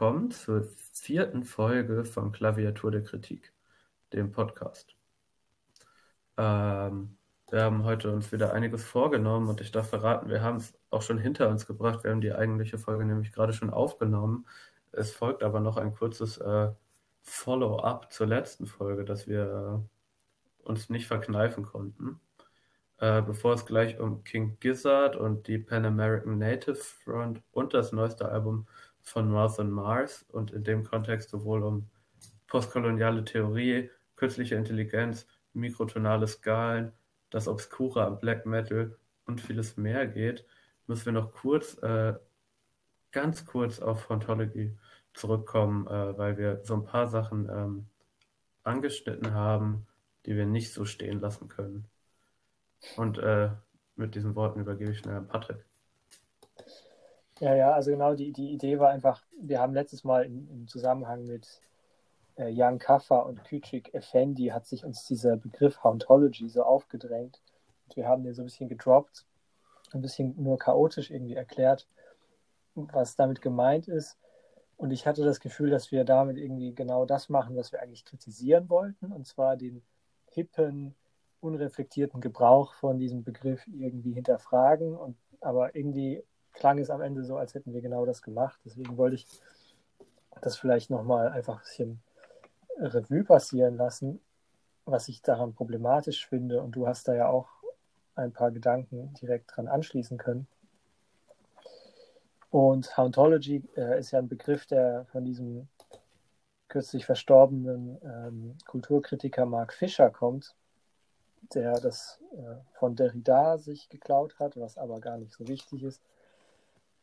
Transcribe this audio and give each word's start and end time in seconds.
willkommen 0.00 0.30
zur 0.30 0.66
vierten 0.94 1.44
Folge 1.44 2.06
von 2.06 2.32
Klaviatur 2.32 2.90
der 2.90 3.02
Kritik, 3.02 3.52
dem 4.14 4.32
Podcast. 4.32 4.96
Ähm, 6.38 7.18
wir 7.50 7.64
haben 7.64 7.84
heute 7.84 8.10
uns 8.10 8.32
wieder 8.32 8.54
einiges 8.54 8.82
vorgenommen 8.82 9.50
und 9.50 9.60
ich 9.60 9.72
darf 9.72 9.90
verraten, 9.90 10.30
wir 10.30 10.40
haben 10.40 10.56
es 10.56 10.72
auch 10.88 11.02
schon 11.02 11.18
hinter 11.18 11.50
uns 11.50 11.66
gebracht. 11.66 12.02
Wir 12.02 12.12
haben 12.12 12.22
die 12.22 12.32
eigentliche 12.32 12.78
Folge 12.78 13.04
nämlich 13.04 13.30
gerade 13.30 13.52
schon 13.52 13.68
aufgenommen. 13.68 14.46
Es 14.90 15.12
folgt 15.12 15.42
aber 15.42 15.60
noch 15.60 15.76
ein 15.76 15.94
kurzes 15.94 16.38
äh, 16.38 16.70
Follow-up 17.20 18.10
zur 18.10 18.26
letzten 18.26 18.64
Folge, 18.64 19.04
das 19.04 19.28
wir 19.28 19.84
äh, 20.64 20.66
uns 20.66 20.88
nicht 20.88 21.08
verkneifen 21.08 21.66
konnten. 21.66 22.18
Äh, 22.96 23.20
bevor 23.20 23.52
es 23.52 23.66
gleich 23.66 24.00
um 24.00 24.24
King 24.24 24.56
Gizzard 24.60 25.16
und 25.16 25.46
die 25.46 25.58
Pan 25.58 25.84
American 25.84 26.38
Native 26.38 26.76
Front 26.76 27.42
und 27.52 27.74
das 27.74 27.92
neueste 27.92 28.30
Album 28.30 28.66
von 29.02 29.30
Northern 29.30 29.70
Mars 29.70 30.24
und 30.28 30.52
in 30.52 30.64
dem 30.64 30.84
Kontext 30.84 31.30
sowohl 31.30 31.62
um 31.62 31.88
postkoloniale 32.46 33.24
Theorie, 33.24 33.90
künstliche 34.16 34.56
Intelligenz, 34.56 35.26
mikrotonale 35.52 36.26
Skalen, 36.26 36.92
das 37.30 37.48
Obskure 37.48 38.04
am 38.04 38.18
Black 38.18 38.46
Metal 38.46 38.96
und 39.26 39.40
vieles 39.40 39.76
mehr 39.76 40.06
geht, 40.06 40.44
müssen 40.86 41.06
wir 41.06 41.12
noch 41.12 41.32
kurz, 41.32 41.78
äh, 41.82 42.14
ganz 43.12 43.46
kurz 43.46 43.80
auf 43.80 44.02
Frontology 44.02 44.76
zurückkommen, 45.14 45.86
äh, 45.86 46.18
weil 46.18 46.36
wir 46.36 46.60
so 46.64 46.74
ein 46.74 46.84
paar 46.84 47.06
Sachen 47.06 47.48
ähm, 47.48 47.86
angeschnitten 48.64 49.32
haben, 49.32 49.86
die 50.26 50.36
wir 50.36 50.46
nicht 50.46 50.72
so 50.72 50.84
stehen 50.84 51.20
lassen 51.20 51.48
können. 51.48 51.86
Und 52.96 53.18
äh, 53.18 53.50
mit 53.96 54.14
diesen 54.14 54.34
Worten 54.34 54.60
übergebe 54.60 54.92
ich 54.92 54.98
schnell 54.98 55.16
an 55.16 55.28
Patrick. 55.28 55.64
Ja, 57.40 57.54
ja, 57.54 57.72
also 57.72 57.90
genau, 57.90 58.14
die, 58.14 58.32
die 58.32 58.50
Idee 58.52 58.78
war 58.78 58.90
einfach, 58.90 59.22
wir 59.40 59.60
haben 59.60 59.72
letztes 59.72 60.04
Mal 60.04 60.26
im, 60.26 60.46
im 60.50 60.68
Zusammenhang 60.68 61.24
mit 61.24 61.62
äh, 62.36 62.50
Jan 62.50 62.78
Kaffer 62.78 63.24
und 63.24 63.42
Küçük 63.44 63.94
Effendi 63.94 64.48
hat 64.48 64.66
sich 64.66 64.84
uns 64.84 65.06
dieser 65.06 65.38
Begriff 65.38 65.82
Hauntology 65.82 66.50
so 66.50 66.62
aufgedrängt. 66.62 67.40
Und 67.86 67.96
wir 67.96 68.06
haben 68.06 68.24
den 68.24 68.34
so 68.34 68.42
ein 68.42 68.44
bisschen 68.44 68.68
gedroppt, 68.68 69.24
ein 69.92 70.02
bisschen 70.02 70.34
nur 70.42 70.58
chaotisch 70.58 71.10
irgendwie 71.10 71.34
erklärt, 71.34 71.88
was 72.74 73.16
damit 73.16 73.40
gemeint 73.40 73.88
ist. 73.88 74.18
Und 74.76 74.90
ich 74.90 75.06
hatte 75.06 75.24
das 75.24 75.40
Gefühl, 75.40 75.70
dass 75.70 75.92
wir 75.92 76.04
damit 76.04 76.36
irgendwie 76.36 76.74
genau 76.74 77.06
das 77.06 77.30
machen, 77.30 77.56
was 77.56 77.72
wir 77.72 77.80
eigentlich 77.80 78.04
kritisieren 78.04 78.68
wollten, 78.68 79.12
und 79.12 79.26
zwar 79.26 79.56
den 79.56 79.82
hippen, 80.26 80.94
unreflektierten 81.40 82.20
Gebrauch 82.20 82.74
von 82.74 82.98
diesem 82.98 83.24
Begriff 83.24 83.66
irgendwie 83.66 84.12
hinterfragen. 84.12 84.94
Und 84.94 85.16
aber 85.40 85.74
irgendwie 85.74 86.22
klang 86.52 86.78
es 86.78 86.90
am 86.90 87.00
Ende 87.00 87.24
so, 87.24 87.36
als 87.36 87.54
hätten 87.54 87.72
wir 87.72 87.80
genau 87.80 88.04
das 88.06 88.22
gemacht. 88.22 88.60
Deswegen 88.64 88.96
wollte 88.96 89.16
ich 89.16 89.26
das 90.40 90.56
vielleicht 90.56 90.90
nochmal 90.90 91.28
einfach 91.28 91.56
ein 91.56 91.62
bisschen 91.62 92.02
Revue 92.78 93.24
passieren 93.24 93.76
lassen, 93.76 94.20
was 94.84 95.08
ich 95.08 95.22
daran 95.22 95.54
problematisch 95.54 96.26
finde. 96.26 96.62
Und 96.62 96.72
du 96.72 96.86
hast 96.86 97.08
da 97.08 97.14
ja 97.14 97.28
auch 97.28 97.48
ein 98.14 98.32
paar 98.32 98.50
Gedanken 98.50 99.14
direkt 99.14 99.56
dran 99.56 99.68
anschließen 99.68 100.18
können. 100.18 100.46
Und 102.50 102.96
Hauntology 102.96 103.62
äh, 103.76 104.00
ist 104.00 104.10
ja 104.10 104.18
ein 104.18 104.28
Begriff, 104.28 104.66
der 104.66 105.06
von 105.12 105.24
diesem 105.24 105.68
kürzlich 106.68 107.06
verstorbenen 107.06 107.98
ähm, 108.02 108.58
Kulturkritiker 108.66 109.46
Mark 109.46 109.72
Fischer 109.72 110.10
kommt, 110.10 110.54
der 111.54 111.80
das 111.80 112.20
äh, 112.32 112.56
von 112.78 112.96
Derrida 112.96 113.58
sich 113.58 113.88
geklaut 113.88 114.38
hat, 114.38 114.56
was 114.56 114.78
aber 114.78 115.00
gar 115.00 115.18
nicht 115.18 115.32
so 115.32 115.46
wichtig 115.46 115.82
ist. 115.82 116.02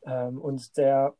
Ähm, 0.07 0.41
und 0.41 0.75
der, 0.77 1.13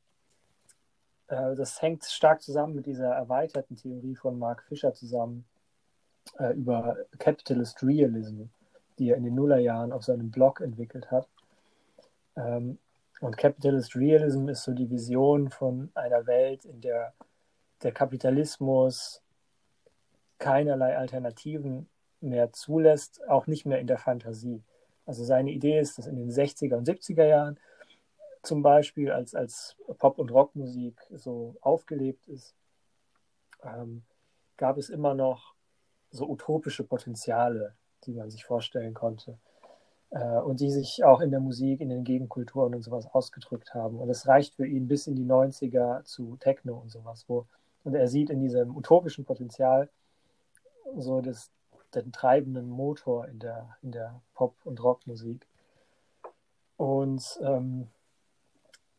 äh, 1.28 1.56
das 1.56 1.80
hängt 1.82 2.06
stark 2.06 2.42
zusammen 2.42 2.74
mit 2.74 2.88
dieser 2.88 3.14
erweiterten 3.14 3.76
Theorie 3.76 4.16
von 4.16 4.40
Mark 4.40 4.64
Fisher 4.64 4.94
zusammen 4.94 5.46
äh, 6.40 6.54
über 6.54 6.98
Capitalist 7.20 7.84
Realism, 7.84 8.46
die 8.98 9.10
er 9.10 9.18
in 9.18 9.24
den 9.24 9.36
Nullerjahren 9.36 9.92
auf 9.92 10.04
seinem 10.04 10.32
Blog 10.32 10.62
entwickelt 10.62 11.12
hat. 11.12 11.28
Ähm, 12.36 12.80
und 13.20 13.38
Capitalist 13.38 13.96
Realism 13.96 14.48
ist 14.48 14.64
so 14.64 14.74
die 14.74 14.90
Vision 14.90 15.50
von 15.50 15.92
einer 15.94 16.26
Welt, 16.26 16.66
in 16.66 16.82
der 16.82 17.14
der 17.84 17.92
Kapitalismus 17.92 19.22
keinerlei 20.40 20.98
Alternativen 20.98 21.88
mehr 22.22 22.52
zulässt, 22.52 23.28
auch 23.28 23.48
nicht 23.48 23.66
mehr 23.66 23.80
in 23.80 23.88
der 23.88 23.98
Fantasie. 23.98 24.64
Also 25.06 25.24
seine 25.24 25.52
Idee 25.52 25.80
ist, 25.80 25.98
dass 25.98 26.08
in 26.08 26.16
den 26.16 26.32
60er 26.32 26.76
und 26.76 26.88
70er 26.88 27.26
Jahren 27.26 27.60
zum 28.48 28.64
Beispiel 28.64 29.12
als, 29.12 29.36
als 29.36 29.76
Pop- 30.00 30.20
und 30.20 30.32
Rockmusik 30.32 31.00
so 31.12 31.56
aufgelebt 31.62 32.28
ist, 32.28 32.56
ähm, 33.64 34.04
gab 34.56 34.78
es 34.78 34.90
immer 34.90 35.14
noch 35.14 35.54
so 36.10 36.28
utopische 36.28 36.84
Potenziale, 36.84 37.76
die 38.06 38.14
man 38.14 38.30
sich 38.30 38.46
vorstellen 38.46 38.94
konnte. 38.94 39.38
Äh, 40.10 40.40
und 40.40 40.62
die 40.62 40.72
sich 40.72 41.04
auch 41.04 41.20
in 41.20 41.32
der 41.32 41.42
Musik, 41.42 41.82
in 41.82 41.90
den 41.90 42.06
Gegenkulturen 42.06 42.74
und 42.74 42.82
sowas 42.82 43.06
ausgedrückt 43.12 43.74
haben. 43.74 44.00
Und 44.00 44.10
es 44.10 44.28
reicht 44.28 44.56
für 44.56 44.66
ihn 44.66 44.88
bis 44.88 45.08
in 45.08 45.16
die 45.16 45.26
90er 45.26 46.04
zu 46.06 46.38
Techno 46.38 46.78
und 46.78 46.90
sowas, 46.90 47.26
wo 47.28 47.46
und 47.84 47.96
er 47.96 48.08
sieht 48.10 48.30
in 48.30 48.42
diesem 48.42 48.76
utopischen 48.76 49.24
Potenzial 49.24 49.90
so 50.98 51.22
das, 51.22 51.52
den 51.96 52.12
treibenden 52.12 52.70
Motor 52.70 53.28
in 53.28 53.40
der, 53.40 53.78
in 53.82 53.94
der 53.94 54.22
Pop- 54.34 54.66
und 54.66 54.84
Rockmusik. 54.84 55.48
Und 56.76 57.40
ähm, 57.42 57.88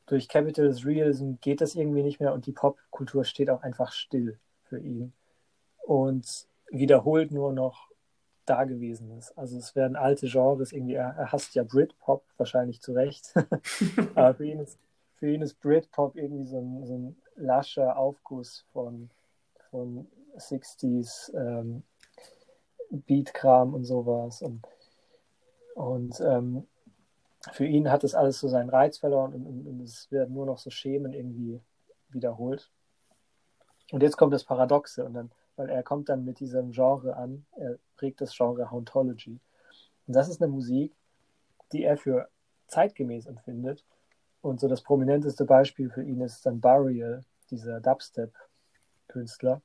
durch 0.09 0.29
Capitalist 0.29 0.85
Realism 0.85 1.35
geht 1.41 1.61
das 1.61 1.75
irgendwie 1.75 2.03
nicht 2.03 2.21
mehr 2.21 2.33
und 2.33 2.47
die 2.47 2.53
Popkultur 2.53 3.25
steht 3.25 3.51
auch 3.51 3.63
einfach 3.63 3.93
still 3.93 4.39
für 4.65 4.79
ihn 4.79 5.13
und 5.87 6.47
wiederholt 6.71 7.31
nur 7.31 7.53
noch 7.53 7.89
Dagewesenes. 8.47 9.37
Also 9.37 9.59
es 9.59 9.77
werden 9.77 9.97
alte 9.97 10.27
Genres 10.27 10.73
irgendwie, 10.73 10.95
er, 10.95 11.31
hasst 11.31 11.55
ja 11.55 11.63
Britpop, 11.63 12.25
wahrscheinlich 12.39 12.81
zu 12.81 12.93
Recht, 12.93 13.35
aber 14.15 14.35
für 14.35 14.47
ihn, 14.47 14.61
ist, 14.61 14.79
für 15.17 15.31
ihn 15.31 15.43
ist 15.43 15.61
Britpop 15.61 16.17
irgendwie 16.17 16.47
so 16.47 16.59
ein, 16.59 16.87
so 16.87 16.95
ein 16.97 17.17
lascher 17.37 17.99
Aufguss 17.99 18.65
von, 18.73 19.11
von 19.71 20.07
60s 20.37 21.35
ähm, 21.35 21.83
Beatkram 22.91 23.75
und 23.75 23.85
sowas 23.85 24.41
und, 24.41 24.63
und 25.75 26.19
ähm, 26.21 26.67
für 27.53 27.67
ihn 27.67 27.91
hat 27.91 28.05
das 28.05 28.15
alles 28.15 28.41
so 28.41 28.49
seinen 28.49 28.69
Reiz 28.69 28.99
verloren 28.99 29.33
und, 29.33 29.47
und, 29.47 29.67
und, 29.67 29.81
es 29.81 30.11
werden 30.11 30.35
nur 30.35 30.47
noch 30.47 30.59
so 30.59 30.71
Schemen 30.71 31.13
irgendwie 31.13 31.61
wiederholt. 32.09 32.71
Und 33.93 34.03
jetzt 34.03 34.17
kommt 34.17 34.35
das 34.35 34.45
Paradoxe 34.45 35.05
und 35.05 35.15
dann, 35.15 35.31
weil 35.57 35.71
er 35.71 35.83
kommt 35.83 36.09
dann 36.09 36.25
mit 36.25 36.41
diesem 36.41 36.73
Genre 36.73 37.17
an, 37.17 37.47
er 37.57 37.79
prägt 37.97 38.21
das 38.21 38.37
Genre 38.37 38.71
Hauntology. 38.71 39.39
Und 40.07 40.17
das 40.17 40.29
ist 40.29 40.43
eine 40.43 40.51
Musik, 40.51 40.95
die 41.73 41.85
er 41.85 41.97
für 41.97 42.29
zeitgemäß 42.67 43.27
empfindet. 43.27 43.85
Und 44.41 44.61
so 44.61 44.69
das 44.69 44.83
prominenteste 44.83 45.45
Beispiel 45.45 45.91
für 45.91 46.03
ihn 46.03 46.21
ist 46.21 46.45
dann 46.45 46.61
Burial, 46.61 47.25
dieser 47.51 47.81
Dubstep-Künstler, 47.81 49.63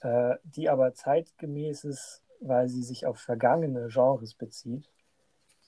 äh, 0.00 0.36
die 0.42 0.68
aber 0.68 0.94
zeitgemäß 0.94 1.84
ist, 1.84 2.22
weil 2.40 2.68
sie 2.68 2.82
sich 2.82 3.06
auf 3.06 3.18
vergangene 3.18 3.88
Genres 3.88 4.34
bezieht 4.34 4.88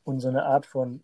und 0.05 0.21
so 0.21 0.29
eine 0.29 0.45
Art 0.45 0.67
von 0.67 1.03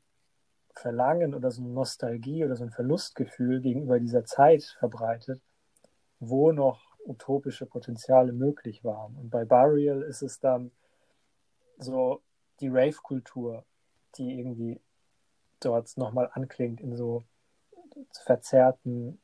Verlangen 0.75 1.34
oder 1.34 1.50
so 1.50 1.62
eine 1.62 1.71
Nostalgie 1.71 2.44
oder 2.44 2.56
so 2.56 2.65
ein 2.65 2.71
Verlustgefühl 2.71 3.61
gegenüber 3.61 3.99
dieser 3.99 4.25
Zeit 4.25 4.62
verbreitet, 4.79 5.43
wo 6.20 6.52
noch 6.52 6.81
utopische 7.05 7.67
Potenziale 7.67 8.32
möglich 8.32 8.85
waren. 8.85 9.17
Und 9.17 9.31
bei 9.31 9.44
Burial 9.44 10.02
ist 10.02 10.23
es 10.23 10.38
dann 10.38 10.70
so 11.79 12.23
die 12.61 12.69
Rave-Kultur, 12.69 13.64
die 14.17 14.38
irgendwie 14.38 14.81
dort 15.61 15.96
nochmal 15.96 16.31
anklingt 16.32 16.81
in 16.81 16.96
so 16.96 17.25
verzerrten 18.25 19.20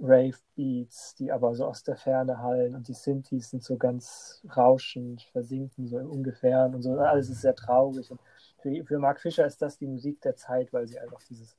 Rave-Beats, 0.00 1.14
die 1.16 1.30
aber 1.30 1.54
so 1.54 1.66
aus 1.66 1.82
der 1.82 1.96
Ferne 1.96 2.38
hallen 2.38 2.74
und 2.74 2.88
die 2.88 2.94
Synthes 2.94 3.50
sind 3.50 3.62
so 3.62 3.76
ganz 3.76 4.42
rauschend, 4.56 5.22
versinken 5.32 5.88
so 5.88 5.98
im 5.98 6.10
Ungefähren 6.10 6.74
und 6.74 6.82
so. 6.82 6.98
Alles 6.98 7.28
ist 7.28 7.42
sehr 7.42 7.54
traurig 7.54 8.10
und 8.10 8.20
für, 8.60 8.84
für 8.84 8.98
Mark 8.98 9.20
Fischer 9.20 9.46
ist 9.46 9.62
das 9.62 9.78
die 9.78 9.86
Musik 9.86 10.20
der 10.20 10.36
Zeit, 10.36 10.72
weil 10.72 10.86
sie 10.86 10.98
einfach 10.98 11.22
dieses, 11.24 11.56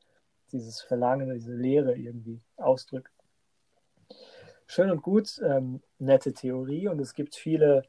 dieses 0.52 0.82
Verlangen, 0.82 1.34
diese 1.34 1.54
Leere 1.54 1.96
irgendwie 1.96 2.42
ausdrückt. 2.58 3.12
Schön 4.68 4.90
und 4.90 5.02
gut, 5.02 5.42
ähm, 5.44 5.82
nette 6.00 6.34
Theorie 6.34 6.88
und 6.88 7.00
es 7.00 7.14
gibt 7.14 7.36
viele 7.36 7.84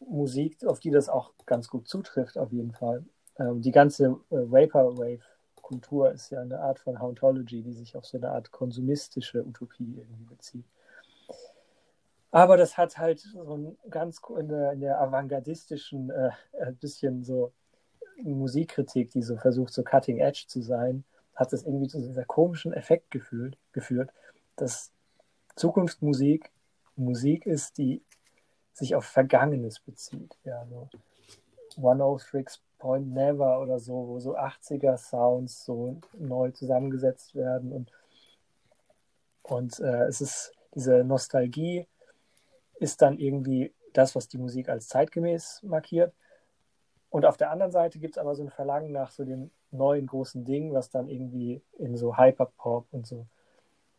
Musik, 0.00 0.64
auf 0.64 0.80
die 0.80 0.90
das 0.90 1.08
auch 1.08 1.32
ganz 1.46 1.68
gut 1.68 1.86
zutrifft, 1.86 2.38
auf 2.38 2.50
jeden 2.52 2.72
Fall. 2.72 3.04
Ähm, 3.38 3.60
die 3.60 3.72
ganze 3.72 4.04
äh, 4.30 4.36
Vaporwave-Kultur 4.36 6.12
ist 6.12 6.30
ja 6.30 6.40
eine 6.40 6.60
Art 6.60 6.78
von 6.78 6.98
Hauntology, 6.98 7.62
die 7.62 7.72
sich 7.72 7.96
auf 7.96 8.06
so 8.06 8.18
eine 8.18 8.30
Art 8.30 8.50
konsumistische 8.50 9.44
Utopie 9.44 9.96
irgendwie 9.98 10.24
bezieht. 10.24 10.64
Aber 12.30 12.56
das 12.56 12.78
hat 12.78 12.96
halt 12.96 13.20
so 13.20 13.56
ein 13.56 13.78
ganz 13.90 14.20
in 14.38 14.48
der, 14.48 14.72
in 14.72 14.80
der 14.80 14.98
avantgardistischen, 14.98 16.10
äh, 16.10 16.30
ein 16.58 16.76
bisschen 16.76 17.22
so 17.22 17.52
Musikkritik, 18.24 19.10
die 19.10 19.22
so 19.22 19.36
versucht, 19.36 19.72
so 19.72 19.82
cutting 19.82 20.18
edge 20.18 20.44
zu 20.46 20.62
sein, 20.62 21.04
hat 21.34 21.52
das 21.52 21.64
irgendwie 21.64 21.88
zu 21.88 22.00
dieser 22.00 22.24
komischen 22.24 22.72
Effekt 22.72 23.10
gefühlt, 23.10 23.56
geführt, 23.72 24.10
dass 24.56 24.90
Zukunftsmusik 25.56 26.50
Musik 26.96 27.46
ist, 27.46 27.78
die 27.78 28.02
sich 28.72 28.94
auf 28.94 29.04
Vergangenes 29.04 29.80
bezieht. 29.80 30.36
Ja, 30.44 30.66
so 30.68 30.88
One 31.76 32.04
of 32.04 32.22
Tricks 32.22 32.60
Point 32.78 33.12
Never 33.12 33.60
oder 33.60 33.78
so, 33.78 34.08
wo 34.08 34.20
so 34.20 34.36
80er 34.36 34.96
Sounds 34.96 35.64
so 35.64 36.00
neu 36.18 36.50
zusammengesetzt 36.50 37.34
werden 37.34 37.72
und, 37.72 37.92
und 39.42 39.78
äh, 39.80 40.04
es 40.04 40.20
ist 40.20 40.52
diese 40.74 41.04
Nostalgie 41.04 41.86
ist 42.76 43.02
dann 43.02 43.18
irgendwie 43.18 43.72
das, 43.92 44.14
was 44.14 44.28
die 44.28 44.38
Musik 44.38 44.68
als 44.68 44.88
zeitgemäß 44.88 45.60
markiert. 45.62 46.14
Und 47.12 47.24
auf 47.26 47.36
der 47.36 47.50
anderen 47.50 47.72
Seite 47.72 47.98
gibt 47.98 48.16
es 48.16 48.18
aber 48.18 48.34
so 48.34 48.42
ein 48.42 48.48
Verlangen 48.48 48.90
nach 48.90 49.10
so 49.10 49.26
dem 49.26 49.50
neuen 49.70 50.06
großen 50.06 50.46
Ding, 50.46 50.72
was 50.72 50.88
dann 50.88 51.10
irgendwie 51.10 51.60
in 51.76 51.94
so 51.94 52.16
Hyperpop 52.16 52.86
und 52.90 53.06
so, 53.06 53.26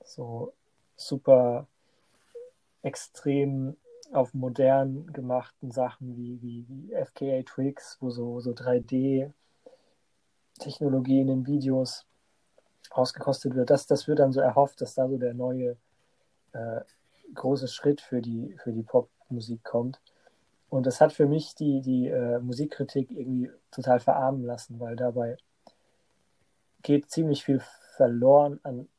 so 0.04 0.51
super 0.95 1.68
extrem 2.81 3.77
auf 4.13 4.33
modern 4.33 5.13
gemachten 5.13 5.69
Sachen 5.69 6.18
wie, 6.18 6.42
wie, 6.42 6.65
wie 6.68 6.92
FKA 7.06 7.44
Twigs, 7.44 7.98
wo 8.00 8.10
so, 8.10 8.39
so 8.39 8.50
3D-Technologie 8.50 11.21
in 11.21 11.27
den 11.27 11.45
Videos 11.45 12.07
ausgekostet 12.89 13.54
wird. 13.54 13.69
Das, 13.69 13.86
das 13.86 14.07
wird 14.07 14.18
dann 14.18 14.33
so 14.33 14.42
erhofft, 14.42 14.81
dass 14.81 14.95
da 14.95 15.07
so 15.07 15.19
der 15.19 15.36
neue 15.36 15.77
äh, 16.54 16.81
große 17.36 17.68
Schritt 17.68 18.01
für 18.01 18.24
die, 18.24 18.56
für 18.57 18.71
die 18.71 18.81
Popmusik 18.81 19.63
kommt. 19.63 20.01
Und 20.73 20.87
das 20.87 20.99
hat 21.01 21.13
für 21.13 21.27
mich 21.27 21.53
die, 21.53 21.81
die 21.81 22.07
äh, 22.07 22.39
Musikkritik 22.39 23.11
irgendwie 23.11 23.51
total 23.69 23.99
verarmen 23.99 24.43
lassen, 24.43 24.79
weil 24.79 24.95
dabei 24.95 25.37
geht 26.81 27.11
ziemlich 27.11 27.43
viel 27.43 27.61
verloren 27.95 28.59
an, 28.63 28.89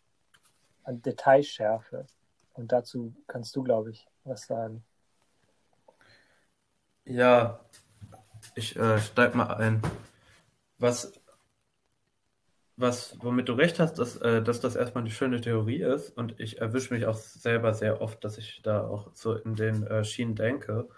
an 0.84 1.02
Detailschärfe. 1.02 2.06
Und 2.52 2.70
dazu 2.70 3.12
kannst 3.26 3.56
du, 3.56 3.64
glaube 3.64 3.90
ich, 3.90 4.06
was 4.22 4.46
sagen. 4.46 4.84
Ja, 7.06 7.58
ich 8.54 8.76
äh, 8.76 9.00
steig 9.00 9.34
mal 9.34 9.52
ein. 9.54 9.82
Was, 10.78 11.12
was, 12.76 13.18
womit 13.20 13.48
du 13.48 13.54
recht 13.54 13.80
hast, 13.80 13.94
dass, 13.94 14.16
äh, 14.18 14.44
dass 14.44 14.60
das 14.60 14.76
erstmal 14.76 15.02
eine 15.02 15.10
schöne 15.10 15.40
Theorie 15.40 15.82
ist 15.82 16.16
und 16.16 16.38
ich 16.38 16.60
erwische 16.60 16.94
mich 16.94 17.06
auch 17.06 17.16
selber 17.16 17.74
sehr 17.74 18.00
oft, 18.00 18.22
dass 18.22 18.38
ich 18.38 18.62
da 18.62 18.86
auch 18.86 19.10
so 19.12 19.34
in 19.34 19.56
den 19.56 19.84
äh, 19.88 20.04
Schienen 20.04 20.36
denke. 20.36 20.88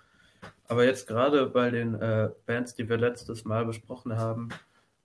Aber 0.68 0.84
jetzt 0.84 1.06
gerade 1.06 1.46
bei 1.46 1.70
den 1.70 1.94
äh, 1.94 2.30
Bands, 2.46 2.74
die 2.74 2.88
wir 2.88 2.96
letztes 2.96 3.44
Mal 3.44 3.64
besprochen 3.64 4.16
haben, 4.16 4.48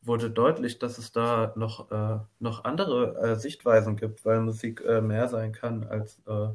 wurde 0.01 0.31
deutlich, 0.31 0.79
dass 0.79 0.97
es 0.97 1.11
da 1.11 1.53
noch, 1.55 1.91
äh, 1.91 2.19
noch 2.39 2.63
andere 2.63 3.15
äh, 3.17 3.35
Sichtweisen 3.35 3.95
gibt, 3.95 4.25
weil 4.25 4.41
Musik 4.41 4.81
äh, 4.81 5.01
mehr 5.01 5.27
sein 5.27 5.51
kann 5.53 5.83
als, 5.83 6.19
äh, 6.27 6.49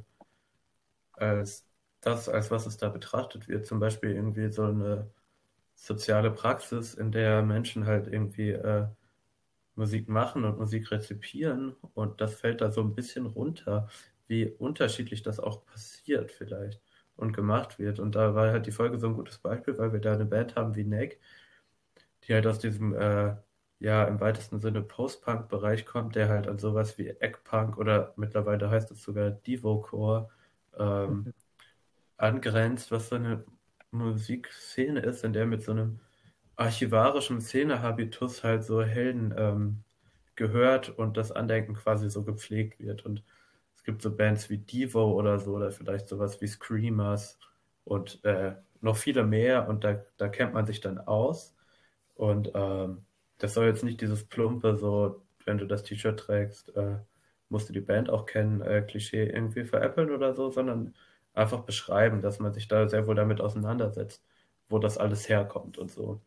als 1.12 1.64
das, 2.00 2.28
als 2.28 2.50
was 2.50 2.66
es 2.66 2.76
da 2.78 2.88
betrachtet 2.88 3.48
wird. 3.48 3.66
Zum 3.66 3.80
Beispiel 3.80 4.12
irgendwie 4.12 4.50
so 4.50 4.64
eine 4.64 5.10
soziale 5.74 6.30
Praxis, 6.30 6.94
in 6.94 7.12
der 7.12 7.42
Menschen 7.42 7.86
halt 7.86 8.08
irgendwie 8.08 8.50
äh, 8.50 8.86
Musik 9.76 10.08
machen 10.08 10.44
und 10.44 10.58
Musik 10.58 10.90
rezipieren 10.90 11.76
und 11.94 12.20
das 12.20 12.34
fällt 12.34 12.60
da 12.62 12.70
so 12.72 12.82
ein 12.82 12.94
bisschen 12.94 13.26
runter, 13.26 13.88
wie 14.26 14.48
unterschiedlich 14.48 15.22
das 15.22 15.38
auch 15.40 15.64
passiert 15.66 16.32
vielleicht 16.32 16.80
und 17.16 17.32
gemacht 17.32 17.78
wird. 17.78 17.98
Und 18.00 18.14
da 18.14 18.34
war 18.34 18.50
halt 18.52 18.66
die 18.66 18.72
Folge 18.72 18.98
so 18.98 19.08
ein 19.08 19.14
gutes 19.14 19.38
Beispiel, 19.38 19.78
weil 19.78 19.92
wir 19.92 20.00
da 20.00 20.14
eine 20.14 20.26
Band 20.26 20.56
haben 20.56 20.76
wie 20.76 20.84
Neck, 20.84 21.20
die 22.24 22.34
halt 22.34 22.46
aus 22.46 22.58
diesem, 22.58 22.94
äh, 22.94 23.34
ja, 23.80 24.04
im 24.04 24.20
weitesten 24.20 24.60
Sinne 24.60 24.82
Post-Punk-Bereich 24.82 25.86
kommt, 25.86 26.16
der 26.16 26.28
halt 26.28 26.48
an 26.48 26.58
sowas 26.58 26.98
wie 26.98 27.08
Eggpunk 27.08 27.78
oder 27.78 28.14
mittlerweile 28.16 28.70
heißt 28.70 28.90
es 28.90 29.02
sogar 29.02 29.30
Divo-Core 29.30 30.30
ähm, 30.78 31.24
mhm 31.26 31.34
angrenzt, 32.16 32.90
was 32.90 33.08
so 33.08 33.16
eine 33.16 33.44
Musikszene 33.90 35.00
ist, 35.00 35.24
in 35.24 35.32
der 35.32 35.46
mit 35.46 35.62
so 35.62 35.72
einem 35.72 36.00
archivarischen 36.56 37.40
Szenehabitus 37.40 38.42
halt 38.44 38.64
so 38.64 38.82
Helden 38.82 39.34
ähm, 39.36 39.84
gehört 40.34 40.88
und 40.90 41.16
das 41.16 41.32
Andenken 41.32 41.74
quasi 41.74 42.10
so 42.10 42.24
gepflegt 42.24 42.80
wird. 42.80 43.04
Und 43.04 43.22
gibt 43.86 44.02
so 44.02 44.14
Bands 44.14 44.50
wie 44.50 44.58
Devo 44.58 45.12
oder 45.12 45.38
so, 45.40 45.54
oder 45.54 45.70
vielleicht 45.70 46.08
sowas 46.08 46.40
wie 46.42 46.48
Screamers 46.48 47.38
und 47.84 48.22
äh, 48.24 48.54
noch 48.80 48.96
viele 48.96 49.24
mehr 49.24 49.68
und 49.68 49.84
da, 49.84 50.04
da 50.18 50.28
kennt 50.28 50.54
man 50.54 50.66
sich 50.66 50.80
dann 50.80 50.98
aus. 50.98 51.56
Und 52.16 52.50
ähm, 52.54 53.06
das 53.38 53.54
soll 53.54 53.66
jetzt 53.66 53.84
nicht 53.84 54.00
dieses 54.00 54.24
plumpe, 54.24 54.76
so, 54.76 55.22
wenn 55.44 55.58
du 55.58 55.66
das 55.66 55.84
T-Shirt 55.84 56.18
trägst, 56.20 56.76
äh, 56.76 56.98
musst 57.48 57.68
du 57.68 57.72
die 57.72 57.80
Band 57.80 58.10
auch 58.10 58.26
kennen, 58.26 58.60
äh, 58.62 58.82
Klischee 58.82 59.24
irgendwie 59.26 59.64
veräppeln 59.64 60.10
oder 60.10 60.34
so, 60.34 60.50
sondern 60.50 60.94
einfach 61.34 61.60
beschreiben, 61.62 62.22
dass 62.22 62.40
man 62.40 62.52
sich 62.52 62.68
da 62.68 62.88
sehr 62.88 63.06
wohl 63.06 63.14
damit 63.14 63.40
auseinandersetzt, 63.40 64.24
wo 64.68 64.78
das 64.78 64.98
alles 64.98 65.28
herkommt 65.28 65.78
und 65.78 65.90
so. 65.90 66.20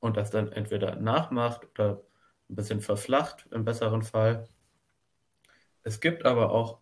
Und 0.00 0.16
das 0.16 0.30
dann 0.30 0.50
entweder 0.52 0.96
nachmacht 0.96 1.66
oder 1.74 2.02
ein 2.48 2.56
bisschen 2.56 2.80
verflacht 2.80 3.46
im 3.52 3.64
besseren 3.64 4.02
Fall. 4.02 4.48
Es 5.82 6.00
gibt 6.00 6.24
aber 6.26 6.50
auch 6.52 6.80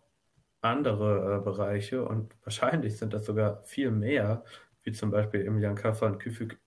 andere 0.61 1.37
äh, 1.39 1.43
Bereiche 1.43 2.05
und 2.05 2.35
wahrscheinlich 2.43 2.97
sind 2.97 3.13
das 3.13 3.25
sogar 3.25 3.63
viel 3.63 3.91
mehr, 3.91 4.43
wie 4.83 4.91
zum 4.91 5.11
Beispiel 5.11 5.45
Jan 5.59 5.75
Kaffer 5.75 6.07
und 6.07 6.21
Küçük 6.21 6.57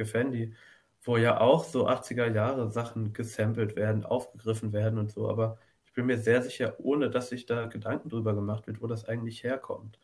Effendi, 0.00 0.54
wo 1.02 1.16
ja 1.16 1.40
auch 1.40 1.64
so 1.64 1.88
80er 1.88 2.26
Jahre 2.32 2.70
Sachen 2.70 3.12
gesampelt 3.12 3.76
werden, 3.76 4.04
aufgegriffen 4.04 4.72
werden 4.72 4.98
und 4.98 5.10
so, 5.12 5.28
aber 5.30 5.58
ich 5.86 5.92
bin 5.94 6.06
mir 6.06 6.18
sehr 6.18 6.42
sicher, 6.42 6.76
ohne 6.78 7.10
dass 7.10 7.30
sich 7.30 7.46
da 7.46 7.66
Gedanken 7.66 8.10
drüber 8.10 8.34
gemacht 8.34 8.66
wird, 8.66 8.80
wo 8.82 8.86
das 8.86 9.06
eigentlich 9.06 9.42
herkommt. 9.42 9.98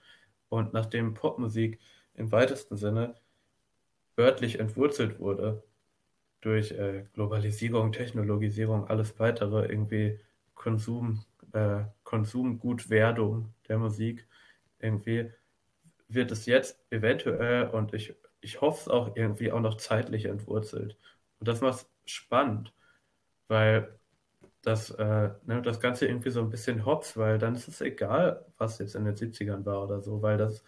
Und 0.48 0.72
nachdem 0.72 1.14
Popmusik 1.14 1.80
im 2.14 2.32
weitesten 2.32 2.76
Sinne 2.76 3.14
wörtlich 4.16 4.58
entwurzelt 4.58 5.18
wurde 5.20 5.62
durch 6.40 6.72
äh, 6.72 7.04
Globalisierung, 7.14 7.92
Technologisierung, 7.92 8.88
alles 8.88 9.18
weitere, 9.18 9.66
irgendwie 9.66 10.20
Konsum, 10.54 11.24
äh, 11.52 11.84
Konsumgutwerdung 12.04 13.54
der 13.68 13.78
Musik, 13.78 14.26
irgendwie 14.78 15.30
wird 16.08 16.30
es 16.30 16.46
jetzt 16.46 16.80
eventuell 16.90 17.68
und 17.68 17.94
ich, 17.94 18.14
ich 18.40 18.60
hoffe 18.60 18.80
es 18.82 18.88
auch 18.88 19.16
irgendwie 19.16 19.52
auch 19.52 19.60
noch 19.60 19.76
zeitlich 19.76 20.26
entwurzelt. 20.26 20.96
Und 21.40 21.48
das 21.48 21.60
macht 21.60 21.86
es 22.06 22.12
spannend, 22.12 22.72
weil 23.48 23.98
das, 24.62 24.90
äh, 24.90 25.30
ne, 25.46 25.62
das 25.62 25.80
Ganze 25.80 26.06
irgendwie 26.06 26.30
so 26.30 26.40
ein 26.40 26.50
bisschen 26.50 26.84
hops, 26.86 27.16
weil 27.16 27.38
dann 27.38 27.54
ist 27.54 27.68
es 27.68 27.80
egal, 27.80 28.44
was 28.58 28.78
jetzt 28.78 28.96
in 28.96 29.04
den 29.04 29.14
70ern 29.16 29.64
war 29.64 29.82
oder 29.84 30.00
so, 30.02 30.22
weil 30.22 30.38
das 30.38 30.64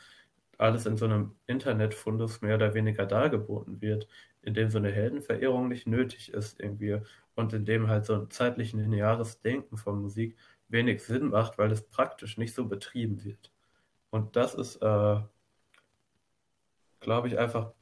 alles 0.58 0.87
in 0.87 0.97
so 0.97 1.06
einem 1.06 1.37
Internetfundus 1.47 2.40
mehr 2.42 2.56
oder 2.56 2.75
weniger 2.75 3.06
dargeboten 3.06 3.80
wird, 3.80 4.08
in 4.42 4.54
dem 4.54 4.70
so 4.70 4.78
eine 4.78 4.92
Heldenverehrung 4.92 5.68
nicht 5.68 5.87
nötig 5.87 6.32
ist 6.32 6.61
irgendwie 6.61 7.00
und 7.35 7.52
in 7.52 7.64
dem 7.64 7.88
halt 7.88 8.06
so 8.06 8.14
ein 8.14 8.30
zeitlich 8.30 8.73
lineares 8.73 9.40
Denken 9.40 9.76
von 9.76 10.00
Musik 10.02 10.37
wenig 10.68 11.02
Sinn 11.04 11.28
macht, 11.28 11.58
weil 11.58 11.72
es 11.72 11.88
praktisch 11.88 12.38
nicht 12.38 12.54
so 12.54 12.66
betrieben 12.66 13.25
wird. 13.25 13.52
Und 14.10 14.37
das 14.37 14.54
ist, 14.54 14.76
äh, 14.76 15.20
glaube 17.00 17.28
ich, 17.28 17.38
einfach 17.38 17.72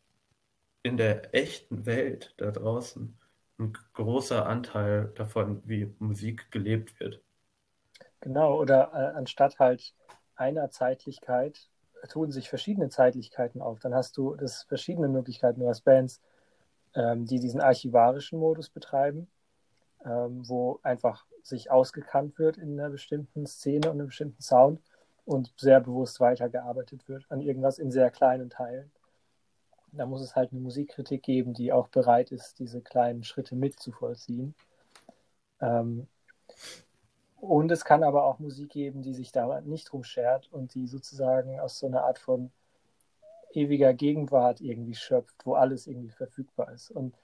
in 0.83 0.97
der 0.97 1.35
echten 1.35 1.87
Welt 1.87 2.35
da 2.39 2.51
draußen 2.51 3.19
ein 3.59 3.73
großer 3.95 4.47
Anteil 4.47 5.13
davon, 5.15 5.63
wie 5.65 5.95
Musik 5.99 6.51
gelebt 6.51 7.01
wird. 7.01 7.23
Genau, 8.21 8.61
oder 8.61 8.93
äh, 8.93 9.17
anstatt 9.17 9.59
halt 9.59 9.95
einer 10.37 10.71
Zeitlichkeit 10.71 11.69
tun 12.09 12.31
sich 12.31 12.49
verschiedene 12.49 12.89
Zeitlichkeiten 12.89 13.61
auf. 13.61 13.81
Dann 13.81 13.95
hast 13.95 14.17
du 14.17 14.35
das 14.37 14.63
verschiedene 14.65 15.09
Möglichkeiten. 15.09 15.61
Du 15.61 15.69
hast 15.69 15.83
Bands, 15.83 16.21
ähm, 16.95 17.27
die 17.27 17.41
diesen 17.41 17.61
archivarischen 17.61 18.39
Modus 18.39 18.69
betreiben, 18.71 19.29
ähm, 20.07 20.49
wo 20.49 20.81
einfach 20.83 21.27
sich 21.43 21.71
ausgekannt 21.71 22.39
wird 22.39 22.57
in 22.57 22.79
einer 22.79 22.91
bestimmten 22.91 23.47
Szene 23.47 23.91
und 23.91 23.99
einem 23.99 24.07
bestimmten 24.07 24.43
Sound 24.43 24.81
und 25.25 25.53
sehr 25.59 25.81
bewusst 25.81 26.21
weitergearbeitet 26.21 27.09
wird 27.09 27.27
an 27.29 27.41
irgendwas 27.41 27.79
in 27.79 27.91
sehr 27.91 28.11
kleinen 28.11 28.49
Teilen 28.49 28.91
da 29.97 30.07
muss 30.07 30.21
es 30.21 30.37
halt 30.37 30.53
eine 30.53 30.61
Musikkritik 30.61 31.23
geben, 31.23 31.55
die 31.55 31.73
auch 31.73 31.89
bereit 31.89 32.31
ist, 32.31 32.59
diese 32.59 32.81
kleinen 32.81 33.25
Schritte 33.25 33.57
mitzuvollziehen. 33.57 34.55
Ähm, 35.61 36.07
und 37.37 37.71
es 37.71 37.85
kann 37.85 38.03
aber 38.03 38.25
auch 38.25 38.39
Musik 38.39 38.71
geben, 38.71 39.03
die 39.03 39.15
sich 39.15 39.33
da 39.33 39.61
nicht 39.61 39.91
drum 39.91 40.05
schert 40.05 40.53
und 40.53 40.75
die 40.75 40.87
sozusagen 40.87 41.61
aus 41.61 41.79
so 41.79 41.87
einer 41.87 42.05
Art 42.05 42.19
von 42.19 42.51
ewiger 43.53 43.95
Gegenwart 43.95 44.61
irgendwie 44.61 44.95
schöpft, 44.95 45.37
wo 45.45 45.55
alles 45.55 45.87
irgendwie 45.87 46.11
verfügbar 46.11 46.73
ist. 46.73 46.91
Und 46.91 47.17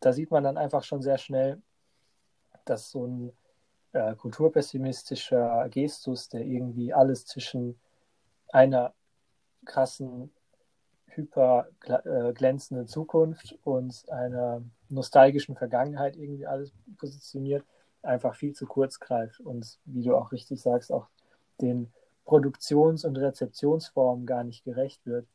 da 0.00 0.12
sieht 0.12 0.30
man 0.30 0.44
dann 0.44 0.56
einfach 0.56 0.82
schon 0.82 1.02
sehr 1.02 1.18
schnell, 1.18 1.60
dass 2.70 2.90
so 2.90 3.06
ein 3.06 3.32
äh, 3.92 4.14
kulturpessimistischer 4.14 5.68
Gestus, 5.70 6.28
der 6.28 6.42
irgendwie 6.42 6.92
alles 6.92 7.26
zwischen 7.26 7.78
einer 8.48 8.94
krassen 9.64 10.30
hyper 11.06 11.68
äh, 11.84 12.86
Zukunft 12.86 13.58
und 13.64 14.08
einer 14.10 14.62
nostalgischen 14.88 15.56
Vergangenheit 15.56 16.16
irgendwie 16.16 16.46
alles 16.46 16.72
positioniert, 16.96 17.64
einfach 18.02 18.34
viel 18.34 18.54
zu 18.54 18.66
kurz 18.66 19.00
greift 19.00 19.40
und 19.40 19.78
wie 19.84 20.02
du 20.02 20.16
auch 20.16 20.32
richtig 20.32 20.62
sagst, 20.62 20.92
auch 20.92 21.08
den 21.60 21.92
Produktions- 22.24 23.04
und 23.04 23.16
Rezeptionsformen 23.16 24.26
gar 24.26 24.44
nicht 24.44 24.64
gerecht 24.64 25.04
wird, 25.06 25.26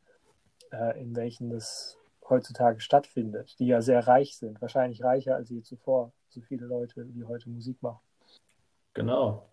äh, 0.72 1.02
in 1.02 1.16
welchen 1.16 1.50
das 1.50 1.98
heutzutage 2.30 2.80
stattfindet, 2.80 3.56
die 3.60 3.68
ja 3.68 3.82
sehr 3.82 4.08
reich 4.08 4.38
sind, 4.38 4.62
wahrscheinlich 4.62 5.04
reicher 5.04 5.36
als 5.36 5.50
je 5.50 5.62
zuvor, 5.62 6.12
so 6.34 6.42
viele 6.42 6.66
Leute, 6.66 7.06
die 7.06 7.24
heute 7.24 7.50
Musik 7.50 7.82
machen. 7.82 8.00
Genau. 8.94 9.50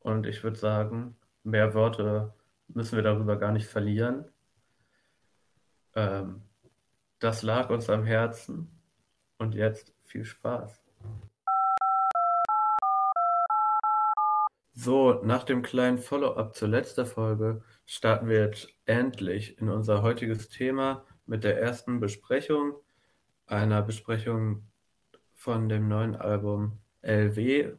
Und 0.00 0.26
ich 0.26 0.42
würde 0.42 0.58
sagen, 0.58 1.16
mehr 1.44 1.74
Worte 1.74 2.34
müssen 2.68 2.96
wir 2.96 3.02
darüber 3.02 3.36
gar 3.36 3.52
nicht 3.52 3.66
verlieren. 3.66 4.24
Ähm, 5.94 6.42
das 7.18 7.42
lag 7.42 7.70
uns 7.70 7.88
am 7.90 8.04
Herzen 8.04 8.70
und 9.38 9.54
jetzt 9.54 9.94
viel 10.04 10.24
Spaß. 10.24 10.82
So, 14.72 15.14
nach 15.24 15.42
dem 15.42 15.62
kleinen 15.62 15.98
Follow-up 15.98 16.54
zur 16.54 16.68
letzten 16.68 17.04
Folge 17.04 17.62
starten 17.84 18.28
wir 18.28 18.46
jetzt 18.46 18.68
endlich 18.86 19.58
in 19.58 19.68
unser 19.68 20.02
heutiges 20.02 20.48
Thema 20.48 21.04
mit 21.26 21.42
der 21.42 21.60
ersten 21.60 21.98
Besprechung, 21.98 22.74
einer 23.46 23.82
Besprechung 23.82 24.67
von 25.38 25.68
dem 25.68 25.86
neuen 25.86 26.16
Album 26.16 26.78
LW 27.02 27.72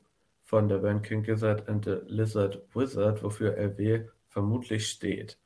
von 0.45 0.69
der 0.69 0.77
Band 0.77 1.03
King 1.03 1.23
Gizzard 1.23 1.67
and 1.67 1.83
the 1.83 1.97
Lizard 2.07 2.63
Wizard, 2.73 3.21
wofür 3.21 3.57
LW 3.57 4.07
vermutlich 4.29 4.87
steht. 4.87 5.37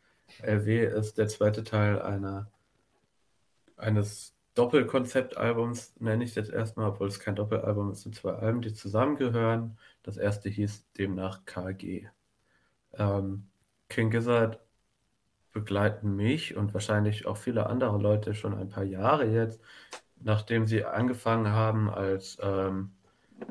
LW 0.43 0.85
ist 0.85 1.17
der 1.17 1.27
zweite 1.27 1.63
Teil 1.63 1.99
einer, 1.99 2.51
eines 3.77 4.35
Doppelkonzeptalbums, 4.53 5.95
nenne 5.99 6.23
ich 6.23 6.35
jetzt 6.35 6.51
erstmal, 6.51 6.89
obwohl 6.89 7.07
es 7.07 7.19
kein 7.19 7.35
Doppelalbum 7.35 7.89
ist, 7.89 7.97
es 7.97 8.03
sind 8.03 8.15
zwei 8.15 8.33
Alben, 8.33 8.61
die 8.61 8.73
zusammengehören. 8.75 9.79
Das 10.03 10.17
erste 10.17 10.49
hieß 10.49 10.85
demnach 10.95 11.43
KG. 11.45 12.07
Ähm, 12.93 13.47
King 13.89 14.11
Gizzard 14.11 14.59
begleiten 15.51 16.15
mich 16.15 16.55
und 16.55 16.75
wahrscheinlich 16.75 17.25
auch 17.25 17.37
viele 17.37 17.65
andere 17.65 17.97
Leute 17.97 18.35
schon 18.35 18.53
ein 18.53 18.69
paar 18.69 18.83
Jahre 18.83 19.25
jetzt, 19.25 19.59
nachdem 20.21 20.67
sie 20.67 20.85
angefangen 20.85 21.49
haben 21.51 21.89
als 21.89 22.37
ähm, 22.41 22.91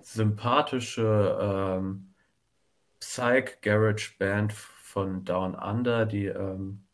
sympathische 0.00 1.38
ähm, 1.40 2.14
Psych-Garage-Band 3.00 4.52
von 4.52 5.25
Down 5.25 5.54
Under, 5.54 6.07
die 6.07 6.26
ähm, 6.26 6.85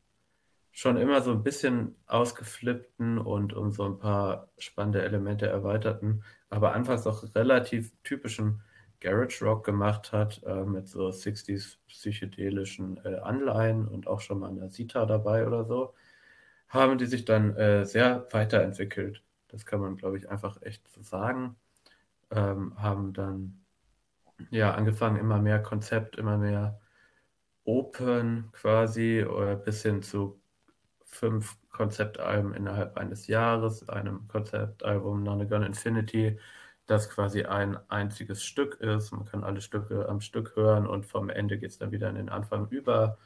schon 0.73 0.97
immer 0.97 1.21
so 1.23 1.33
ein 1.33 1.43
bisschen 1.43 1.97
ausgeflippten 2.07 3.19
und 3.19 3.53
um 3.53 3.73
so 3.73 3.85
ein 3.85 3.99
paar 3.99 4.49
spannende 4.59 5.03
Elemente 5.03 5.47
erweiterten, 5.47 6.23
aber 6.51 6.73
anfangs 6.73 7.07
auch 7.07 7.25
relativ 7.35 7.93
typischen 8.05 8.63
Garage 9.01 9.45
Rock 9.45 9.65
gemacht 9.65 10.13
hat, 10.13 10.43
äh, 10.45 10.65
mit 10.65 10.89
so 10.89 11.09
60s 11.09 11.79
psychedelischen 11.89 13.01
äh, 13.05 13.17
Anleihen 13.17 13.87
und 13.87 14.07
auch 14.07 14.21
schon 14.21 14.41
mal 14.41 14.51
eine 14.51 14.71
Sita 14.71 15.05
dabei 15.07 15.47
oder 15.47 15.65
so, 15.65 15.95
haben 16.69 16.99
die 16.99 17.07
sich 17.07 17.25
dann 17.25 17.57
äh, 17.57 17.85
sehr 17.85 18.27
weiterentwickelt. 18.31 19.23
Das 19.49 19.67
kann 19.67 19.81
man, 19.81 19.97
glaube 19.97 20.19
ich, 20.19 20.29
einfach 20.31 20.61
echt 20.63 20.89
so 20.89 21.03
sagen. 21.03 21.57
Ähm, 22.31 22.75
haben 22.81 23.13
dann 23.13 23.65
ja 24.51 24.75
angefangen, 24.75 25.17
immer 25.17 25.39
mehr 25.41 25.63
Konzept, 25.63 26.17
immer 26.17 26.39
mehr 26.39 26.81
Open 27.65 28.51
quasi, 28.53 29.25
oder 29.25 29.57
bis 29.57 29.83
hin 29.83 30.03
zu 30.03 30.41
fünf 31.05 31.57
Konzeptalben 31.71 32.55
innerhalb 32.55 32.97
eines 32.97 33.27
Jahres, 33.27 33.89
einem 33.89 34.29
Konzeptalbum 34.29 35.23
None 35.23 35.47
Gun 35.47 35.63
Infinity, 35.63 36.39
das 36.87 37.11
quasi 37.11 37.45
ein 37.45 37.79
einziges 37.91 38.45
Stück 38.45 38.81
ist. 38.81 39.13
Man 39.13 39.25
kann 39.27 39.45
alle 39.45 39.61
Stücke 39.61 40.09
am 40.09 40.21
Stück 40.21 40.57
hören 40.57 40.87
und 40.87 41.07
vom 41.07 41.31
Ende 41.31 41.59
geht 41.59 41.71
es 41.71 41.79
dann 41.79 41.93
wieder 41.93 42.09
in 42.09 42.17
den 42.17 42.29
Anfang 42.31 42.69
über. 42.69 43.19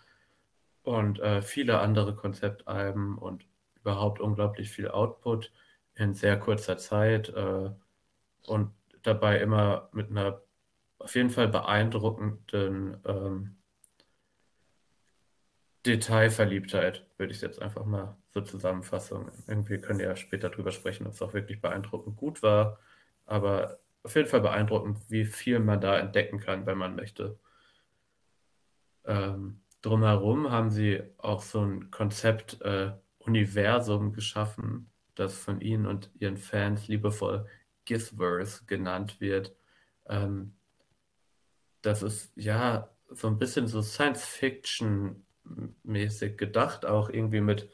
Und 0.82 1.20
äh, 1.20 1.42
viele 1.42 1.80
andere 1.80 2.14
Konzeptalben 2.16 3.18
und 3.18 3.46
überhaupt 3.80 4.20
unglaublich 4.20 4.70
viel 4.70 4.88
Output 4.88 5.52
in 5.94 6.14
sehr 6.14 6.38
kurzer 6.38 6.78
Zeit 6.78 7.28
äh, 7.30 7.70
und 8.46 8.72
dabei 9.02 9.40
immer 9.40 9.88
mit 9.92 10.10
einer 10.10 10.42
auf 10.98 11.14
jeden 11.16 11.30
Fall 11.30 11.48
beeindruckenden 11.48 12.98
ähm, 13.04 13.56
Detailverliebtheit, 15.84 17.04
würde 17.18 17.32
ich 17.32 17.40
jetzt 17.40 17.60
einfach 17.60 17.84
mal 17.84 18.16
so 18.30 18.40
zusammenfassen. 18.40 19.30
Irgendwie 19.48 19.78
können 19.78 19.98
wir 19.98 20.06
ja 20.06 20.16
später 20.16 20.48
drüber 20.48 20.70
sprechen, 20.70 21.06
ob 21.06 21.14
es 21.14 21.22
auch 21.22 21.34
wirklich 21.34 21.60
beeindruckend 21.60 22.16
gut 22.16 22.42
war. 22.42 22.78
Aber 23.26 23.80
auf 24.04 24.14
jeden 24.14 24.28
Fall 24.28 24.40
beeindruckend, 24.40 24.98
wie 25.10 25.24
viel 25.24 25.58
man 25.58 25.80
da 25.80 25.98
entdecken 25.98 26.38
kann, 26.38 26.66
wenn 26.66 26.78
man 26.78 26.94
möchte. 26.94 27.38
Ähm, 29.04 29.60
drumherum 29.80 30.50
haben 30.52 30.70
sie 30.70 31.02
auch 31.18 31.42
so 31.42 31.60
ein 31.64 31.90
Konzept 31.90 32.60
äh, 32.62 32.92
Universum 33.18 34.12
geschaffen, 34.12 34.91
das 35.14 35.34
von 35.34 35.60
ihnen 35.60 35.86
und 35.86 36.10
ihren 36.18 36.36
Fans 36.36 36.88
liebevoll 36.88 37.46
Githverse 37.84 38.64
genannt 38.66 39.20
wird. 39.20 39.54
Ähm, 40.08 40.54
das 41.82 42.02
ist 42.02 42.32
ja 42.36 42.90
so 43.10 43.28
ein 43.28 43.38
bisschen 43.38 43.66
so 43.66 43.82
Science 43.82 44.24
Fiction 44.24 45.24
mäßig 45.82 46.38
gedacht, 46.38 46.86
auch 46.86 47.10
irgendwie 47.10 47.40
mit 47.40 47.68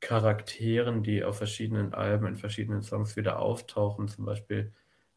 Charakteren, 0.00 1.02
die 1.02 1.22
auf 1.24 1.36
verschiedenen 1.38 1.92
Alben, 1.92 2.26
in 2.26 2.36
verschiedenen 2.36 2.82
Songs 2.82 3.16
wieder 3.16 3.38
auftauchen, 3.38 4.08
zum 4.08 4.24
Beispiel 4.24 4.72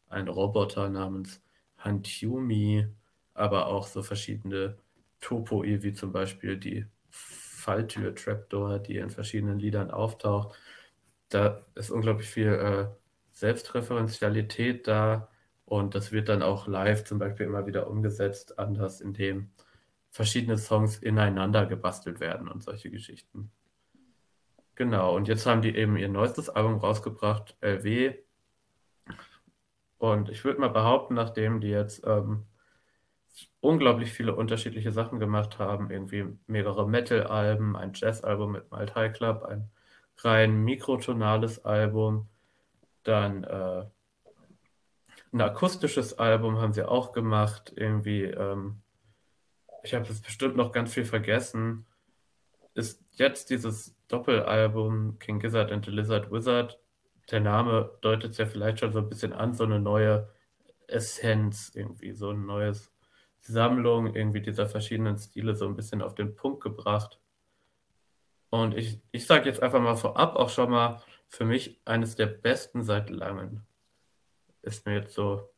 ein 0.08 0.28
Roboter 0.28 0.90
namens 0.90 1.42
Hantumi, 1.78 2.86
aber 3.32 3.66
auch 3.66 3.86
so 3.86 4.02
verschiedene 4.02 4.76
Topoi, 5.20 5.82
wie 5.82 5.94
zum 5.94 6.12
Beispiel 6.12 6.58
die 6.58 6.86
Falltür 7.08 8.14
Trapdoor, 8.14 8.78
die 8.78 8.98
in 8.98 9.08
verschiedenen 9.08 9.58
Liedern 9.58 9.90
auftaucht. 9.90 10.58
Da 11.34 11.66
ist 11.74 11.90
unglaublich 11.90 12.28
viel 12.28 12.46
äh, 12.48 12.86
Selbstreferenzialität 13.32 14.86
da 14.86 15.28
und 15.64 15.96
das 15.96 16.12
wird 16.12 16.28
dann 16.28 16.42
auch 16.42 16.68
live 16.68 17.02
zum 17.02 17.18
Beispiel 17.18 17.46
immer 17.46 17.66
wieder 17.66 17.90
umgesetzt, 17.90 18.60
anders, 18.60 19.00
indem 19.00 19.50
verschiedene 20.10 20.58
Songs 20.58 20.98
ineinander 20.98 21.66
gebastelt 21.66 22.20
werden 22.20 22.46
und 22.48 22.62
solche 22.62 22.88
Geschichten. 22.88 23.50
Genau, 24.76 25.16
und 25.16 25.26
jetzt 25.26 25.44
haben 25.44 25.60
die 25.60 25.74
eben 25.74 25.96
ihr 25.96 26.08
neuestes 26.08 26.48
Album 26.48 26.76
rausgebracht, 26.76 27.56
LW. 27.60 28.14
Und 29.98 30.28
ich 30.28 30.44
würde 30.44 30.60
mal 30.60 30.68
behaupten, 30.68 31.14
nachdem 31.14 31.60
die 31.60 31.68
jetzt 31.68 32.06
ähm, 32.06 32.46
unglaublich 33.58 34.12
viele 34.12 34.36
unterschiedliche 34.36 34.92
Sachen 34.92 35.18
gemacht 35.18 35.58
haben, 35.58 35.90
irgendwie 35.90 36.26
mehrere 36.46 36.88
Metal-Alben, 36.88 37.74
ein 37.74 37.92
Jazz-Album 37.92 38.52
mit 38.52 38.70
Malt 38.70 38.94
High 38.94 39.12
Club, 39.12 39.42
ein 39.42 39.70
rein 40.18 40.64
mikrotonales 40.64 41.64
Album, 41.64 42.28
dann 43.02 43.44
äh, 43.44 43.84
ein 45.32 45.40
akustisches 45.40 46.18
Album 46.18 46.58
haben 46.58 46.72
sie 46.72 46.88
auch 46.88 47.12
gemacht, 47.12 47.72
irgendwie 47.76 48.24
ähm, 48.24 48.82
ich 49.84 49.94
habe 49.94 50.06
jetzt 50.06 50.24
bestimmt 50.24 50.56
noch 50.56 50.72
ganz 50.72 50.94
viel 50.94 51.04
vergessen, 51.04 51.86
ist 52.74 53.04
jetzt 53.12 53.50
dieses 53.50 53.94
Doppelalbum 54.08 55.18
King 55.18 55.38
Gizzard 55.38 55.70
and 55.70 55.84
the 55.84 55.90
Lizard 55.90 56.32
Wizard. 56.32 56.80
Der 57.30 57.40
Name 57.40 57.96
deutet 58.00 58.32
es 58.32 58.38
ja 58.38 58.46
vielleicht 58.46 58.80
schon 58.80 58.92
so 58.92 58.98
ein 58.98 59.08
bisschen 59.08 59.32
an, 59.32 59.54
so 59.54 59.64
eine 59.64 59.78
neue 59.78 60.28
Essenz, 60.86 61.72
irgendwie 61.74 62.12
so 62.12 62.30
eine 62.30 62.40
neue 62.40 62.72
Sammlung 63.40 64.14
irgendwie 64.14 64.40
dieser 64.40 64.66
verschiedenen 64.66 65.18
Stile 65.18 65.54
so 65.54 65.66
ein 65.66 65.76
bisschen 65.76 66.02
auf 66.02 66.14
den 66.14 66.34
Punkt 66.34 66.62
gebracht. 66.62 67.20
Und 68.54 68.76
ich, 68.76 69.00
ich 69.10 69.26
sage 69.26 69.48
jetzt 69.48 69.60
einfach 69.60 69.80
mal 69.80 69.96
vorab 69.96 70.36
auch 70.36 70.48
schon 70.48 70.70
mal, 70.70 71.02
für 71.26 71.44
mich 71.44 71.80
eines 71.84 72.14
der 72.14 72.26
besten 72.26 72.84
seit 72.84 73.10
langem. 73.10 73.62
Ist 74.62 74.86
mir 74.86 74.94
jetzt 74.94 75.12
so, 75.12 75.50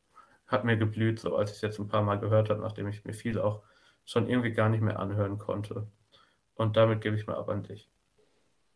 hat 0.47 0.65
mir 0.65 0.79
geblüht, 0.79 1.21
so 1.21 1.37
als 1.37 1.51
ich 1.51 1.57
es 1.57 1.61
jetzt 1.61 1.79
ein 1.79 1.89
paar 1.89 2.01
Mal 2.01 2.19
gehört 2.19 2.49
habe, 2.49 2.63
nachdem 2.63 2.89
ich 2.89 3.05
mir 3.05 3.13
viel 3.13 3.39
auch 3.39 3.61
schon 4.07 4.31
irgendwie 4.31 4.53
gar 4.53 4.71
nicht 4.71 4.81
mehr 4.81 4.99
anhören 4.99 5.37
konnte. 5.37 5.87
Und 6.55 6.79
damit 6.79 7.03
gebe 7.03 7.17
ich 7.17 7.27
mal 7.27 7.37
ab 7.37 7.51
an 7.51 7.65
dich. 7.65 7.87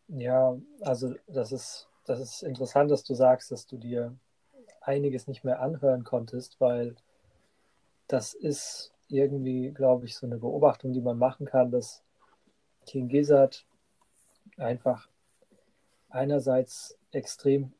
Ja, 0.07 0.55
also 0.81 1.15
das 1.25 1.51
ist, 1.51 1.89
das 2.05 2.19
ist 2.19 2.43
interessant, 2.43 2.91
dass 2.91 3.03
du 3.03 3.15
sagst, 3.15 3.51
dass 3.51 3.65
du 3.65 3.75
dir 3.75 4.15
einiges 4.81 5.25
nicht 5.25 5.43
mehr 5.43 5.61
anhören 5.61 6.03
konntest, 6.03 6.61
weil 6.61 6.95
das 8.07 8.35
ist 8.35 8.93
irgendwie, 9.07 9.71
glaube 9.71 10.05
ich, 10.05 10.15
so 10.15 10.27
eine 10.27 10.37
Beobachtung, 10.37 10.93
die 10.93 11.01
man 11.01 11.17
machen 11.17 11.47
kann, 11.47 11.71
dass 11.71 12.03
King 12.85 13.07
Gizzard 13.07 13.65
einfach 14.57 15.09
einerseits 16.09 16.97
extrem, 17.11 17.73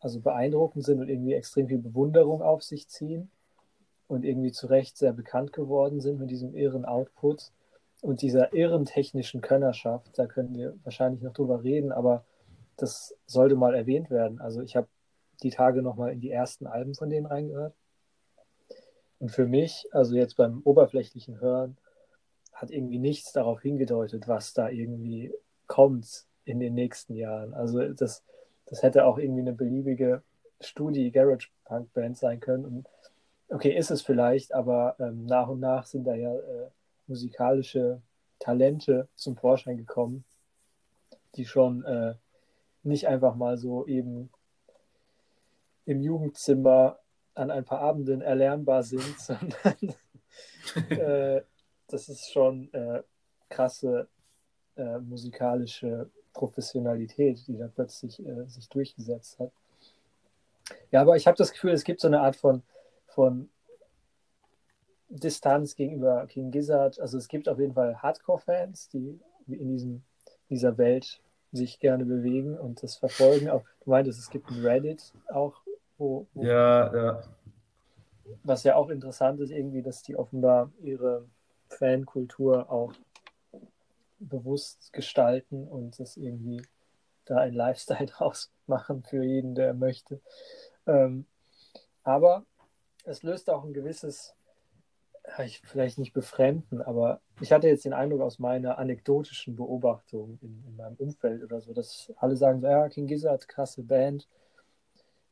also 0.00 0.20
beeindruckend 0.20 0.84
sind 0.84 1.00
und 1.00 1.08
irgendwie 1.08 1.34
extrem 1.34 1.68
viel 1.68 1.78
Bewunderung 1.78 2.42
auf 2.42 2.62
sich 2.62 2.88
ziehen 2.88 3.30
und 4.08 4.24
irgendwie 4.24 4.52
zu 4.52 4.66
Recht 4.66 4.96
sehr 4.96 5.12
bekannt 5.12 5.52
geworden 5.52 6.00
sind 6.00 6.18
mit 6.18 6.30
diesem 6.30 6.54
irren 6.54 6.84
Output 6.84 7.50
und 8.00 8.22
dieser 8.22 8.52
irren 8.52 8.84
technischen 8.84 9.40
Könnerschaft. 9.40 10.18
Da 10.18 10.26
können 10.26 10.54
wir 10.54 10.74
wahrscheinlich 10.84 11.22
noch 11.22 11.32
drüber 11.32 11.62
reden, 11.62 11.92
aber 11.92 12.24
das 12.76 13.14
sollte 13.26 13.54
mal 13.54 13.74
erwähnt 13.74 14.10
werden. 14.10 14.40
Also 14.40 14.60
ich 14.60 14.76
habe 14.76 14.88
die 15.42 15.50
Tage 15.50 15.82
nochmal 15.82 16.12
in 16.12 16.20
die 16.20 16.30
ersten 16.30 16.66
Alben 16.66 16.94
von 16.94 17.10
denen 17.10 17.26
reingehört. 17.26 17.74
Und 19.18 19.30
für 19.30 19.46
mich, 19.46 19.86
also 19.92 20.16
jetzt 20.16 20.36
beim 20.36 20.62
oberflächlichen 20.64 21.40
Hören, 21.40 21.76
hat 22.52 22.70
irgendwie 22.70 22.98
nichts 22.98 23.32
darauf 23.32 23.62
hingedeutet, 23.62 24.28
was 24.28 24.52
da 24.52 24.68
irgendwie 24.68 25.32
kommt 25.66 26.26
in 26.44 26.60
den 26.60 26.74
nächsten 26.74 27.14
Jahren. 27.14 27.54
Also 27.54 27.92
das, 27.92 28.24
das 28.66 28.82
hätte 28.82 29.04
auch 29.04 29.18
irgendwie 29.18 29.40
eine 29.40 29.52
beliebige 29.52 30.22
Studie 30.60 31.10
Garage 31.10 31.48
Punk 31.64 31.92
Band 31.92 32.18
sein 32.18 32.40
können. 32.40 32.64
Und 32.64 32.88
okay, 33.48 33.76
ist 33.76 33.90
es 33.90 34.02
vielleicht, 34.02 34.54
aber 34.54 34.96
ähm, 34.98 35.26
nach 35.26 35.48
und 35.48 35.60
nach 35.60 35.86
sind 35.86 36.04
da 36.04 36.14
ja 36.14 36.34
äh, 36.34 36.70
musikalische 37.06 38.00
Talente 38.38 39.08
zum 39.14 39.36
Vorschein 39.36 39.76
gekommen, 39.76 40.24
die 41.36 41.44
schon 41.44 41.84
äh, 41.84 42.14
nicht 42.82 43.06
einfach 43.06 43.34
mal 43.36 43.56
so 43.56 43.86
eben 43.86 44.30
im 45.84 46.00
Jugendzimmer 46.00 46.98
an 47.34 47.50
ein 47.50 47.64
paar 47.64 47.80
Abenden 47.80 48.20
erlernbar 48.20 48.82
sind, 48.82 49.02
sondern 49.18 49.94
äh, 50.90 51.42
das 51.88 52.08
ist 52.08 52.32
schon 52.32 52.72
äh, 52.72 53.02
krasse 53.48 54.08
äh, 54.76 54.98
musikalische 54.98 56.08
Professionalität, 56.32 57.46
die 57.46 57.58
da 57.58 57.68
plötzlich 57.68 58.24
äh, 58.24 58.46
sich 58.46 58.68
durchgesetzt 58.68 59.38
hat. 59.38 59.50
Ja, 60.90 61.00
aber 61.00 61.16
ich 61.16 61.26
habe 61.26 61.36
das 61.36 61.52
Gefühl, 61.52 61.72
es 61.72 61.84
gibt 61.84 62.00
so 62.00 62.08
eine 62.08 62.20
Art 62.20 62.36
von, 62.36 62.62
von 63.06 63.48
Distanz 65.08 65.74
gegenüber 65.76 66.26
King 66.26 66.50
Gizzard. 66.50 66.98
Also 67.00 67.18
es 67.18 67.28
gibt 67.28 67.48
auf 67.48 67.58
jeden 67.58 67.74
Fall 67.74 67.96
Hardcore-Fans, 67.96 68.88
die 68.88 69.18
in 69.46 69.68
diesem, 69.68 70.02
dieser 70.48 70.78
Welt 70.78 71.20
sich 71.52 71.78
gerne 71.78 72.04
bewegen 72.04 72.58
und 72.58 72.82
das 72.82 72.96
verfolgen. 72.96 73.50
Auch, 73.50 73.64
du 73.84 73.90
meintest, 73.90 74.18
es 74.18 74.30
gibt 74.30 74.50
ein 74.50 74.64
Reddit 74.64 75.12
auch, 75.28 75.60
wo, 75.98 76.26
wo 76.32 76.42
ja, 76.42 76.94
ja. 76.94 77.22
Was 78.44 78.64
ja 78.64 78.76
auch 78.76 78.88
interessant 78.88 79.40
ist, 79.40 79.50
irgendwie, 79.50 79.82
dass 79.82 80.02
die 80.02 80.16
offenbar 80.16 80.72
ihre 80.80 81.26
Fankultur 81.68 82.70
auch 82.70 82.94
bewusst 84.28 84.92
gestalten 84.92 85.66
und 85.66 85.98
das 85.98 86.16
irgendwie 86.16 86.62
da 87.24 87.38
ein 87.38 87.54
Lifestyle 87.54 88.06
draus 88.06 88.52
machen 88.66 89.02
für 89.02 89.22
jeden, 89.22 89.54
der 89.54 89.74
möchte. 89.74 90.20
Ähm, 90.86 91.26
aber 92.02 92.44
es 93.04 93.22
löst 93.22 93.50
auch 93.50 93.64
ein 93.64 93.72
gewisses, 93.72 94.34
ich 95.44 95.60
vielleicht 95.60 95.98
nicht 95.98 96.12
befremden, 96.12 96.82
aber 96.82 97.20
ich 97.40 97.52
hatte 97.52 97.68
jetzt 97.68 97.84
den 97.84 97.92
Eindruck 97.92 98.20
aus 98.20 98.38
meiner 98.38 98.78
anekdotischen 98.78 99.56
Beobachtung 99.56 100.38
in, 100.40 100.64
in 100.66 100.76
meinem 100.76 100.96
Umfeld 100.96 101.42
oder 101.42 101.60
so, 101.60 101.72
dass 101.72 102.12
alle 102.16 102.36
sagen 102.36 102.60
so, 102.60 102.66
ja, 102.66 102.88
King 102.88 103.06
Gizzard, 103.06 103.48
krasse 103.48 103.82
Band. 103.82 104.28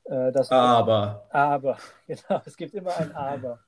Äh, 0.05 0.33
aber. 0.51 1.27
Aber, 1.31 1.79
genau, 2.07 2.43
es 2.45 2.57
gibt 2.57 2.75
immer 2.75 2.97
ein 2.97 3.15
Aber. 3.15 3.61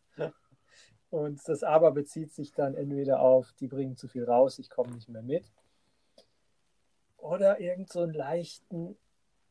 Und 1.13 1.47
das 1.47 1.63
Aber 1.63 1.93
bezieht 1.93 2.33
sich 2.33 2.53
dann 2.53 2.75
entweder 2.75 3.21
auf, 3.21 3.53
die 3.61 3.69
bringen 3.69 3.99
zu 3.99 4.09
viel 4.09 4.25
raus, 4.25 4.59
ich 4.59 4.71
komme 4.71 4.95
nicht 4.95 5.11
mehr 5.11 5.21
mit. 5.21 5.45
Oder 7.19 7.61
irgend 7.61 7.93
so 7.93 8.01
einen 8.01 8.15
leichten 8.15 8.97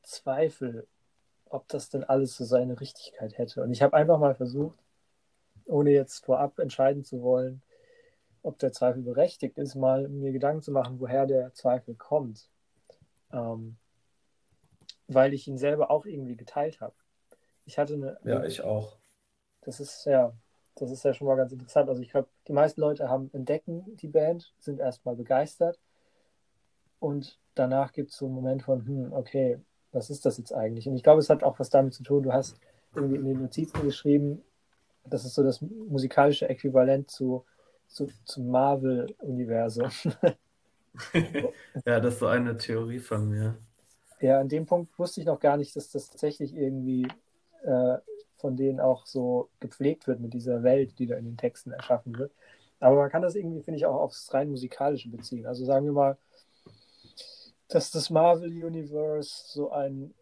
Zweifel, 0.02 0.88
ob 1.46 1.68
das 1.68 1.92
denn 1.92 2.04
alles 2.04 2.36
so 2.36 2.46
seine 2.46 2.82
Richtigkeit 2.82 3.38
hätte. 3.38 3.62
Und 3.62 3.72
ich 3.72 3.84
habe 3.84 3.96
einfach 3.96 4.18
mal 4.18 4.34
versucht, 4.34 4.80
ohne 5.66 5.92
jetzt 5.92 6.26
vorab 6.26 6.58
entscheiden 6.58 7.04
zu 7.04 7.22
wollen, 7.22 7.62
ob 8.42 8.58
der 8.58 8.72
Zweifel 8.72 9.04
berechtigt 9.04 9.60
ist, 9.60 9.76
mal 9.76 10.10
mir 10.10 10.32
Gedanken 10.32 10.64
zu 10.64 10.72
machen, 10.72 11.00
woher 11.00 11.28
der 11.28 11.54
Zweifel 11.54 11.94
kommt. 11.94 12.50
Ähm, 13.32 13.78
weil 15.08 15.36
ich 15.36 15.48
ihn 15.48 15.60
selber 15.60 15.92
auch 15.92 16.08
irgendwie 16.08 16.36
geteilt 16.36 16.82
habe. 16.82 16.96
Ich 17.66 17.78
hatte 17.78 17.94
eine. 17.94 18.18
Ja, 18.24 18.44
ich 18.46 18.64
auch. 18.64 18.98
Das 19.62 19.80
ist 19.80 20.06
ja, 20.06 20.34
das 20.76 20.92
ist 20.92 21.04
ja 21.04 21.14
schon 21.14 21.28
mal 21.28 21.36
ganz 21.36 21.52
interessant. 21.52 21.90
Also 21.90 22.02
ich 22.02 22.10
glaube, 22.10 22.28
die 22.48 22.54
meisten 22.54 22.82
Leute 22.82 23.10
haben 23.10 23.30
entdecken 23.34 23.98
die 23.98 24.08
Band, 24.08 24.54
sind 24.60 24.80
erstmal 24.80 25.16
begeistert 25.16 25.80
und 27.00 27.40
danach 27.56 27.92
gibt 27.92 28.12
es 28.12 28.18
so 28.18 28.26
einen 28.26 28.36
Moment 28.36 28.64
von, 28.64 28.86
hm, 28.86 29.14
okay, 29.14 29.60
was 29.92 30.10
ist 30.10 30.26
das 30.26 30.38
jetzt 30.38 30.54
eigentlich? 30.54 30.88
Und 30.88 30.96
ich 30.96 31.04
glaube, 31.04 31.20
es 31.20 31.30
hat 31.30 31.44
auch 31.44 31.60
was 31.60 31.70
damit 31.70 31.94
zu 31.94 32.04
tun, 32.04 32.24
du 32.24 32.34
hast 32.34 32.60
irgendwie 32.96 33.18
in 33.18 33.26
den 33.26 33.42
Notizen 33.42 33.82
geschrieben, 33.84 34.42
das 35.06 35.26
ist 35.26 35.36
so 35.36 35.44
das 35.44 35.62
musikalische 35.62 36.48
Äquivalent 36.48 37.10
zu, 37.10 37.46
zu 37.88 38.08
zum 38.26 38.50
Marvel-Universum. 38.50 39.90
ja, 41.86 42.00
das 42.00 42.14
ist 42.14 42.20
so 42.20 42.28
eine 42.28 42.58
Theorie 42.58 43.00
von 43.00 43.30
mir. 43.30 43.58
Ja, 44.20 44.40
an 44.40 44.50
dem 44.50 44.66
Punkt 44.66 44.98
wusste 45.00 45.20
ich 45.20 45.26
noch 45.26 45.40
gar 45.40 45.58
nicht, 45.58 45.76
dass 45.76 45.90
das 45.90 46.10
tatsächlich 46.10 46.56
irgendwie 46.56 47.08
äh, 47.64 47.98
von 48.42 48.58
denen 48.58 48.80
auch 48.80 49.06
so 49.06 49.50
gepflegt 49.60 50.08
wird 50.08 50.20
mit 50.20 50.34
dieser 50.34 50.64
Welt, 50.64 51.00
die 51.00 51.08
da 51.08 51.16
in 51.16 51.26
den 51.26 51.38
Texten 51.38 51.72
erschaffen 51.72 52.18
wird. 52.18 52.34
Aber 52.80 52.96
man 52.98 53.10
kann 53.10 53.22
das 53.22 53.36
irgendwie, 53.36 53.62
finde 53.62 53.78
ich, 53.78 53.86
auch 53.86 54.02
aufs 54.02 54.34
rein 54.34 54.50
musikalische 54.50 55.10
beziehen. 55.10 55.46
Also 55.46 55.64
sagen 55.66 55.86
wir 55.86 55.94
mal, 55.94 56.18
dass 57.68 57.92
das 57.92 58.10
Marvel 58.10 58.50
Universe 58.50 59.46
so 59.48 59.72
ein 59.72 60.14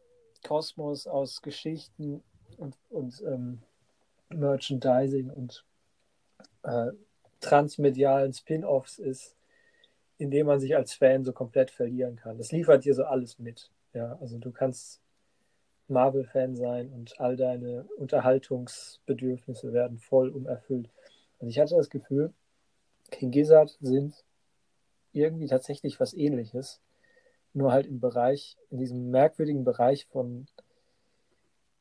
Kosmos 0.46 1.08
aus 1.08 1.42
Geschichten 1.42 2.22
und, 2.58 2.76
und 2.90 3.22
ähm, 3.26 3.62
Merchandising 4.30 5.30
und 5.30 5.66
äh, 6.64 6.92
transmedialen 7.40 8.34
Spin-offs 8.34 9.00
ist, 9.00 9.36
in 10.18 10.30
dem 10.30 10.48
man 10.48 10.60
sich 10.60 10.76
als 10.76 10.94
Fan 10.94 11.24
so 11.24 11.32
komplett 11.32 11.72
verlieren 11.72 12.18
kann. 12.18 12.38
Das 12.38 12.52
liefert 12.52 12.84
dir 12.84 12.94
so 12.94 13.06
alles 13.06 13.40
mit. 13.40 13.72
Ja, 13.94 14.18
also 14.22 14.38
du 14.38 14.52
kannst 14.52 15.02
Marvel-Fan 15.90 16.56
sein 16.56 16.92
und 16.92 17.20
all 17.20 17.36
deine 17.36 17.86
Unterhaltungsbedürfnisse 17.98 19.74
werden 19.74 19.98
voll 20.00 20.30
umerfüllt. 20.30 20.90
Und 21.40 21.50
ich 21.50 21.60
hatte 21.60 21.76
das 21.76 21.90
Gefühl, 21.90 22.34
King 23.12 23.32
Gizzard 23.32 23.78
sind 23.82 24.24
irgendwie 25.12 25.48
tatsächlich 25.48 26.00
was 26.00 26.14
ähnliches, 26.14 26.82
nur 27.54 27.72
halt 27.72 27.88
im 27.88 28.00
Bereich, 28.00 28.58
in 28.70 28.78
diesem 28.78 29.10
merkwürdigen 29.10 29.64
Bereich 29.64 30.06
von 30.06 30.48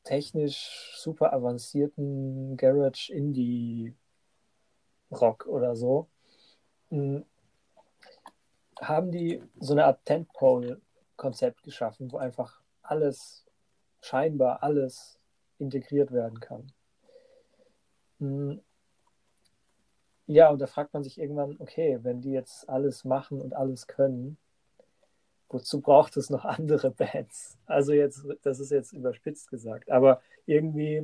technisch 0.03 0.93
super 0.97 1.33
avancierten 1.33 2.57
Garage 2.57 3.13
Indie 3.13 3.93
Rock 5.11 5.45
oder 5.45 5.75
so, 5.75 6.07
hm, 6.89 7.25
haben 8.79 9.11
die 9.11 9.43
so 9.59 9.73
eine 9.73 9.85
Art 9.85 10.05
Tentpole-Konzept 10.05 11.63
geschaffen, 11.63 12.11
wo 12.11 12.17
einfach 12.17 12.61
alles 12.81 13.45
scheinbar 14.01 14.63
alles 14.63 15.19
integriert 15.57 16.11
werden 16.11 16.39
kann. 16.39 16.71
Hm. 18.19 18.61
Ja, 20.27 20.49
und 20.49 20.59
da 20.59 20.67
fragt 20.67 20.93
man 20.93 21.03
sich 21.03 21.19
irgendwann, 21.19 21.55
okay, 21.59 21.99
wenn 22.03 22.21
die 22.21 22.31
jetzt 22.31 22.69
alles 22.69 23.03
machen 23.03 23.41
und 23.41 23.55
alles 23.55 23.87
können, 23.87 24.37
wozu 25.49 25.81
braucht 25.81 26.15
es 26.17 26.29
noch 26.29 26.45
andere 26.45 26.91
Bands? 26.91 27.57
Also 27.65 27.93
jetzt, 27.93 28.25
das 28.43 28.59
ist 28.59 28.71
jetzt 28.71 28.93
überspitzt 28.93 29.49
gesagt, 29.49 29.89
aber 29.89 30.21
irgendwie, 30.45 31.03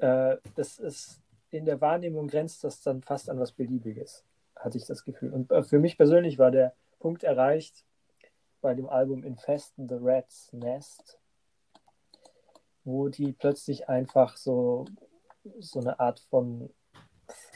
äh, 0.00 0.36
das 0.56 0.78
ist 0.78 1.20
in 1.50 1.64
der 1.64 1.80
Wahrnehmung 1.80 2.26
grenzt 2.28 2.64
das 2.64 2.80
dann 2.82 3.02
fast 3.02 3.30
an 3.30 3.38
was 3.38 3.52
Beliebiges, 3.52 4.24
hatte 4.56 4.78
ich 4.78 4.86
das 4.86 5.04
Gefühl. 5.04 5.32
Und 5.32 5.52
äh, 5.52 5.62
für 5.62 5.78
mich 5.78 5.96
persönlich 5.96 6.38
war 6.38 6.50
der 6.50 6.74
Punkt 6.98 7.22
erreicht 7.22 7.84
bei 8.60 8.74
dem 8.74 8.88
Album 8.88 9.22
Infesten 9.22 9.88
the 9.88 9.98
Rat's 10.00 10.52
Nest, 10.52 11.18
wo 12.84 13.08
die 13.08 13.32
plötzlich 13.32 13.88
einfach 13.88 14.36
so, 14.36 14.86
so 15.58 15.80
eine 15.80 15.98
Art 16.00 16.20
von 16.30 16.70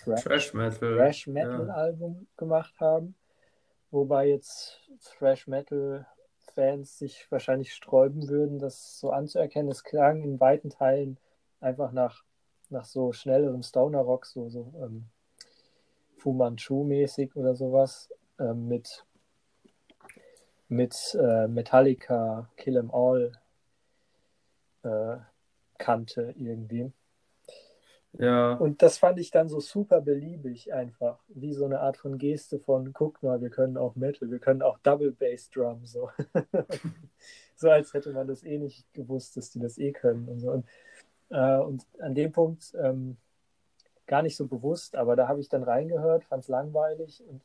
Thrash, 0.05 0.55
Metal, 0.55 0.97
Thrash 0.97 1.27
Metal 1.27 1.67
ja. 1.67 1.75
Album 1.75 2.27
gemacht 2.37 2.75
haben. 2.81 3.15
Wobei 3.91 4.29
jetzt 4.29 4.81
Thrash 5.01 5.47
Metal 5.47 6.07
Fans 6.55 6.99
sich 6.99 7.31
wahrscheinlich 7.31 7.75
sträuben 7.75 8.29
würden, 8.29 8.59
das 8.59 8.99
so 8.99 9.11
anzuerkennen. 9.11 9.71
Es 9.71 9.85
klang 9.85 10.23
in 10.23 10.41
weiten 10.41 10.71
Teilen 10.71 11.19
einfach 11.61 11.93
nach, 11.93 12.25
nach 12.71 12.85
so 12.85 13.13
schnellerem 13.13 13.63
Stoner 13.63 14.01
Rock, 14.01 14.27
so, 14.27 14.49
so 14.49 14.73
ähm, 14.83 15.07
Fu 16.17 16.33
Manchu-mäßig 16.33 17.37
oder 17.37 17.55
sowas, 17.55 18.11
ähm, 18.39 18.69
mit, 18.69 19.05
mit 20.69 21.17
äh, 21.21 21.47
Metallica, 21.47 22.49
Kill 22.57 22.77
'em 22.77 22.91
All 22.91 23.33
äh, 24.87 25.19
kannte 25.79 26.35
irgendwie. 26.37 26.93
Ja. 28.19 28.55
Und 28.55 28.81
das 28.81 28.97
fand 28.97 29.19
ich 29.19 29.31
dann 29.31 29.49
so 29.49 29.61
super 29.61 30.01
beliebig 30.01 30.73
einfach, 30.73 31.19
wie 31.29 31.53
so 31.53 31.67
eine 31.67 31.81
Art 31.81 31.99
von 31.99 32.17
Geste 32.17 32.59
von, 32.59 32.93
guck 32.95 33.23
mal, 33.23 33.43
wir 33.43 33.51
können 33.51 33.77
auch 33.77 33.95
Metal, 33.95 34.31
wir 34.31 34.39
können 34.39 34.63
auch 34.63 34.79
Double 34.79 35.13
Bass 35.13 35.51
Drum, 35.51 35.85
so. 35.85 36.11
so 37.57 37.69
als 37.69 37.93
hätte 37.93 38.13
man 38.13 38.27
das 38.27 38.43
eh 38.43 38.59
nicht 38.59 38.91
gewusst, 38.95 39.37
dass 39.37 39.51
die 39.51 39.61
das 39.61 39.77
eh 39.77 39.93
können 39.93 40.29
und 40.29 40.41
so. 40.41 40.51
Und, 40.51 40.67
äh, 41.29 41.59
und 41.59 41.87
an 42.01 42.15
dem 42.15 42.33
Punkt 42.33 42.73
ähm, 42.81 43.19
gar 44.07 44.23
nicht 44.23 44.37
so 44.37 44.47
bewusst, 44.47 44.97
aber 44.97 45.15
da 45.15 45.29
habe 45.29 45.41
ich 45.41 45.51
dann 45.51 45.63
reingehört, 45.63 46.25
fand 46.25 46.43
es 46.43 46.49
langweilig 46.49 47.23
und 47.29 47.43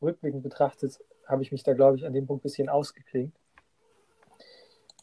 rückblickend 0.00 0.42
betrachtet 0.42 1.00
habe 1.26 1.42
ich 1.42 1.52
mich 1.52 1.62
da, 1.62 1.72
glaube 1.74 1.96
ich, 1.96 2.06
an 2.06 2.12
dem 2.12 2.26
Punkt 2.26 2.42
ein 2.42 2.48
bisschen 2.48 2.68
ausgeklingt. 2.68 3.34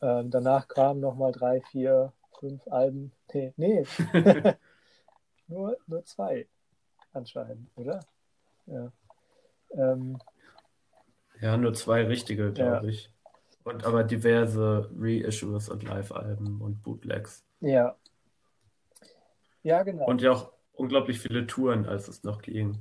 Ähm, 0.02 0.32
danach 0.32 0.68
kamen 0.68 1.00
nochmal 1.00 1.32
drei, 1.32 1.62
vier, 1.62 2.12
fünf 2.40 2.68
Alben. 2.68 3.12
Nee, 3.34 3.54
nee. 3.58 3.86
nur, 5.48 5.78
nur 5.88 6.04
zwei 6.06 6.48
anscheinend, 7.14 7.70
oder? 7.76 8.00
Ja. 8.66 8.92
Ähm, 9.72 10.18
ja, 11.40 11.58
nur 11.58 11.74
zwei 11.74 12.04
richtige, 12.06 12.52
glaube 12.52 12.78
Ja. 12.78 12.84
ich. 12.84 13.12
Und 13.64 13.86
aber 13.86 14.04
diverse 14.04 14.90
Reissues 14.98 15.70
und 15.70 15.84
Live-Alben 15.84 16.62
und 16.62 16.82
Bootlegs. 16.84 17.46
ja. 17.60 17.96
Ja, 19.64 19.84
genau. 19.84 20.06
Und 20.08 20.24
ja 20.24 20.32
auch 20.32 20.52
unglaublich 20.74 21.20
viele 21.20 21.46
Touren, 21.46 21.86
als 21.86 22.08
es 22.08 22.24
noch 22.24 22.42
ging. 22.42 22.80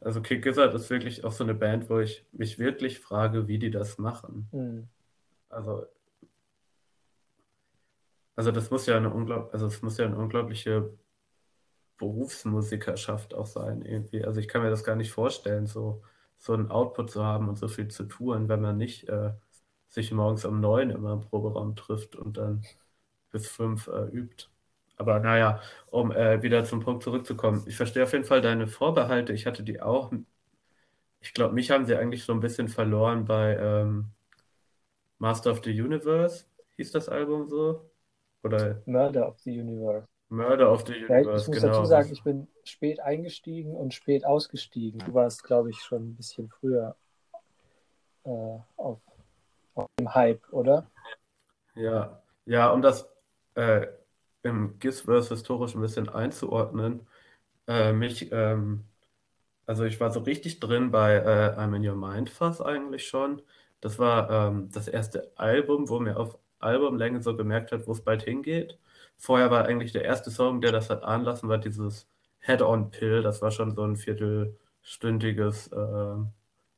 Also 0.00 0.20
Kick 0.20 0.42
Gizzard 0.42 0.74
ist 0.74 0.90
wirklich 0.90 1.22
auch 1.24 1.30
so 1.30 1.44
eine 1.44 1.54
Band, 1.54 1.88
wo 1.88 2.00
ich 2.00 2.26
mich 2.32 2.58
wirklich 2.58 2.98
frage, 2.98 3.46
wie 3.46 3.60
die 3.60 3.70
das 3.70 3.96
machen. 3.98 4.48
Hm. 4.50 4.88
Also, 5.50 5.86
also 8.40 8.52
das 8.52 8.70
muss 8.70 8.86
ja 8.86 8.96
eine 8.96 9.10
unglaub, 9.12 9.50
also 9.52 9.66
es 9.66 9.82
muss 9.82 9.98
ja 9.98 10.06
eine 10.06 10.16
unglaubliche 10.16 10.94
Berufsmusikerschaft 11.98 13.34
auch 13.34 13.44
sein, 13.46 13.82
irgendwie. 13.82 14.24
Also 14.24 14.40
ich 14.40 14.48
kann 14.48 14.62
mir 14.62 14.70
das 14.70 14.82
gar 14.82 14.96
nicht 14.96 15.10
vorstellen, 15.12 15.66
so, 15.66 16.02
so 16.38 16.54
einen 16.54 16.70
Output 16.70 17.10
zu 17.10 17.22
haben 17.22 17.50
und 17.50 17.58
so 17.58 17.68
viel 17.68 17.88
zu 17.88 18.04
touren, 18.04 18.48
wenn 18.48 18.62
man 18.62 18.78
nicht 18.78 19.08
äh, 19.10 19.32
sich 19.88 20.10
morgens 20.10 20.46
um 20.46 20.60
neun 20.60 20.88
immer 20.88 21.12
im 21.12 21.20
Proberaum 21.20 21.76
trifft 21.76 22.16
und 22.16 22.38
dann 22.38 22.64
bis 23.30 23.46
fünf 23.46 23.88
äh, 23.88 24.06
übt. 24.06 24.46
Aber 24.96 25.20
naja, 25.20 25.60
um 25.90 26.10
äh, 26.12 26.42
wieder 26.42 26.64
zum 26.64 26.80
Punkt 26.80 27.02
zurückzukommen. 27.02 27.62
Ich 27.66 27.76
verstehe 27.76 28.04
auf 28.04 28.12
jeden 28.14 28.24
Fall 28.24 28.40
deine 28.40 28.68
Vorbehalte. 28.68 29.34
Ich 29.34 29.44
hatte 29.46 29.62
die 29.62 29.82
auch. 29.82 30.12
Ich 31.20 31.34
glaube, 31.34 31.54
mich 31.54 31.70
haben 31.70 31.86
sie 31.86 31.96
eigentlich 31.96 32.24
so 32.24 32.32
ein 32.32 32.40
bisschen 32.40 32.68
verloren 32.68 33.26
bei 33.26 33.56
ähm, 33.56 34.12
Master 35.18 35.52
of 35.52 35.62
the 35.62 35.70
Universe. 35.70 36.46
Hieß 36.76 36.90
das 36.90 37.08
Album 37.08 37.48
so? 37.48 37.89
Oder 38.42 38.80
Murder 38.86 39.28
of 39.28 39.38
the 39.40 39.60
Universe. 39.60 40.06
Murder 40.28 40.72
of 40.72 40.86
the 40.86 40.92
Ja, 40.92 41.20
ich 41.20 41.26
Universe, 41.26 41.50
muss 41.50 41.60
genau. 41.60 41.72
dazu 41.72 41.84
sagen, 41.86 42.12
ich 42.12 42.22
bin 42.22 42.48
spät 42.64 43.00
eingestiegen 43.00 43.74
und 43.74 43.92
spät 43.94 44.24
ausgestiegen. 44.24 45.00
Du 45.00 45.12
warst, 45.12 45.42
glaube 45.42 45.70
ich, 45.70 45.78
schon 45.80 46.10
ein 46.10 46.14
bisschen 46.14 46.48
früher 46.48 46.94
äh, 48.24 48.58
auf, 48.76 48.98
auf 49.74 49.86
dem 49.98 50.14
Hype, 50.14 50.40
oder? 50.52 50.86
Ja, 51.74 52.22
ja, 52.46 52.70
um 52.70 52.82
das 52.82 53.08
äh, 53.54 53.86
im 54.42 54.78
Gizverse 54.78 55.34
historisch 55.34 55.74
ein 55.74 55.80
bisschen 55.80 56.08
einzuordnen, 56.08 57.06
äh, 57.66 57.92
mich, 57.92 58.30
ähm, 58.32 58.84
also 59.66 59.84
ich 59.84 60.00
war 60.00 60.10
so 60.10 60.20
richtig 60.20 60.60
drin 60.60 60.90
bei 60.90 61.14
äh, 61.16 61.56
I'm 61.58 61.74
in 61.76 61.86
Your 61.88 61.96
Mind 61.96 62.30
fast 62.30 62.62
eigentlich 62.62 63.06
schon. 63.06 63.42
Das 63.80 63.98
war 63.98 64.30
ähm, 64.30 64.70
das 64.72 64.88
erste 64.88 65.32
Album, 65.36 65.88
wo 65.88 66.00
mir 66.00 66.18
auf 66.18 66.38
Albumlänge 66.60 67.22
so 67.22 67.36
gemerkt 67.36 67.72
hat, 67.72 67.86
wo 67.86 67.92
es 67.92 68.02
bald 68.02 68.22
hingeht. 68.22 68.78
Vorher 69.18 69.50
war 69.50 69.66
eigentlich 69.66 69.92
der 69.92 70.04
erste 70.04 70.30
Song, 70.30 70.60
der 70.60 70.72
das 70.72 70.90
hat 70.90 71.02
anlassen, 71.04 71.48
war 71.48 71.58
dieses 71.58 72.08
Head-on 72.40 72.90
Pill. 72.90 73.22
Das 73.22 73.42
war 73.42 73.50
schon 73.50 73.74
so 73.74 73.82
ein 73.84 73.96
viertelstündiges 73.96 75.68
äh, 75.68 76.16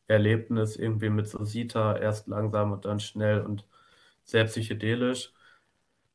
Erlebnis 0.09 0.77
irgendwie 0.77 1.11
mit 1.11 1.29
so 1.29 1.45
Sita, 1.45 1.97
erst 1.97 2.29
langsam 2.29 2.73
und 2.73 2.85
dann 2.85 3.01
schnell 3.01 3.41
und 3.43 3.67
sehr 4.25 4.45
psychedelisch. 4.45 5.33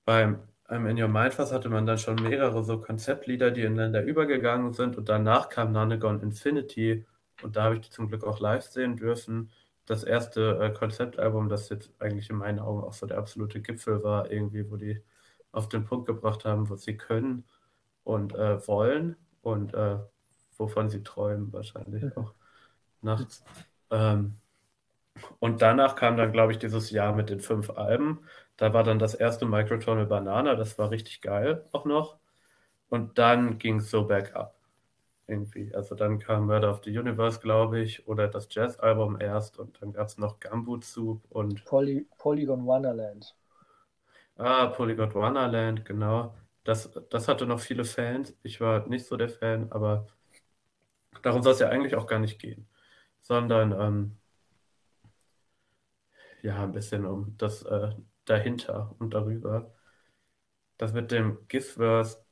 Beim 0.05 0.39
I'm 0.69 0.85
in 0.89 1.01
Your 1.01 1.07
Mind 1.07 1.33
Fast 1.33 1.53
hatte 1.53 1.69
man 1.69 1.85
dann 1.85 1.97
schon 1.97 2.15
mehrere 2.21 2.63
so 2.63 2.79
Konzeptlieder, 2.81 3.51
die 3.51 3.61
ineinander 3.61 4.03
übergegangen 4.03 4.73
sind 4.73 4.97
und 4.97 5.07
danach 5.09 5.49
kam 5.49 5.71
Nanagon 5.71 6.21
Infinity 6.21 7.05
und 7.41 7.55
da 7.55 7.63
habe 7.63 7.75
ich 7.75 7.81
die 7.81 7.89
zum 7.89 8.09
Glück 8.09 8.23
auch 8.25 8.39
live 8.39 8.63
sehen 8.65 8.97
dürfen. 8.97 9.51
Das 9.87 10.03
erste 10.05 10.59
äh, 10.61 10.71
Konzeptalbum, 10.73 11.49
das 11.49 11.69
jetzt 11.69 11.91
eigentlich 11.99 12.29
in 12.31 12.37
meinen 12.37 12.59
Augen 12.59 12.83
auch 12.83 12.93
so 12.93 13.07
der 13.07 13.19
absolute 13.19 13.61
Gipfel 13.61 14.03
war, 14.03 14.31
irgendwie, 14.31 14.71
wo 14.71 14.77
die 14.77 15.01
auf 15.53 15.69
den 15.69 15.85
Punkt 15.85 16.07
gebracht 16.07 16.45
haben, 16.45 16.69
was 16.71 16.83
sie 16.83 16.97
können 16.97 17.45
und 18.05 18.35
äh, 18.35 18.67
wollen 18.67 19.17
und 19.43 19.73
äh, 19.75 19.99
wovon 20.57 20.89
sie 20.89 21.03
träumen, 21.03 21.53
wahrscheinlich 21.53 22.15
Mhm. 22.15 22.17
auch 22.17 22.35
nachts. 23.01 23.45
Ähm, 23.91 24.41
und 25.39 25.61
danach 25.61 25.95
kam 25.95 26.17
dann, 26.17 26.31
glaube 26.31 26.51
ich, 26.51 26.59
dieses 26.59 26.91
Jahr 26.91 27.13
mit 27.15 27.29
den 27.29 27.39
fünf 27.39 27.69
Alben. 27.71 28.19
Da 28.57 28.73
war 28.73 28.83
dann 28.83 28.99
das 28.99 29.15
erste 29.15 29.45
Microtonal 29.45 30.05
Banana, 30.07 30.55
das 30.55 30.77
war 30.77 30.91
richtig 30.91 31.21
geil 31.21 31.65
auch 31.71 31.85
noch. 31.85 32.19
Und 32.89 33.19
dann 33.19 33.59
ging 33.59 33.77
es 33.79 33.91
so 33.91 34.05
bergab. 34.05 34.56
Irgendwie. 35.27 35.73
Also 35.75 35.95
dann 35.95 36.19
kam 36.19 36.47
Murder 36.47 36.71
of 36.71 36.81
the 36.83 36.97
Universe, 36.97 37.39
glaube 37.39 37.79
ich, 37.81 38.07
oder 38.07 38.27
das 38.27 38.47
Jazz-Album 38.49 39.19
erst 39.21 39.59
und 39.59 39.81
dann 39.81 39.93
gab 39.93 40.07
es 40.07 40.17
noch 40.17 40.39
Gumboot 40.39 40.83
Soup 40.85 41.23
und 41.29 41.65
Poly, 41.65 42.07
Polygon 42.17 42.65
Wonderland. 42.65 43.35
ah, 44.37 44.67
Polygon 44.67 45.13
Wonderland, 45.13 45.85
genau. 45.85 46.35
Das, 46.63 46.89
das 47.09 47.27
hatte 47.27 47.45
noch 47.45 47.59
viele 47.59 47.85
Fans. 47.85 48.35
Ich 48.43 48.59
war 48.61 48.87
nicht 48.87 49.05
so 49.05 49.17
der 49.17 49.29
Fan, 49.29 49.71
aber 49.71 50.07
darum 51.21 51.41
soll 51.43 51.53
es 51.53 51.59
ja 51.59 51.69
eigentlich 51.69 51.95
auch 51.95 52.07
gar 52.07 52.19
nicht 52.19 52.39
gehen. 52.39 52.67
Sondern 53.21 53.71
ähm, 53.73 54.17
ja, 56.41 56.63
ein 56.63 56.71
bisschen 56.71 57.05
um 57.05 57.35
das 57.37 57.63
äh, 57.63 57.91
dahinter 58.25 58.95
und 58.99 59.13
darüber. 59.13 59.73
Das 60.77 60.93
mit 60.93 61.11
dem 61.11 61.47
Gizverse 61.47 62.25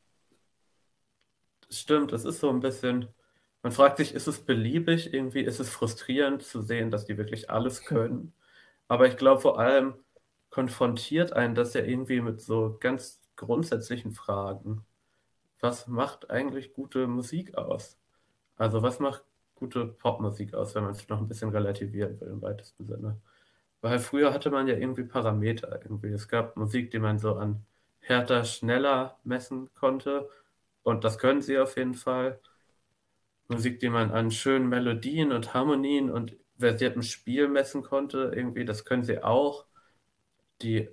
stimmt, 1.69 2.11
es 2.13 2.25
ist 2.25 2.39
so 2.39 2.49
ein 2.49 2.59
bisschen, 2.59 3.07
man 3.63 3.71
fragt 3.71 3.97
sich, 3.97 4.13
ist 4.13 4.27
es 4.27 4.39
beliebig 4.45 5.13
irgendwie, 5.13 5.41
ist 5.41 5.59
es 5.59 5.69
frustrierend 5.69 6.43
zu 6.43 6.61
sehen, 6.61 6.91
dass 6.91 7.05
die 7.05 7.17
wirklich 7.17 7.49
alles 7.49 7.83
können. 7.83 8.33
Aber 8.87 9.07
ich 9.07 9.17
glaube 9.17 9.41
vor 9.41 9.59
allem 9.59 9.95
konfrontiert 10.49 11.33
einen 11.33 11.55
das 11.55 11.73
ja 11.73 11.81
irgendwie 11.81 12.21
mit 12.21 12.41
so 12.41 12.77
ganz 12.79 13.21
grundsätzlichen 13.35 14.11
Fragen. 14.13 14.85
Was 15.59 15.87
macht 15.87 16.29
eigentlich 16.29 16.73
gute 16.73 17.07
Musik 17.07 17.57
aus? 17.57 17.97
Also 18.57 18.81
was 18.83 18.99
macht 18.99 19.23
gute 19.55 19.85
Popmusik 19.87 20.53
aus, 20.53 20.75
wenn 20.75 20.83
man 20.83 20.93
es 20.93 21.07
noch 21.09 21.19
ein 21.19 21.27
bisschen 21.27 21.49
relativieren 21.49 22.19
will 22.21 22.29
im 22.29 22.41
weitesten 22.41 22.85
Sinne? 22.85 23.19
Weil 23.81 23.99
früher 23.99 24.33
hatte 24.33 24.49
man 24.49 24.67
ja 24.67 24.75
irgendwie 24.75 25.03
Parameter 25.03 25.79
irgendwie. 25.83 26.09
Es 26.09 26.27
gab 26.27 26.57
Musik, 26.57 26.91
die 26.91 26.99
man 26.99 27.19
so 27.19 27.35
an 27.35 27.65
härter, 27.99 28.43
schneller 28.45 29.17
messen 29.23 29.69
konnte. 29.73 30.29
Und 30.85 31.03
das 31.03 31.17
können 31.17 31.41
sie 31.41 31.59
auf 31.59 31.77
jeden 31.77 31.95
Fall. 31.95 32.39
Musik, 33.47 33.79
die 33.79 33.89
man 33.89 34.11
an 34.11 34.29
schönen 34.31 34.69
Melodien 34.69 35.31
und 35.31 35.53
Harmonien 35.53 36.11
und 36.11 36.37
versiertem 36.59 37.01
Spiel 37.01 37.47
messen 37.47 37.83
konnte, 37.83 38.31
irgendwie, 38.35 38.65
das 38.65 38.85
können 38.85 39.03
sie 39.03 39.23
auch. 39.23 39.65
Die 40.61 40.89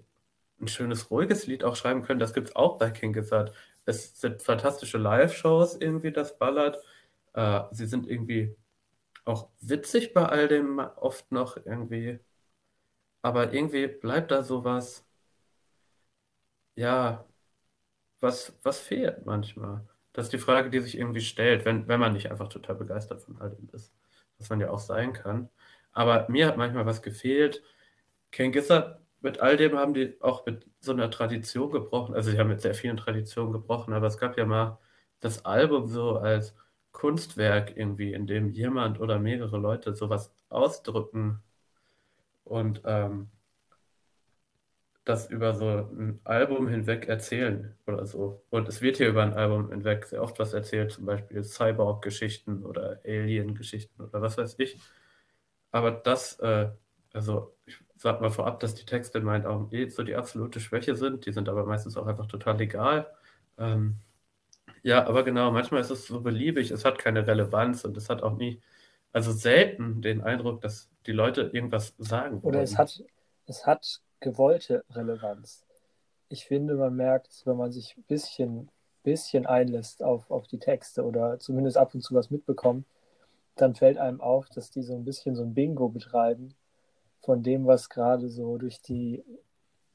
ein 0.60 0.68
schönes, 0.68 1.10
ruhiges 1.10 1.46
Lied 1.46 1.64
auch 1.64 1.76
schreiben 1.76 2.02
können, 2.02 2.20
das 2.20 2.34
gibt 2.34 2.50
es 2.50 2.56
auch 2.56 2.78
bei 2.78 2.90
King 2.90 3.12
Gizzard. 3.14 3.54
Es 3.86 4.20
sind 4.20 4.42
fantastische 4.42 4.98
Live-Shows 4.98 5.76
irgendwie, 5.76 6.12
das 6.12 6.38
ballert. 6.38 6.78
Äh, 7.34 7.62
sie 7.72 7.86
sind 7.86 8.08
irgendwie 8.08 8.56
auch 9.26 9.50
witzig 9.60 10.14
bei 10.14 10.26
all 10.26 10.48
dem 10.48 10.78
oft 10.80 11.32
noch 11.32 11.56
irgendwie. 11.58 12.20
Aber 13.22 13.52
irgendwie 13.52 13.88
bleibt 13.88 14.30
da 14.30 14.42
sowas, 14.44 15.04
ja, 16.76 17.24
was, 18.22 18.56
was 18.62 18.80
fehlt 18.80 19.26
manchmal. 19.26 19.86
Das 20.12 20.26
ist 20.26 20.32
die 20.32 20.38
Frage, 20.38 20.70
die 20.70 20.80
sich 20.80 20.98
irgendwie 20.98 21.20
stellt, 21.20 21.64
wenn, 21.64 21.88
wenn 21.88 22.00
man 22.00 22.12
nicht 22.12 22.30
einfach 22.30 22.48
total 22.48 22.76
begeistert 22.76 23.22
von 23.22 23.40
all 23.40 23.50
dem 23.50 23.68
ist. 23.72 23.92
Was 24.38 24.50
man 24.50 24.60
ja 24.60 24.70
auch 24.70 24.78
sein 24.78 25.12
kann. 25.12 25.48
Aber 25.92 26.26
mir 26.28 26.46
hat 26.46 26.56
manchmal 26.56 26.86
was 26.86 27.02
gefehlt. 27.02 27.62
Ken 28.30 28.52
Gizzard, 28.52 29.00
mit 29.20 29.40
all 29.40 29.56
dem 29.56 29.76
haben 29.78 29.94
die 29.94 30.16
auch 30.20 30.46
mit 30.46 30.66
so 30.80 30.92
einer 30.92 31.10
Tradition 31.10 31.70
gebrochen. 31.70 32.14
Also 32.14 32.30
sie 32.30 32.38
haben 32.38 32.48
mit 32.48 32.60
sehr 32.60 32.74
vielen 32.74 32.96
Traditionen 32.96 33.52
gebrochen, 33.52 33.94
aber 33.94 34.06
es 34.06 34.18
gab 34.18 34.36
ja 34.38 34.46
mal 34.46 34.78
das 35.20 35.44
Album 35.44 35.86
so 35.88 36.16
als 36.16 36.54
Kunstwerk 36.92 37.76
irgendwie, 37.76 38.12
in 38.12 38.26
dem 38.26 38.50
jemand 38.50 39.00
oder 39.00 39.18
mehrere 39.18 39.58
Leute 39.58 39.94
sowas 39.94 40.32
ausdrücken 40.48 41.42
und 42.44 42.82
ähm, 42.84 43.30
das 45.04 45.28
über 45.30 45.54
so 45.54 45.66
ein 45.66 46.20
Album 46.24 46.68
hinweg 46.68 47.08
erzählen 47.08 47.76
oder 47.86 48.06
so. 48.06 48.44
Und 48.50 48.68
es 48.68 48.80
wird 48.82 48.98
hier 48.98 49.08
über 49.08 49.22
ein 49.22 49.34
Album 49.34 49.70
hinweg 49.70 50.06
sehr 50.06 50.22
oft 50.22 50.38
was 50.38 50.52
erzählt, 50.52 50.92
zum 50.92 51.06
Beispiel 51.06 51.42
Cyborg-Geschichten 51.42 52.64
oder 52.64 53.00
Alien-Geschichten 53.04 54.00
oder 54.02 54.22
was 54.22 54.38
weiß 54.38 54.56
ich. 54.58 54.78
Aber 55.72 55.90
das, 55.90 56.38
äh, 56.40 56.70
also 57.12 57.54
ich 57.66 57.78
sag 57.96 58.20
mal 58.20 58.30
vorab, 58.30 58.60
dass 58.60 58.74
die 58.74 58.86
Texte 58.86 59.18
in 59.18 59.24
meinen 59.24 59.46
Augen 59.46 59.74
eh 59.74 59.88
so 59.88 60.04
die 60.04 60.14
absolute 60.14 60.60
Schwäche 60.60 60.94
sind. 60.94 61.26
Die 61.26 61.32
sind 61.32 61.48
aber 61.48 61.64
meistens 61.64 61.96
auch 61.96 62.06
einfach 62.06 62.26
total 62.26 62.58
legal. 62.58 63.10
Ähm, 63.58 63.96
ja, 64.82 65.06
aber 65.06 65.24
genau, 65.24 65.50
manchmal 65.50 65.80
ist 65.80 65.90
es 65.90 66.06
so 66.06 66.20
beliebig, 66.20 66.70
es 66.70 66.84
hat 66.84 66.98
keine 66.98 67.26
Relevanz 67.26 67.84
und 67.84 67.96
es 67.96 68.08
hat 68.08 68.22
auch 68.22 68.36
nie, 68.36 68.60
also 69.12 69.32
selten 69.32 70.00
den 70.00 70.20
Eindruck, 70.22 70.60
dass 70.60 70.90
die 71.06 71.12
Leute 71.12 71.50
irgendwas 71.52 71.94
sagen 71.98 72.42
wollen. 72.42 72.54
Oder 72.54 72.62
es 72.62 72.76
hat, 72.78 73.02
es 73.46 73.66
hat 73.66 74.00
gewollte 74.22 74.84
Relevanz. 74.90 75.66
Ich 76.30 76.46
finde, 76.46 76.74
man 76.76 76.96
merkt, 76.96 77.42
wenn 77.44 77.58
man 77.58 77.72
sich 77.72 77.96
ein 77.98 78.04
bisschen, 78.04 78.70
bisschen 79.02 79.44
einlässt 79.44 80.02
auf, 80.02 80.30
auf 80.30 80.46
die 80.46 80.58
Texte 80.58 81.04
oder 81.04 81.38
zumindest 81.38 81.76
ab 81.76 81.94
und 81.94 82.00
zu 82.00 82.14
was 82.14 82.30
mitbekommt, 82.30 82.86
dann 83.56 83.74
fällt 83.74 83.98
einem 83.98 84.22
auf, 84.22 84.48
dass 84.48 84.70
die 84.70 84.82
so 84.82 84.94
ein 84.94 85.04
bisschen 85.04 85.36
so 85.36 85.42
ein 85.42 85.52
Bingo 85.52 85.88
betreiben 85.88 86.54
von 87.20 87.42
dem, 87.42 87.66
was 87.66 87.90
gerade 87.90 88.30
so 88.30 88.56
durch 88.56 88.80
die 88.80 89.22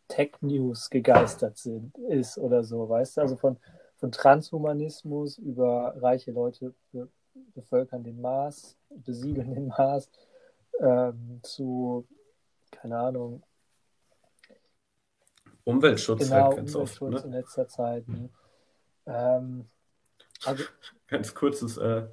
Tech-News 0.08 0.90
gegeistert 0.90 1.58
sind, 1.58 1.98
ist 1.98 2.38
oder 2.38 2.64
so, 2.64 2.88
weißt 2.88 3.18
du? 3.18 3.22
Also 3.22 3.36
von, 3.36 3.58
von 3.98 4.12
Transhumanismus 4.12 5.38
über 5.38 5.96
reiche 5.98 6.32
Leute 6.32 6.74
be 6.92 7.10
bevölkern 7.54 8.04
den 8.04 8.20
Mars, 8.20 8.76
besiegeln 8.90 9.54
den 9.54 9.68
Mars, 9.68 10.10
ähm, 10.80 11.40
zu, 11.44 12.08
keine 12.72 12.98
Ahnung, 12.98 13.44
Umweltschutz 15.68 16.20
genau, 16.30 16.46
halt 16.46 16.58
ganz 16.58 16.76
Umweltschutz 16.76 17.16
oft. 17.16 17.26
in 17.26 17.32
Ne? 17.32 17.38
letzter 17.38 17.68
Zeit. 17.68 18.08
Ne? 18.08 18.30
Ähm, 19.06 19.66
also, 20.46 20.64
Ganz 21.08 21.34
kurzes, 21.34 21.78
äh, 21.78 22.08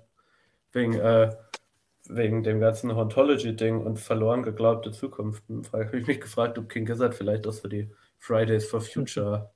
wegen, 0.73 0.95
äh, 0.95 1.35
wegen 2.09 2.43
dem 2.43 2.61
ganzen 2.61 2.95
Hauntology-Ding 2.95 3.85
und 3.85 3.99
verloren 3.99 4.43
geglaubte 4.43 4.93
Zukunften. 4.93 5.67
Habe 5.73 5.99
ich 5.99 6.07
mich 6.07 6.21
gefragt, 6.21 6.59
ob 6.59 6.69
King 6.69 6.85
Gizzard 6.85 7.15
vielleicht 7.15 7.47
auch 7.47 7.53
so 7.53 7.69
die 7.69 7.91
Fridays 8.19 8.67
for 8.67 8.81
Future 8.81 9.51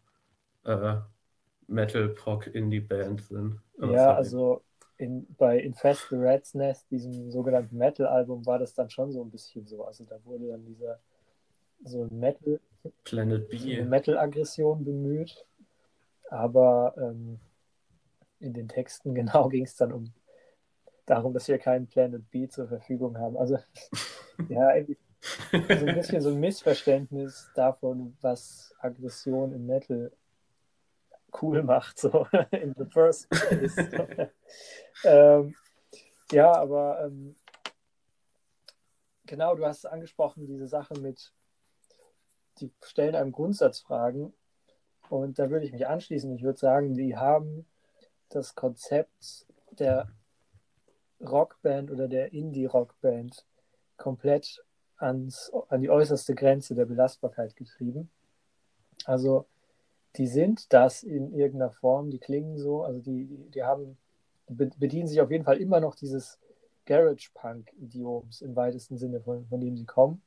äh, 0.64 0.96
Metal 1.66 2.08
Prog 2.08 2.46
Indie 2.46 2.80
Band 2.80 3.22
sind. 3.22 3.60
Aber 3.80 3.92
ja, 3.92 4.04
sorry. 4.04 4.16
also 4.16 4.62
in, 4.96 5.26
bei 5.36 5.58
Infest 5.58 6.08
the 6.10 6.16
Rat's 6.16 6.54
Nest, 6.54 6.90
diesem 6.90 7.30
sogenannten 7.30 7.76
Metal-Album, 7.76 8.44
war 8.46 8.58
das 8.58 8.74
dann 8.74 8.90
schon 8.90 9.12
so 9.12 9.22
ein 9.22 9.30
bisschen 9.30 9.66
so. 9.66 9.84
Also 9.84 10.04
da 10.04 10.16
wurde 10.24 10.48
dann 10.48 10.64
dieser 10.64 10.98
so 11.84 12.02
ein 12.02 12.18
Metal, 12.18 12.60
Planet 13.04 13.48
B. 13.48 13.82
Metal-Aggression 13.82 14.84
bemüht. 14.84 15.44
Aber 16.30 16.94
ähm, 16.98 17.40
in 18.40 18.52
den 18.52 18.68
Texten 18.68 19.14
genau 19.14 19.48
ging 19.48 19.64
es 19.64 19.76
dann 19.76 19.92
um 19.92 20.12
darum, 21.06 21.32
dass 21.32 21.48
wir 21.48 21.58
keinen 21.58 21.86
Planet 21.86 22.30
B 22.30 22.48
zur 22.48 22.68
Verfügung 22.68 23.18
haben. 23.18 23.36
Also 23.36 23.58
ja, 24.48 24.68
eigentlich 24.68 24.98
so 25.50 25.86
ein 25.86 25.94
bisschen 25.94 26.20
so 26.20 26.30
ein 26.30 26.40
Missverständnis 26.40 27.50
davon, 27.54 28.16
was 28.20 28.74
Aggression 28.80 29.52
im 29.52 29.66
Metal 29.66 30.12
cool 31.42 31.62
macht, 31.62 31.98
so 31.98 32.26
in 32.50 32.74
the 32.76 32.84
first 32.86 33.28
place. 33.30 33.76
ähm, 35.04 35.54
ja, 36.30 36.52
aber 36.52 37.04
ähm, 37.04 37.36
genau, 39.26 39.54
du 39.54 39.66
hast 39.66 39.86
angesprochen, 39.86 40.46
diese 40.46 40.68
Sache 40.68 40.94
mit, 41.00 41.32
die 42.60 42.70
stellen 42.82 43.14
einem 43.14 43.32
Grundsatzfragen 43.32 44.32
und 45.08 45.38
da 45.38 45.50
würde 45.50 45.66
ich 45.66 45.72
mich 45.72 45.86
anschließen. 45.86 46.34
Ich 46.34 46.42
würde 46.42 46.58
sagen, 46.58 46.94
die 46.94 47.16
haben 47.16 47.66
das 48.28 48.54
Konzept 48.54 49.46
der 49.70 50.08
Rockband 51.20 51.90
oder 51.90 52.08
der 52.08 52.32
Indie-Rockband 52.32 53.44
komplett 53.96 54.64
ans, 54.96 55.50
an 55.68 55.80
die 55.80 55.90
äußerste 55.90 56.34
Grenze 56.34 56.74
der 56.74 56.86
Belastbarkeit 56.86 57.56
getrieben. 57.56 58.10
Also 59.04 59.46
die 60.16 60.26
sind 60.26 60.72
das 60.72 61.02
in 61.02 61.32
irgendeiner 61.32 61.70
Form, 61.70 62.10
die 62.10 62.18
klingen 62.18 62.58
so, 62.58 62.82
also 62.82 63.00
die, 63.00 63.26
die, 63.50 63.62
haben, 63.62 63.96
die 64.48 64.54
bedienen 64.54 65.08
sich 65.08 65.20
auf 65.20 65.30
jeden 65.30 65.44
Fall 65.44 65.58
immer 65.58 65.80
noch 65.80 65.94
dieses 65.94 66.38
Garage-Punk-Idioms 66.86 68.40
im 68.40 68.56
weitesten 68.56 68.96
Sinne, 68.96 69.20
von, 69.20 69.46
von 69.46 69.60
dem 69.60 69.76
sie 69.76 69.84
kommen, 69.84 70.22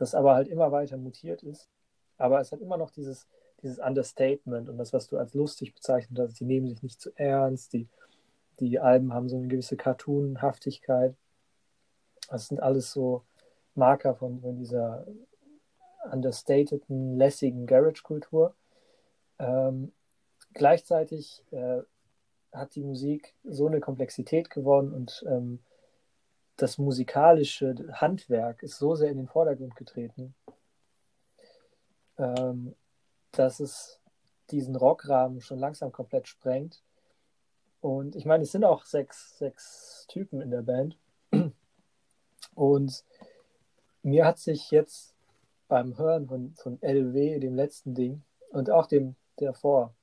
das 0.00 0.14
aber 0.14 0.34
halt 0.34 0.48
immer 0.48 0.72
weiter 0.72 0.96
mutiert 0.96 1.42
ist. 1.42 1.68
Aber 2.16 2.40
es 2.40 2.52
hat 2.52 2.60
immer 2.60 2.78
noch 2.78 2.90
dieses, 2.90 3.26
dieses 3.62 3.78
Understatement 3.78 4.68
und 4.70 4.78
das, 4.78 4.94
was 4.94 5.06
du 5.08 5.18
als 5.18 5.34
lustig 5.34 5.74
bezeichnet 5.74 6.18
hast, 6.18 6.40
die 6.40 6.46
nehmen 6.46 6.68
sich 6.68 6.82
nicht 6.82 7.00
zu 7.00 7.10
ernst, 7.16 7.74
die, 7.74 7.86
die 8.60 8.78
Alben 8.78 9.12
haben 9.12 9.28
so 9.28 9.36
eine 9.36 9.48
gewisse 9.48 9.76
Cartoonhaftigkeit. 9.76 11.14
Das 12.30 12.48
sind 12.48 12.62
alles 12.62 12.92
so 12.92 13.24
Marker 13.74 14.14
von, 14.14 14.40
von 14.40 14.56
dieser 14.56 15.06
understateden, 16.10 17.16
lässigen 17.16 17.66
Garage-Kultur. 17.66 18.54
Ähm, 19.38 19.92
gleichzeitig 20.54 21.44
äh, 21.50 21.82
hat 22.52 22.74
die 22.74 22.84
Musik 22.84 23.34
so 23.44 23.66
eine 23.66 23.80
Komplexität 23.80 24.48
gewonnen 24.48 24.94
und 24.94 25.24
ähm, 25.28 25.60
das 26.60 26.78
musikalische 26.78 27.74
Handwerk 27.92 28.62
ist 28.62 28.78
so 28.78 28.94
sehr 28.94 29.10
in 29.10 29.16
den 29.16 29.28
Vordergrund 29.28 29.76
getreten, 29.76 30.34
ähm, 32.18 32.74
dass 33.32 33.60
es 33.60 33.98
diesen 34.50 34.76
Rockrahmen 34.76 35.40
schon 35.40 35.58
langsam 35.58 35.90
komplett 35.90 36.28
sprengt. 36.28 36.82
Und 37.80 38.14
ich 38.14 38.26
meine, 38.26 38.42
es 38.42 38.52
sind 38.52 38.64
auch 38.64 38.84
sechs, 38.84 39.38
sechs 39.38 40.04
Typen 40.08 40.42
in 40.42 40.50
der 40.50 40.62
Band. 40.62 40.98
Und 42.54 43.04
mir 44.02 44.26
hat 44.26 44.38
sich 44.38 44.70
jetzt 44.70 45.14
beim 45.68 45.96
Hören 45.96 46.26
von, 46.26 46.54
von 46.56 46.82
LW, 46.82 47.38
dem 47.38 47.54
letzten 47.54 47.94
Ding, 47.94 48.22
und 48.50 48.70
auch 48.70 48.86
dem 48.86 49.14
davor, 49.36 49.94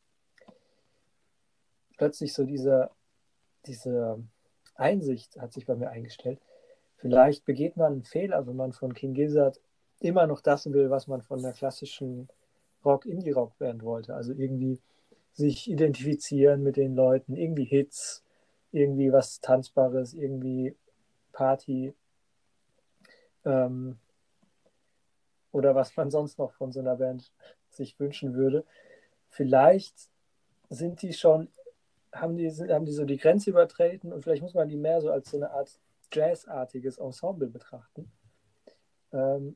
plötzlich 1.97 2.33
so 2.33 2.45
diese, 2.45 2.89
diese 3.65 4.23
Einsicht 4.75 5.37
hat 5.39 5.53
sich 5.53 5.65
bei 5.65 5.75
mir 5.75 5.89
eingestellt. 5.89 6.39
Vielleicht 6.97 7.45
begeht 7.45 7.77
man 7.77 7.93
einen 7.93 8.03
Fehler, 8.03 8.45
wenn 8.47 8.55
man 8.55 8.73
von 8.73 8.93
King 8.93 9.13
Gizzard 9.13 9.59
immer 9.99 10.27
noch 10.27 10.41
das 10.41 10.71
will, 10.71 10.89
was 10.89 11.07
man 11.07 11.21
von 11.21 11.39
einer 11.39 11.53
klassischen 11.53 12.27
Rock-Indie-Rock-Band 12.83 13.83
wollte. 13.83 14.15
Also 14.15 14.33
irgendwie 14.33 14.79
sich 15.33 15.69
identifizieren 15.69 16.63
mit 16.63 16.77
den 16.77 16.95
Leuten, 16.95 17.35
irgendwie 17.35 17.65
Hits, 17.65 18.23
irgendwie 18.71 19.11
was 19.11 19.39
Tanzbares, 19.39 20.13
irgendwie 20.13 20.75
Party 21.31 21.93
ähm, 23.45 23.97
oder 25.51 25.75
was 25.75 25.95
man 25.95 26.09
sonst 26.09 26.39
noch 26.39 26.51
von 26.53 26.71
so 26.71 26.79
einer 26.79 26.95
Band 26.95 27.31
sich 27.69 27.99
wünschen 27.99 28.33
würde. 28.33 28.65
Vielleicht 29.29 30.09
sind 30.69 31.03
die 31.03 31.13
schon, 31.13 31.49
haben 32.11 32.37
die, 32.37 32.49
haben 32.49 32.85
die 32.85 32.91
so 32.91 33.05
die 33.05 33.17
Grenze 33.17 33.51
übertreten 33.51 34.11
und 34.11 34.23
vielleicht 34.23 34.41
muss 34.41 34.55
man 34.55 34.67
die 34.67 34.77
mehr 34.77 35.01
so 35.01 35.11
als 35.11 35.29
so 35.29 35.37
eine 35.37 35.51
Art 35.51 35.79
Jazzartiges 36.11 36.97
Ensemble 36.97 37.47
betrachten, 37.47 38.11
ähm, 39.11 39.55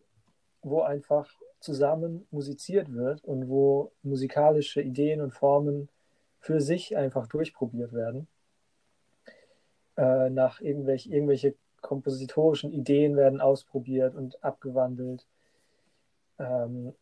wo 0.62 0.82
einfach 0.82 1.30
zusammen 1.60 2.28
musiziert 2.32 2.92
wird 2.94 3.24
und 3.24 3.48
wo 3.48 3.92
musikalische 4.02 4.82
Ideen 4.82 5.22
und 5.22 5.32
Formen 5.32 5.90
für 6.40 6.60
sich 6.60 6.98
einfach 6.98 7.28
durchprobiert 7.28 7.94
werden. 7.94 8.28
Äh, 9.98 10.30
nach 10.30 10.60
irgendwelche, 10.62 11.10
irgendwelche 11.10 11.56
kompositorischen 11.82 12.72
Ideen 12.72 13.16
werden 13.16 13.42
ausprobiert 13.42 14.16
und 14.16 14.44
abgewandelt. 14.44 15.28
Ähm, 16.40 16.94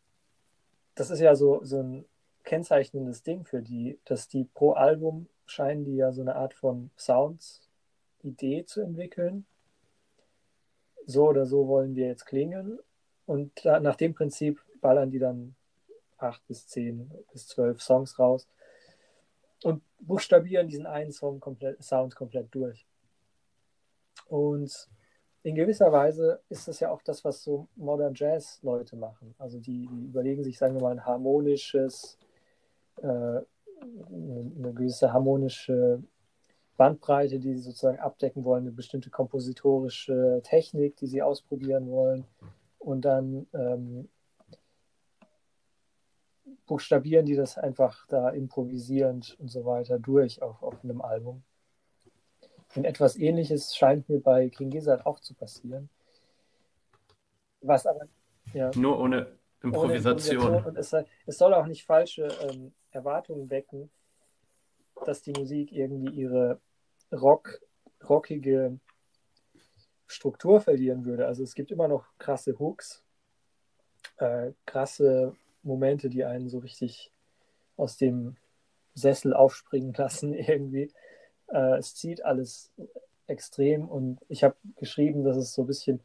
das 0.94 1.10
ist 1.10 1.20
ja 1.20 1.34
so, 1.34 1.64
so 1.64 1.80
ein 1.80 2.04
kennzeichnendes 2.44 3.22
Ding 3.22 3.44
für 3.44 3.62
die, 3.62 3.98
dass 4.04 4.28
die 4.28 4.44
pro 4.44 4.72
Album 4.72 5.28
scheinen 5.46 5.84
die 5.84 5.96
ja 5.96 6.12
so 6.12 6.20
eine 6.20 6.36
Art 6.36 6.54
von 6.54 6.90
Sounds-Idee 8.20 8.64
zu 8.66 8.80
entwickeln. 8.82 9.46
So 11.06 11.28
oder 11.28 11.46
so 11.46 11.66
wollen 11.66 11.94
wir 11.94 12.06
jetzt 12.06 12.26
klingen. 12.26 12.78
Und 13.26 13.64
da, 13.64 13.80
nach 13.80 13.96
dem 13.96 14.14
Prinzip 14.14 14.60
ballern 14.80 15.10
die 15.10 15.18
dann 15.18 15.54
acht 16.18 16.46
bis 16.46 16.66
zehn 16.66 17.10
bis 17.32 17.46
zwölf 17.46 17.80
Songs 17.80 18.18
raus 18.18 18.46
und 19.62 19.82
buchstabieren 20.00 20.68
diesen 20.68 20.86
einen 20.86 21.12
Song 21.12 21.40
komplett, 21.40 21.82
Sound 21.82 22.14
komplett 22.14 22.54
durch. 22.54 22.86
Und 24.26 24.88
in 25.42 25.54
gewisser 25.54 25.90
Weise 25.90 26.42
ist 26.50 26.68
das 26.68 26.80
ja 26.80 26.90
auch 26.90 27.02
das, 27.02 27.24
was 27.24 27.42
so 27.42 27.68
Modern 27.76 28.14
Jazz 28.14 28.60
Leute 28.62 28.96
machen. 28.96 29.34
Also 29.38 29.58
die, 29.58 29.86
die 29.86 30.04
überlegen 30.04 30.44
sich, 30.44 30.58
sagen 30.58 30.74
wir 30.74 30.82
mal, 30.82 30.92
ein 30.92 31.06
harmonisches, 31.06 32.18
äh, 32.98 33.06
eine 33.06 34.72
gewisse 34.74 35.12
harmonische 35.12 36.02
Bandbreite, 36.80 37.38
die 37.38 37.56
sie 37.56 37.60
sozusagen 37.60 37.98
abdecken 37.98 38.42
wollen, 38.42 38.62
eine 38.62 38.72
bestimmte 38.72 39.10
kompositorische 39.10 40.40
Technik, 40.44 40.96
die 40.96 41.08
sie 41.08 41.20
ausprobieren 41.20 41.90
wollen. 41.90 42.24
Und 42.78 43.04
dann 43.04 43.46
ähm, 43.52 44.08
buchstabieren 46.66 47.26
die 47.26 47.36
das 47.36 47.58
einfach 47.58 48.06
da 48.06 48.30
improvisierend 48.30 49.36
und 49.38 49.50
so 49.50 49.66
weiter 49.66 49.98
durch 49.98 50.40
auf, 50.40 50.62
auf 50.62 50.82
einem 50.82 51.02
Album. 51.02 51.42
Und 52.74 52.86
etwas 52.86 53.14
ähnliches 53.16 53.76
scheint 53.76 54.08
mir 54.08 54.22
bei 54.22 54.48
King 54.48 54.70
Gizzard 54.70 55.04
auch 55.04 55.20
zu 55.20 55.34
passieren. 55.34 55.90
Was 57.60 57.84
aber 57.84 58.08
ja, 58.54 58.70
Nur 58.74 58.98
ohne 58.98 59.26
Improvisation. 59.62 60.46
ohne 60.46 60.56
Improvisation. 60.56 60.64
Und 60.64 60.78
es, 60.78 60.94
es 61.26 61.36
soll 61.36 61.52
auch 61.52 61.66
nicht 61.66 61.84
falsche 61.84 62.28
ähm, 62.40 62.72
Erwartungen 62.90 63.50
wecken, 63.50 63.90
dass 65.04 65.20
die 65.20 65.32
Musik 65.32 65.72
irgendwie 65.72 66.14
ihre 66.14 66.58
rock, 67.12 67.60
rockige 68.08 68.78
Struktur 70.06 70.60
verlieren 70.60 71.04
würde. 71.04 71.26
Also 71.26 71.42
es 71.42 71.54
gibt 71.54 71.70
immer 71.70 71.88
noch 71.88 72.06
krasse 72.18 72.58
Hooks, 72.58 73.04
äh, 74.16 74.52
krasse 74.66 75.34
Momente, 75.62 76.08
die 76.08 76.24
einen 76.24 76.48
so 76.48 76.58
richtig 76.58 77.12
aus 77.76 77.96
dem 77.96 78.36
Sessel 78.94 79.34
aufspringen 79.34 79.92
lassen 79.94 80.34
irgendwie. 80.34 80.92
Äh, 81.48 81.78
es 81.78 81.94
zieht 81.94 82.24
alles 82.24 82.72
extrem 83.26 83.88
und 83.88 84.20
ich 84.28 84.42
habe 84.42 84.56
geschrieben, 84.76 85.24
dass 85.24 85.36
es 85.36 85.54
so 85.54 85.62
ein 85.62 85.68
bisschen 85.68 86.00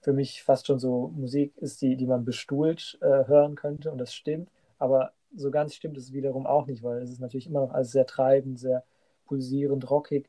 für 0.00 0.12
mich 0.12 0.42
fast 0.42 0.66
schon 0.66 0.78
so 0.78 1.08
Musik 1.08 1.56
ist, 1.56 1.82
die, 1.82 1.96
die 1.96 2.06
man 2.06 2.24
bestuhlt 2.24 2.98
äh, 3.00 3.26
hören 3.26 3.56
könnte 3.56 3.90
und 3.90 3.98
das 3.98 4.14
stimmt. 4.14 4.50
Aber 4.78 5.12
so 5.34 5.50
ganz 5.50 5.74
stimmt 5.74 5.96
es 5.96 6.12
wiederum 6.12 6.46
auch 6.46 6.66
nicht, 6.66 6.82
weil 6.82 7.02
es 7.02 7.10
ist 7.10 7.20
natürlich 7.20 7.46
immer 7.46 7.60
noch 7.60 7.72
alles 7.72 7.90
sehr 7.90 8.06
treibend, 8.06 8.58
sehr 8.58 8.84
pulsierend, 9.26 9.90
rockig. 9.90 10.28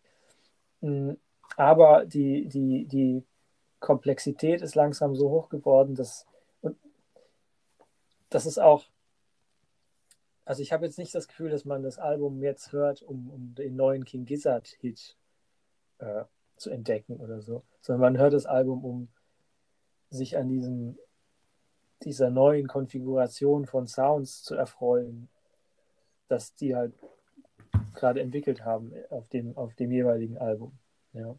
Mm, 0.81 1.13
aber 1.57 2.05
die, 2.05 2.47
die, 2.47 2.85
die 2.85 3.23
Komplexität 3.79 4.61
ist 4.61 4.75
langsam 4.75 5.15
so 5.15 5.29
hoch 5.29 5.49
geworden, 5.49 5.95
dass 5.95 6.25
und 6.61 6.77
das 8.29 8.45
ist 8.45 8.59
auch, 8.59 8.85
also 10.45 10.61
ich 10.61 10.71
habe 10.71 10.85
jetzt 10.85 10.97
nicht 10.97 11.13
das 11.15 11.27
Gefühl, 11.27 11.49
dass 11.49 11.65
man 11.65 11.83
das 11.83 11.99
Album 11.99 12.41
jetzt 12.41 12.71
hört, 12.71 13.01
um, 13.01 13.29
um 13.29 13.55
den 13.55 13.75
neuen 13.75 14.05
King 14.05 14.25
Gizzard-Hit 14.25 15.15
äh, 15.99 16.23
zu 16.57 16.69
entdecken 16.69 17.17
oder 17.17 17.41
so, 17.41 17.63
sondern 17.81 18.13
man 18.13 18.21
hört 18.21 18.33
das 18.33 18.45
Album, 18.45 18.83
um 18.83 19.07
sich 20.09 20.37
an 20.37 20.49
diesem, 20.49 20.97
dieser 22.03 22.29
neuen 22.29 22.67
Konfiguration 22.67 23.65
von 23.65 23.87
Sounds 23.87 24.43
zu 24.43 24.55
erfreuen, 24.55 25.29
dass 26.27 26.55
die 26.55 26.75
halt 26.75 26.93
gerade 27.99 28.21
entwickelt 28.21 28.65
haben 28.65 28.93
auf 29.09 29.27
dem, 29.29 29.55
auf 29.57 29.75
dem 29.75 29.91
jeweiligen 29.91 30.37
Album. 30.37 30.77
Ja, 31.13 31.35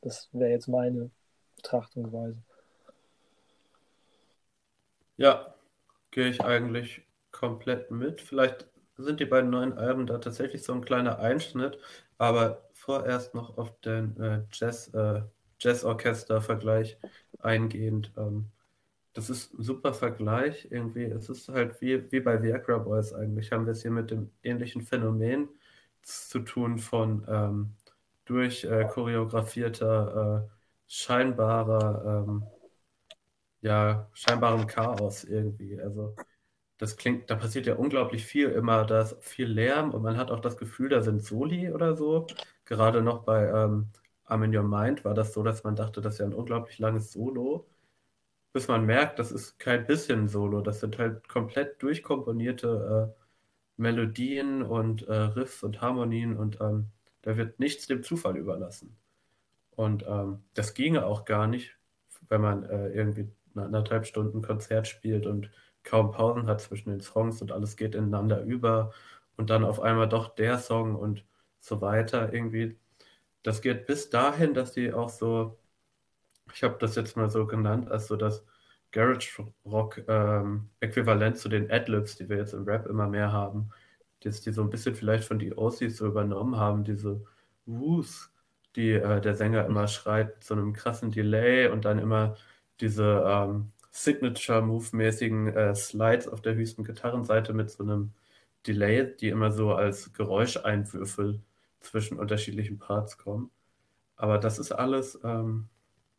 das 0.00 0.28
wäre 0.32 0.50
jetzt 0.50 0.68
meine 0.68 1.10
Betrachtungsweise. 1.56 2.42
Ja, 5.16 5.54
gehe 6.10 6.28
ich 6.28 6.42
eigentlich 6.42 7.02
komplett 7.32 7.90
mit. 7.90 8.20
Vielleicht 8.20 8.68
sind 8.96 9.20
die 9.20 9.26
beiden 9.26 9.50
neuen 9.50 9.74
Alben 9.74 10.06
da 10.06 10.18
tatsächlich 10.18 10.62
so 10.62 10.72
ein 10.72 10.84
kleiner 10.84 11.18
Einschnitt, 11.18 11.78
aber 12.18 12.68
vorerst 12.72 13.34
noch 13.34 13.58
auf 13.58 13.78
den 13.80 14.18
äh, 14.20 14.42
Jazz, 14.52 14.88
äh, 14.94 15.22
Jazzorchester-Vergleich 15.60 16.98
eingehend. 17.38 18.12
Ähm, 18.16 18.46
das 19.12 19.30
ist 19.30 19.54
ein 19.54 19.62
super 19.62 19.94
Vergleich 19.94 20.68
irgendwie. 20.70 21.04
Es 21.04 21.28
ist 21.30 21.48
halt 21.48 21.80
wie, 21.80 22.10
wie 22.12 22.20
bei 22.20 22.42
Viagra 22.42 22.78
Boys 22.78 23.14
eigentlich. 23.14 23.50
Haben 23.50 23.64
wir 23.64 23.72
es 23.72 23.82
hier 23.82 23.90
mit 23.90 24.10
dem 24.10 24.30
ähnlichen 24.42 24.82
Phänomen 24.82 25.48
zu 26.06 26.40
tun 26.40 26.78
von 26.78 27.24
ähm, 27.28 27.76
durch 28.24 28.64
äh, 28.64 28.84
choreografierter, 28.86 30.46
äh, 30.46 30.50
scheinbarer, 30.88 32.24
ähm, 32.28 32.44
ja, 33.60 34.08
scheinbarem 34.12 34.66
Chaos 34.66 35.24
irgendwie. 35.24 35.80
Also 35.80 36.14
das 36.78 36.96
klingt, 36.96 37.30
da 37.30 37.36
passiert 37.36 37.66
ja 37.66 37.76
unglaublich 37.76 38.26
viel 38.26 38.50
immer, 38.50 38.84
da 38.86 39.02
ist 39.02 39.16
viel 39.24 39.48
Lärm 39.48 39.92
und 39.94 40.02
man 40.02 40.16
hat 40.18 40.30
auch 40.30 40.40
das 40.40 40.56
Gefühl, 40.58 40.88
da 40.90 41.02
sind 41.02 41.24
Soli 41.24 41.72
oder 41.72 41.96
so. 41.96 42.26
Gerade 42.64 43.02
noch 43.02 43.24
bei 43.24 43.46
ähm, 43.48 43.90
I'm 44.28 44.44
in 44.44 44.56
Your 44.56 44.64
Mind 44.64 45.04
war 45.04 45.14
das 45.14 45.32
so, 45.34 45.42
dass 45.42 45.64
man 45.64 45.76
dachte, 45.76 46.00
das 46.00 46.14
ist 46.14 46.20
ja 46.20 46.26
ein 46.26 46.34
unglaublich 46.34 46.78
langes 46.78 47.12
Solo. 47.12 47.66
Bis 48.52 48.68
man 48.68 48.86
merkt, 48.86 49.18
das 49.18 49.32
ist 49.32 49.58
kein 49.58 49.86
bisschen 49.86 50.28
Solo, 50.28 50.60
das 50.62 50.80
sind 50.80 50.98
halt 50.98 51.28
komplett 51.28 51.82
durchkomponierte 51.82 53.14
äh, 53.16 53.25
Melodien 53.76 54.62
und 54.62 55.06
äh, 55.08 55.14
Riffs 55.14 55.62
und 55.62 55.80
Harmonien 55.80 56.36
und 56.36 56.60
ähm, 56.60 56.86
da 57.22 57.36
wird 57.36 57.58
nichts 57.58 57.86
dem 57.86 58.02
Zufall 58.02 58.36
überlassen. 58.36 58.96
Und 59.72 60.04
ähm, 60.08 60.44
das 60.54 60.74
ginge 60.74 61.04
auch 61.04 61.24
gar 61.24 61.46
nicht, 61.46 61.76
wenn 62.28 62.40
man 62.40 62.64
äh, 62.64 62.88
irgendwie 62.88 63.28
anderthalb 63.54 64.06
Stunden 64.06 64.42
Konzert 64.42 64.86
spielt 64.88 65.26
und 65.26 65.50
kaum 65.82 66.10
Pausen 66.10 66.46
hat 66.46 66.60
zwischen 66.60 66.90
den 66.90 67.00
Songs 67.00 67.40
und 67.42 67.52
alles 67.52 67.76
geht 67.76 67.94
ineinander 67.94 68.42
über 68.42 68.92
und 69.36 69.50
dann 69.50 69.64
auf 69.64 69.80
einmal 69.80 70.08
doch 70.08 70.34
der 70.34 70.58
Song 70.58 70.96
und 70.96 71.24
so 71.60 71.80
weiter 71.80 72.32
irgendwie. 72.32 72.76
Das 73.42 73.62
geht 73.62 73.86
bis 73.86 74.10
dahin, 74.10 74.54
dass 74.54 74.72
die 74.72 74.92
auch 74.92 75.08
so, 75.08 75.58
ich 76.54 76.62
habe 76.62 76.76
das 76.80 76.96
jetzt 76.96 77.16
mal 77.16 77.30
so 77.30 77.46
genannt, 77.46 77.90
als 77.90 78.08
so 78.08 78.16
das 78.16 78.44
Garage 78.92 79.44
Rock 79.64 80.02
ähm, 80.08 80.68
äquivalent 80.80 81.36
zu 81.38 81.48
den 81.48 81.70
Adlibs, 81.70 82.16
die 82.16 82.28
wir 82.28 82.38
jetzt 82.38 82.54
im 82.54 82.64
Rap 82.64 82.86
immer 82.86 83.08
mehr 83.08 83.32
haben, 83.32 83.70
dass 84.20 84.40
die 84.40 84.52
so 84.52 84.62
ein 84.62 84.70
bisschen 84.70 84.94
vielleicht 84.94 85.24
von 85.24 85.38
die 85.38 85.56
OCs 85.56 85.96
so 85.96 86.06
übernommen 86.06 86.56
haben, 86.56 86.84
diese 86.84 87.22
Woos, 87.66 88.32
die 88.76 88.92
äh, 88.92 89.20
der 89.20 89.34
Sänger 89.34 89.66
immer 89.66 89.88
schreit, 89.88 90.42
so 90.42 90.54
einem 90.54 90.72
krassen 90.72 91.10
Delay 91.10 91.68
und 91.68 91.84
dann 91.84 91.98
immer 91.98 92.36
diese 92.80 93.24
ähm, 93.26 93.72
Signature-Move-mäßigen 93.92 95.48
äh, 95.48 95.74
Slides 95.74 96.28
auf 96.28 96.42
der 96.42 96.54
höchsten 96.54 96.84
Gitarrenseite 96.84 97.54
mit 97.54 97.70
so 97.70 97.82
einem 97.82 98.12
Delay, 98.66 99.16
die 99.16 99.28
immer 99.28 99.52
so 99.52 99.72
als 99.74 100.12
Geräuscheinwürfel 100.12 101.40
zwischen 101.80 102.18
unterschiedlichen 102.18 102.78
Parts 102.78 103.16
kommen. 103.18 103.50
Aber 104.16 104.38
das 104.38 104.58
ist 104.58 104.72
alles, 104.72 105.18
ähm, 105.24 105.68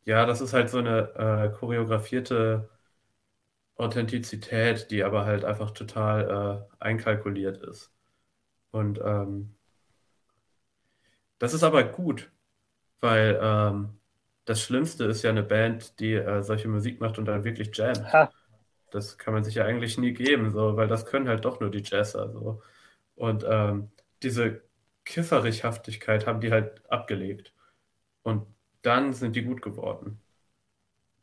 ja, 0.08 0.26
das 0.26 0.40
ist 0.40 0.54
halt 0.54 0.70
so 0.70 0.78
eine 0.78 1.14
äh, 1.16 1.50
choreografierte 1.50 2.70
Authentizität, 3.76 4.90
die 4.90 5.04
aber 5.04 5.26
halt 5.26 5.44
einfach 5.44 5.72
total 5.72 6.66
äh, 6.80 6.84
einkalkuliert 6.84 7.58
ist. 7.58 7.92
Und 8.72 9.02
ähm, 9.04 9.54
das 11.40 11.54
ist 11.54 11.64
aber 11.64 11.84
gut, 11.84 12.32
weil 13.02 13.38
ähm, 13.42 14.00
das 14.46 14.62
Schlimmste 14.62 15.04
ist 15.04 15.24
ja 15.24 15.30
eine 15.30 15.44
Band, 15.44 16.00
die 16.00 16.14
äh, 16.14 16.42
solche 16.42 16.70
Musik 16.70 17.02
macht 17.02 17.18
und 17.20 17.26
dann 17.26 17.44
wirklich 17.44 17.76
jammt. 17.76 18.14
Ha. 18.14 18.32
Das 18.92 19.18
kann 19.18 19.34
man 19.34 19.44
sich 19.44 19.56
ja 19.56 19.66
eigentlich 19.66 19.98
nie 19.98 20.14
geben, 20.14 20.54
so, 20.54 20.78
weil 20.78 20.88
das 20.88 21.06
können 21.06 21.28
halt 21.28 21.44
doch 21.44 21.60
nur 21.60 21.70
die 21.70 21.84
Jazzer. 21.84 22.32
So. 22.32 22.64
Und 23.16 23.46
ähm, 23.46 23.92
diese 24.24 24.62
Kifferichhaftigkeit 25.04 26.26
haben 26.26 26.40
die 26.40 26.52
halt 26.52 26.82
abgelegt. 26.90 27.54
Und 28.24 28.48
dann 28.82 29.14
sind 29.14 29.36
die 29.36 29.44
gut 29.44 29.62
geworden. 29.62 30.22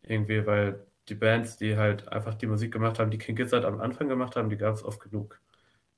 Irgendwie, 0.03 0.47
weil 0.47 0.87
die 1.09 1.15
Bands, 1.17 1.57
die 1.57 1.77
halt 1.77 2.07
einfach 2.09 2.35
die 2.35 2.47
Musik 2.47 2.73
gemacht 2.73 2.99
haben, 3.01 3.11
die 3.11 3.19
King 3.19 3.35
Gizzard 3.37 3.65
am 3.65 3.81
Anfang 3.81 4.09
gemacht 4.09 4.37
haben, 4.37 4.49
die 4.51 4.57
gab 4.57 4.75
es 4.75 4.85
oft 4.85 5.01
genug. 5.01 5.41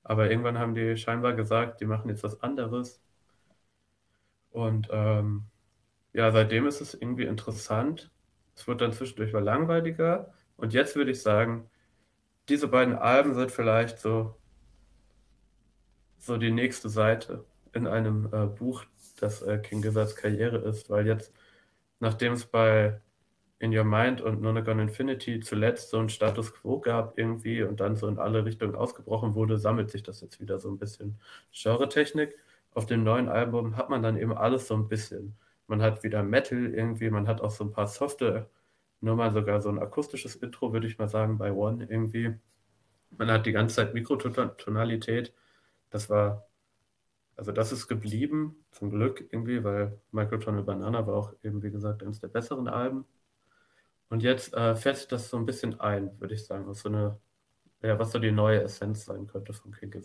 Aber 0.04 0.30
irgendwann 0.30 0.58
haben 0.58 0.74
die 0.74 0.96
scheinbar 0.98 1.34
gesagt, 1.34 1.80
die 1.80 1.86
machen 1.86 2.08
jetzt 2.10 2.24
was 2.24 2.42
anderes. 2.42 3.02
Und 4.50 4.88
ähm, 4.90 5.44
ja, 6.14 6.30
seitdem 6.32 6.66
ist 6.66 6.80
es 6.82 6.94
irgendwie 6.94 7.24
interessant. 7.24 8.10
Es 8.56 8.66
wird 8.68 8.80
dann 8.82 8.92
zwischendurch 8.94 9.32
mal 9.34 9.44
langweiliger. 9.44 10.34
Und 10.56 10.72
jetzt 10.74 10.96
würde 10.96 11.12
ich 11.12 11.22
sagen, 11.22 11.70
diese 12.48 12.68
beiden 12.68 12.94
Alben 12.96 13.34
sind 13.34 13.52
vielleicht 13.52 13.98
so, 14.00 14.36
so 16.18 16.36
die 16.36 16.50
nächste 16.50 16.88
Seite 16.88 17.44
in 17.72 17.86
einem 17.86 18.28
äh, 18.32 18.46
Buch, 18.46 18.84
das 19.20 19.42
äh, 19.42 19.58
King 19.58 19.82
Gizzards 19.82 20.16
Karriere 20.16 20.58
ist, 20.58 20.90
weil 20.90 21.06
jetzt, 21.06 21.32
nachdem 22.00 22.34
es 22.34 22.46
bei 22.46 23.00
In 23.58 23.76
Your 23.76 23.84
Mind 23.84 24.20
und 24.20 24.42
Nonagon 24.42 24.80
Infinity 24.80 25.40
zuletzt 25.40 25.90
so 25.90 25.98
einen 25.98 26.08
Status 26.08 26.54
Quo 26.54 26.80
gab 26.80 27.18
irgendwie 27.18 27.62
und 27.62 27.80
dann 27.80 27.96
so 27.96 28.08
in 28.08 28.18
alle 28.18 28.44
Richtungen 28.44 28.74
ausgebrochen 28.74 29.34
wurde, 29.34 29.58
sammelt 29.58 29.90
sich 29.90 30.02
das 30.02 30.20
jetzt 30.20 30.40
wieder 30.40 30.58
so 30.58 30.70
ein 30.70 30.78
bisschen. 30.78 31.18
Genre-Technik. 31.52 32.36
Auf 32.74 32.86
dem 32.86 33.04
neuen 33.04 33.28
Album 33.28 33.76
hat 33.76 33.88
man 33.90 34.02
dann 34.02 34.18
eben 34.18 34.36
alles 34.36 34.68
so 34.68 34.74
ein 34.74 34.88
bisschen 34.88 35.36
man 35.66 35.82
hat 35.82 36.02
wieder 36.02 36.22
Metal 36.22 36.74
irgendwie, 36.74 37.10
man 37.10 37.28
hat 37.28 37.40
auch 37.40 37.50
so 37.50 37.64
ein 37.64 37.72
paar 37.72 37.86
softe, 37.86 38.48
nur 39.00 39.16
mal 39.16 39.32
sogar 39.32 39.60
so 39.60 39.68
ein 39.68 39.78
akustisches 39.78 40.36
Intro, 40.36 40.72
würde 40.72 40.86
ich 40.86 40.98
mal 40.98 41.08
sagen, 41.08 41.38
bei 41.38 41.52
One 41.52 41.84
irgendwie. 41.88 42.34
Man 43.10 43.30
hat 43.30 43.46
die 43.46 43.52
ganze 43.52 43.76
Zeit 43.76 43.94
Mikrotonalität. 43.94 45.34
Das 45.90 46.10
war, 46.10 46.45
also 47.36 47.52
das 47.52 47.70
ist 47.70 47.86
geblieben, 47.86 48.64
zum 48.70 48.90
Glück 48.90 49.20
irgendwie, 49.30 49.62
weil 49.62 49.98
Microtonal 50.10 50.62
Banana 50.62 51.06
war 51.06 51.14
auch 51.14 51.32
eben, 51.42 51.62
wie 51.62 51.70
gesagt, 51.70 52.02
eines 52.02 52.20
der 52.20 52.28
besseren 52.28 52.66
Alben. 52.66 53.04
Und 54.08 54.22
jetzt 54.22 54.54
äh, 54.54 54.74
fährt 54.74 54.96
sich 54.96 55.08
das 55.08 55.28
so 55.28 55.36
ein 55.36 55.46
bisschen 55.46 55.78
ein, 55.80 56.18
würde 56.20 56.34
ich 56.34 56.46
sagen, 56.46 56.66
was 56.66 56.80
so 56.80 56.88
eine, 56.88 57.20
ja, 57.82 57.98
was 57.98 58.12
so 58.12 58.18
die 58.18 58.32
neue 58.32 58.62
Essenz 58.62 59.04
sein 59.04 59.26
könnte 59.26 59.52
von 59.52 59.72
King. 59.72 60.02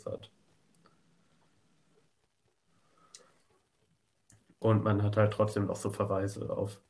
Und 4.60 4.84
man 4.84 5.01
hat 5.01 5.18
halt 5.18 5.34
trotzdem 5.34 5.68
noch 5.68 5.76
so 5.76 5.89
Verweise 5.89 6.49
auf 6.56 6.82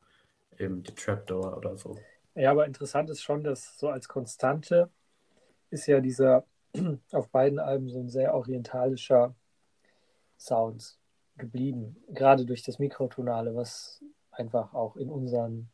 eben 0.58 0.84
die 0.84 0.96
Trapdoor 0.96 1.58
oder 1.58 1.78
so. 1.78 1.98
Ja, 2.34 2.52
aber 2.52 2.66
interessant 2.66 3.10
ist 3.10 3.22
schon, 3.22 3.44
dass 3.44 3.78
so 3.78 3.90
als 3.90 4.08
Konstante 4.08 4.90
ist 5.70 5.88
ja 5.88 6.00
dieser 6.00 6.46
auf 7.12 7.30
beiden 7.30 7.60
Alben 7.60 7.90
so 7.90 8.00
ein 8.00 8.10
sehr 8.10 8.34
orientalischer 8.34 9.36
Sound 10.42 10.98
geblieben. 11.38 11.96
Gerade 12.10 12.46
durch 12.46 12.64
das 12.64 12.80
Mikrotonale, 12.80 13.56
was 13.56 14.04
einfach 14.32 14.74
auch 14.74 14.96
in 14.96 15.10
unseren, 15.10 15.70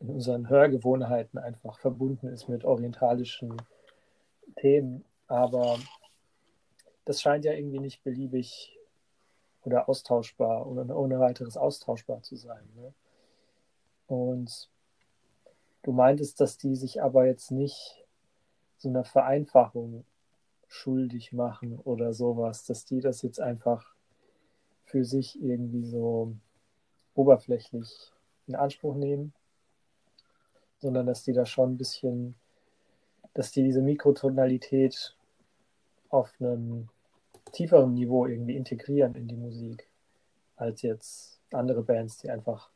in 0.00 0.10
unseren 0.10 0.48
Hörgewohnheiten 0.48 1.38
einfach 1.38 1.78
verbunden 1.78 2.28
ist 2.28 2.48
mit 2.48 2.64
orientalischen 2.64 3.56
Themen. 4.56 5.04
Aber 5.28 5.78
das 7.04 7.20
scheint 7.20 7.44
ja 7.44 7.52
irgendwie 7.52 7.78
nicht 7.78 8.02
beliebig 8.02 8.76
oder 9.62 9.88
austauschbar 9.88 10.66
oder 10.66 10.96
ohne 10.96 11.20
weiteres 11.20 11.56
austauschbar 11.56 12.22
zu 12.22 12.36
sein. 12.36 12.68
Ne? 12.74 12.92
Und 14.06 14.70
du 15.82 15.92
meintest, 15.92 16.40
dass 16.40 16.58
die 16.58 16.74
sich 16.74 17.02
aber 17.02 17.26
jetzt 17.26 17.50
nicht 17.50 18.04
so 18.78 18.88
einer 18.88 19.04
Vereinfachung 19.04 20.04
schuldig 20.68 21.32
machen 21.32 21.78
oder 21.78 22.12
sowas, 22.12 22.64
dass 22.64 22.84
die 22.84 23.00
das 23.00 23.22
jetzt 23.22 23.40
einfach 23.40 23.94
für 24.84 25.04
sich 25.04 25.40
irgendwie 25.42 25.84
so 25.84 26.34
oberflächlich 27.14 28.12
in 28.46 28.54
Anspruch 28.54 28.94
nehmen, 28.94 29.32
sondern 30.78 31.06
dass 31.06 31.24
die 31.24 31.32
da 31.32 31.44
schon 31.44 31.72
ein 31.72 31.78
bisschen, 31.78 32.34
dass 33.34 33.50
die 33.50 33.62
diese 33.62 33.82
Mikrotonalität 33.82 35.16
auf 36.10 36.32
einem 36.38 36.88
tieferen 37.52 37.94
Niveau 37.94 38.26
irgendwie 38.26 38.56
integrieren 38.56 39.14
in 39.14 39.26
die 39.26 39.36
Musik, 39.36 39.88
als 40.56 40.82
jetzt 40.82 41.40
andere 41.52 41.82
Bands, 41.82 42.18
die 42.18 42.30
einfach 42.30 42.70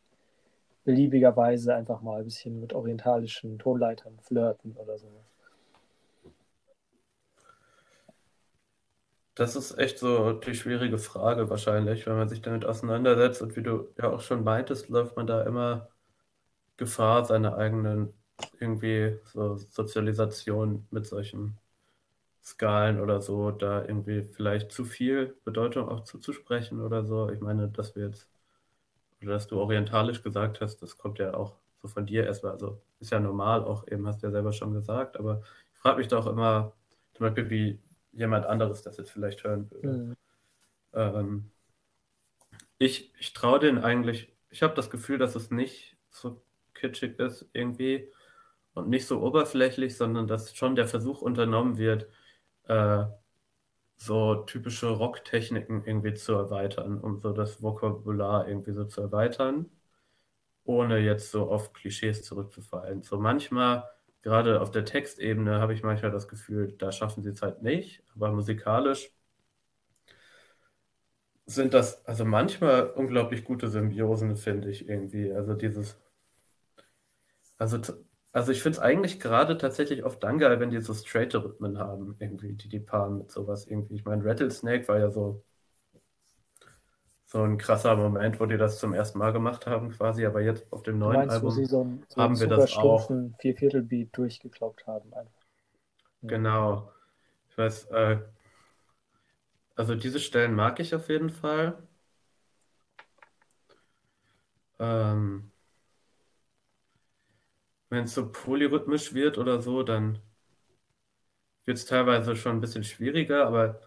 beliebigerweise 0.85 1.75
einfach 1.75 2.03
mal 2.03 2.21
ein 2.21 2.25
bisschen 2.25 2.61
mit 2.61 2.73
orientalischen 2.73 3.59
Tonleitern 3.59 4.19
flirten 4.21 4.77
oder 4.77 4.99
so. 4.99 5.09
Das 9.35 9.57
ist 9.57 9.79
echt 9.79 9.99
so 9.99 10.33
die 10.33 10.55
schwierige 10.55 10.99
Frage 10.99 11.49
wahrscheinlich, 11.49 12.07
wenn 12.07 12.17
man 12.17 12.29
sich 12.29 12.43
damit 12.43 12.67
auseinandersetzt. 12.67 13.41
Und 13.43 13.57
wie 13.57 13.63
du 13.63 13.89
ja 13.99 14.11
auch 14.11 14.21
schon 14.21 14.45
meintest, 14.45 14.89
läuft 14.91 15.17
man 15.17 15.27
da 15.27 15.43
immer 15.45 15.89
Gefahr, 16.77 17.25
seine 17.25 17.57
eigenen 17.57 18.15
irgendwie 18.61 19.19
so 19.25 19.57
Sozialisation 19.57 20.87
mit 20.91 21.07
solchen 21.07 21.59
Skalen 22.43 23.01
oder 23.01 23.21
so, 23.23 23.51
da 23.53 23.83
irgendwie 23.85 24.23
vielleicht 24.25 24.73
zu 24.73 24.85
viel 24.85 25.37
Bedeutung 25.45 25.89
auch 25.89 26.05
zuzusprechen 26.05 26.81
oder 26.81 27.05
so. 27.05 27.31
Ich 27.31 27.41
meine, 27.41 27.69
dass 27.69 27.97
wir 27.97 28.07
jetzt, 28.07 28.29
oder 29.23 29.33
dass 29.35 29.47
du 29.49 29.61
orientalisch 29.61 30.23
gesagt 30.23 30.61
hast, 30.61 30.83
das 30.83 30.99
kommt 30.99 31.19
ja 31.19 31.35
auch 31.35 31.57
so 31.83 31.89
von 31.89 32.07
dir 32.07 32.27
erstmal, 32.27 32.53
also 32.53 32.81
ist 33.01 33.13
ja 33.13 33.21
normal, 33.21 33.65
auch 33.65 33.87
eben 33.89 34.07
hast 34.07 34.23
du 34.23 34.27
ja 34.29 34.33
selber 34.33 34.53
schon 34.53 34.73
gesagt, 34.75 35.19
aber 35.19 35.43
ich 35.75 35.79
frage 35.81 35.99
mich 35.99 36.09
doch 36.09 36.27
immer, 36.27 36.73
zum 37.15 37.27
Beispiel, 37.27 37.51
wie 37.51 37.81
jemand 38.13 38.47
anderes 38.47 38.83
das 38.83 38.97
jetzt 38.97 39.11
vielleicht 39.11 39.45
hören 39.45 39.71
würde. 39.71 39.89
Mhm. 39.89 40.17
Ähm, 40.93 41.51
ich 42.79 43.13
ich 43.19 43.33
traue 43.33 43.59
denen 43.59 43.79
eigentlich, 43.79 44.35
ich 44.51 44.63
habe 44.63 44.75
das 44.75 44.91
Gefühl, 44.91 45.19
dass 45.19 45.35
es 45.35 45.51
nicht 45.51 45.97
so 46.11 46.43
kitschig 46.75 47.19
ist 47.19 47.49
irgendwie 47.53 48.11
und 48.75 48.89
nicht 48.89 49.07
so 49.07 49.23
oberflächlich, 49.23 49.97
sondern 49.97 50.27
dass 50.27 50.57
schon 50.57 50.77
der 50.77 50.89
Versuch 50.89 51.23
unternommen 51.23 51.79
wird, 51.79 52.09
äh, 52.65 53.05
so 53.97 54.37
typische 54.45 54.89
Rocktechniken 54.89 55.85
irgendwie 55.85 56.15
zu 56.15 56.33
erweitern, 56.35 56.99
um 57.01 57.19
so 57.21 57.33
das 57.33 57.63
Vokabular 57.63 58.49
irgendwie 58.49 58.73
so 58.73 58.85
zu 58.85 59.01
erweitern, 59.03 59.71
ohne 60.65 60.99
jetzt 60.99 61.31
so 61.31 61.51
auf 61.51 61.73
Klischees 61.73 62.23
zurückzufallen. 62.25 63.03
So 63.03 63.19
manchmal, 63.19 63.85
gerade 64.23 64.61
auf 64.61 64.71
der 64.71 64.85
Textebene, 64.85 65.61
habe 65.61 65.75
ich 65.75 65.83
manchmal 65.83 66.11
das 66.13 66.29
Gefühl, 66.29 66.73
da 66.79 66.93
schaffen 66.93 67.23
sie 67.23 67.31
es 67.31 67.43
halt 67.43 67.63
nicht, 67.63 68.03
aber 68.15 68.33
musikalisch 68.33 69.11
sind 71.47 71.73
das 71.75 72.05
also 72.07 72.25
manchmal 72.25 72.91
unglaublich 72.91 73.45
gute 73.45 73.69
Symbiosen, 73.69 74.35
finde 74.37 74.71
ich 74.71 74.89
irgendwie. 74.89 75.33
Also 75.33 75.55
dieses, 75.55 75.97
also 77.59 77.79
also 78.33 78.51
ich 78.53 78.63
finde 78.63 78.79
es 78.79 78.83
eigentlich 78.83 79.21
gerade 79.21 79.59
tatsächlich 79.59 80.05
oft 80.05 80.23
dann 80.23 80.39
geil, 80.39 80.59
wenn 80.61 80.71
die 80.71 80.81
so 80.81 80.95
straight 80.95 81.35
Rhythmen 81.35 81.79
haben, 81.79 82.17
irgendwie, 82.19 82.55
die 82.55 82.69
die 82.69 82.81
paaren 82.81 83.19
mit 83.19 83.31
sowas 83.31 83.67
irgendwie. 83.67 83.95
Ich 83.97 84.05
meine, 84.07 84.25
Rattlesnake 84.25 84.89
war 84.89 84.99
ja 84.99 85.11
so, 85.11 85.45
so 87.33 87.43
ein 87.43 87.57
krasser 87.57 87.97
Moment, 87.97 88.39
wo 88.41 88.45
die 88.45 88.59
das 88.59 88.79
zum 88.79 88.93
ersten 88.93 89.19
Mal 89.19 89.33
gemacht 89.33 89.67
haben, 89.67 89.91
quasi, 89.91 90.27
aber 90.27 90.43
jetzt 90.43 90.71
auf 90.71 90.83
dem 90.83 90.99
neuen 90.99 91.17
meinst, 91.17 91.37
Album 91.37 91.65
so 91.65 91.83
ein, 91.83 92.05
so 92.07 92.21
haben 92.21 92.39
wir 92.39 92.47
das 92.47 92.77
auch. 92.77 93.11
Vierviertel-Beat 93.39 94.15
durchgekloppt 94.15 94.87
haben 94.87 95.15
einfach. 95.15 95.47
Genau. 96.21 96.93
Ich 97.49 97.57
weiß, 97.57 97.87
äh, 97.87 98.19
also 99.77 99.95
diese 99.95 100.21
Stellen 100.21 100.55
mag 100.55 100.79
ich 100.79 100.95
auf 100.95 101.09
jeden 101.09 101.31
Fall. 101.31 101.83
Ähm, 104.79 105.51
wenn 107.89 108.05
es 108.05 108.13
so 108.13 108.31
polyrhythmisch 108.31 109.15
wird 109.15 109.39
oder 109.39 109.63
so, 109.63 109.83
dann 109.83 110.19
wird 111.65 111.79
es 111.79 111.87
teilweise 111.87 112.37
schon 112.37 112.57
ein 112.57 112.61
bisschen 112.61 112.85
schwieriger, 112.85 113.47
aber 113.47 113.81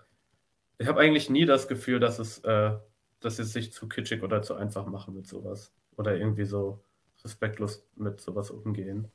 ich 0.79 0.87
habe 0.87 0.99
eigentlich 0.99 1.29
nie 1.29 1.45
das 1.45 1.67
Gefühl, 1.67 1.99
dass 1.99 2.17
es, 2.17 2.39
äh, 2.39 2.75
dass 3.19 3.37
sie 3.37 3.43
sich 3.43 3.71
zu 3.73 3.87
kitschig 3.87 4.23
oder 4.23 4.41
zu 4.41 4.55
einfach 4.55 4.85
machen 4.85 5.15
mit 5.15 5.27
sowas. 5.27 5.73
Oder 5.97 6.15
irgendwie 6.17 6.45
so 6.45 6.83
respektlos 7.23 7.87
mit 7.95 8.21
sowas 8.21 8.51
umgehen. 8.51 9.11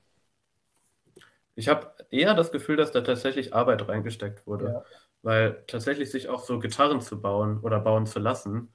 Ich 1.54 1.68
habe 1.68 1.92
eher 2.10 2.34
das 2.34 2.52
Gefühl, 2.52 2.76
dass 2.76 2.90
da 2.90 3.02
tatsächlich 3.02 3.54
Arbeit 3.54 3.86
reingesteckt 3.86 4.46
wurde. 4.46 4.66
Ja. 4.66 4.84
Weil 5.22 5.62
tatsächlich 5.66 6.10
sich 6.10 6.28
auch 6.28 6.42
so 6.42 6.58
Gitarren 6.58 7.00
zu 7.02 7.20
bauen 7.20 7.60
oder 7.60 7.78
bauen 7.80 8.06
zu 8.06 8.18
lassen, 8.18 8.72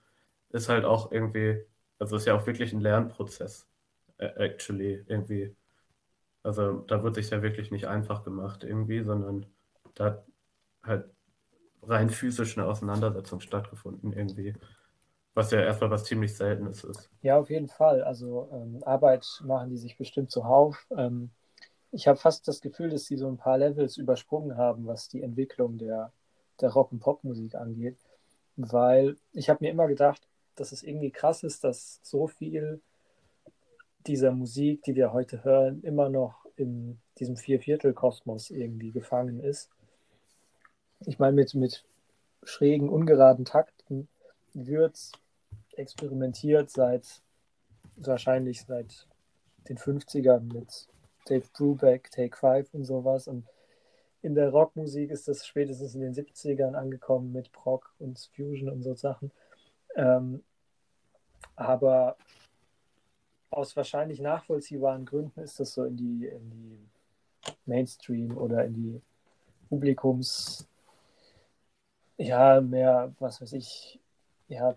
ist 0.52 0.70
halt 0.70 0.86
auch 0.86 1.12
irgendwie, 1.12 1.66
also 1.98 2.16
ist 2.16 2.26
ja 2.26 2.36
auch 2.36 2.46
wirklich 2.46 2.72
ein 2.72 2.82
Lernprozess, 2.82 3.68
actually, 4.18 5.04
irgendwie. 5.08 5.56
Also 6.44 6.82
da 6.82 7.02
wird 7.02 7.16
sich 7.16 7.32
ja 7.32 7.42
wirklich 7.42 7.72
nicht 7.72 7.88
einfach 7.88 8.24
gemacht 8.24 8.64
irgendwie, 8.64 9.02
sondern 9.04 9.48
da 9.96 10.06
hat 10.06 10.26
halt 10.84 11.06
rein 11.82 12.10
physisch 12.12 12.58
eine 12.58 12.68
Auseinandersetzung 12.68 13.40
stattgefunden 13.40 14.14
irgendwie. 14.14 14.54
Was 15.36 15.52
ja 15.52 15.60
erstmal 15.60 15.92
was 15.92 16.06
ziemlich 16.06 16.36
Seltenes 16.36 16.86
ist. 16.86 17.10
Ja, 17.22 17.38
auf 17.38 17.50
jeden 17.50 17.68
Fall. 17.68 18.02
Also 18.02 18.50
ähm, 18.54 18.82
Arbeit 18.86 19.26
machen 19.44 19.70
die 19.70 19.78
sich 19.78 19.98
bestimmt 19.98 20.32
zuhauf. 20.32 20.88
Ähm, 20.98 21.30
ich 21.92 22.08
habe 22.08 22.18
fast 22.18 22.48
das 22.48 22.62
Gefühl, 22.62 22.90
dass 22.90 23.06
sie 23.06 23.18
so 23.18 23.28
ein 23.28 23.38
paar 23.38 23.58
Levels 23.58 23.98
übersprungen 23.98 24.56
haben, 24.56 24.88
was 24.88 25.10
die 25.10 25.22
Entwicklung 25.22 25.78
der, 25.78 26.14
der 26.62 26.72
Rock- 26.72 26.94
und 26.94 27.00
Popmusik 27.00 27.56
angeht. 27.56 27.98
Weil 28.56 29.18
ich 29.34 29.50
habe 29.50 29.64
mir 29.64 29.72
immer 29.72 29.88
gedacht, 29.88 30.26
dass 30.56 30.72
es 30.72 30.84
irgendwie 30.84 31.12
krass 31.12 31.44
ist, 31.44 31.66
dass 31.66 32.00
so 32.02 32.28
viel 32.28 32.82
dieser 34.08 34.32
Musik, 34.32 34.84
die 34.84 34.96
wir 34.96 35.12
heute 35.12 35.44
hören, 35.44 35.82
immer 35.84 36.08
noch 36.08 36.46
in 36.56 37.00
diesem 37.20 37.36
Vierviertel-Kosmos 37.36 38.52
irgendwie 38.52 38.92
gefangen 38.92 39.42
ist. 39.42 39.70
Ich 41.06 41.20
meine, 41.20 41.34
mit, 41.34 41.54
mit 41.56 41.84
schrägen, 42.44 42.88
ungeraden 42.88 43.44
Takten 43.44 44.08
wird 44.54 45.12
experimentiert 45.78 46.70
seit 46.70 47.22
wahrscheinlich 47.98 48.64
seit 48.64 49.08
den 49.70 49.78
50ern 49.78 50.54
mit 50.54 50.88
Dave 51.26 51.46
Brubeck, 51.54 52.12
Take 52.12 52.38
Five 52.38 52.74
und 52.74 52.86
sowas. 52.86 53.28
Und 53.28 53.46
in 54.22 54.36
der 54.36 54.50
Rockmusik 54.50 55.12
ist 55.12 55.28
das 55.28 55.46
spätestens 55.46 55.96
in 55.96 56.02
den 56.02 56.14
70ern 56.14 56.74
angekommen 56.74 57.32
mit 57.32 57.52
Proc 57.52 57.94
und 58.00 58.20
Fusion 58.36 58.70
und 58.70 58.84
so 58.84 58.94
Sachen. 58.96 59.32
Ähm, 59.96 60.44
aber 61.56 62.18
aus 63.50 63.76
wahrscheinlich 63.76 64.20
nachvollziehbaren 64.20 65.06
Gründen 65.06 65.40
ist 65.40 65.60
das 65.60 65.74
so 65.74 65.86
in 65.86 65.96
die, 65.96 66.28
in 66.28 66.50
die 66.50 66.80
Mainstream 67.66 68.38
oder 68.38 68.66
in 68.66 68.74
die 68.74 69.02
Publikums, 69.70 70.68
ja, 72.18 72.62
mehr, 72.62 73.14
was 73.20 73.42
weiß 73.42 73.54
ich, 73.54 74.00
ja, 74.48 74.76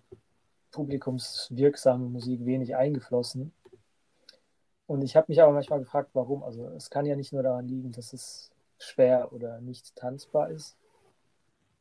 publikumswirksame 0.79 2.09
Musik 2.09 2.47
wenig 2.47 2.76
eingeflossen. 2.76 3.53
Und 4.87 5.03
ich 5.03 5.16
habe 5.16 5.26
mich 5.29 5.43
aber 5.43 5.53
manchmal 5.53 5.81
gefragt, 5.81 6.11
warum. 6.12 6.45
Also 6.45 6.68
es 6.68 6.89
kann 6.89 7.05
ja 7.05 7.16
nicht 7.16 7.33
nur 7.33 7.43
daran 7.43 7.66
liegen, 7.66 7.91
dass 7.91 8.12
es 8.12 8.53
schwer 8.79 9.33
oder 9.33 9.61
nicht 9.61 9.97
tanzbar 9.97 10.51
ist. 10.51 10.76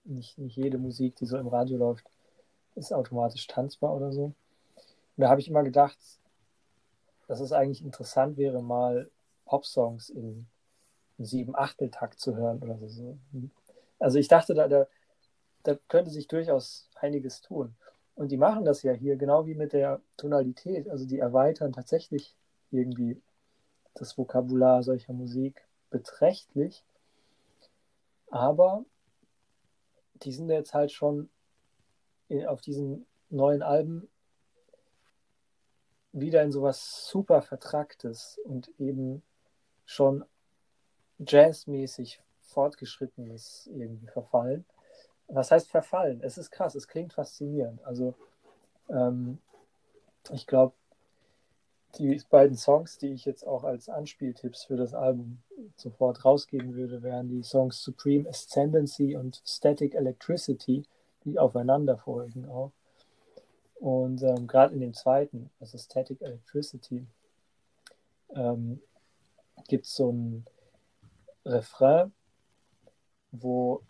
Nicht, 0.04 0.40
nicht 0.40 0.56
jede 0.56 0.80
Musik, 0.80 1.16
die 1.18 1.28
so 1.28 1.38
im 1.38 1.48
Radio 1.48 1.78
läuft, 1.78 2.10
ist 2.74 2.92
automatisch 2.92 3.46
tanzbar 3.46 3.96
oder 3.96 4.12
so. 4.12 4.24
Und 4.26 4.36
da 5.18 5.30
habe 5.30 5.42
ich 5.42 5.48
immer 5.48 5.64
gedacht, 5.64 6.00
dass 7.28 7.40
es 7.40 7.52
eigentlich 7.52 7.84
interessant 7.84 8.38
wäre, 8.38 8.64
mal 8.64 9.12
Pop-Songs 9.46 10.10
in, 10.10 10.48
sieben 11.20 11.56
Achteltakt 11.56 12.20
zu 12.20 12.36
hören 12.36 12.62
oder 12.62 12.78
so. 12.88 13.18
Also 14.00 14.20
ich 14.20 14.28
dachte, 14.28 14.54
da, 14.54 14.68
da, 14.68 14.86
da 15.64 15.76
könnte 15.88 16.12
sich 16.12 16.28
durchaus 16.28 16.90
einiges 16.96 17.42
tun. 17.42 17.76
Und 18.18 18.32
die 18.32 18.38
machen 18.38 18.66
das 18.66 18.82
ja 18.82 18.94
hier, 18.94 19.16
genau 19.16 19.46
wie 19.46 19.54
mit 19.54 19.74
der 19.74 20.02
Tonalität. 20.18 20.90
Also 20.90 21.06
die 21.06 21.20
erweitern 21.20 21.72
tatsächlich 21.72 22.36
irgendwie 22.72 23.22
das 23.94 24.18
Vokabular 24.18 24.82
solcher 24.82 25.14
Musik 25.14 25.64
beträchtlich. 25.92 26.84
Aber 28.32 28.84
die 30.16 30.32
sind 30.32 30.50
jetzt 30.50 30.74
halt 30.74 30.92
schon 30.92 31.30
auf 32.48 32.60
diesen 32.62 33.06
neuen 33.30 33.62
Alben 33.62 34.10
wieder 36.12 36.42
in 36.42 36.52
sowas 36.52 37.08
super 37.08 37.44
Vertracktes 37.44 38.40
und 38.44 38.72
eben 38.80 39.22
schon 39.86 40.26
jazzmäßig 41.20 42.20
fortgeschrittenes 42.42 43.70
irgendwie 43.72 44.08
verfallen. 44.08 44.66
Was 45.28 45.52
heißt 45.52 45.70
verfallen? 45.70 46.22
Es 46.22 46.38
ist 46.38 46.52
krass, 46.52 46.76
es 46.76 46.88
klingt 46.88 47.14
faszinierend. 47.14 47.84
Also 47.84 48.16
ähm, 48.90 49.40
ich 50.32 50.48
glaube, 50.48 50.74
die 51.98 52.22
beiden 52.30 52.58
Songs, 52.58 52.98
die 52.98 53.10
ich 53.10 53.26
jetzt 53.26 53.46
auch 53.46 53.64
als 53.64 53.90
Anspieltipps 53.90 54.66
für 54.66 54.78
das 54.78 54.94
Album 54.94 55.40
sofort 55.76 56.24
rausgeben 56.24 56.76
würde, 56.76 57.02
wären 57.02 57.30
die 57.30 57.44
Songs 57.44 57.82
Supreme 57.82 58.30
Ascendancy 58.30 59.16
und 59.16 59.42
Static 59.46 59.96
Electricity, 59.96 60.84
die 61.24 61.40
aufeinander 61.40 61.98
folgen 61.98 62.48
auch. 62.48 62.72
Und 63.76 64.22
ähm, 64.24 64.48
gerade 64.48 64.74
in 64.74 64.82
dem 64.82 64.94
zweiten, 64.94 65.50
also 65.60 65.78
Static 65.78 66.22
Electricity, 66.22 67.06
ähm, 68.36 68.82
gibt 69.68 69.86
es 69.86 69.96
so 69.96 70.12
ein 70.12 70.46
Refrain, 71.46 72.12
wo 73.32 73.82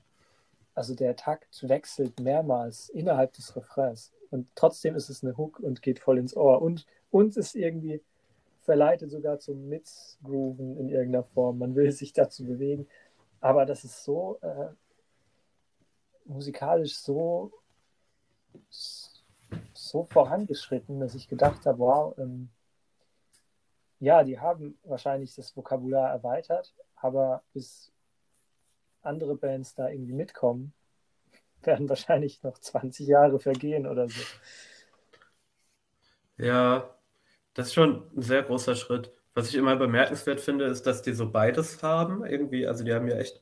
also 0.77 0.93
der 0.93 1.15
Takt 1.15 1.67
wechselt 1.67 2.19
mehrmals 2.19 2.89
innerhalb 2.89 3.33
des 3.33 3.55
Refrains. 3.55 4.13
Und 4.29 4.47
trotzdem 4.55 4.95
ist 4.95 5.09
es 5.09 5.23
eine 5.23 5.35
Hook 5.35 5.59
und 5.59 5.81
geht 5.81 5.99
voll 5.99 6.19
ins 6.19 6.37
Ohr. 6.37 6.61
Und 6.61 6.85
uns 7.09 7.35
ist 7.35 7.55
irgendwie 7.55 8.03
verleitet 8.61 9.09
sogar 9.09 9.39
zum 9.39 9.69
Mitgrooven 9.69 10.77
in 10.77 10.89
irgendeiner 10.89 11.23
Form. 11.23 11.57
Man 11.57 11.75
will 11.75 11.91
sich 11.91 12.13
dazu 12.13 12.45
bewegen, 12.45 12.87
aber 13.39 13.65
das 13.65 13.83
ist 13.85 14.03
so 14.03 14.37
äh, 14.41 14.67
musikalisch 16.25 16.97
so 16.97 17.51
so 19.73 20.03
vorangeschritten, 20.03 20.99
dass 20.99 21.15
ich 21.15 21.27
gedacht 21.27 21.65
habe, 21.65 21.79
wow, 21.79 22.17
ähm, 22.17 22.49
ja, 23.99 24.23
die 24.23 24.39
haben 24.39 24.77
wahrscheinlich 24.83 25.33
das 25.33 25.55
Vokabular 25.55 26.11
erweitert, 26.11 26.73
aber 26.97 27.41
bis 27.53 27.91
andere 29.07 29.35
Bands 29.35 29.75
da 29.75 29.89
irgendwie 29.89 30.13
mitkommen, 30.13 30.73
werden 31.63 31.89
wahrscheinlich 31.89 32.43
noch 32.43 32.57
20 32.59 33.07
Jahre 33.07 33.39
vergehen 33.39 33.87
oder 33.87 34.07
so. 34.07 34.21
Ja, 36.37 36.95
das 37.53 37.67
ist 37.67 37.73
schon 37.73 38.03
ein 38.15 38.21
sehr 38.21 38.43
großer 38.43 38.75
Schritt. 38.75 39.11
Was 39.33 39.49
ich 39.49 39.55
immer 39.55 39.75
bemerkenswert 39.75 40.39
finde, 40.39 40.65
ist, 40.65 40.83
dass 40.83 41.01
die 41.01 41.13
so 41.13 41.31
beides 41.31 41.81
haben. 41.83 42.25
Irgendwie, 42.25 42.67
also 42.67 42.83
die 42.83 42.93
haben 42.93 43.07
ja 43.07 43.17
echt 43.17 43.41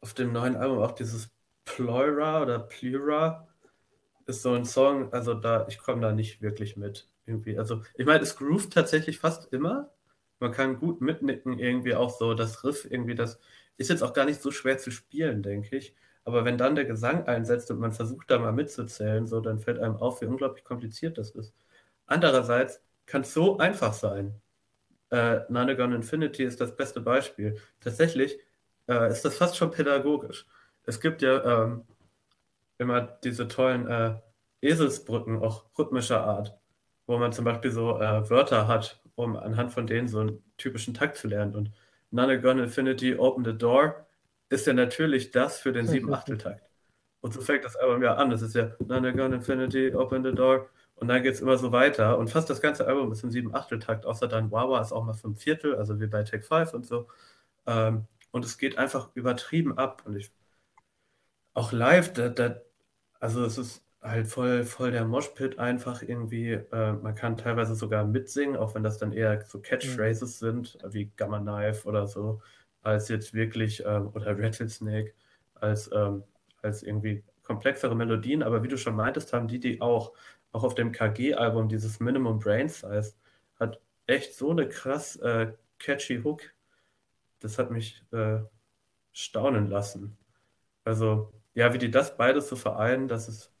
auf 0.00 0.14
dem 0.14 0.32
neuen 0.32 0.56
Album 0.56 0.78
auch 0.78 0.92
dieses 0.92 1.30
Pleura 1.64 2.42
oder 2.42 2.58
Pleura 2.60 3.48
ist 4.26 4.42
so 4.42 4.52
ein 4.52 4.64
Song, 4.64 5.12
also 5.12 5.34
da, 5.34 5.66
ich 5.68 5.78
komme 5.78 6.02
da 6.02 6.12
nicht 6.12 6.42
wirklich 6.42 6.76
mit. 6.76 7.08
Irgendwie. 7.26 7.58
Also, 7.58 7.82
ich 7.96 8.06
meine, 8.06 8.22
es 8.22 8.36
groovt 8.36 8.72
tatsächlich 8.72 9.18
fast 9.18 9.52
immer. 9.52 9.90
Man 10.40 10.52
kann 10.52 10.78
gut 10.78 11.00
mitnicken, 11.00 11.58
irgendwie 11.58 11.94
auch 11.94 12.10
so 12.10 12.34
das 12.34 12.64
Riff, 12.64 12.86
irgendwie 12.90 13.14
das 13.14 13.38
ist 13.78 13.88
jetzt 13.88 14.02
auch 14.02 14.12
gar 14.12 14.26
nicht 14.26 14.42
so 14.42 14.50
schwer 14.50 14.76
zu 14.78 14.90
spielen, 14.90 15.42
denke 15.42 15.76
ich. 15.76 15.94
Aber 16.24 16.44
wenn 16.44 16.58
dann 16.58 16.74
der 16.74 16.84
Gesang 16.84 17.26
einsetzt 17.26 17.70
und 17.70 17.80
man 17.80 17.92
versucht 17.92 18.30
da 18.30 18.38
mal 18.38 18.52
mitzuzählen, 18.52 19.26
so, 19.26 19.40
dann 19.40 19.60
fällt 19.60 19.78
einem 19.78 19.96
auf, 19.96 20.20
wie 20.20 20.26
unglaublich 20.26 20.64
kompliziert 20.64 21.16
das 21.16 21.30
ist. 21.30 21.54
Andererseits 22.06 22.82
kann 23.06 23.22
es 23.22 23.32
so 23.32 23.56
einfach 23.58 23.94
sein. 23.94 24.34
Äh, 25.10 25.40
Nanagon 25.48 25.94
Infinity 25.94 26.44
ist 26.44 26.60
das 26.60 26.76
beste 26.76 27.00
Beispiel. 27.00 27.56
Tatsächlich 27.80 28.38
äh, 28.88 29.10
ist 29.10 29.24
das 29.24 29.38
fast 29.38 29.56
schon 29.56 29.70
pädagogisch. 29.70 30.46
Es 30.84 31.00
gibt 31.00 31.22
ja 31.22 31.64
ähm, 31.64 31.84
immer 32.78 33.00
diese 33.00 33.48
tollen 33.48 33.86
äh, 33.86 34.16
Eselsbrücken, 34.60 35.42
auch 35.42 35.64
rhythmischer 35.78 36.24
Art, 36.24 36.58
wo 37.06 37.16
man 37.18 37.32
zum 37.32 37.44
Beispiel 37.44 37.70
so 37.70 38.00
äh, 38.00 38.28
Wörter 38.28 38.68
hat, 38.68 39.02
um 39.14 39.36
anhand 39.36 39.72
von 39.72 39.86
denen 39.86 40.08
so 40.08 40.20
einen 40.20 40.42
typischen 40.56 40.94
Takt 40.94 41.16
zu 41.16 41.28
lernen. 41.28 41.54
Und 41.54 41.72
Nanagon 42.10 42.58
Infinity 42.58 43.16
Open 43.16 43.44
the 43.44 43.56
Door 43.56 44.06
ist 44.48 44.66
ja 44.66 44.72
natürlich 44.72 45.30
das 45.30 45.60
für 45.60 45.72
den 45.72 45.86
sieben 45.86 46.12
Achteltakt. 46.12 46.68
Und 47.20 47.34
so 47.34 47.40
fängt 47.40 47.64
das 47.64 47.76
Album 47.76 48.02
ja 48.02 48.14
an. 48.14 48.30
Das 48.30 48.42
ist 48.42 48.54
ja 48.54 48.72
Nanagon 48.78 49.32
Infinity 49.32 49.94
Open 49.94 50.24
the 50.24 50.32
Door. 50.32 50.68
Und 50.94 51.08
dann 51.08 51.22
geht 51.22 51.34
es 51.34 51.40
immer 51.40 51.56
so 51.56 51.70
weiter. 51.72 52.18
Und 52.18 52.30
fast 52.30 52.50
das 52.50 52.60
ganze 52.60 52.86
Album 52.86 53.12
ist 53.12 53.22
im 53.22 53.30
sieben 53.30 53.54
Achteltakt, 53.54 54.04
außer 54.06 54.26
dann 54.26 54.50
Wawa 54.50 54.80
ist 54.80 54.92
auch 54.92 55.04
mal 55.04 55.14
fünf 55.14 55.40
Viertel, 55.40 55.76
also 55.76 56.00
wie 56.00 56.06
bei 56.06 56.24
Take 56.24 56.42
5 56.42 56.74
und 56.74 56.86
so. 56.86 57.08
Ähm, 57.66 58.06
und 58.30 58.44
es 58.44 58.58
geht 58.58 58.78
einfach 58.78 59.10
übertrieben 59.14 59.78
ab. 59.78 60.02
Und 60.06 60.16
ich 60.16 60.32
auch 61.54 61.72
live, 61.72 62.12
da, 62.12 62.28
da, 62.28 62.60
also 63.20 63.44
es 63.44 63.58
ist 63.58 63.84
halt 64.02 64.26
voll, 64.28 64.64
voll 64.64 64.90
der 64.90 65.04
Moshpit 65.04 65.58
einfach 65.58 66.02
irgendwie. 66.02 66.52
Äh, 66.52 66.92
man 66.92 67.14
kann 67.14 67.36
teilweise 67.36 67.74
sogar 67.74 68.04
mitsingen, 68.04 68.56
auch 68.56 68.74
wenn 68.74 68.82
das 68.82 68.98
dann 68.98 69.12
eher 69.12 69.44
so 69.44 69.60
Catchphrases 69.60 70.40
mhm. 70.40 70.46
sind, 70.46 70.78
wie 70.92 71.10
Gamma 71.16 71.40
Knife 71.40 71.86
oder 71.86 72.06
so, 72.06 72.40
als 72.82 73.08
jetzt 73.08 73.34
wirklich, 73.34 73.82
ähm, 73.84 74.10
oder 74.14 74.38
Rattlesnake, 74.38 75.14
als, 75.54 75.90
ähm, 75.92 76.24
als 76.62 76.82
irgendwie 76.82 77.24
komplexere 77.42 77.96
Melodien. 77.96 78.42
Aber 78.42 78.62
wie 78.62 78.68
du 78.68 78.76
schon 78.78 78.96
meintest, 78.96 79.32
haben 79.32 79.48
die 79.48 79.60
die 79.60 79.80
auch, 79.80 80.12
auch 80.52 80.64
auf 80.64 80.74
dem 80.74 80.92
KG-Album, 80.92 81.68
dieses 81.68 82.00
Minimum 82.00 82.38
Brain 82.38 82.68
Size, 82.68 83.14
hat 83.58 83.80
echt 84.06 84.34
so 84.34 84.50
eine 84.50 84.68
krass 84.68 85.16
äh, 85.16 85.52
catchy 85.78 86.22
Hook. 86.22 86.42
Das 87.40 87.58
hat 87.58 87.70
mich 87.70 88.04
äh, 88.12 88.40
staunen 89.12 89.68
lassen. 89.68 90.16
Also, 90.84 91.32
ja, 91.54 91.74
wie 91.74 91.78
die 91.78 91.90
das 91.90 92.16
beides 92.16 92.48
so 92.48 92.56
vereinen, 92.56 93.08
das 93.08 93.28
ist 93.28 93.52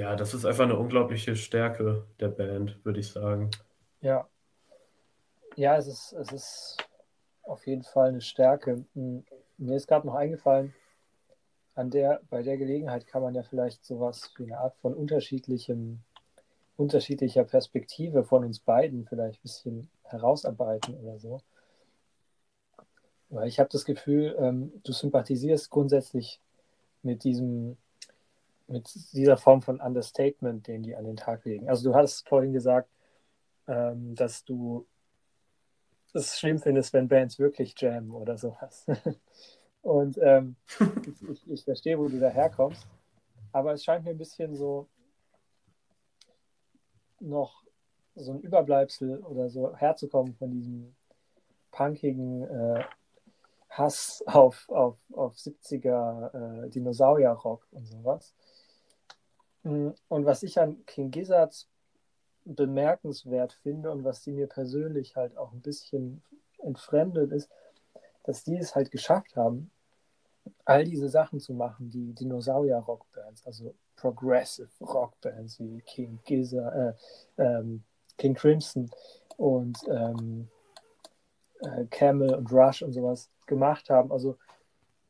ja, 0.00 0.16
das 0.16 0.32
ist 0.32 0.46
einfach 0.46 0.64
eine 0.64 0.78
unglaubliche 0.78 1.36
Stärke 1.36 2.06
der 2.20 2.28
Band, 2.28 2.82
würde 2.86 3.00
ich 3.00 3.12
sagen. 3.12 3.50
Ja. 4.00 4.26
Ja, 5.56 5.76
es 5.76 5.86
ist, 5.86 6.14
es 6.14 6.32
ist 6.32 6.76
auf 7.42 7.66
jeden 7.66 7.82
Fall 7.82 8.08
eine 8.08 8.22
Stärke. 8.22 8.86
Hm, 8.94 9.26
mir 9.58 9.76
ist 9.76 9.88
gerade 9.88 10.06
noch 10.06 10.14
eingefallen, 10.14 10.74
an 11.74 11.90
der, 11.90 12.22
bei 12.30 12.42
der 12.42 12.56
Gelegenheit 12.56 13.06
kann 13.06 13.20
man 13.20 13.34
ja 13.34 13.42
vielleicht 13.42 13.84
sowas 13.84 14.32
wie 14.38 14.44
eine 14.44 14.58
Art 14.58 14.74
von 14.78 14.94
unterschiedlichem, 14.94 16.00
unterschiedlicher 16.78 17.44
Perspektive 17.44 18.24
von 18.24 18.42
uns 18.42 18.58
beiden 18.58 19.04
vielleicht 19.06 19.40
ein 19.40 19.42
bisschen 19.42 19.90
herausarbeiten 20.04 20.94
oder 20.94 21.18
so. 21.18 21.42
Weil 23.28 23.48
ich 23.48 23.60
habe 23.60 23.68
das 23.70 23.84
Gefühl, 23.84 24.34
ähm, 24.38 24.72
du 24.82 24.92
sympathisierst 24.92 25.68
grundsätzlich 25.68 26.40
mit 27.02 27.22
diesem 27.22 27.76
mit 28.70 29.12
dieser 29.12 29.36
Form 29.36 29.62
von 29.62 29.80
Understatement, 29.80 30.66
den 30.66 30.82
die 30.82 30.94
an 30.94 31.04
den 31.04 31.16
Tag 31.16 31.44
legen. 31.44 31.68
Also 31.68 31.90
du 31.90 31.96
hast 31.96 32.28
vorhin 32.28 32.52
gesagt, 32.52 32.88
ähm, 33.66 34.14
dass 34.14 34.44
du 34.44 34.86
es 36.12 36.38
schlimm 36.38 36.58
findest, 36.58 36.92
wenn 36.92 37.08
Bands 37.08 37.38
wirklich 37.38 37.74
jammen 37.78 38.12
oder 38.12 38.38
sowas. 38.38 38.86
Und 39.82 40.18
ähm, 40.22 40.56
ich, 41.30 41.50
ich, 41.50 41.64
verstehe, 41.64 41.98
wo 41.98 42.08
du 42.08 42.18
daherkommst, 42.18 42.86
aber 43.52 43.72
es 43.72 43.82
scheint 43.82 44.04
mir 44.04 44.10
ein 44.10 44.18
bisschen 44.18 44.54
so 44.54 44.88
noch 47.18 47.64
so 48.14 48.32
ein 48.32 48.40
Überbleibsel 48.40 49.18
oder 49.20 49.48
so 49.48 49.74
herzukommen 49.76 50.34
von 50.34 50.50
diesem 50.50 50.94
punkigen 51.70 52.42
äh, 52.42 52.84
Hass 53.70 54.22
auf, 54.26 54.68
auf, 54.68 54.96
auf 55.12 55.36
70er 55.36 56.64
äh, 56.64 56.70
Dinosaurier-Rock 56.70 57.66
und 57.70 57.86
sowas. 57.86 58.34
Mm, 59.62 59.90
und 60.08 60.24
was 60.24 60.42
ich 60.42 60.58
an 60.58 60.84
King 60.86 61.10
Gizzards 61.10 61.68
bemerkenswert 62.44 63.52
finde 63.52 63.90
und 63.90 64.04
was 64.04 64.22
die 64.22 64.32
mir 64.32 64.46
persönlich 64.46 65.16
halt 65.16 65.36
auch 65.36 65.52
ein 65.52 65.60
bisschen 65.60 66.22
entfremdet 66.58 67.32
ist, 67.32 67.50
dass 68.24 68.44
die 68.44 68.56
es 68.56 68.74
halt 68.74 68.90
geschafft 68.90 69.36
haben, 69.36 69.70
all 70.64 70.84
diese 70.84 71.08
Sachen 71.08 71.40
zu 71.40 71.52
machen, 71.52 71.90
die 71.90 72.14
Dinosaurier-Rockbands, 72.14 73.44
also 73.46 73.74
Progressive 73.96 74.70
Rockbands 74.80 75.60
wie 75.60 75.80
King 75.82 76.18
Gizzard, 76.24 76.96
äh, 77.36 77.42
ähm, 77.42 77.82
King 78.16 78.34
Crimson 78.34 78.90
und 79.36 79.78
ähm, 79.88 80.48
äh, 81.60 81.84
Camel 81.90 82.34
und 82.34 82.50
Rush 82.52 82.82
und 82.82 82.92
sowas 82.92 83.30
gemacht 83.46 83.90
haben. 83.90 84.10
Also 84.12 84.38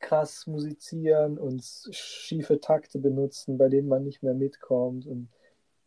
krass 0.01 0.46
musizieren 0.46 1.38
und 1.38 1.62
schiefe 1.90 2.61
Takte 2.61 2.98
benutzen, 2.98 3.59
bei 3.59 3.68
denen 3.68 3.88
man 3.88 4.05
nicht 4.05 4.22
mehr 4.22 4.34
mitkommt 4.34 5.07
und 5.07 5.28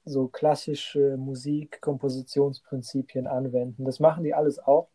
so 0.05 0.27
klassische 0.27 1.17
Musikkompositionsprinzipien 1.17 3.27
anwenden. 3.27 3.85
Das 3.85 3.99
machen 3.99 4.23
die 4.23 4.33
alles 4.33 4.59
auch. 4.59 4.89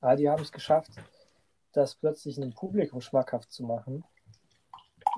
Aber 0.00 0.16
die 0.16 0.28
haben 0.28 0.42
es 0.42 0.52
geschafft, 0.52 0.90
das 1.72 1.94
plötzlich 1.94 2.36
einem 2.36 2.52
Publikum 2.52 3.00
schmackhaft 3.00 3.50
zu 3.50 3.64
machen, 3.64 4.04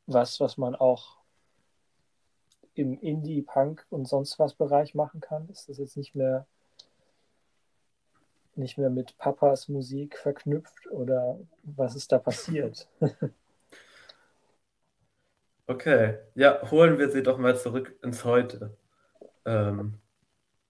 was, 0.07 0.41
was 0.41 0.57
man 0.57 0.75
auch 0.75 1.19
im 2.75 2.99
Indie, 2.99 3.43
Punk 3.43 3.87
und 3.91 4.09
sonst 4.09 4.39
was 4.39 4.55
Bereich 4.55 4.95
machen 4.95 5.21
kann? 5.21 5.49
Ist 5.49 5.69
das 5.69 5.79
jetzt 5.79 5.97
nicht 5.97 6.15
mehr 6.15 6.47
nicht 8.59 8.79
mehr 8.79 8.91
mit 8.91 9.17
Papas 9.19 9.69
Musik 9.69 10.19
verknüpft 10.19 10.91
oder 10.91 11.39
was 11.63 11.95
ist 11.95 12.13
da 12.13 12.19
passiert? 12.19 12.89
okay, 15.67 16.19
ja, 16.35 16.71
holen 16.71 16.99
wir 16.99 17.09
sie 17.11 17.23
doch 17.23 17.39
mal 17.39 17.57
zurück 17.57 17.99
ins 18.03 18.25
Heute. 18.25 18.77
Ähm, 19.45 19.95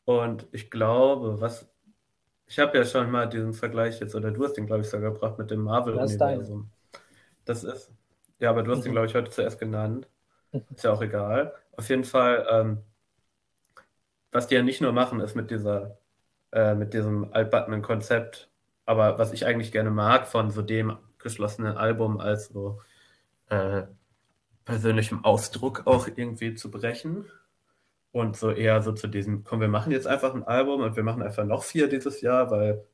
und 0.04 0.46
ich 0.52 0.70
glaube, 0.70 1.40
was 1.40 1.68
ich 2.48 2.58
habe 2.58 2.78
ja 2.78 2.84
schon 2.84 3.10
mal 3.10 3.28
diesen 3.28 3.52
Vergleich 3.52 4.00
jetzt, 4.00 4.14
oder 4.14 4.30
du 4.30 4.42
hast 4.42 4.54
den, 4.54 4.66
glaube 4.66 4.80
ich, 4.80 4.88
sogar 4.88 5.12
gebracht 5.12 5.38
mit 5.38 5.50
dem 5.50 5.60
Marvel-Universum. 5.60 6.70
Das 7.44 7.62
ist, 7.62 7.92
ja, 8.38 8.48
aber 8.48 8.62
du 8.62 8.70
hast 8.70 8.78
mhm. 8.78 8.84
den, 8.84 8.92
glaube 8.92 9.06
ich, 9.06 9.14
heute 9.14 9.30
zuerst 9.30 9.58
genannt. 9.58 10.08
Ist 10.74 10.84
ja 10.84 10.92
auch 10.92 11.02
egal. 11.02 11.54
Auf 11.76 11.90
jeden 11.90 12.04
Fall, 12.04 12.46
ähm, 12.50 12.78
was 14.32 14.46
die 14.46 14.54
ja 14.54 14.62
nicht 14.62 14.80
nur 14.80 14.92
machen, 14.92 15.20
ist 15.20 15.34
mit 15.34 15.50
dieser, 15.50 15.97
äh, 16.52 16.74
mit 16.74 16.94
diesem 16.94 17.32
altbackenen 17.32 17.82
Konzept, 17.82 18.50
aber 18.86 19.18
was 19.18 19.32
ich 19.32 19.46
eigentlich 19.46 19.72
gerne 19.72 19.90
mag, 19.90 20.26
von 20.26 20.50
so 20.50 20.62
dem 20.62 20.96
geschlossenen 21.18 21.76
Album 21.76 22.20
als 22.20 22.48
so 22.48 22.80
äh, 23.48 23.82
persönlichem 24.64 25.24
Ausdruck 25.24 25.86
auch 25.86 26.08
irgendwie 26.14 26.54
zu 26.54 26.70
brechen. 26.70 27.26
Und 28.10 28.36
so 28.36 28.50
eher 28.50 28.82
so 28.82 28.92
zu 28.92 29.06
diesem, 29.06 29.44
komm, 29.44 29.60
wir 29.60 29.68
machen 29.68 29.92
jetzt 29.92 30.06
einfach 30.06 30.34
ein 30.34 30.42
Album 30.44 30.80
und 30.80 30.96
wir 30.96 31.02
machen 31.02 31.22
einfach 31.22 31.44
noch 31.44 31.62
vier 31.62 31.88
dieses 31.88 32.20
Jahr, 32.22 32.50
weil 32.50 32.84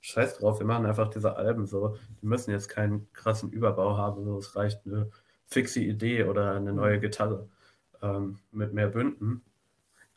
scheiß 0.00 0.38
drauf, 0.38 0.60
wir 0.60 0.66
machen 0.66 0.86
einfach 0.86 1.08
diese 1.10 1.36
Alben 1.36 1.66
so. 1.66 1.96
Die 2.22 2.26
müssen 2.26 2.50
jetzt 2.50 2.68
keinen 2.68 3.12
krassen 3.12 3.50
Überbau 3.50 3.96
haben, 3.96 4.24
so 4.24 4.38
es 4.38 4.56
reicht 4.56 4.86
eine 4.86 5.10
fixe 5.46 5.80
Idee 5.80 6.24
oder 6.24 6.54
eine 6.54 6.72
neue 6.72 6.96
mhm. 6.96 7.00
Gitarre 7.00 7.48
ähm, 8.02 8.38
mit 8.52 8.72
mehr 8.72 8.88
Bünden. 8.88 9.42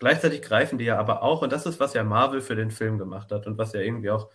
Gleichzeitig 0.03 0.41
greifen 0.41 0.77
die 0.77 0.85
ja 0.85 0.99
aber 0.99 1.23
auch, 1.23 1.41
und 1.41 1.51
das 1.51 1.65
ist, 1.65 1.79
was 1.79 1.93
ja 1.93 2.03
Marvel 2.03 2.41
für 2.41 2.55
den 2.55 2.71
Film 2.71 2.97
gemacht 2.97 3.31
hat 3.31 3.47
und 3.47 3.57
was 3.57 3.73
ja 3.73 3.81
irgendwie 3.81 4.11
auch 4.11 4.29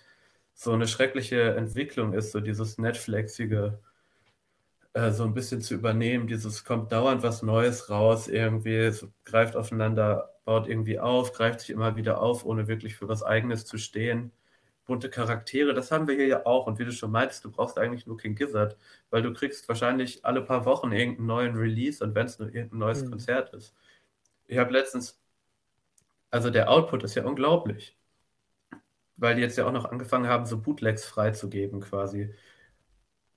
so 0.55 0.73
eine 0.73 0.89
schreckliche 0.89 1.55
Entwicklung 1.57 2.15
ist, 2.15 2.33
so 2.33 2.41
dieses 2.41 2.79
Netflixige 2.79 3.79
äh, 4.95 5.11
so 5.13 5.25
ein 5.25 5.35
bisschen 5.35 5.61
zu 5.61 5.75
übernehmen, 5.75 6.27
dieses 6.27 6.65
kommt 6.65 6.93
dauernd 6.93 7.23
was 7.23 7.43
Neues 7.43 7.91
raus, 7.91 8.29
irgendwie, 8.29 8.93
greift 9.25 9.57
aufeinander, 9.57 10.35
baut 10.45 10.69
irgendwie 10.69 10.99
auf, 11.01 11.33
greift 11.33 11.61
sich 11.61 11.71
immer 11.71 11.97
wieder 11.97 12.21
auf, 12.21 12.45
ohne 12.45 12.69
wirklich 12.69 12.97
für 12.97 13.09
was 13.09 13.23
Eigenes 13.23 13.65
zu 13.67 13.79
stehen 13.79 14.33
bunte 14.89 15.11
Charaktere, 15.11 15.75
das 15.75 15.93
haben 15.93 16.09
wir 16.09 16.17
hier 16.17 16.27
ja 16.27 16.47
auch. 16.47 16.67
Und 16.67 16.79
wie 16.81 16.85
du 16.85 16.93
schon 16.93 17.13
meintest, 17.13 17.45
du 17.45 17.51
brauchst 17.53 17.79
eigentlich 17.79 18.07
nur 18.07 18.17
King 18.17 18.35
Gizzard, 18.35 18.77
weil 19.11 19.23
du 19.23 19.33
kriegst 19.33 19.69
wahrscheinlich 19.69 20.25
alle 20.25 20.43
paar 20.43 20.65
Wochen 20.65 20.91
irgendeinen 20.93 21.27
neuen 21.27 21.57
Release 21.57 22.03
und 22.03 22.15
wenn 22.15 22.27
es 22.27 22.39
nur 22.39 22.49
irgendein 22.49 22.79
neues 22.81 23.05
mhm. 23.05 23.11
Konzert 23.11 23.53
ist. 23.55 23.75
Ich 24.47 24.59
habe 24.59 24.73
letztens, 24.73 25.21
also 26.31 26.51
der 26.51 26.71
Output 26.71 27.05
ist 27.05 27.15
ja 27.15 27.25
unglaublich, 27.25 27.97
weil 29.17 29.35
die 29.37 29.43
jetzt 29.43 29.59
ja 29.59 29.67
auch 29.67 29.73
noch 29.73 29.85
angefangen 29.87 30.29
haben, 30.29 30.47
so 30.47 30.61
Bootlegs 30.61 31.05
freizugeben 31.05 31.81
quasi. 31.81 32.35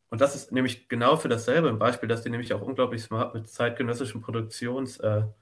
Und 0.10 0.22
das 0.22 0.36
ist 0.36 0.52
nämlich 0.52 0.90
genau 0.90 1.16
für 1.18 1.30
dasselbe 1.30 1.70
ein 1.70 1.80
Beispiel, 1.80 2.10
dass 2.10 2.24
die 2.24 2.30
nämlich 2.30 2.54
auch 2.54 2.62
unglaublich 2.62 3.02
smart 3.04 3.34
mit 3.34 3.50
zeitgenössischen 3.50 4.22
Produktionsprozessen 4.22 5.34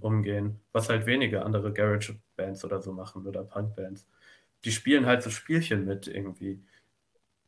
äh, 0.00 0.04
umgehen, 0.04 0.60
was 0.72 0.88
halt 0.88 1.06
wenige 1.06 1.44
andere 1.44 1.72
Garage-Bands 1.72 2.64
oder 2.64 2.82
so 2.82 2.92
machen 2.92 3.26
oder 3.26 3.44
Punk-Bands 3.44 4.06
die 4.64 4.72
spielen 4.72 5.06
halt 5.06 5.22
so 5.22 5.30
Spielchen 5.30 5.84
mit 5.84 6.06
irgendwie. 6.08 6.64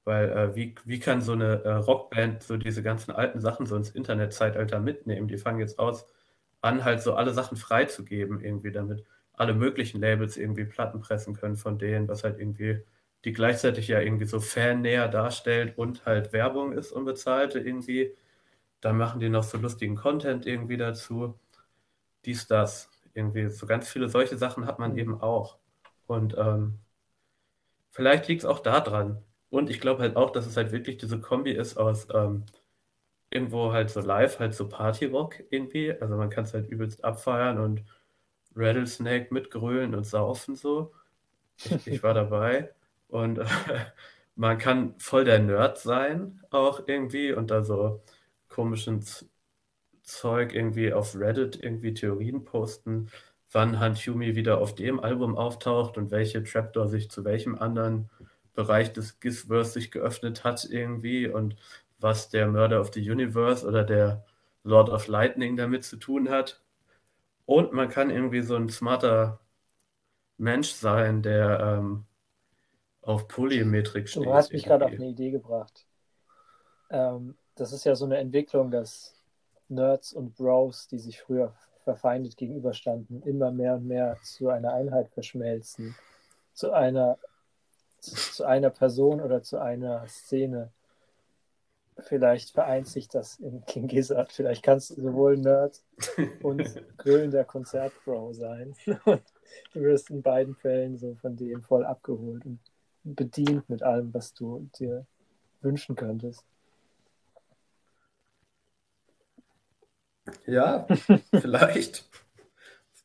Weil 0.04 0.30
äh, 0.30 0.56
wie, 0.56 0.74
wie 0.84 1.00
kann 1.00 1.20
so 1.20 1.32
eine 1.32 1.62
äh, 1.64 1.72
Rockband 1.72 2.42
so 2.42 2.56
diese 2.56 2.82
ganzen 2.82 3.12
alten 3.12 3.40
Sachen 3.40 3.66
so 3.66 3.76
ins 3.76 3.90
Internetzeitalter 3.90 4.80
mitnehmen? 4.80 5.28
Die 5.28 5.38
fangen 5.38 5.60
jetzt 5.60 5.78
aus, 5.78 6.06
an 6.66 6.84
halt 6.84 7.02
so 7.02 7.14
alle 7.14 7.32
Sachen 7.34 7.56
freizugeben 7.56 8.40
irgendwie, 8.40 8.72
damit 8.72 9.04
alle 9.34 9.54
möglichen 9.54 10.00
Labels 10.00 10.36
irgendwie 10.36 10.64
Platten 10.64 11.00
pressen 11.00 11.34
können 11.34 11.56
von 11.56 11.78
denen, 11.78 12.08
was 12.08 12.24
halt 12.24 12.38
irgendwie 12.38 12.82
die 13.24 13.32
gleichzeitig 13.32 13.88
ja 13.88 14.00
irgendwie 14.00 14.26
so 14.26 14.40
fannäher 14.40 15.08
darstellt 15.08 15.76
und 15.78 16.06
halt 16.06 16.32
Werbung 16.32 16.72
ist 16.72 16.92
unbezahlte 16.92 17.58
irgendwie. 17.58 18.14
Dann 18.80 18.98
machen 18.98 19.20
die 19.20 19.28
noch 19.30 19.42
so 19.44 19.58
lustigen 19.58 19.96
Content 19.96 20.46
irgendwie 20.46 20.76
dazu. 20.76 21.38
Dies, 22.24 22.46
das. 22.46 22.90
Irgendwie 23.14 23.48
so 23.48 23.66
ganz 23.66 23.88
viele 23.88 24.08
solche 24.08 24.36
Sachen 24.36 24.66
hat 24.66 24.78
man 24.78 24.92
mhm. 24.92 24.98
eben 24.98 25.20
auch. 25.20 25.58
Und 26.06 26.36
ähm, 26.38 26.78
Vielleicht 27.96 28.28
liegt 28.28 28.42
es 28.42 28.44
auch 28.44 28.58
daran. 28.58 29.22
Und 29.48 29.70
ich 29.70 29.80
glaube 29.80 30.02
halt 30.02 30.16
auch, 30.16 30.30
dass 30.30 30.44
es 30.44 30.58
halt 30.58 30.70
wirklich 30.70 30.98
diese 30.98 31.18
Kombi 31.18 31.52
ist 31.52 31.78
aus 31.78 32.06
ähm, 32.12 32.44
irgendwo 33.36 33.72
halt 33.72 33.90
so 33.90 34.00
live, 34.00 34.38
halt 34.40 34.54
so 34.54 34.68
Party-Rock 34.68 35.44
irgendwie. 35.50 35.92
Also 35.92 36.16
man 36.16 36.30
kann 36.30 36.44
es 36.44 36.54
halt 36.54 36.68
übelst 36.68 37.04
abfeiern 37.04 37.58
und 37.58 37.84
Rattlesnake 38.54 39.32
mitgrölen 39.32 39.94
und 39.94 40.04
saufen 40.04 40.56
so. 40.56 40.92
Ich, 41.56 41.86
ich 41.86 42.02
war 42.02 42.14
dabei. 42.14 42.72
Und 43.08 43.38
äh, 43.38 43.44
man 44.36 44.58
kann 44.58 44.94
voll 44.98 45.24
der 45.24 45.38
Nerd 45.40 45.78
sein 45.78 46.42
auch 46.50 46.88
irgendwie 46.88 47.32
und 47.32 47.50
da 47.50 47.62
so 47.62 48.02
komischen 48.48 49.04
Zeug 50.02 50.54
irgendwie 50.54 50.92
auf 50.92 51.16
Reddit 51.16 51.62
irgendwie 51.62 51.94
Theorien 51.94 52.44
posten 52.44 53.10
wann 53.56 53.80
Hantumi 53.80 54.34
wieder 54.34 54.58
auf 54.58 54.74
dem 54.74 55.00
Album 55.00 55.36
auftaucht 55.36 55.96
und 55.96 56.10
welche 56.10 56.42
Trapdoor 56.44 56.88
sich 56.88 57.10
zu 57.10 57.24
welchem 57.24 57.56
anderen 57.56 58.10
Bereich 58.54 58.92
des 58.92 59.20
Gizverse 59.20 59.72
sich 59.72 59.90
geöffnet 59.90 60.44
hat 60.44 60.66
irgendwie 60.68 61.28
und 61.28 61.56
was 61.98 62.28
der 62.28 62.48
Murder 62.48 62.80
of 62.80 62.92
the 62.92 63.10
Universe 63.10 63.66
oder 63.66 63.84
der 63.84 64.24
Lord 64.62 64.90
of 64.90 65.06
Lightning 65.08 65.56
damit 65.56 65.84
zu 65.84 65.96
tun 65.96 66.28
hat. 66.28 66.62
Und 67.46 67.72
man 67.72 67.88
kann 67.88 68.10
irgendwie 68.10 68.42
so 68.42 68.56
ein 68.56 68.68
smarter 68.68 69.40
Mensch 70.36 70.72
sein, 70.72 71.22
der 71.22 71.60
ähm, 71.60 72.04
auf 73.02 73.28
Polymetrik 73.28 74.08
steht. 74.08 74.24
Du 74.24 74.34
hast 74.34 74.52
mich 74.52 74.64
gerade 74.64 74.84
auf 74.84 74.92
eine 74.92 75.06
Idee 75.06 75.30
gebracht. 75.30 75.86
Ähm, 76.90 77.36
das 77.54 77.72
ist 77.72 77.84
ja 77.84 77.94
so 77.94 78.04
eine 78.04 78.18
Entwicklung, 78.18 78.70
dass 78.70 79.14
Nerds 79.68 80.12
und 80.12 80.36
Bros, 80.36 80.88
die 80.88 80.98
sich 80.98 81.20
früher 81.20 81.54
verfeindet 81.84 82.36
gegenüberstanden, 82.36 83.22
immer 83.22 83.52
mehr 83.52 83.74
und 83.74 83.86
mehr 83.86 84.16
zu 84.22 84.48
einer 84.48 84.72
Einheit 84.74 85.08
verschmelzen, 85.10 85.94
zu 86.52 86.72
einer, 86.72 87.18
zu 88.00 88.44
einer 88.44 88.70
Person 88.70 89.20
oder 89.20 89.42
zu 89.42 89.58
einer 89.58 90.06
Szene. 90.08 90.72
Vielleicht 91.98 92.50
vereint 92.50 92.86
sich 92.86 93.08
das 93.08 93.38
in 93.38 93.64
King 93.64 93.86
Gizzard. 93.86 94.30
Vielleicht 94.30 94.62
kannst 94.62 94.90
du 94.90 95.00
sowohl 95.00 95.38
Nerd 95.38 95.82
und 96.42 96.62
grölender 96.98 97.44
Konzertbro 97.44 98.32
sein. 98.34 98.74
Und 99.04 99.22
du 99.72 99.80
wirst 99.80 100.10
in 100.10 100.22
beiden 100.22 100.54
Fällen 100.54 100.98
so 100.98 101.14
von 101.14 101.36
dem 101.36 101.62
voll 101.62 101.86
abgeholt 101.86 102.44
und 102.44 102.58
bedient 103.02 103.68
mit 103.70 103.82
allem, 103.82 104.12
was 104.12 104.34
du 104.34 104.68
dir 104.78 105.06
wünschen 105.62 105.96
könntest. 105.96 106.44
Ja, 110.46 110.86
vielleicht. 111.40 112.08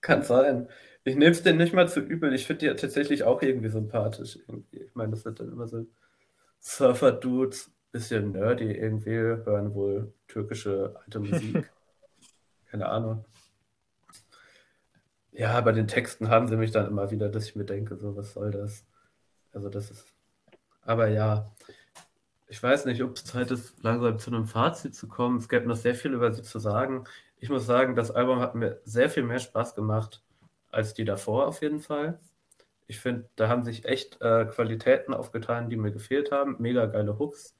Kann 0.01 0.23
sein. 0.23 0.67
Ich 1.03 1.15
nehme 1.15 1.31
es 1.31 1.43
dir 1.43 1.53
nicht 1.53 1.73
mal 1.73 1.87
zu 1.87 1.99
übel. 1.99 2.33
Ich 2.33 2.45
finde 2.45 2.59
die 2.59 2.65
ja 2.65 2.73
tatsächlich 2.73 3.23
auch 3.23 3.41
irgendwie 3.41 3.69
sympathisch. 3.69 4.37
Irgendwie. 4.47 4.81
Ich 4.81 4.95
meine, 4.95 5.11
das 5.11 5.23
sind 5.23 5.39
dann 5.39 5.51
immer 5.51 5.67
so 5.67 5.85
Surfer-Dudes, 6.59 7.71
bisschen 7.91 8.31
nerdy 8.31 8.71
irgendwie, 8.71 9.11
hören 9.11 9.73
wohl 9.73 10.13
türkische 10.27 10.95
alte 11.03 11.19
Musik. 11.21 11.71
Keine 12.69 12.87
Ahnung. 12.87 13.25
Ja, 15.31 15.59
bei 15.61 15.71
den 15.71 15.87
Texten 15.87 16.29
haben 16.29 16.47
sie 16.47 16.57
mich 16.57 16.71
dann 16.71 16.87
immer 16.87 17.11
wieder, 17.11 17.29
dass 17.29 17.45
ich 17.45 17.55
mir 17.55 17.65
denke, 17.65 17.95
so, 17.95 18.15
was 18.15 18.33
soll 18.33 18.51
das? 18.51 18.85
Also, 19.53 19.69
das 19.69 19.91
ist. 19.91 20.05
Aber 20.83 21.07
ja, 21.07 21.51
ich 22.47 22.61
weiß 22.61 22.85
nicht, 22.85 23.01
ob 23.01 23.15
es 23.15 23.23
Zeit 23.25 23.49
ist, 23.51 23.81
langsam 23.81 24.19
zu 24.19 24.29
einem 24.31 24.45
Fazit 24.45 24.93
zu 24.95 25.07
kommen. 25.07 25.37
Es 25.37 25.47
gäbe 25.47 25.67
noch 25.67 25.75
sehr 25.77 25.95
viel 25.95 26.13
über 26.13 26.33
sie 26.33 26.43
zu 26.43 26.59
sagen. 26.59 27.05
Ich 27.37 27.49
muss 27.49 27.65
sagen, 27.65 27.95
das 27.95 28.11
Album 28.11 28.39
hat 28.39 28.55
mir 28.55 28.81
sehr 28.83 29.09
viel 29.09 29.23
mehr 29.23 29.39
Spaß 29.39 29.73
gemacht 29.75 30.21
als 30.69 30.93
die 30.93 31.05
davor 31.05 31.47
auf 31.47 31.61
jeden 31.61 31.79
Fall. 31.79 32.19
Ich 32.87 32.99
finde, 32.99 33.29
da 33.35 33.47
haben 33.47 33.63
sich 33.63 33.85
echt 33.85 34.21
äh, 34.21 34.45
Qualitäten 34.45 35.13
aufgetan, 35.13 35.69
die 35.69 35.77
mir 35.77 35.91
gefehlt 35.91 36.31
haben. 36.31 36.57
Mega 36.59 36.85
geile 36.87 37.17
Hooks. 37.19 37.55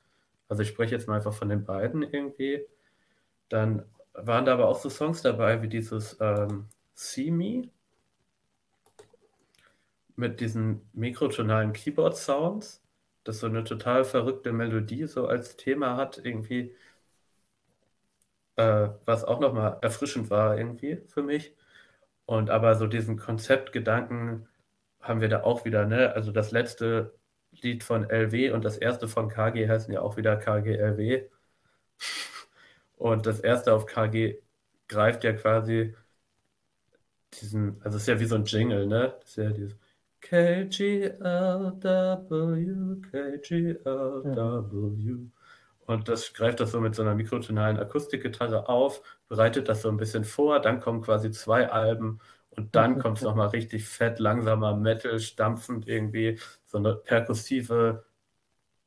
Also 0.51 0.63
ich 0.63 0.69
spreche 0.69 0.93
jetzt 0.93 1.07
mal 1.07 1.15
einfach 1.15 1.33
von 1.33 1.47
den 1.47 1.63
beiden 1.63 2.03
irgendwie. 2.03 2.65
Dann 3.49 3.85
waren 4.13 4.43
da 4.45 4.53
aber 4.53 4.67
auch 4.67 4.77
so 4.77 4.89
Songs 4.89 5.21
dabei 5.21 5.61
wie 5.61 5.69
dieses 5.69 6.17
ähm, 6.19 6.67
See 6.93 7.31
Me 7.31 7.69
mit 10.17 10.41
diesen 10.41 10.81
mikrotonalen 10.91 11.71
Keyboard-Sounds, 11.71 12.83
das 13.23 13.39
so 13.39 13.47
eine 13.47 13.63
total 13.63 14.03
verrückte 14.03 14.51
Melodie 14.51 15.07
so 15.07 15.25
als 15.27 15.55
Thema 15.55 15.95
hat, 15.95 16.17
irgendwie, 16.23 16.75
äh, 18.57 18.89
was 19.05 19.23
auch 19.23 19.39
nochmal 19.39 19.77
erfrischend 19.81 20.29
war 20.29 20.57
irgendwie 20.57 20.97
für 21.07 21.23
mich. 21.23 21.55
Und 22.25 22.49
aber 22.49 22.75
so 22.75 22.87
diesen 22.87 23.17
Konzeptgedanken 23.17 24.49
haben 25.01 25.21
wir 25.21 25.29
da 25.29 25.43
auch 25.43 25.65
wieder, 25.65 25.85
ne? 25.85 26.13
Also 26.13 26.31
das 26.33 26.51
letzte 26.51 27.13
Lied 27.64 27.84
von 27.84 28.09
LW 28.09 28.51
und 28.51 28.64
das 28.66 28.78
erste 28.78 29.07
von 29.07 29.30
KG 29.30 29.68
heißen 29.68 29.93
ja 29.93 30.01
auch 30.01 30.18
wieder 30.18 30.38
KGLW. 30.38 31.30
Und 32.97 33.26
das 33.26 33.39
erste 33.39 33.74
auf 33.74 33.86
KG 33.86 34.39
greift 34.88 35.24
ja 35.24 35.34
quasi 35.34 35.95
diesen, 37.34 37.82
also 37.84 37.97
es 37.97 38.03
ist 38.03 38.07
ja 38.07 38.20
wie 38.20 38.26
so 38.26 38.36
ein 38.36 38.45
Jingle, 38.45 38.88
ne? 38.88 39.16
Das 39.20 39.30
ist 39.32 39.36
ja 39.38 39.49
dieses 39.51 39.78
KGLW, 40.22 41.12
KGLW. 43.12 45.30
Und 45.86 46.07
das 46.07 46.34
greift 46.34 46.59
das 46.59 46.72
so 46.72 46.80
mit 46.80 46.95
so 46.95 47.01
einer 47.01 47.16
mikrotonalen 47.16 47.78
Akustikgitarre 47.78 48.70
auf, 48.70 49.01
bereitet 49.28 49.68
das 49.68 49.82
so 49.82 49.89
ein 49.89 49.97
bisschen 49.97 50.24
vor, 50.26 50.59
dann 50.62 50.80
kommen 50.80 51.01
quasi 51.01 51.32
zwei 51.32 51.70
Alben 51.70 52.20
und 52.55 52.75
dann 52.75 52.99
kommt 52.99 53.17
es 53.17 53.23
nochmal 53.23 53.49
richtig 53.49 53.85
fett, 53.87 54.19
langsamer 54.19 54.75
Metal, 54.75 55.19
stampfend 55.19 55.87
irgendwie, 55.87 56.39
so 56.65 56.77
eine 56.77 56.95
perkussive 56.95 58.05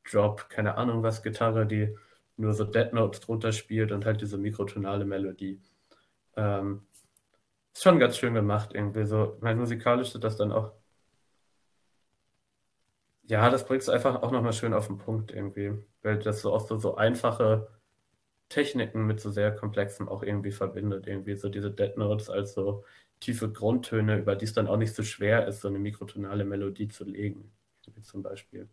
Drop, 0.09 0.49
keine 0.49 0.75
Ahnung 0.77 1.03
was, 1.03 1.23
Gitarre, 1.23 1.65
die 1.65 1.95
nur 2.37 2.53
so 2.53 2.63
Dead 2.65 2.93
Notes 2.93 3.21
drunter 3.21 3.51
spielt 3.51 3.91
und 3.91 4.05
halt 4.05 4.21
diese 4.21 4.37
mikrotonale 4.37 5.05
Melodie. 5.05 5.61
Ähm, 6.35 6.85
ist 7.73 7.83
schon 7.83 7.99
ganz 7.99 8.17
schön 8.17 8.33
gemacht 8.33 8.71
irgendwie 8.73 9.05
so. 9.05 9.37
Mein 9.41 9.57
musikalisch 9.57 10.15
ist 10.15 10.23
das 10.23 10.37
dann 10.37 10.51
auch. 10.51 10.73
Ja, 13.23 13.49
das 13.49 13.65
bringt 13.65 13.81
es 13.81 13.89
einfach 13.89 14.21
auch 14.21 14.31
nochmal 14.31 14.53
schön 14.53 14.73
auf 14.73 14.87
den 14.87 14.97
Punkt 14.97 15.31
irgendwie, 15.31 15.73
weil 16.03 16.19
das 16.19 16.41
so 16.41 16.53
auch 16.53 16.67
so, 16.67 16.77
so 16.77 16.95
einfache 16.95 17.67
Techniken 18.49 19.07
mit 19.07 19.19
so 19.19 19.31
sehr 19.31 19.55
komplexem 19.55 20.07
auch 20.09 20.23
irgendwie 20.23 20.51
verbindet. 20.51 21.07
Irgendwie 21.07 21.35
so 21.35 21.49
diese 21.49 21.71
Dead 21.71 21.97
Notes 21.97 22.29
als 22.29 22.53
so 22.53 22.85
tiefe 23.19 23.51
Grundtöne, 23.51 24.17
über 24.17 24.35
die 24.35 24.45
es 24.45 24.53
dann 24.53 24.67
auch 24.67 24.77
nicht 24.77 24.93
so 24.95 25.03
schwer 25.03 25.47
ist, 25.47 25.61
so 25.61 25.67
eine 25.67 25.79
mikrotonale 25.79 26.45
Melodie 26.45 26.87
zu 26.87 27.03
legen, 27.03 27.51
wie 27.93 28.01
zum 28.01 28.21
Beispiel. 28.21 28.69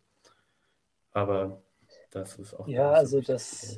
Aber 1.13 1.63
das 2.11 2.39
ist 2.39 2.55
auch. 2.55 2.67
Ja, 2.67 2.93
also 2.93 3.21
das, 3.21 3.77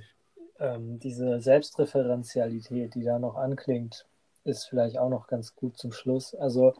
ähm, 0.59 0.99
diese 0.99 1.41
Selbstreferenzialität, 1.41 2.95
die 2.95 3.05
da 3.05 3.19
noch 3.19 3.37
anklingt, 3.37 4.07
ist 4.45 4.65
vielleicht 4.65 4.99
auch 4.99 5.09
noch 5.09 5.27
ganz 5.27 5.55
gut 5.55 5.77
zum 5.79 5.93
Schluss. 5.93 6.35
Also, 6.35 6.75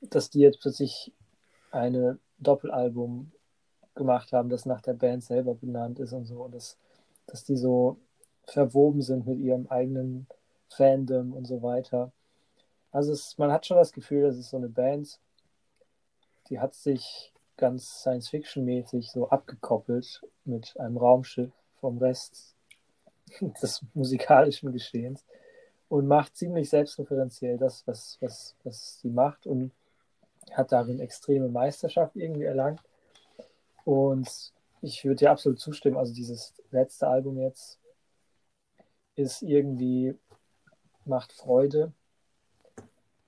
dass 0.00 0.30
die 0.30 0.40
jetzt 0.40 0.60
plötzlich 0.60 1.12
eine 1.70 2.18
Doppelalbum 2.38 3.32
gemacht 3.94 4.32
haben, 4.32 4.48
das 4.48 4.66
nach 4.66 4.80
der 4.80 4.94
Band 4.94 5.24
selber 5.24 5.54
benannt 5.54 5.98
ist 5.98 6.12
und 6.12 6.26
so, 6.26 6.42
und 6.42 6.54
dass, 6.54 6.78
dass 7.26 7.44
die 7.44 7.56
so 7.56 7.98
verwoben 8.46 9.02
sind 9.02 9.26
mit 9.26 9.38
ihrem 9.38 9.66
eigenen 9.68 10.26
Fandom 10.68 11.32
und 11.32 11.46
so 11.46 11.62
weiter. 11.62 12.12
Also 12.92 13.12
es, 13.12 13.36
man 13.38 13.50
hat 13.50 13.66
schon 13.66 13.78
das 13.78 13.92
Gefühl, 13.92 14.22
das 14.22 14.36
ist 14.36 14.50
so 14.50 14.58
eine 14.58 14.68
Band, 14.68 15.18
die 16.48 16.60
hat 16.60 16.74
sich 16.74 17.32
ganz 17.56 18.00
Science-Fiction-mäßig 18.02 19.10
so 19.10 19.28
abgekoppelt 19.30 20.22
mit 20.44 20.78
einem 20.78 20.98
Raumschiff 20.98 21.52
vom 21.80 21.98
Rest 21.98 22.54
des 23.40 23.82
musikalischen 23.94 24.72
Geschehens 24.72 25.24
und 25.88 26.06
macht 26.06 26.36
ziemlich 26.36 26.68
selbstreferenziell 26.68 27.56
das, 27.56 27.86
was, 27.86 28.18
was, 28.20 28.54
was 28.62 29.00
sie 29.00 29.10
macht 29.10 29.46
und 29.46 29.72
hat 30.50 30.72
darin 30.72 31.00
extreme 31.00 31.48
Meisterschaft 31.48 32.16
irgendwie 32.16 32.44
erlangt. 32.44 32.82
Und 33.84 34.52
ich 34.82 35.04
würde 35.04 35.16
dir 35.16 35.30
absolut 35.30 35.60
zustimmen. 35.60 35.96
Also 35.96 36.12
dieses 36.12 36.54
letzte 36.70 37.08
Album 37.08 37.38
jetzt 37.38 37.78
ist 39.14 39.42
irgendwie, 39.42 40.14
macht 41.04 41.32
Freude 41.32 41.92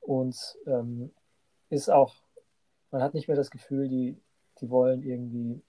und 0.06 0.36
ähm, 0.66 1.10
ist 1.70 1.90
auch, 1.90 2.14
man 2.90 3.02
hat 3.02 3.14
nicht 3.14 3.28
mehr 3.28 3.36
das 3.36 3.50
Gefühl, 3.50 3.88
die, 3.88 4.16
die 4.60 4.70
wollen 4.70 5.02
irgendwie 5.02 5.60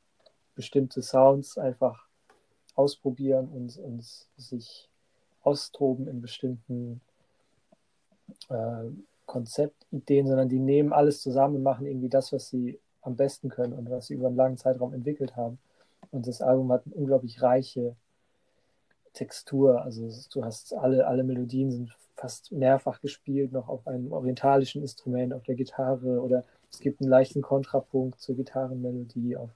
bestimmte 0.55 1.01
Sounds 1.01 1.57
einfach 1.57 2.07
ausprobieren 2.75 3.47
und, 3.49 3.77
und 3.77 4.03
sich 4.37 4.89
austoben 5.43 6.07
in 6.07 6.21
bestimmten 6.21 7.01
äh, 8.49 8.85
Konzeptideen, 9.25 10.27
sondern 10.27 10.49
die 10.49 10.59
nehmen 10.59 10.93
alles 10.93 11.21
zusammen 11.21 11.55
und 11.55 11.63
machen 11.63 11.85
irgendwie 11.85 12.09
das, 12.09 12.31
was 12.31 12.49
sie 12.49 12.79
am 13.01 13.15
besten 13.15 13.49
können 13.49 13.73
und 13.73 13.89
was 13.89 14.07
sie 14.07 14.15
über 14.15 14.27
einen 14.27 14.35
langen 14.35 14.57
Zeitraum 14.57 14.93
entwickelt 14.93 15.35
haben. 15.35 15.59
Und 16.11 16.27
das 16.27 16.41
Album 16.41 16.71
hat 16.71 16.85
eine 16.85 16.95
unglaublich 16.95 17.41
reiche 17.41 17.95
Textur. 19.15 19.81
Also 19.81 20.07
du 20.31 20.45
hast 20.45 20.73
alle, 20.73 21.07
alle 21.07 21.23
Melodien 21.23 21.71
sind 21.71 21.97
fast 22.15 22.51
mehrfach 22.51 23.01
gespielt, 23.01 23.51
noch 23.51 23.67
auf 23.67 23.87
einem 23.87 24.11
orientalischen 24.11 24.81
Instrument, 24.81 25.33
auf 25.33 25.43
der 25.43 25.55
Gitarre 25.55 26.21
oder 26.21 26.45
es 26.71 26.79
gibt 26.79 27.01
einen 27.01 27.09
leichten 27.09 27.41
Kontrapunkt 27.41 28.19
zur 28.19 28.35
Gitarrenmelodie 28.35 29.37
auf, 29.37 29.49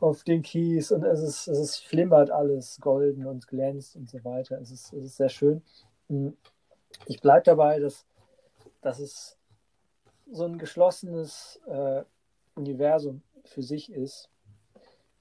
auf 0.00 0.24
den 0.24 0.42
Keys 0.42 0.90
und 0.90 1.04
es 1.04 1.20
ist, 1.20 1.48
es 1.48 1.58
ist 1.58 1.76
flimmert 1.78 2.30
alles 2.30 2.80
golden 2.80 3.26
und 3.26 3.46
glänzt 3.46 3.96
und 3.96 4.08
so 4.08 4.24
weiter. 4.24 4.60
Es 4.60 4.70
ist, 4.70 4.92
es 4.92 5.04
ist 5.04 5.16
sehr 5.16 5.28
schön. 5.28 5.62
Hm, 6.08 6.36
ich 7.06 7.20
bleibe 7.20 7.44
dabei, 7.44 7.78
dass, 7.78 8.06
dass 8.80 8.98
es 8.98 9.36
so 10.30 10.44
ein 10.44 10.58
geschlossenes 10.58 11.60
äh, 11.66 12.02
Universum 12.54 13.22
für 13.44 13.62
sich 13.62 13.92
ist. 13.92 14.28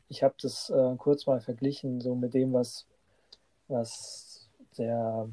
Ich 0.07 0.23
habe 0.23 0.35
das 0.41 0.69
äh, 0.69 0.95
kurz 0.97 1.27
mal 1.27 1.41
verglichen, 1.41 2.01
so 2.01 2.15
mit 2.15 2.33
dem, 2.33 2.53
was, 2.53 2.87
was 3.69 4.49
der 4.77 5.29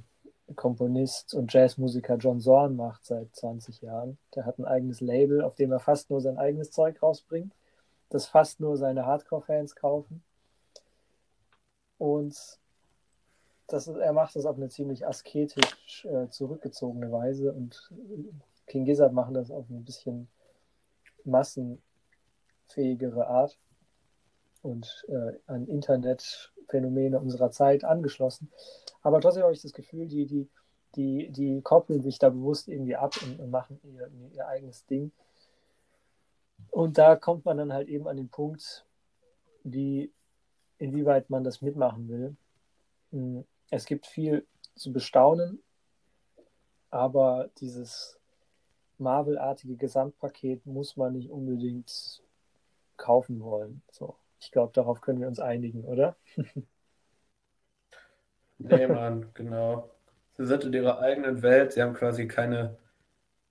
Komponist 0.54 1.34
und 1.34 1.52
Jazzmusiker 1.52 2.16
John 2.16 2.40
Zorn 2.40 2.76
macht 2.76 3.04
seit 3.04 3.34
20 3.34 3.82
Jahren. 3.82 4.16
Der 4.34 4.46
hat 4.46 4.58
ein 4.58 4.64
eigenes 4.64 5.00
Label, 5.00 5.42
auf 5.42 5.56
dem 5.56 5.72
er 5.72 5.80
fast 5.80 6.10
nur 6.10 6.20
sein 6.20 6.38
eigenes 6.38 6.70
Zeug 6.70 7.02
rausbringt, 7.02 7.52
das 8.10 8.26
fast 8.26 8.60
nur 8.60 8.76
seine 8.76 9.06
Hardcore-Fans 9.06 9.74
kaufen. 9.74 10.22
Und 11.98 12.60
das 13.66 13.88
er 13.88 14.12
macht 14.12 14.36
das 14.36 14.46
auf 14.46 14.56
eine 14.56 14.68
ziemlich 14.68 15.06
asketisch 15.06 16.04
äh, 16.04 16.28
zurückgezogene 16.28 17.10
Weise 17.10 17.52
und 17.52 17.90
King 18.66 18.84
Gizzard 18.84 19.12
machen 19.12 19.34
das 19.34 19.50
auf 19.50 19.68
ein 19.70 19.84
bisschen 19.84 20.28
massenfähigere 21.24 23.26
Art 23.26 23.58
und 24.62 25.04
äh, 25.08 25.32
an 25.46 25.66
Internetphänomene 26.66 27.20
unserer 27.20 27.50
Zeit 27.50 27.84
angeschlossen. 27.84 28.50
Aber 29.02 29.20
trotzdem 29.20 29.42
habe 29.42 29.52
ich 29.52 29.62
das 29.62 29.72
Gefühl, 29.72 30.06
die, 30.06 30.26
die, 30.26 30.48
die, 30.94 31.30
die 31.30 31.62
koppeln 31.62 32.02
sich 32.02 32.18
da 32.18 32.30
bewusst 32.30 32.68
irgendwie 32.68 32.96
ab 32.96 33.14
und, 33.22 33.40
und 33.40 33.50
machen 33.50 33.80
ihr, 33.82 34.10
ihr 34.32 34.46
eigenes 34.46 34.84
Ding. 34.86 35.12
Und 36.70 36.98
da 36.98 37.16
kommt 37.16 37.44
man 37.44 37.58
dann 37.58 37.72
halt 37.72 37.88
eben 37.88 38.08
an 38.08 38.16
den 38.16 38.28
Punkt, 38.28 38.84
wie, 39.62 40.12
inwieweit 40.78 41.30
man 41.30 41.44
das 41.44 41.62
mitmachen 41.62 42.08
will. 42.08 42.36
Hm, 43.12 43.44
es 43.70 43.86
gibt 43.86 44.06
viel 44.06 44.46
zu 44.74 44.92
bestaunen, 44.92 45.62
aber 46.90 47.50
dieses 47.58 48.18
Marvel-artige 48.98 49.76
Gesamtpaket 49.76 50.64
muss 50.66 50.96
man 50.96 51.12
nicht 51.12 51.30
unbedingt 51.30 52.22
kaufen 52.96 53.40
wollen. 53.42 53.82
So, 53.90 54.16
ich 54.40 54.50
glaube, 54.50 54.72
darauf 54.74 55.00
können 55.00 55.20
wir 55.20 55.28
uns 55.28 55.40
einigen, 55.40 55.84
oder? 55.84 56.16
Nee, 58.58 58.86
Mann, 58.86 59.26
genau. 59.34 59.90
Sie 60.38 60.46
sind 60.46 60.64
in 60.64 60.72
ihrer 60.72 61.00
eigenen 61.00 61.42
Welt, 61.42 61.72
sie 61.72 61.82
haben 61.82 61.94
quasi 61.94 62.26
keine, 62.26 62.76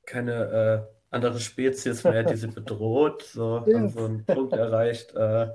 keine 0.06 0.88
äh, 0.92 0.96
andere 1.16 1.40
Spezies 1.40 2.04
mehr, 2.04 2.24
die 2.24 2.36
sie 2.36 2.48
bedroht, 2.56 3.24
so 3.24 3.62
haben 3.62 3.90
so 3.90 4.06
einen 4.06 4.26
Punkt 4.26 4.54
erreicht. 4.54 5.14
Äh, 5.16 5.50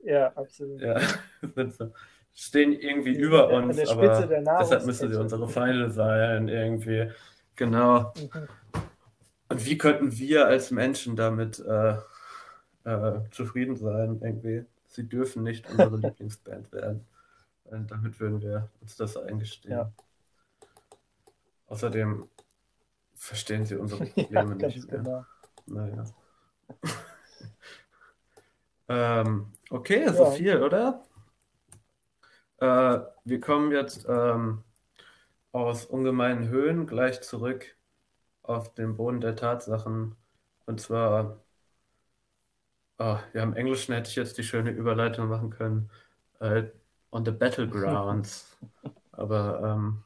ja, 0.00 0.32
absolut. 0.34 0.80
Ja, 0.80 1.00
sind 1.54 1.74
so, 1.74 1.92
stehen 2.34 2.72
irgendwie 2.72 3.12
über 3.12 3.48
uns, 3.48 3.78
aber 3.88 4.26
deshalb 4.26 4.86
müssen 4.86 5.10
sie 5.10 5.18
unsere 5.18 5.48
Feinde 5.48 5.90
sein, 5.90 6.48
irgendwie. 6.48 7.10
Genau. 7.56 8.12
Mhm. 8.16 8.48
Und 9.48 9.66
wie 9.66 9.76
könnten 9.76 10.16
wir 10.16 10.46
als 10.46 10.70
Menschen 10.70 11.16
damit 11.16 11.58
äh, 11.58 11.96
äh, 12.84 13.20
zufrieden 13.30 13.76
sein, 13.76 14.20
irgendwie? 14.22 14.64
Sie 14.86 15.08
dürfen 15.08 15.42
nicht 15.42 15.68
unsere 15.70 15.96
Lieblingsband 16.08 16.72
werden. 16.72 17.06
Und 17.64 17.90
damit 17.90 18.18
würden 18.18 18.42
wir 18.42 18.68
uns 18.80 18.96
das 18.96 19.16
eingestehen. 19.16 19.72
Ja. 19.72 19.92
Außerdem 21.68 22.28
verstehen 23.14 23.64
sie 23.64 23.76
unsere 23.76 24.04
Probleme 24.06 24.56
ja, 24.58 24.66
nicht 24.66 24.90
mehr. 24.90 25.02
Genau. 25.02 25.24
Naja. 25.66 26.04
ähm, 28.88 29.52
okay, 29.70 30.08
so 30.08 30.24
ja. 30.24 30.30
viel, 30.32 30.62
oder? 30.62 31.02
Äh, 32.58 33.00
wir 33.24 33.40
kommen 33.40 33.72
jetzt 33.72 34.06
ähm, 34.08 34.64
aus 35.52 35.84
ungemeinen 35.84 36.48
Höhen 36.48 36.86
gleich 36.86 37.20
zurück 37.20 37.76
auf 38.42 38.74
den 38.74 38.96
Boden 38.96 39.20
der 39.20 39.36
Tatsachen. 39.36 40.16
Und 40.66 40.80
zwar, 40.80 41.40
oh, 43.00 43.18
ja, 43.32 43.42
im 43.42 43.56
Englischen 43.56 43.94
hätte 43.94 44.10
ich 44.10 44.16
jetzt 44.16 44.38
die 44.38 44.44
schöne 44.44 44.70
Überleitung 44.70 45.28
machen 45.28 45.50
können, 45.50 45.90
äh, 46.40 46.64
on 47.10 47.24
the 47.24 47.30
battlegrounds. 47.30 48.56
Aber, 49.12 49.60
ähm, 49.64 50.04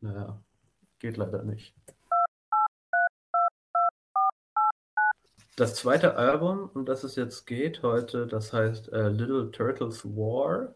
naja, 0.00 0.40
geht 0.98 1.16
leider 1.16 1.42
nicht. 1.42 1.74
Das 5.56 5.74
zweite 5.74 6.16
Album, 6.16 6.70
um 6.74 6.84
das 6.84 7.02
es 7.02 7.16
jetzt 7.16 7.46
geht 7.46 7.82
heute, 7.82 8.26
das 8.28 8.52
heißt 8.52 8.92
äh, 8.92 9.08
Little 9.08 9.50
Turtles 9.50 10.04
War 10.04 10.74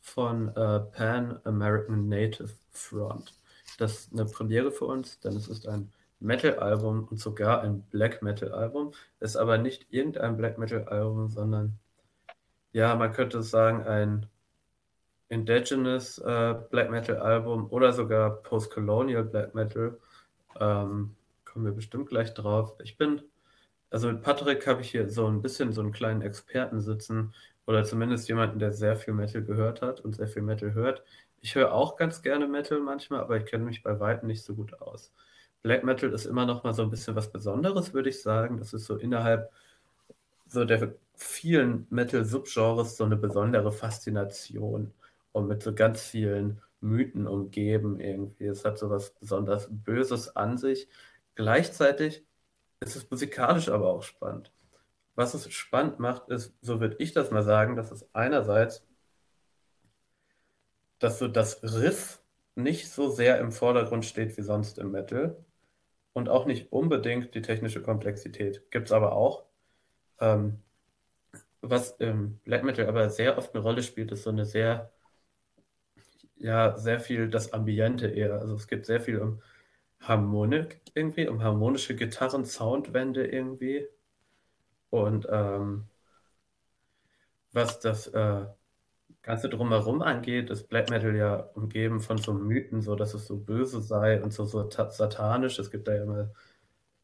von 0.00 0.48
äh, 0.48 0.80
Pan 0.80 1.40
American 1.44 2.08
Native 2.08 2.50
Front. 2.70 3.34
Das 3.78 4.00
ist 4.00 4.12
eine 4.12 4.26
Premiere 4.26 4.70
für 4.70 4.84
uns, 4.84 5.18
denn 5.20 5.34
es 5.34 5.48
ist 5.48 5.66
ein 5.66 5.92
Metal-Album 6.20 7.08
und 7.10 7.18
sogar 7.18 7.62
ein 7.62 7.82
Black 7.82 8.22
Metal-Album. 8.22 8.92
Ist 9.20 9.36
aber 9.36 9.58
nicht 9.58 9.86
irgendein 9.90 10.36
Black 10.36 10.58
Metal-Album, 10.58 11.28
sondern 11.28 11.78
ja, 12.72 12.94
man 12.96 13.12
könnte 13.12 13.42
sagen, 13.42 13.82
ein 13.84 14.26
Indigenous 15.28 16.18
äh, 16.18 16.54
Black 16.70 16.90
Metal-Album 16.90 17.70
oder 17.70 17.92
sogar 17.92 18.42
Post-Colonial 18.42 19.24
Black 19.24 19.54
Metal. 19.54 19.98
Ähm, 20.60 21.14
kommen 21.44 21.64
wir 21.64 21.72
bestimmt 21.72 22.08
gleich 22.08 22.34
drauf. 22.34 22.74
Ich 22.82 22.96
bin 22.96 23.22
also 23.90 24.08
mit 24.08 24.22
Patrick 24.22 24.66
habe 24.66 24.82
ich 24.82 24.90
hier 24.90 25.08
so 25.08 25.26
ein 25.26 25.40
bisschen 25.42 25.72
so 25.72 25.80
einen 25.80 25.92
kleinen 25.92 26.22
Experten 26.22 26.80
sitzen 26.80 27.34
oder 27.66 27.84
zumindest 27.84 28.28
jemanden, 28.28 28.58
der 28.58 28.72
sehr 28.72 28.96
viel 28.96 29.14
Metal 29.14 29.42
gehört 29.42 29.82
hat 29.82 30.00
und 30.00 30.14
sehr 30.16 30.28
viel 30.28 30.42
Metal 30.42 30.74
hört. 30.74 31.02
Ich 31.40 31.54
höre 31.54 31.72
auch 31.72 31.96
ganz 31.96 32.22
gerne 32.22 32.46
Metal 32.48 32.80
manchmal, 32.80 33.20
aber 33.20 33.36
ich 33.38 33.46
kenne 33.46 33.64
mich 33.64 33.82
bei 33.82 33.98
weitem 34.00 34.28
nicht 34.28 34.44
so 34.44 34.54
gut 34.54 34.80
aus. 34.80 35.12
Black 35.62 35.84
Metal 35.84 36.12
ist 36.12 36.26
immer 36.26 36.46
noch 36.46 36.64
mal 36.64 36.72
so 36.74 36.82
ein 36.82 36.90
bisschen 36.90 37.16
was 37.16 37.30
Besonderes, 37.32 37.92
würde 37.94 38.10
ich 38.10 38.22
sagen. 38.22 38.58
Das 38.58 38.72
ist 38.72 38.86
so 38.86 38.96
innerhalb 38.96 39.50
so 40.46 40.64
der 40.64 40.94
vielen 41.14 41.86
Metal-Subgenres 41.90 42.96
so 42.96 43.04
eine 43.04 43.16
besondere 43.16 43.72
Faszination 43.72 44.92
und 45.32 45.48
mit 45.48 45.62
so 45.62 45.74
ganz 45.74 46.02
vielen 46.02 46.62
Mythen 46.80 47.26
umgeben 47.26 48.00
irgendwie. 48.00 48.46
Es 48.46 48.64
hat 48.64 48.78
so 48.78 48.90
was 48.90 49.10
besonders 49.10 49.68
Böses 49.70 50.36
an 50.36 50.58
sich. 50.58 50.88
Gleichzeitig 51.34 52.24
es 52.80 52.96
ist 52.96 53.10
musikalisch 53.10 53.68
aber 53.68 53.88
auch 53.88 54.02
spannend. 54.02 54.52
Was 55.14 55.34
es 55.34 55.50
spannend 55.52 55.98
macht, 55.98 56.28
ist, 56.28 56.54
so 56.62 56.80
würde 56.80 56.96
ich 57.00 57.12
das 57.12 57.30
mal 57.30 57.42
sagen, 57.42 57.76
dass 57.76 57.90
es 57.90 58.08
einerseits, 58.14 58.86
dass 61.00 61.18
so 61.18 61.28
das 61.28 61.62
Riff 61.62 62.20
nicht 62.54 62.90
so 62.90 63.10
sehr 63.10 63.38
im 63.40 63.52
Vordergrund 63.52 64.04
steht 64.04 64.36
wie 64.36 64.42
sonst 64.42 64.78
im 64.78 64.90
Metal 64.92 65.36
und 66.18 66.28
auch 66.28 66.46
nicht 66.46 66.72
unbedingt 66.72 67.34
die 67.34 67.42
technische 67.42 67.82
Komplexität. 67.82 68.70
Gibt 68.70 68.88
es 68.88 68.92
aber 68.92 69.12
auch. 69.12 69.44
Ähm, 70.20 70.62
was 71.62 71.92
im 71.98 72.38
Black 72.44 72.64
Metal 72.64 72.86
aber 72.86 73.10
sehr 73.10 73.38
oft 73.38 73.54
eine 73.54 73.62
Rolle 73.62 73.82
spielt, 73.82 74.12
ist 74.12 74.24
so 74.24 74.30
eine 74.30 74.44
sehr, 74.44 74.92
ja, 76.36 76.76
sehr 76.76 77.00
viel 77.00 77.28
das 77.28 77.52
Ambiente 77.52 78.08
eher. 78.08 78.34
Also 78.40 78.54
es 78.54 78.68
geht 78.68 78.86
sehr 78.86 79.00
viel 79.00 79.18
um 79.20 79.42
Harmonik 80.00 80.80
irgendwie, 80.94 81.28
um 81.28 81.42
harmonische 81.42 81.96
Gitarren-Soundwände 81.96 83.26
irgendwie. 83.26 83.86
Und 84.90 85.26
ähm, 85.30 85.88
was 87.52 87.80
das 87.80 88.06
äh, 88.08 88.46
Ganze 89.28 89.50
drumherum 89.50 90.02
angeht, 90.02 90.50
ist 90.50 90.68
Black 90.70 90.90
Metal 90.90 91.14
ja 91.14 91.36
umgeben 91.54 92.00
von 92.00 92.18
so 92.18 92.32
Mythen, 92.32 92.80
so 92.82 92.96
dass 92.96 93.12
es 93.14 93.26
so 93.26 93.36
böse 93.36 93.82
sei 93.82 94.22
und 94.22 94.32
so, 94.32 94.46
so 94.46 94.68
satanisch. 94.70 95.58
Es 95.58 95.70
gibt 95.70 95.86
da 95.86 95.94
ja 95.94 96.02
immer 96.04 96.30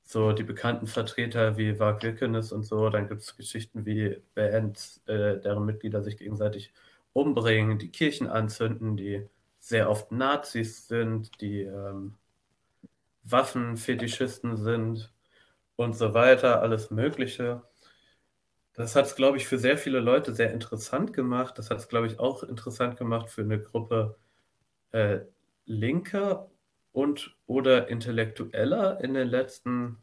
so 0.04 0.32
die 0.32 0.44
bekannten 0.44 0.86
Vertreter 0.86 1.58
wie 1.58 1.78
Varg 1.78 2.02
Vikernes 2.02 2.52
und 2.52 2.64
so. 2.64 2.90
Dann 2.90 3.08
gibt 3.08 3.22
es 3.22 3.36
Geschichten 3.36 3.86
wie 3.86 4.22
Bands, 4.34 5.02
äh, 5.06 5.38
deren 5.40 5.66
Mitglieder 5.66 6.02
sich 6.02 6.16
gegenseitig 6.18 6.72
umbringen, 7.12 7.78
die 7.78 7.90
Kirchen 7.90 8.28
anzünden, 8.28 8.96
die 8.96 9.28
sehr 9.60 9.90
oft 9.90 10.12
Nazis 10.12 10.88
sind, 10.88 11.40
die 11.42 11.62
ähm, 11.62 12.14
Waffenfetischisten 13.24 14.56
sind 14.56 15.12
und 15.76 15.96
so 15.96 16.14
weiter, 16.14 16.62
alles 16.62 16.90
Mögliche. 16.90 17.62
Das 18.74 18.96
hat 18.96 19.06
es, 19.06 19.14
glaube 19.14 19.36
ich, 19.36 19.46
für 19.46 19.58
sehr 19.58 19.78
viele 19.78 20.00
Leute 20.00 20.34
sehr 20.34 20.52
interessant 20.52 21.12
gemacht. 21.12 21.58
Das 21.58 21.70
hat 21.70 21.78
es, 21.78 21.88
glaube 21.88 22.08
ich, 22.08 22.18
auch 22.18 22.42
interessant 22.42 22.96
gemacht 22.96 23.30
für 23.30 23.42
eine 23.42 23.60
Gruppe 23.60 24.16
äh, 24.90 25.20
Linker 25.64 26.50
und 26.92 27.36
oder 27.46 27.88
Intellektueller 27.88 29.02
in 29.02 29.14
den 29.14 29.28
letzten, 29.28 29.98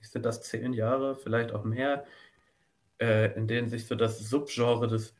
sind 0.00 0.24
das 0.24 0.42
zehn 0.42 0.72
Jahre, 0.72 1.16
vielleicht 1.16 1.52
auch 1.52 1.64
mehr, 1.64 2.04
äh, 2.98 3.34
in 3.34 3.48
denen 3.48 3.68
sich 3.68 3.86
so 3.86 3.94
das 3.94 4.18
Subgenre 4.18 4.86
des 4.86 5.14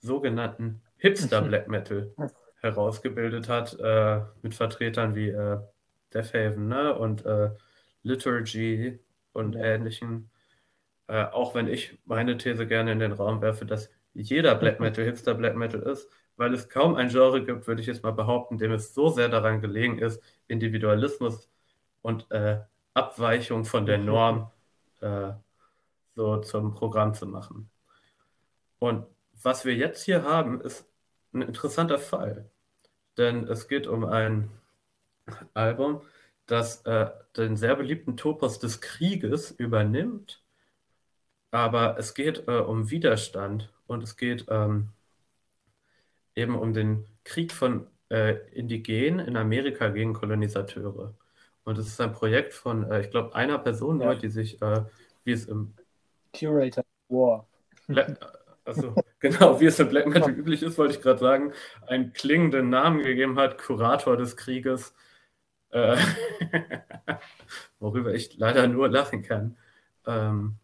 sogenannten 0.00 0.82
Hipster 0.96 1.42
Black 1.42 1.68
Metal 1.68 2.14
herausgebildet 2.60 3.48
hat, 3.48 3.78
äh, 3.78 4.22
mit 4.42 4.54
Vertretern 4.54 5.14
wie 5.14 5.28
äh, 5.28 5.58
Death 6.12 6.56
ne? 6.56 6.94
und 6.94 7.24
äh, 7.24 7.50
Liturgy 8.02 8.98
und 9.32 9.56
ähnlichen. 9.56 10.30
Äh, 11.06 11.24
auch 11.24 11.54
wenn 11.54 11.68
ich 11.68 11.98
meine 12.04 12.36
These 12.38 12.66
gerne 12.66 12.92
in 12.92 12.98
den 12.98 13.12
Raum 13.12 13.42
werfe, 13.42 13.66
dass 13.66 13.90
jeder 14.14 14.54
Black 14.54 14.80
Metal 14.80 15.04
Hipster 15.04 15.34
Black 15.34 15.56
Metal 15.56 15.80
ist, 15.82 16.08
weil 16.36 16.52
es 16.54 16.68
kaum 16.68 16.96
ein 16.96 17.08
Genre 17.08 17.44
gibt, 17.44 17.66
würde 17.66 17.80
ich 17.80 17.86
jetzt 17.86 18.02
mal 18.02 18.12
behaupten, 18.12 18.58
dem 18.58 18.72
es 18.72 18.94
so 18.94 19.08
sehr 19.08 19.28
daran 19.28 19.60
gelegen 19.60 19.98
ist, 19.98 20.22
Individualismus 20.48 21.48
und 22.02 22.30
äh, 22.30 22.60
Abweichung 22.94 23.64
von 23.64 23.86
der 23.86 23.98
Norm 23.98 24.50
äh, 25.00 25.32
so 26.14 26.38
zum 26.38 26.74
Programm 26.74 27.14
zu 27.14 27.26
machen. 27.26 27.70
Und 28.78 29.06
was 29.42 29.64
wir 29.64 29.74
jetzt 29.74 30.04
hier 30.04 30.22
haben, 30.24 30.60
ist 30.60 30.86
ein 31.32 31.42
interessanter 31.42 31.98
Fall. 31.98 32.50
Denn 33.16 33.46
es 33.48 33.68
geht 33.68 33.86
um 33.86 34.04
ein 34.04 34.50
Album, 35.54 36.02
das 36.46 36.82
äh, 36.86 37.10
den 37.36 37.56
sehr 37.56 37.76
beliebten 37.76 38.16
Topos 38.16 38.58
des 38.58 38.80
Krieges 38.80 39.50
übernimmt. 39.50 40.43
Aber 41.54 41.96
es 42.00 42.14
geht 42.14 42.48
äh, 42.48 42.58
um 42.58 42.90
Widerstand 42.90 43.72
und 43.86 44.02
es 44.02 44.16
geht 44.16 44.46
ähm, 44.48 44.88
eben 46.34 46.58
um 46.58 46.72
den 46.72 47.04
Krieg 47.22 47.52
von 47.52 47.86
äh, 48.10 48.38
Indigenen 48.50 49.24
in 49.24 49.36
Amerika 49.36 49.90
gegen 49.90 50.14
Kolonisateure. 50.14 51.14
Und 51.62 51.78
es 51.78 51.86
ist 51.86 52.00
ein 52.00 52.10
Projekt 52.10 52.54
von, 52.54 52.90
äh, 52.90 53.02
ich 53.02 53.10
glaube, 53.12 53.36
einer 53.36 53.56
Person 53.58 54.00
ja. 54.00 54.06
nur, 54.06 54.16
die 54.16 54.30
sich, 54.30 54.60
äh, 54.62 54.82
wie 55.22 55.30
es 55.30 55.46
im 55.46 55.74
Curator 56.36 56.84
War. 57.08 57.46
also 58.64 58.96
genau, 59.20 59.60
wie 59.60 59.66
es 59.66 59.78
im 59.78 59.90
Black 59.90 60.08
Metal 60.08 60.32
üblich 60.32 60.60
ist, 60.60 60.76
wollte 60.76 60.94
ich 60.94 61.00
gerade 61.00 61.20
sagen, 61.20 61.52
einen 61.86 62.12
klingenden 62.12 62.68
Namen 62.68 63.04
gegeben 63.04 63.38
hat, 63.38 63.58
Kurator 63.58 64.16
des 64.16 64.36
Krieges. 64.36 64.92
Äh, 65.70 65.98
worüber 67.78 68.12
ich 68.12 68.36
leider 68.38 68.66
nur 68.66 68.88
lachen 68.88 69.22
kann. 69.22 69.56
Ähm, 70.04 70.58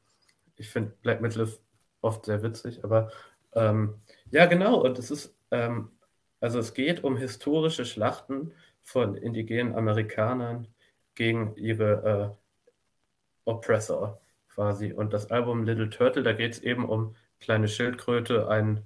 ich 0.61 0.71
finde 0.71 0.93
Black 1.03 1.21
Metal 1.21 1.43
ist 1.43 1.63
oft 2.03 2.27
sehr 2.27 2.43
witzig, 2.43 2.85
aber 2.85 3.11
ähm, 3.55 4.01
ja, 4.31 4.47
genau, 4.47 4.81
und 4.81 4.99
es 4.99 5.11
ist, 5.11 5.37
ähm, 5.51 5.91
also 6.41 6.59
es 6.59 6.75
geht 6.75 7.03
um 7.05 7.17
historische 7.17 7.85
Schlachten 7.85 8.53
von 8.83 9.17
indigenen 9.17 9.75
Amerikanern 9.75 10.69
gegen 11.15 11.57
ihre 11.57 12.37
äh, 13.47 13.51
Oppressor 13.51 14.21
quasi. 14.49 14.93
Und 14.93 15.13
das 15.13 15.31
Album 15.31 15.65
Little 15.65 15.91
Turtle, 15.91 16.23
da 16.23 16.33
geht 16.33 16.53
es 16.53 16.61
eben 16.61 16.89
um 16.89 17.17
kleine 17.41 17.69
Schildkröte, 17.69 18.49
ein 18.49 18.85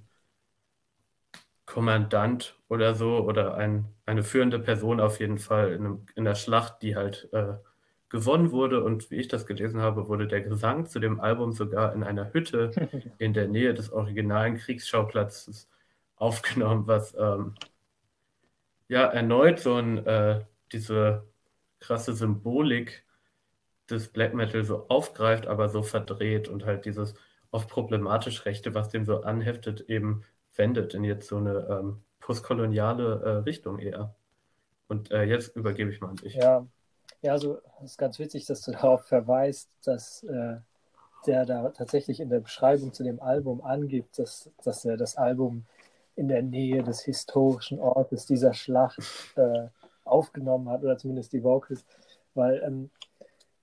Kommandant 1.65 2.57
oder 2.69 2.95
so 2.95 3.19
oder 3.19 3.55
ein, 3.55 3.85
eine 4.05 4.23
führende 4.23 4.59
Person 4.59 4.99
auf 4.99 5.19
jeden 5.19 5.39
Fall 5.39 5.73
in, 5.73 5.85
einem, 5.85 6.05
in 6.15 6.25
der 6.25 6.35
Schlacht, 6.35 6.81
die 6.81 6.95
halt 6.95 7.29
äh, 7.33 7.55
gewonnen 8.09 8.51
wurde. 8.51 8.83
Und 8.83 9.11
wie 9.11 9.15
ich 9.15 9.27
das 9.27 9.45
gelesen 9.45 9.81
habe, 9.81 10.07
wurde 10.07 10.27
der 10.27 10.41
Gesang 10.41 10.85
zu 10.85 10.99
dem 10.99 11.19
Album 11.19 11.51
sogar 11.51 11.93
in 11.93 12.03
einer 12.03 12.33
Hütte 12.33 12.71
in 13.17 13.33
der 13.33 13.47
Nähe 13.47 13.73
des 13.73 13.91
originalen 13.91 14.57
Kriegsschauplatzes 14.57 15.69
aufgenommen, 16.15 16.87
was 16.87 17.15
ähm, 17.15 17.55
ja 18.87 19.05
erneut 19.05 19.59
so 19.59 19.75
ein, 19.75 20.05
äh, 20.05 20.45
diese 20.71 21.25
krasse 21.79 22.13
Symbolik 22.13 23.03
des 23.89 24.07
Black 24.07 24.33
Metal 24.33 24.63
so 24.63 24.87
aufgreift, 24.87 25.47
aber 25.47 25.69
so 25.69 25.83
verdreht 25.83 26.47
und 26.47 26.65
halt 26.65 26.85
dieses 26.85 27.15
oft 27.51 27.69
problematisch 27.69 28.45
Rechte, 28.45 28.73
was 28.73 28.89
dem 28.89 29.05
so 29.05 29.21
anheftet, 29.21 29.81
eben 29.81 30.23
wendet 30.55 30.93
in 30.93 31.03
jetzt 31.03 31.27
so 31.27 31.37
eine 31.37 31.67
ähm, 31.69 32.01
postkoloniale 32.19 33.21
äh, 33.21 33.29
Richtung 33.43 33.79
eher. 33.79 34.15
Und 34.87 35.11
äh, 35.11 35.23
jetzt 35.23 35.55
übergebe 35.55 35.91
ich 35.91 36.01
mal 36.01 36.09
an 36.09 36.15
dich. 36.17 36.35
Ja, 36.35 36.65
ja, 37.25 37.31
also 37.31 37.59
es 37.79 37.91
ist 37.91 37.97
ganz 37.97 38.19
witzig, 38.19 38.45
dass 38.45 38.61
du 38.61 38.71
darauf 38.71 39.03
verweist, 39.05 39.69
dass 39.83 40.23
äh, 40.23 40.57
der 41.25 41.45
da 41.45 41.69
tatsächlich 41.69 42.19
in 42.19 42.29
der 42.29 42.39
Beschreibung 42.39 42.93
zu 42.93 43.03
dem 43.03 43.19
Album 43.19 43.61
angibt, 43.61 44.19
dass, 44.19 44.51
dass 44.63 44.85
er 44.85 44.95
das 44.95 45.17
Album 45.17 45.65
in 46.15 46.27
der 46.27 46.43
Nähe 46.43 46.83
des 46.83 47.01
historischen 47.01 47.79
Ortes 47.79 48.27
dieser 48.27 48.53
Schlacht 48.53 48.99
äh, 49.35 49.67
aufgenommen 50.03 50.69
hat 50.69 50.83
oder 50.83 50.97
zumindest 50.97 51.33
die 51.33 51.43
Vocals, 51.43 51.83
weil 52.35 52.61
ähm, 52.63 52.91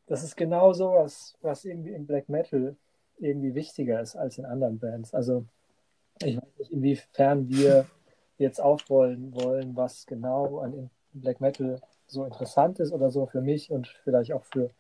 das 0.07 0.25
ist 0.25 0.37
genau 0.37 0.73
so 0.73 0.93
was, 0.95 1.37
was 1.41 1.65
irgendwie 1.65 1.93
im 1.93 2.05
Black 2.05 2.29
Metal 2.29 2.75
irgendwie 3.19 3.55
wichtiger 3.55 4.01
ist 4.01 4.17
als 4.17 4.39
in 4.39 4.45
anderen 4.45 4.81
Bands. 4.81 5.15
Also 5.15 5.45
ich 6.21 6.37
weiß 6.37 6.59
nicht, 6.59 6.73
inwiefern 6.73 7.49
wir 7.49 7.87
jetzt 8.39 8.61
aufrollen 8.61 9.33
wollen, 9.37 9.77
was 9.77 10.05
genau 10.05 10.59
an 10.59 10.91
Black 11.13 11.41
Metal 11.41 11.81
so 12.13 12.25
interessant 12.25 12.79
ist 12.79 12.93
oder 12.93 13.11
so 13.11 13.27
für 13.27 13.41
mich 13.41 13.71
und 13.71 13.89
vielleicht 14.05 14.33
auch 14.33 14.45
für, 14.45 14.71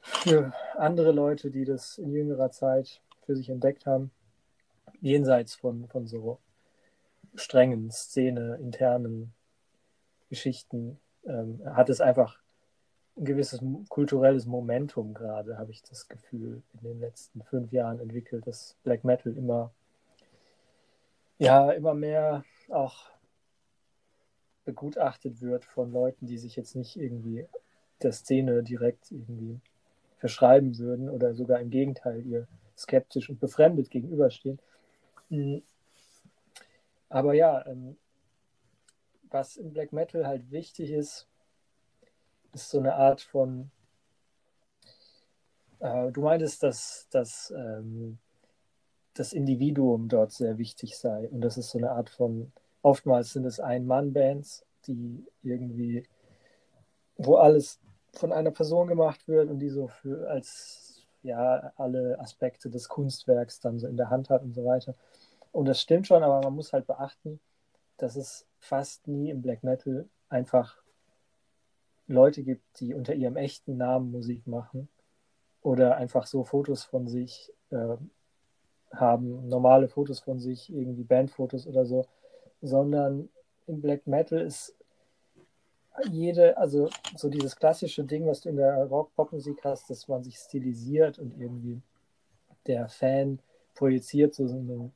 für 0.00 0.52
andere 0.76 1.12
Leute, 1.12 1.50
die 1.50 1.64
das 1.64 1.98
in 1.98 2.12
jüngerer 2.12 2.50
Zeit 2.50 3.00
für 3.26 3.36
sich 3.36 3.50
entdeckt 3.50 3.86
haben, 3.86 4.10
jenseits 5.00 5.54
von, 5.54 5.88
von 5.88 6.06
so 6.06 6.38
strengen 7.34 7.90
Szene, 7.90 8.56
internen 8.56 9.34
Geschichten, 10.30 10.98
ähm, 11.26 11.60
hat 11.64 11.88
es 11.90 12.00
einfach 12.00 12.38
ein 13.16 13.24
gewisses 13.24 13.60
kulturelles 13.88 14.46
Momentum 14.46 15.14
gerade, 15.14 15.58
habe 15.58 15.70
ich 15.70 15.82
das 15.82 16.08
Gefühl, 16.08 16.62
in 16.74 16.88
den 16.88 17.00
letzten 17.00 17.42
fünf 17.42 17.72
Jahren 17.72 18.00
entwickelt, 18.00 18.46
dass 18.46 18.76
Black 18.82 19.04
Metal 19.04 19.36
immer, 19.36 19.72
ja, 21.38 21.70
immer 21.70 21.94
mehr 21.94 22.44
auch 22.70 23.13
begutachtet 24.64 25.40
wird 25.40 25.64
von 25.64 25.92
Leuten, 25.92 26.26
die 26.26 26.38
sich 26.38 26.56
jetzt 26.56 26.74
nicht 26.76 26.96
irgendwie 26.96 27.46
der 28.02 28.12
Szene 28.12 28.62
direkt 28.62 29.10
irgendwie 29.10 29.60
verschreiben 30.18 30.78
würden 30.78 31.10
oder 31.10 31.34
sogar 31.34 31.60
im 31.60 31.70
Gegenteil 31.70 32.24
ihr 32.26 32.46
skeptisch 32.76 33.30
und 33.30 33.40
befremdet 33.40 33.90
gegenüberstehen. 33.90 34.58
Hm. 35.28 35.62
Aber 37.08 37.34
ja, 37.34 37.64
ähm, 37.66 37.96
was 39.30 39.56
im 39.56 39.72
Black 39.72 39.92
Metal 39.92 40.26
halt 40.26 40.50
wichtig 40.50 40.90
ist, 40.90 41.26
ist 42.52 42.70
so 42.70 42.78
eine 42.78 42.94
Art 42.94 43.20
von, 43.20 43.70
äh, 45.80 46.10
du 46.12 46.22
meintest, 46.22 46.62
dass, 46.62 47.08
dass 47.10 47.52
ähm, 47.56 48.18
das 49.14 49.32
Individuum 49.32 50.08
dort 50.08 50.32
sehr 50.32 50.58
wichtig 50.58 50.96
sei 50.96 51.28
und 51.28 51.40
das 51.40 51.58
ist 51.58 51.70
so 51.70 51.78
eine 51.78 51.90
Art 51.90 52.10
von, 52.10 52.52
oftmals 52.84 53.32
sind 53.32 53.46
es 53.46 53.60
Ein-Mann-Bands, 53.60 54.64
die 54.86 55.26
irgendwie, 55.42 56.06
wo 57.16 57.36
alles 57.36 57.80
von 58.12 58.30
einer 58.30 58.50
Person 58.50 58.88
gemacht 58.88 59.26
wird 59.26 59.48
und 59.48 59.58
die 59.58 59.70
so 59.70 59.88
für 59.88 60.28
als 60.28 61.06
ja 61.22 61.72
alle 61.76 62.20
Aspekte 62.20 62.68
des 62.68 62.88
Kunstwerks 62.88 63.60
dann 63.60 63.78
so 63.78 63.88
in 63.88 63.96
der 63.96 64.10
Hand 64.10 64.28
hat 64.28 64.42
und 64.42 64.54
so 64.54 64.64
weiter. 64.66 64.94
Und 65.50 65.66
das 65.66 65.80
stimmt 65.80 66.06
schon, 66.06 66.22
aber 66.22 66.42
man 66.42 66.54
muss 66.54 66.72
halt 66.74 66.86
beachten, 66.86 67.40
dass 67.96 68.16
es 68.16 68.46
fast 68.58 69.08
nie 69.08 69.30
im 69.30 69.40
Black 69.40 69.64
Metal 69.64 70.06
einfach 70.28 70.76
Leute 72.06 72.42
gibt, 72.42 72.80
die 72.80 72.92
unter 72.92 73.14
ihrem 73.14 73.36
echten 73.36 73.78
Namen 73.78 74.10
Musik 74.10 74.46
machen 74.46 74.88
oder 75.62 75.96
einfach 75.96 76.26
so 76.26 76.44
Fotos 76.44 76.84
von 76.84 77.08
sich 77.08 77.50
äh, 77.70 77.96
haben, 78.92 79.48
normale 79.48 79.88
Fotos 79.88 80.20
von 80.20 80.38
sich, 80.38 80.70
irgendwie 80.70 81.04
Bandfotos 81.04 81.66
oder 81.66 81.86
so, 81.86 82.04
sondern 82.64 83.28
im 83.66 83.80
Black 83.80 84.06
Metal 84.06 84.40
ist 84.40 84.74
jede, 86.10 86.56
also 86.56 86.88
so 87.16 87.28
dieses 87.28 87.54
klassische 87.54 88.04
Ding, 88.04 88.26
was 88.26 88.40
du 88.40 88.48
in 88.48 88.56
der 88.56 88.84
Rock-Pop-Musik 88.86 89.62
hast, 89.64 89.88
dass 89.90 90.08
man 90.08 90.24
sich 90.24 90.36
stilisiert 90.36 91.18
und 91.18 91.38
irgendwie 91.38 91.80
der 92.66 92.88
Fan 92.88 93.38
projiziert 93.74 94.34
so 94.34 94.44
ein 94.44 94.92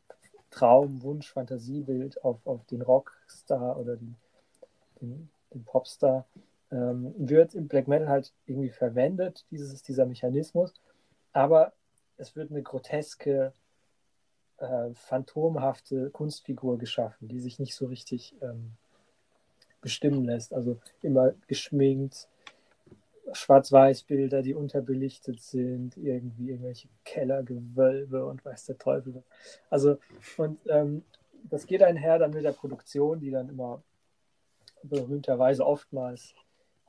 Traum, 0.50 1.02
Wunsch, 1.02 1.30
Fantasiebild 1.30 2.24
auf, 2.24 2.38
auf 2.46 2.64
den 2.66 2.82
Rockstar 2.82 3.78
oder 3.78 3.96
den, 3.96 4.16
den, 5.00 5.28
den 5.52 5.64
Popstar 5.64 6.24
ähm, 6.72 7.14
wird 7.18 7.54
im 7.54 7.68
Black 7.68 7.86
Metal 7.86 8.08
halt 8.08 8.32
irgendwie 8.46 8.70
verwendet, 8.70 9.44
dieses, 9.50 9.82
dieser 9.82 10.06
Mechanismus, 10.06 10.72
aber 11.32 11.72
es 12.16 12.34
wird 12.34 12.50
eine 12.50 12.62
groteske, 12.62 13.52
äh, 14.58 14.90
phantomhafte 14.94 16.10
Kunstfigur 16.10 16.78
geschaffen, 16.78 17.28
die 17.28 17.40
sich 17.40 17.58
nicht 17.58 17.74
so 17.74 17.86
richtig 17.86 18.34
ähm, 18.40 18.72
bestimmen 19.80 20.24
lässt. 20.24 20.52
Also 20.52 20.78
immer 21.02 21.34
geschminkt, 21.46 22.28
Schwarz-Weiß-Bilder, 23.32 24.42
die 24.42 24.54
unterbelichtet 24.54 25.40
sind, 25.40 25.96
irgendwie 25.96 26.50
irgendwelche 26.50 26.88
Kellergewölbe 27.04 28.24
und 28.24 28.44
weiß 28.44 28.66
der 28.66 28.78
Teufel. 28.78 29.22
Also, 29.70 29.98
und 30.36 30.58
ähm, 30.68 31.04
das 31.44 31.66
geht 31.66 31.82
einher 31.82 32.18
dann 32.18 32.32
mit 32.32 32.44
der 32.44 32.52
Produktion, 32.52 33.20
die 33.20 33.30
dann 33.30 33.48
immer 33.48 33.82
berühmterweise 34.82 35.66
oftmals 35.66 36.34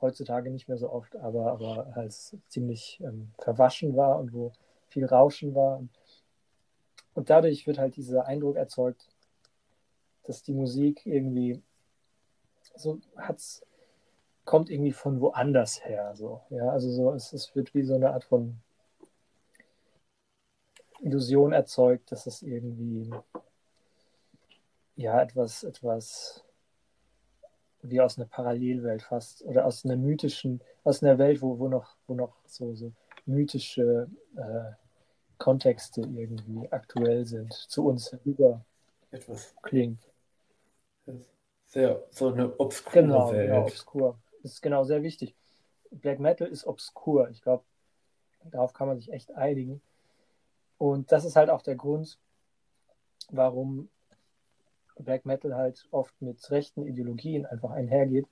heutzutage 0.00 0.50
nicht 0.50 0.68
mehr 0.68 0.78
so 0.78 0.90
oft, 0.90 1.14
aber, 1.16 1.52
aber 1.52 1.94
halt 1.94 2.12
ziemlich 2.48 3.00
ähm, 3.02 3.32
verwaschen 3.38 3.96
war 3.96 4.18
und 4.18 4.32
wo 4.32 4.52
viel 4.88 5.04
Rauschen 5.04 5.54
war. 5.54 5.78
Und 5.78 5.90
dadurch 7.14 7.66
wird 7.66 7.78
halt 7.78 7.96
dieser 7.96 8.26
Eindruck 8.26 8.56
erzeugt, 8.56 9.08
dass 10.24 10.42
die 10.42 10.52
Musik 10.52 11.06
irgendwie 11.06 11.62
so 12.76 13.00
hat's, 13.16 13.64
kommt 14.44 14.70
irgendwie 14.70 14.92
von 14.92 15.20
woanders 15.20 15.84
her. 15.84 16.14
So. 16.14 16.42
Ja, 16.50 16.70
also 16.70 16.90
so, 16.90 17.12
es, 17.12 17.32
es 17.32 17.54
wird 17.54 17.74
wie 17.74 17.82
so 17.82 17.94
eine 17.94 18.10
Art 18.10 18.24
von 18.24 18.60
Illusion 21.00 21.52
erzeugt, 21.52 22.12
dass 22.12 22.26
es 22.26 22.42
irgendwie 22.42 23.10
ja 24.96 25.20
etwas, 25.22 25.62
etwas 25.62 26.44
wie 27.82 28.00
aus 28.00 28.18
einer 28.18 28.26
Parallelwelt 28.26 29.02
fast 29.02 29.42
oder 29.44 29.64
aus 29.64 29.84
einer 29.84 29.96
mythischen, 29.96 30.62
aus 30.84 31.02
einer 31.02 31.18
Welt, 31.18 31.40
wo, 31.40 31.58
wo 31.58 31.68
noch, 31.68 31.96
wo 32.06 32.14
noch 32.14 32.36
so, 32.46 32.74
so 32.74 32.92
mythische 33.24 34.10
äh, 34.36 34.72
Kontexte 35.40 36.02
irgendwie 36.02 36.70
aktuell 36.70 37.24
sind, 37.24 37.52
zu 37.52 37.86
uns 37.86 38.12
herüber 38.12 38.64
Etwas. 39.10 39.56
klingt. 39.62 40.08
Sehr, 41.66 42.04
so 42.10 42.28
eine 42.28 42.58
obskure 42.60 43.02
genau, 43.02 43.32
Welt. 43.32 43.48
Genau, 43.48 43.62
obskur. 43.62 44.18
Das 44.42 44.52
ist 44.52 44.60
genau 44.60 44.84
sehr 44.84 45.02
wichtig. 45.02 45.34
Black 45.90 46.20
Metal 46.20 46.46
ist 46.46 46.66
obskur. 46.66 47.30
Ich 47.30 47.42
glaube, 47.42 47.64
darauf 48.44 48.72
kann 48.72 48.86
man 48.86 48.98
sich 48.98 49.12
echt 49.12 49.34
einigen. 49.34 49.80
Und 50.78 51.10
das 51.10 51.24
ist 51.24 51.36
halt 51.36 51.50
auch 51.50 51.62
der 51.62 51.76
Grund, 51.76 52.18
warum 53.30 53.88
Black 54.98 55.24
Metal 55.24 55.54
halt 55.54 55.86
oft 55.90 56.20
mit 56.20 56.50
rechten 56.50 56.86
Ideologien 56.86 57.46
einfach 57.46 57.70
einhergeht. 57.70 58.26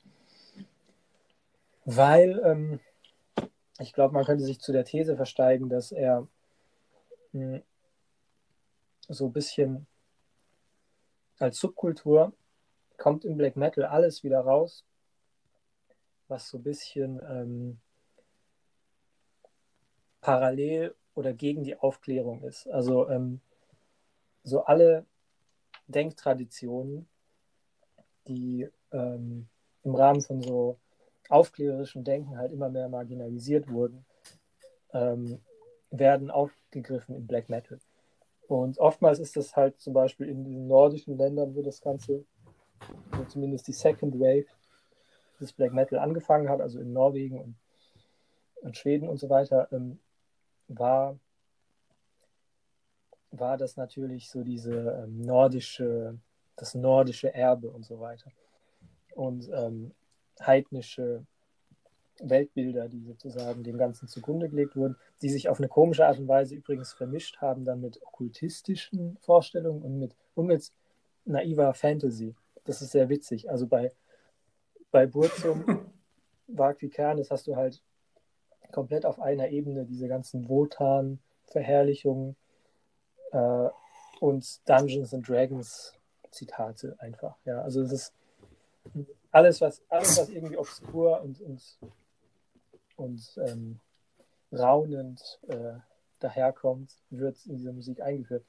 Weil 1.85 2.41
ähm, 2.45 2.81
ich 3.79 3.93
glaube, 3.95 4.13
man 4.13 4.25
könnte 4.25 4.45
sich 4.45 4.61
zu 4.61 4.73
der 4.73 4.85
These 4.85 5.17
versteigen, 5.17 5.69
dass 5.69 5.91
er 5.93 6.27
hm, 7.33 7.63
so 9.09 9.27
ein 9.27 9.33
bisschen 9.33 9.87
als 11.39 11.59
Subkultur 11.59 12.33
kommt 12.97 13.25
im 13.25 13.37
Black 13.37 13.57
Metal 13.57 13.85
alles 13.85 14.25
wieder 14.25 14.41
raus, 14.41 14.85
was 16.27 16.49
so 16.49 16.59
ein 16.59 16.63
bisschen 16.65 17.21
ähm, 17.29 17.81
parallel 20.21 20.95
oder 21.15 21.33
gegen 21.33 21.63
die 21.65 21.77
Aufklärung 21.77 22.43
ist. 22.43 22.67
Also 22.69 23.09
ähm, 23.09 23.41
so 24.43 24.65
alle 24.65 25.07
Denktraditionen, 25.87 27.09
die 28.27 28.69
ähm, 28.93 29.49
im 29.85 29.95
Rahmen 29.95 30.21
von 30.21 30.43
so 30.43 30.79
aufklärerischem 31.29 32.05
Denken 32.05 32.37
halt 32.37 32.53
immer 32.53 32.69
mehr 32.69 32.89
marginalisiert 32.89 33.69
wurden, 33.69 34.05
ähm, 34.93 35.41
werden 35.91 36.31
aufgegriffen 36.31 37.17
im 37.17 37.27
Black 37.27 37.49
Metal. 37.49 37.79
Und 38.47 38.79
oftmals 38.79 39.19
ist 39.19 39.37
das 39.37 39.57
halt 39.57 39.81
zum 39.81 39.93
Beispiel 39.93 40.29
in 40.29 40.45
diesen 40.45 40.67
nordischen 40.67 41.17
Ländern, 41.19 41.55
wo 41.55 41.63
das 41.63 41.81
Ganze, 41.81 42.25
wo 43.13 43.25
zumindest 43.25 43.69
die 43.69 43.73
Second 43.73 44.19
Wave 44.19 44.47
des 45.41 45.53
Black 45.53 45.73
Metal 45.73 45.99
angefangen 45.99 46.49
hat, 46.49 46.61
also 46.61 46.81
in 46.81 46.93
Norwegen 46.93 47.41
und, 47.41 47.57
und 48.63 48.77
Schweden 48.77 49.09
und 49.09 49.19
so 49.19 49.29
weiter, 49.29 49.69
ähm, 49.71 49.99
war 50.69 51.19
war 53.31 53.57
das 53.57 53.77
natürlich 53.77 54.31
so 54.31 54.43
diese 54.43 55.03
ähm, 55.05 55.21
nordische, 55.21 56.19
das 56.57 56.75
nordische 56.75 57.33
Erbe 57.33 57.71
und 57.71 57.85
so 57.85 58.01
weiter. 58.01 58.31
Und 59.15 59.49
ähm, 59.53 59.93
heidnische 60.41 61.27
Weltbilder, 62.23 62.89
die 62.89 63.03
sozusagen 63.03 63.63
dem 63.63 63.79
Ganzen 63.79 64.09
zugrunde 64.09 64.49
gelegt 64.49 64.77
wurden, 64.77 64.97
die 65.23 65.29
sich 65.29 65.49
auf 65.49 65.59
eine 65.59 65.69
komische 65.69 66.07
Art 66.07 66.19
und 66.19 66.29
Weise 66.29 66.55
übrigens 66.55 66.93
vermischt 66.93 67.39
haben, 67.39 67.65
dann 67.65 67.81
mit 67.81 68.03
okkultistischen 68.03 69.17
Vorstellungen 69.21 69.83
und 69.83 69.99
mit, 69.99 70.15
und 70.35 70.47
mit 70.47 70.73
naiver 71.25 71.75
Fantasy. 71.75 72.35
Das 72.65 72.83
ist 72.83 72.93
sehr 72.93 73.09
witzig. 73.09 73.51
Also 73.51 73.67
bei, 73.67 73.93
bei 74.91 75.07
Burzum, 75.07 75.91
Wagwi 76.49 76.89
Kernes 76.89 77.31
hast 77.31 77.47
du 77.47 77.57
halt 77.57 77.83
komplett 78.73 79.07
auf 79.07 79.21
einer 79.21 79.49
Ebene 79.49 79.85
diese 79.85 80.09
ganzen 80.09 80.49
Wotan-Verherrlichungen, 80.49 82.37
äh, 83.33 83.69
und 84.21 84.69
Dungeons 84.69 85.15
and 85.15 85.29
Dragons 85.29 85.95
Zitate 86.31 86.97
einfach. 86.99 87.37
Ja, 87.45 87.63
also 87.63 87.83
es 87.83 87.93
ist 87.93 88.13
alles, 89.31 89.61
was, 89.61 89.83
alles, 89.89 90.19
was 90.19 90.29
irgendwie 90.29 90.57
obskur 90.57 91.21
und, 91.23 91.41
und, 91.41 91.79
und 92.99 93.39
ähm, 93.47 93.81
raunend 94.53 95.41
äh, 95.49 95.75
daherkommt, 96.19 96.93
wird 97.11 97.45
in 97.47 97.57
diese 97.57 97.73
Musik 97.73 98.01
eingeführt. 98.01 98.45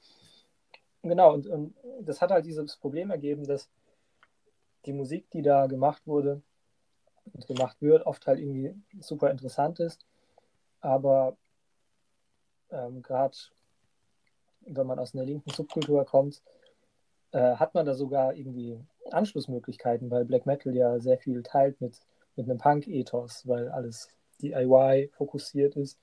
Genau, 1.02 1.32
und, 1.32 1.46
und 1.46 1.74
das 2.02 2.20
hat 2.20 2.30
halt 2.30 2.44
dieses 2.44 2.76
Problem 2.76 3.10
ergeben, 3.10 3.46
dass 3.46 3.70
die 4.86 4.92
Musik, 4.92 5.30
die 5.30 5.42
da 5.42 5.66
gemacht 5.66 6.06
wurde 6.06 6.42
und 7.32 7.46
gemacht 7.46 7.80
wird, 7.80 8.04
oft 8.06 8.26
halt 8.26 8.38
irgendwie 8.38 8.74
super 9.00 9.30
interessant 9.30 9.78
ist, 9.80 10.04
aber 10.80 11.36
ähm, 12.70 13.02
gerade 13.02 13.36
wenn 14.62 14.86
man 14.86 14.98
aus 14.98 15.14
einer 15.14 15.24
linken 15.24 15.50
Subkultur 15.50 16.04
kommt, 16.04 16.42
äh, 17.32 17.54
hat 17.54 17.74
man 17.74 17.86
da 17.86 17.94
sogar 17.94 18.34
irgendwie 18.34 18.78
Anschlussmöglichkeiten, 19.10 20.10
weil 20.10 20.24
Black 20.24 20.46
Metal 20.46 20.74
ja 20.74 20.98
sehr 20.98 21.18
viel 21.18 21.42
teilt 21.42 21.80
mit, 21.80 21.98
mit 22.36 22.48
einem 22.48 22.58
Punk-Ethos, 22.58 23.46
weil 23.46 23.68
alles 23.68 24.08
DIY 24.42 25.10
fokussiert 25.12 25.76
ist. 25.76 25.98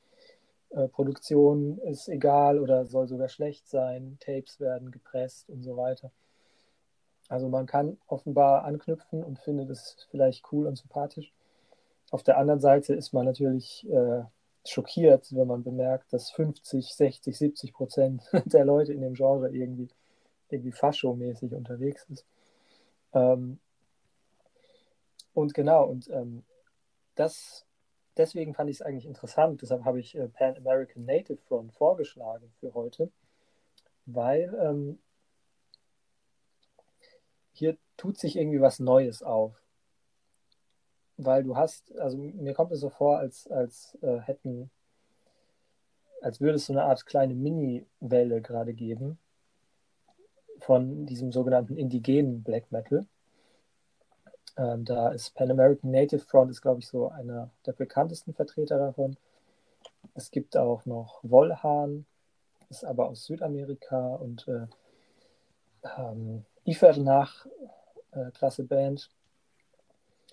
Äh, 0.70 0.88
Produktion 0.88 1.80
ist 1.80 2.10
egal 2.10 2.60
oder 2.60 2.86
soll 2.86 3.08
sogar 3.08 3.30
schlecht 3.30 3.68
sein, 3.68 4.18
Tapes 4.20 4.60
werden 4.60 4.92
gepresst 4.92 5.50
und 5.50 5.64
so 5.64 5.78
weiter. 5.78 6.12
Also 7.30 7.50
man 7.50 7.66
kann 7.66 7.98
offenbar 8.08 8.64
anknüpfen 8.64 9.24
und 9.24 9.40
findet 9.40 9.70
es 9.70 10.08
vielleicht 10.10 10.52
cool 10.52 10.66
und 10.68 10.78
sympathisch. 10.78 11.34
Auf 12.10 12.24
der 12.24 12.38
anderen 12.38 12.62
Seite 12.62 12.94
ist 12.94 13.14
man 13.14 13.26
natürlich 13.26 13.86
äh, 13.90 14.24
schockiert, 14.66 15.34
wenn 15.36 15.48
man 15.48 15.64
bemerkt, 15.64 16.14
dass 16.14 16.32
50, 16.32 16.94
60, 16.94 17.38
70 17.38 17.74
Prozent 17.74 18.24
der 18.46 18.66
Leute 18.66 18.94
in 18.94 19.02
dem 19.02 19.14
Genre 19.14 19.50
irgendwie, 19.50 19.90
irgendwie 20.50 20.72
Fascho-mäßig 20.72 21.54
unterwegs 21.54 22.06
ist. 22.10 22.26
Ähm, 23.14 23.60
und 25.34 25.54
genau, 25.54 25.86
und 25.86 26.10
ähm, 26.10 26.44
das, 27.16 27.67
deswegen 28.18 28.54
fand 28.54 28.70
ich 28.70 28.78
es 28.78 28.82
eigentlich 28.82 29.06
interessant. 29.06 29.62
Deshalb 29.62 29.86
habe 29.86 30.00
ich 30.00 30.16
äh, 30.16 30.28
Pan 30.28 30.58
American 30.58 31.06
Native 31.06 31.40
Front 31.48 31.74
vorgeschlagen 31.74 32.52
für 32.60 32.74
heute, 32.74 33.12
weil 34.06 34.54
ähm, 34.62 35.00
hier 37.54 37.78
tut 37.98 38.18
sich 38.18 38.36
irgendwie 38.36 38.62
was 38.62 38.80
Neues 38.80 39.24
auf 39.24 39.62
weil 41.18 41.44
du 41.44 41.58
hast, 41.58 41.98
also 41.98 42.18
mir 42.18 42.54
kommt 42.54 42.72
es 42.72 42.80
so 42.80 42.90
vor, 42.90 43.18
als, 43.18 43.48
als 43.48 43.98
äh, 44.02 44.20
hätten, 44.20 44.70
als 46.22 46.40
würde 46.40 46.56
es 46.56 46.68
so 46.68 46.74
eine 46.74 46.84
Art 46.84 47.06
kleine 47.06 47.34
Mini-Welle 47.34 48.42
gerade 48.42 48.74
geben 48.74 49.18
von 50.60 51.06
diesem 51.06 51.32
sogenannten 51.32 51.76
indigenen 51.76 52.44
Black 52.44 52.72
Metal. 52.72 53.06
Ähm, 54.58 54.86
da 54.86 55.10
ist 55.10 55.36
Pan 55.36 55.52
American 55.52 55.92
Native 55.92 56.20
Front, 56.20 56.52
ist 56.52 56.62
glaube 56.62 56.80
ich 56.80 56.88
so 56.88 57.10
einer 57.10 57.52
der 57.66 57.74
bekanntesten 57.74 58.34
Vertreter 58.34 58.78
davon. 58.78 59.18
Es 60.16 60.32
gibt 60.32 60.58
auch 60.58 60.86
noch 60.86 61.20
Wollhahn, 61.22 62.06
ist 62.70 62.84
aber 62.84 63.08
aus 63.08 63.26
Südamerika 63.26 64.16
und 64.16 64.48
äh, 64.48 64.68
ähm, 65.98 66.44
Ifernach, 66.66 67.46
äh, 68.12 68.32
klasse 68.32 68.64
Band 68.64 69.10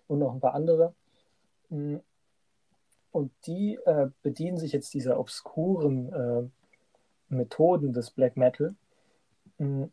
und 0.09 0.19
noch 0.19 0.33
ein 0.33 0.41
paar 0.41 0.55
andere. 0.55 0.95
Mm. 1.69 1.97
Und 3.13 3.31
die 3.47 3.79
äh, 3.85 4.09
bedienen 4.23 4.59
sich 4.59 4.73
jetzt 4.73 4.93
dieser 4.93 5.21
obskuren 5.21 6.13
äh, 6.13 6.49
Methoden 7.29 7.93
des 7.93 8.11
Black 8.11 8.37
Metal, 8.37 8.75
mm, 9.59 9.85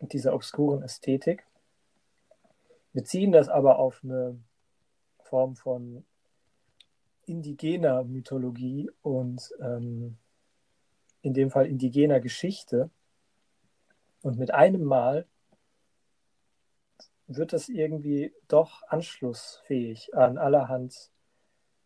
dieser 0.00 0.34
obskuren 0.34 0.82
Ästhetik, 0.82 1.44
beziehen 2.92 3.32
das 3.32 3.48
aber 3.48 3.78
auf 3.78 4.00
eine 4.02 4.38
Form 5.20 5.56
von 5.56 6.04
indigener 7.26 8.04
Mythologie 8.04 8.90
und 9.02 9.52
ähm, 9.60 10.18
in 11.22 11.34
dem 11.34 11.50
Fall 11.50 11.66
indigener 11.66 12.20
Geschichte. 12.20 12.90
Und 14.22 14.38
mit 14.38 14.52
einem 14.52 14.84
Mal 14.84 15.26
wird 17.26 17.52
es 17.52 17.68
irgendwie 17.68 18.32
doch 18.48 18.82
anschlussfähig 18.88 20.14
an 20.14 20.36
allerhand 20.36 21.10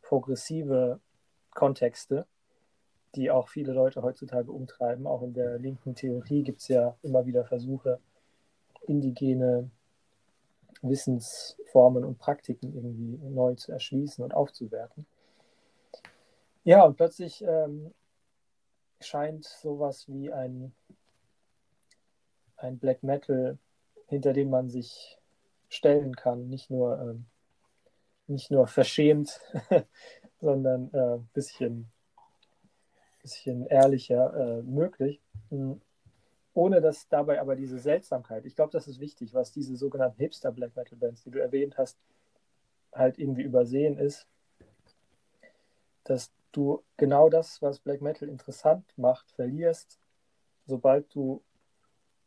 progressive 0.02 1.00
Kontexte, 1.54 2.26
die 3.14 3.30
auch 3.30 3.48
viele 3.48 3.72
Leute 3.72 4.02
heutzutage 4.02 4.50
umtreiben. 4.50 5.06
Auch 5.06 5.22
in 5.22 5.34
der 5.34 5.58
linken 5.58 5.94
Theorie 5.94 6.42
gibt 6.42 6.60
es 6.60 6.68
ja 6.68 6.96
immer 7.02 7.26
wieder 7.26 7.44
Versuche, 7.44 8.00
indigene 8.86 9.70
Wissensformen 10.82 12.04
und 12.04 12.18
Praktiken 12.18 12.74
irgendwie 12.74 13.18
neu 13.28 13.54
zu 13.54 13.72
erschließen 13.72 14.22
und 14.22 14.34
aufzuwerten. 14.34 15.06
Ja, 16.64 16.84
und 16.84 16.96
plötzlich 16.96 17.44
ähm, 17.46 17.94
scheint 19.00 19.44
sowas 19.44 20.08
wie 20.08 20.32
ein, 20.32 20.74
ein 22.56 22.78
Black 22.78 23.02
Metal, 23.02 23.58
hinter 24.08 24.32
dem 24.32 24.50
man 24.50 24.68
sich 24.68 25.18
stellen 25.68 26.16
kann. 26.16 26.48
Nicht 26.48 26.70
nur, 26.70 27.00
ähm, 27.00 27.26
nicht 28.26 28.50
nur 28.50 28.66
verschämt, 28.66 29.40
sondern 30.40 30.90
ein 30.92 31.20
äh, 31.20 31.22
bisschen, 31.34 31.86
bisschen 33.22 33.66
ehrlicher 33.66 34.34
äh, 34.34 34.62
möglich. 34.62 35.20
Mhm. 35.50 35.80
Ohne 36.56 36.80
dass 36.80 37.06
dabei 37.08 37.38
aber 37.38 37.54
diese 37.54 37.78
Seltsamkeit, 37.78 38.46
ich 38.46 38.56
glaube, 38.56 38.72
das 38.72 38.88
ist 38.88 38.98
wichtig, 38.98 39.34
was 39.34 39.52
diese 39.52 39.76
sogenannten 39.76 40.18
Hipster 40.18 40.50
Black 40.50 40.74
Metal 40.74 40.96
Bands, 40.96 41.22
die 41.22 41.30
du 41.30 41.38
erwähnt 41.38 41.76
hast, 41.76 41.98
halt 42.94 43.18
irgendwie 43.18 43.42
übersehen 43.42 43.98
ist, 43.98 44.26
dass 46.04 46.32
du 46.52 46.82
genau 46.96 47.28
das, 47.28 47.60
was 47.60 47.78
Black 47.80 48.00
Metal 48.00 48.26
interessant 48.26 48.86
macht, 48.96 49.30
verlierst, 49.32 50.00
sobald 50.64 51.14
du 51.14 51.42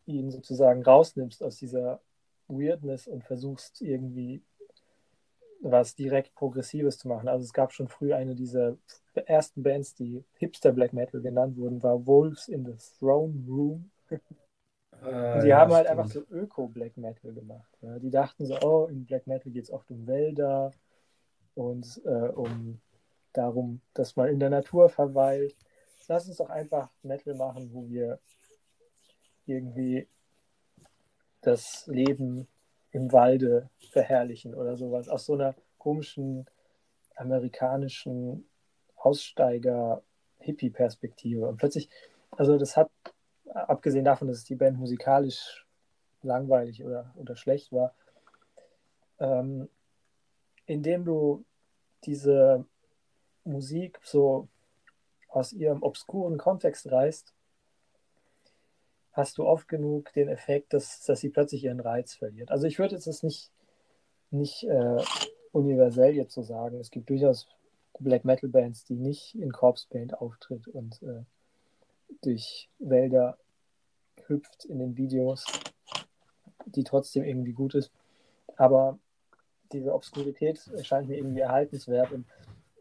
ihn 0.05 0.29
sozusagen 0.29 0.83
rausnimmst 0.83 1.41
aus 1.41 1.55
dieser 1.55 1.99
Weirdness 2.47 3.07
und 3.07 3.23
versuchst 3.23 3.81
irgendwie 3.81 4.43
was 5.59 5.95
direkt 5.95 6.35
Progressives 6.35 6.99
zu 6.99 7.07
machen. 7.07 7.29
Also 7.29 7.45
es 7.45 7.53
gab 7.53 7.73
schon 7.73 7.87
früh 7.87 8.13
eine 8.13 8.35
dieser 8.35 8.77
ersten 9.25 9.63
Bands, 9.63 9.95
die 9.95 10.23
Hipster 10.37 10.71
Black 10.71 10.93
Metal 10.93 11.19
genannt 11.19 11.57
wurden, 11.57 11.81
war 11.81 12.05
Wolves 12.05 12.47
in 12.47 12.63
the 12.63 12.75
Throne 12.99 13.43
Room. 13.47 13.89
Äh, 14.11 15.41
die 15.41 15.47
ja, 15.47 15.59
haben 15.59 15.73
halt 15.73 15.87
stimmt. 15.87 15.99
einfach 15.99 16.11
so 16.11 16.21
Öko-Black 16.29 16.97
Metal 16.97 17.33
gemacht. 17.33 17.77
Ja. 17.81 17.99
Die 17.99 18.09
dachten 18.09 18.45
so, 18.45 18.59
oh, 18.59 18.87
in 18.87 19.05
Black 19.05 19.27
Metal 19.27 19.51
geht 19.51 19.63
es 19.63 19.71
oft 19.71 19.89
um 19.91 20.07
Wälder 20.07 20.71
und 21.55 22.01
äh, 22.05 22.29
um 22.29 22.81
darum, 23.33 23.81
dass 23.93 24.15
man 24.15 24.29
in 24.29 24.39
der 24.39 24.49
Natur 24.49 24.89
verweilt. 24.89 25.55
Lass 26.07 26.27
uns 26.27 26.37
doch 26.37 26.49
einfach 26.49 26.89
Metal 27.03 27.35
machen, 27.35 27.71
wo 27.73 27.87
wir 27.87 28.19
irgendwie 29.45 30.07
das 31.41 31.85
Leben 31.87 32.47
im 32.91 33.11
Walde 33.11 33.69
verherrlichen 33.91 34.55
oder 34.55 34.75
sowas. 34.75 35.07
Aus 35.07 35.25
so 35.25 35.33
einer 35.33 35.53
komischen 35.77 36.47
amerikanischen 37.15 38.49
Aussteiger-Hippie-Perspektive. 38.95 41.47
Und 41.47 41.57
plötzlich, 41.57 41.89
also 42.31 42.57
das 42.57 42.75
hat, 42.77 42.89
abgesehen 43.53 44.05
davon, 44.05 44.27
dass 44.27 44.43
die 44.43 44.55
Band 44.55 44.77
musikalisch 44.77 45.65
langweilig 46.21 46.83
oder, 46.83 47.13
oder 47.15 47.35
schlecht 47.35 47.71
war, 47.71 47.93
ähm, 49.19 49.69
indem 50.65 51.05
du 51.05 51.45
diese 52.05 52.65
Musik 53.43 53.99
so 54.03 54.47
aus 55.27 55.53
ihrem 55.53 55.83
obskuren 55.83 56.37
Kontext 56.37 56.91
reißt 56.91 57.33
hast 59.19 59.37
du 59.37 59.45
oft 59.45 59.67
genug 59.67 60.11
den 60.13 60.29
Effekt, 60.29 60.73
dass, 60.73 61.01
dass 61.03 61.19
sie 61.19 61.29
plötzlich 61.29 61.63
ihren 61.63 61.79
Reiz 61.79 62.15
verliert. 62.15 62.51
Also 62.51 62.67
ich 62.67 62.79
würde 62.79 62.95
jetzt 62.95 63.23
nicht, 63.23 63.51
nicht 64.31 64.63
äh, 64.63 65.03
universell 65.51 66.15
jetzt 66.15 66.33
so 66.33 66.41
sagen. 66.41 66.79
Es 66.79 66.89
gibt 66.89 67.09
durchaus 67.09 67.47
Black 67.99 68.23
Metal 68.23 68.49
Bands, 68.49 68.85
die 68.85 68.95
nicht 68.95 69.35
in 69.35 69.51
Corpse 69.51 69.87
Paint 69.89 70.13
auftritt 70.15 70.67
und 70.67 71.01
äh, 71.03 71.23
durch 72.21 72.69
Wälder 72.79 73.37
hüpft 74.27 74.65
in 74.65 74.79
den 74.79 74.97
Videos, 74.97 75.45
die 76.65 76.83
trotzdem 76.83 77.23
irgendwie 77.23 77.53
gut 77.53 77.75
ist. 77.75 77.91
Aber 78.57 78.99
diese 79.71 79.93
Obskurität 79.93 80.67
erscheint 80.75 81.07
mir 81.07 81.17
irgendwie 81.17 81.41
erhaltenswert. 81.41 82.11
Und, 82.11 82.25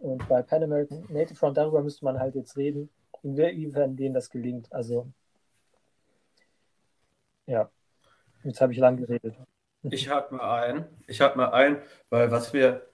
und 0.00 0.28
bei 0.28 0.42
Pan 0.42 0.62
American 0.62 1.06
Native 1.08 1.36
Front, 1.36 1.56
darüber 1.56 1.82
müsste 1.82 2.04
man 2.04 2.18
halt 2.18 2.34
jetzt 2.34 2.56
reden, 2.56 2.90
inwiefern 3.22 3.96
denen 3.96 4.14
das 4.14 4.30
gelingt. 4.30 4.72
Also 4.72 5.06
ja, 7.46 7.70
jetzt 8.44 8.60
habe 8.60 8.72
ich 8.72 8.78
lang 8.78 8.96
geredet. 8.96 9.34
Ich 9.82 10.08
hake 10.10 10.34
mal 10.34 10.64
ein. 10.64 10.86
Ich 11.06 11.20
hake 11.20 11.36
mal 11.36 11.50
ein, 11.52 11.82
weil 12.10 12.30
was 12.30 12.52
wir 12.52 12.86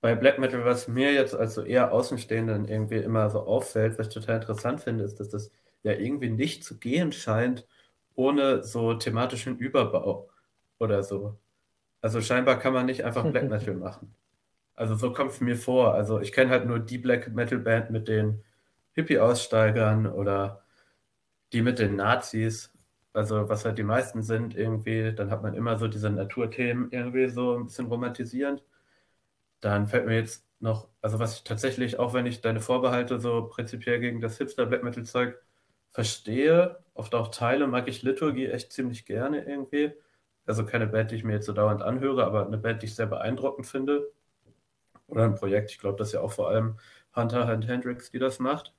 bei 0.00 0.14
Black 0.14 0.38
Metal, 0.38 0.64
was 0.64 0.88
mir 0.88 1.12
jetzt 1.12 1.34
als 1.34 1.54
so 1.54 1.62
eher 1.62 1.92
Außenstehenden 1.92 2.66
irgendwie 2.66 2.96
immer 2.98 3.30
so 3.30 3.40
auffällt, 3.40 3.98
was 3.98 4.08
ich 4.08 4.14
total 4.14 4.36
interessant 4.36 4.80
finde, 4.80 5.04
ist, 5.04 5.20
dass 5.20 5.28
das 5.28 5.50
ja 5.82 5.92
irgendwie 5.92 6.30
nicht 6.30 6.64
zu 6.64 6.78
gehen 6.78 7.12
scheint 7.12 7.66
ohne 8.14 8.62
so 8.62 8.94
thematischen 8.94 9.58
Überbau 9.58 10.28
oder 10.78 11.02
so. 11.02 11.38
Also 12.02 12.20
scheinbar 12.20 12.58
kann 12.58 12.72
man 12.72 12.86
nicht 12.86 13.04
einfach 13.04 13.24
Black 13.30 13.44
Metal 13.50 13.74
machen. 13.74 14.14
Also 14.74 14.94
so 14.94 15.12
kommt 15.12 15.32
es 15.32 15.40
mir 15.40 15.56
vor. 15.56 15.94
Also 15.94 16.20
ich 16.20 16.32
kenne 16.32 16.50
halt 16.50 16.66
nur 16.66 16.78
die 16.80 16.98
Black 16.98 17.34
Metal 17.34 17.58
Band 17.58 17.90
mit 17.90 18.08
den 18.08 18.42
Hippie-Aussteigern 18.92 20.06
oder 20.06 20.64
die 21.52 21.62
mit 21.62 21.78
den 21.78 21.96
Nazis. 21.96 22.72
Also 23.12 23.48
was 23.48 23.64
halt 23.64 23.78
die 23.78 23.82
meisten 23.82 24.22
sind 24.22 24.56
irgendwie, 24.56 25.12
dann 25.14 25.30
hat 25.30 25.42
man 25.42 25.54
immer 25.54 25.78
so 25.78 25.88
diese 25.88 26.10
Naturthemen 26.10 26.88
irgendwie 26.92 27.28
so 27.28 27.56
ein 27.56 27.66
bisschen 27.66 27.86
romantisierend. 27.86 28.62
Dann 29.60 29.86
fällt 29.86 30.06
mir 30.06 30.16
jetzt 30.16 30.46
noch, 30.60 30.88
also 31.02 31.18
was 31.18 31.36
ich 31.36 31.44
tatsächlich, 31.44 31.98
auch 31.98 32.14
wenn 32.14 32.26
ich 32.26 32.40
deine 32.40 32.60
Vorbehalte 32.60 33.18
so 33.20 33.48
prinzipiell 33.48 34.00
gegen 34.00 34.20
das 34.20 34.38
Hipster 34.38 34.66
Black 34.66 34.82
Metal 34.82 35.04
Zeug 35.04 35.36
verstehe, 35.90 36.78
oft 36.94 37.14
auch 37.14 37.28
teile, 37.28 37.66
mag 37.66 37.88
ich 37.88 38.02
Liturgie 38.02 38.46
echt 38.46 38.72
ziemlich 38.72 39.06
gerne 39.06 39.44
irgendwie. 39.44 39.92
Also 40.46 40.64
keine 40.66 40.86
Band, 40.86 41.10
die 41.10 41.16
ich 41.16 41.24
mir 41.24 41.34
jetzt 41.34 41.46
so 41.46 41.52
dauernd 41.52 41.82
anhöre, 41.82 42.24
aber 42.24 42.46
eine 42.46 42.58
Band, 42.58 42.82
die 42.82 42.86
ich 42.86 42.94
sehr 42.94 43.06
beeindruckend 43.06 43.66
finde. 43.66 44.10
Oder 45.06 45.24
ein 45.24 45.34
Projekt, 45.34 45.70
ich 45.72 45.78
glaube, 45.78 45.98
das 45.98 46.08
ist 46.08 46.14
ja 46.14 46.20
auch 46.20 46.32
vor 46.32 46.48
allem 46.48 46.78
Hunter 47.14 47.48
and 47.48 47.66
Hendrix, 47.66 48.10
die 48.10 48.18
das 48.18 48.38
macht. 48.38 48.74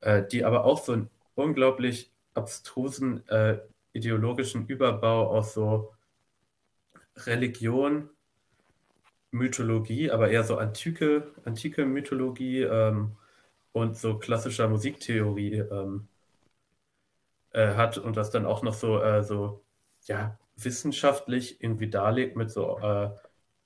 Äh, 0.00 0.26
die 0.26 0.44
aber 0.44 0.64
auch 0.64 0.82
so 0.82 0.92
einen 0.92 1.10
unglaublich 1.34 2.12
abstrusen 2.34 3.26
äh, 3.28 3.60
ideologischen 3.92 4.66
Überbau 4.66 5.28
aus 5.28 5.54
so 5.54 5.94
Religion, 7.24 8.10
Mythologie, 9.36 10.10
aber 10.10 10.30
eher 10.30 10.44
so 10.44 10.56
antike, 10.58 11.32
antike 11.44 11.86
Mythologie 11.86 12.62
ähm, 12.62 13.16
und 13.72 13.96
so 13.96 14.18
klassischer 14.18 14.68
Musiktheorie 14.68 15.58
ähm, 15.58 16.08
äh, 17.52 17.74
hat 17.74 17.98
und 17.98 18.16
das 18.16 18.30
dann 18.30 18.46
auch 18.46 18.62
noch 18.62 18.74
so, 18.74 19.00
äh, 19.02 19.22
so 19.22 19.62
ja, 20.04 20.38
wissenschaftlich 20.56 21.62
irgendwie 21.62 21.88
darlegt 21.90 22.36
mit 22.36 22.50
so 22.50 22.78
äh, 22.78 23.10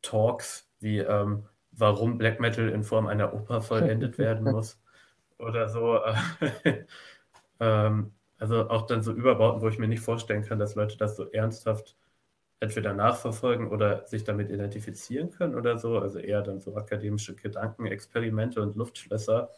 Talks 0.02 0.68
wie 0.80 0.98
ähm, 0.98 1.46
warum 1.72 2.18
Black 2.18 2.40
Metal 2.40 2.68
in 2.68 2.84
Form 2.84 3.06
einer 3.06 3.34
Oper 3.34 3.62
vollendet 3.62 4.18
werden 4.18 4.50
muss 4.50 4.80
oder 5.38 5.68
so. 5.68 6.00
ähm, 7.60 8.12
also 8.38 8.70
auch 8.70 8.86
dann 8.86 9.02
so 9.02 9.12
Überbauten, 9.12 9.60
wo 9.60 9.68
ich 9.68 9.78
mir 9.78 9.88
nicht 9.88 10.02
vorstellen 10.02 10.44
kann, 10.44 10.58
dass 10.58 10.74
Leute 10.74 10.96
das 10.96 11.16
so 11.16 11.30
ernsthaft 11.30 11.96
entweder 12.60 12.92
nachverfolgen 12.94 13.68
oder 13.68 14.06
sich 14.06 14.24
damit 14.24 14.50
identifizieren 14.50 15.30
können 15.30 15.54
oder 15.54 15.78
so. 15.78 15.98
Also 15.98 16.18
eher 16.18 16.42
dann 16.42 16.60
so 16.60 16.76
akademische 16.76 17.34
Gedankenexperimente 17.34 18.62
und 18.62 18.76
Luftschlösser. 18.76 19.50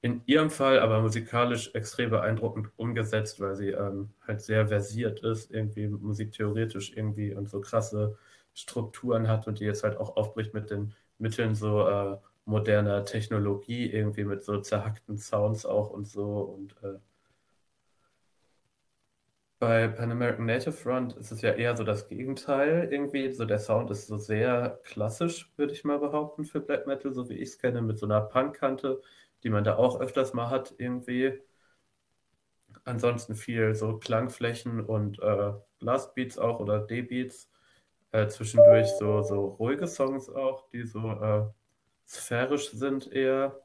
In 0.00 0.22
ihrem 0.26 0.50
Fall 0.50 0.78
aber 0.80 1.00
musikalisch 1.00 1.74
extrem 1.74 2.10
beeindruckend 2.10 2.70
umgesetzt, 2.76 3.40
weil 3.40 3.54
sie 3.56 3.70
ähm, 3.70 4.10
halt 4.26 4.40
sehr 4.40 4.68
versiert 4.68 5.20
ist, 5.24 5.50
irgendwie 5.50 5.88
musiktheoretisch 5.88 6.92
irgendwie 6.96 7.34
und 7.34 7.48
so 7.48 7.60
krasse 7.60 8.16
Strukturen 8.54 9.26
hat 9.28 9.46
und 9.48 9.58
die 9.60 9.64
jetzt 9.64 9.82
halt 9.84 9.96
auch 9.96 10.16
aufbricht 10.16 10.54
mit 10.54 10.70
den 10.70 10.94
Mitteln 11.18 11.54
so 11.56 11.86
äh, 11.88 12.16
moderner 12.44 13.04
Technologie, 13.04 13.90
irgendwie 13.90 14.24
mit 14.24 14.42
so 14.44 14.60
zerhackten 14.60 15.18
Sounds 15.18 15.66
auch 15.66 15.90
und 15.90 16.06
so 16.08 16.40
und 16.42 16.76
äh, 16.82 16.98
bei 19.58 19.88
Pan 19.88 20.12
American 20.12 20.46
Native 20.46 20.72
Front 20.72 21.16
ist 21.16 21.32
es 21.32 21.42
ja 21.42 21.52
eher 21.52 21.76
so 21.76 21.82
das 21.84 22.08
Gegenteil 22.08 22.88
irgendwie. 22.92 23.32
So 23.32 23.44
der 23.44 23.58
Sound 23.58 23.90
ist 23.90 24.06
so 24.06 24.16
sehr 24.16 24.80
klassisch, 24.84 25.52
würde 25.56 25.72
ich 25.72 25.84
mal 25.84 25.98
behaupten, 25.98 26.44
für 26.44 26.60
Black 26.60 26.86
Metal, 26.86 27.12
so 27.12 27.28
wie 27.28 27.34
ich 27.34 27.50
es 27.50 27.58
kenne, 27.58 27.82
mit 27.82 27.98
so 27.98 28.06
einer 28.06 28.20
Punk-Kante, 28.20 29.02
die 29.42 29.50
man 29.50 29.64
da 29.64 29.76
auch 29.76 30.00
öfters 30.00 30.32
mal 30.32 30.50
hat 30.50 30.74
irgendwie. 30.78 31.40
Ansonsten 32.84 33.34
viel 33.34 33.74
so 33.74 33.98
Klangflächen 33.98 34.84
und 34.84 35.20
äh, 35.20 35.52
Blastbeats 35.80 36.38
auch 36.38 36.60
oder 36.60 36.78
D-Beats. 36.80 37.50
Äh, 38.12 38.28
zwischendurch 38.28 38.88
so, 38.98 39.22
so 39.22 39.46
ruhige 39.46 39.86
Songs 39.86 40.30
auch, 40.30 40.68
die 40.70 40.84
so 40.84 41.10
äh, 41.10 41.46
sphärisch 42.06 42.70
sind 42.70 43.12
eher. 43.12 43.60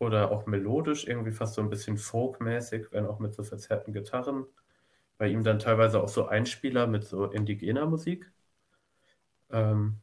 Oder 0.00 0.30
auch 0.30 0.46
melodisch, 0.46 1.06
irgendwie 1.06 1.32
fast 1.32 1.54
so 1.54 1.62
ein 1.62 1.70
bisschen 1.70 1.98
folkmäßig, 1.98 2.92
wenn 2.92 3.06
auch 3.06 3.18
mit 3.18 3.34
so 3.34 3.42
verzerrten 3.42 3.92
Gitarren 3.92 4.46
bei 5.18 5.28
ihm 5.28 5.44
dann 5.44 5.58
teilweise 5.58 6.02
auch 6.02 6.08
so 6.08 6.26
Einspieler 6.26 6.86
mit 6.86 7.04
so 7.04 7.26
indigener 7.26 7.86
Musik. 7.86 8.30
Ähm, 9.50 9.96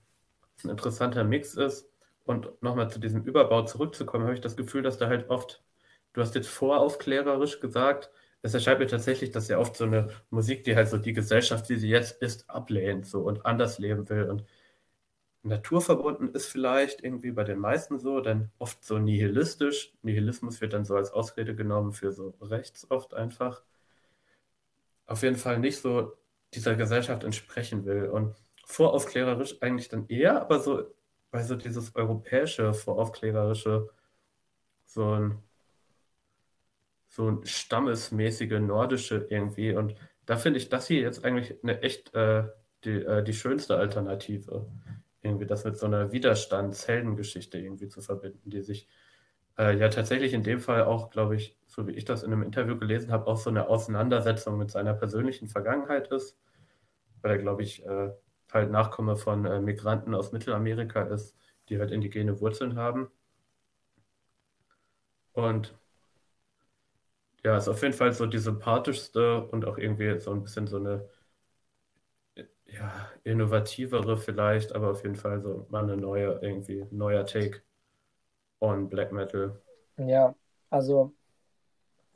ein 0.63 0.69
interessanter 0.69 1.23
Mix 1.23 1.55
ist. 1.55 1.89
Und 2.25 2.61
nochmal 2.61 2.89
zu 2.89 2.99
diesem 2.99 3.23
Überbau 3.23 3.63
zurückzukommen, 3.63 4.25
habe 4.25 4.33
ich 4.33 4.41
das 4.41 4.57
Gefühl, 4.57 4.81
dass 4.81 4.97
da 4.97 5.07
halt 5.07 5.29
oft, 5.29 5.63
du 6.13 6.21
hast 6.21 6.35
jetzt 6.35 6.49
voraufklärerisch 6.49 7.59
gesagt, 7.59 8.09
es 8.41 8.53
erscheint 8.53 8.79
mir 8.79 8.87
tatsächlich, 8.87 9.31
dass 9.31 9.47
ja 9.47 9.57
oft 9.59 9.75
so 9.75 9.85
eine 9.85 10.09
Musik, 10.29 10.63
die 10.63 10.75
halt 10.75 10.89
so 10.89 10.97
die 10.97 11.13
Gesellschaft, 11.13 11.69
wie 11.69 11.77
sie 11.77 11.89
jetzt 11.89 12.21
ist, 12.21 12.49
ablehnt 12.49 13.05
so 13.07 13.21
und 13.21 13.45
anders 13.45 13.79
leben 13.79 14.07
will. 14.09 14.29
Und 14.29 14.45
naturverbunden 15.43 16.33
ist 16.33 16.47
vielleicht 16.47 17.03
irgendwie 17.03 17.31
bei 17.31 17.43
den 17.43 17.59
meisten 17.59 17.99
so, 17.99 18.19
dann 18.21 18.51
oft 18.59 18.83
so 18.83 18.97
nihilistisch. 18.99 19.93
Nihilismus 20.01 20.61
wird 20.61 20.73
dann 20.73 20.85
so 20.85 20.95
als 20.95 21.11
Ausrede 21.11 21.55
genommen 21.55 21.93
für 21.93 22.11
so 22.11 22.35
rechts 22.41 22.89
oft 22.91 23.13
einfach 23.13 23.63
auf 25.07 25.23
jeden 25.23 25.35
Fall 25.35 25.59
nicht 25.59 25.77
so 25.79 26.13
dieser 26.53 26.75
Gesellschaft 26.75 27.23
entsprechen 27.23 27.85
will. 27.85 28.09
Und 28.09 28.35
voraufklärerisch 28.65 29.61
eigentlich 29.61 29.89
dann 29.89 30.07
eher, 30.07 30.41
aber 30.41 30.59
so, 30.59 30.83
weil 31.31 31.43
so 31.43 31.55
dieses 31.55 31.95
europäische, 31.95 32.73
voraufklärerische, 32.73 33.89
so 34.85 35.11
ein, 35.11 35.43
so 37.09 37.29
ein 37.29 37.45
stammesmäßige, 37.45 38.59
nordische 38.59 39.27
irgendwie. 39.29 39.73
Und 39.73 39.95
da 40.25 40.37
finde 40.37 40.59
ich 40.59 40.69
das 40.69 40.87
hier 40.87 41.01
jetzt 41.01 41.23
eigentlich 41.23 41.61
eine 41.63 41.81
echt 41.81 42.13
äh, 42.15 42.45
die, 42.83 43.03
äh, 43.03 43.23
die 43.23 43.33
schönste 43.33 43.77
Alternative. 43.77 44.67
Irgendwie 45.21 45.45
das 45.45 45.63
mit 45.63 45.77
so 45.77 45.85
einer 45.87 46.11
Widerstandsheldengeschichte 46.11 47.57
irgendwie 47.57 47.87
zu 47.87 48.01
verbinden, 48.01 48.49
die 48.49 48.61
sich 48.61 48.87
äh, 49.57 49.77
ja 49.77 49.89
tatsächlich 49.89 50.33
in 50.33 50.43
dem 50.43 50.59
Fall 50.59 50.83
auch, 50.83 51.09
glaube 51.09 51.35
ich, 51.35 51.57
so 51.67 51.87
wie 51.87 51.91
ich 51.93 52.05
das 52.05 52.23
in 52.23 52.31
einem 52.33 52.43
Interview 52.43 52.77
gelesen 52.77 53.11
habe, 53.11 53.27
auch 53.27 53.37
so 53.37 53.49
eine 53.49 53.67
Auseinandersetzung 53.69 54.57
mit 54.57 54.71
seiner 54.71 54.93
persönlichen 54.93 55.47
Vergangenheit 55.47 56.07
ist, 56.09 56.37
weil 57.21 57.33
er, 57.33 57.37
glaube 57.39 57.63
ich, 57.63 57.85
äh, 57.85 58.11
halt 58.53 58.71
Nachkomme 58.71 59.17
von 59.17 59.45
äh, 59.45 59.61
Migranten 59.61 60.15
aus 60.15 60.31
Mittelamerika 60.33 61.03
ist, 61.03 61.37
die 61.69 61.79
halt 61.79 61.91
indigene 61.91 62.39
Wurzeln 62.41 62.77
haben. 62.77 63.09
Und 65.33 65.75
ja, 67.43 67.57
ist 67.57 67.67
auf 67.69 67.81
jeden 67.81 67.93
Fall 67.93 68.11
so 68.13 68.25
die 68.25 68.39
sympathischste 68.39 69.45
und 69.47 69.65
auch 69.65 69.77
irgendwie 69.77 70.19
so 70.19 70.31
ein 70.31 70.43
bisschen 70.43 70.67
so 70.67 70.77
eine 70.77 71.07
ja, 72.65 73.09
innovativere 73.23 74.17
vielleicht, 74.17 74.73
aber 74.73 74.91
auf 74.91 75.03
jeden 75.03 75.15
Fall 75.15 75.41
so 75.41 75.65
mal 75.69 75.83
eine 75.83 75.97
neue, 75.97 76.39
irgendwie 76.41 76.85
neuer 76.91 77.25
Take 77.25 77.61
on 78.59 78.89
Black 78.89 79.11
Metal. 79.11 79.61
Ja, 79.97 80.35
also 80.69 81.13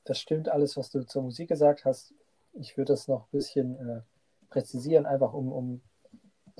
das 0.05 0.19
stimmt 0.19 0.49
alles, 0.49 0.77
was 0.77 0.89
du 0.89 1.05
zur 1.05 1.23
Musik 1.23 1.49
gesagt 1.49 1.85
hast. 1.85 2.13
Ich 2.53 2.77
würde 2.77 2.93
das 2.93 3.07
noch 3.07 3.25
ein 3.25 3.31
bisschen 3.31 3.75
äh, 3.75 4.01
präzisieren, 4.49 5.05
einfach 5.05 5.33
um, 5.33 5.51
um 5.51 5.81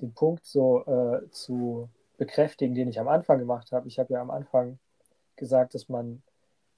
den 0.01 0.13
Punkt 0.13 0.45
so 0.45 0.85
äh, 0.85 1.29
zu 1.31 1.89
bekräftigen, 2.17 2.75
den 2.75 2.89
ich 2.89 2.99
am 2.99 3.07
Anfang 3.07 3.39
gemacht 3.39 3.71
habe. 3.71 3.87
Ich 3.87 3.99
habe 3.99 4.13
ja 4.13 4.21
am 4.21 4.31
Anfang 4.31 4.79
gesagt, 5.35 5.73
dass 5.73 5.89
man 5.89 6.21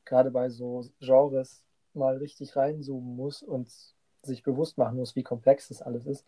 gerade 0.06 0.32
bei 0.32 0.50
so 0.50 0.86
Genres 1.00 1.64
mal 1.94 2.18
richtig 2.18 2.56
reinzoomen 2.56 3.16
muss 3.16 3.44
und 3.44 3.70
sich 4.24 4.44
bewusst 4.44 4.78
machen 4.78 4.98
muss, 4.98 5.16
wie 5.16 5.24
komplex 5.24 5.68
das 5.68 5.82
alles 5.82 6.06
ist. 6.06 6.26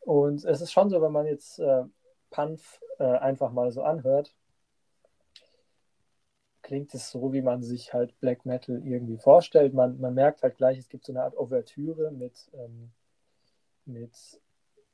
Und 0.00 0.44
es 0.44 0.60
ist 0.60 0.70
schon 0.70 0.90
so, 0.90 1.02
wenn 1.02 1.12
man 1.12 1.26
jetzt 1.26 1.58
äh, 1.58 1.84
Panf 2.30 2.80
äh, 2.98 3.04
einfach 3.04 3.52
mal 3.52 3.72
so 3.72 3.82
anhört, 3.82 4.34
klingt 6.66 6.92
es 6.94 7.12
so, 7.12 7.32
wie 7.32 7.42
man 7.42 7.62
sich 7.62 7.94
halt 7.94 8.18
Black 8.18 8.44
Metal 8.44 8.84
irgendwie 8.84 9.18
vorstellt. 9.18 9.72
Man, 9.72 10.00
man 10.00 10.14
merkt 10.14 10.42
halt 10.42 10.56
gleich, 10.56 10.76
es 10.78 10.88
gibt 10.88 11.04
so 11.04 11.12
eine 11.12 11.22
Art 11.22 11.36
Ouvertüre 11.38 12.10
mit, 12.10 12.50
ähm, 12.54 12.90
mit 13.84 14.10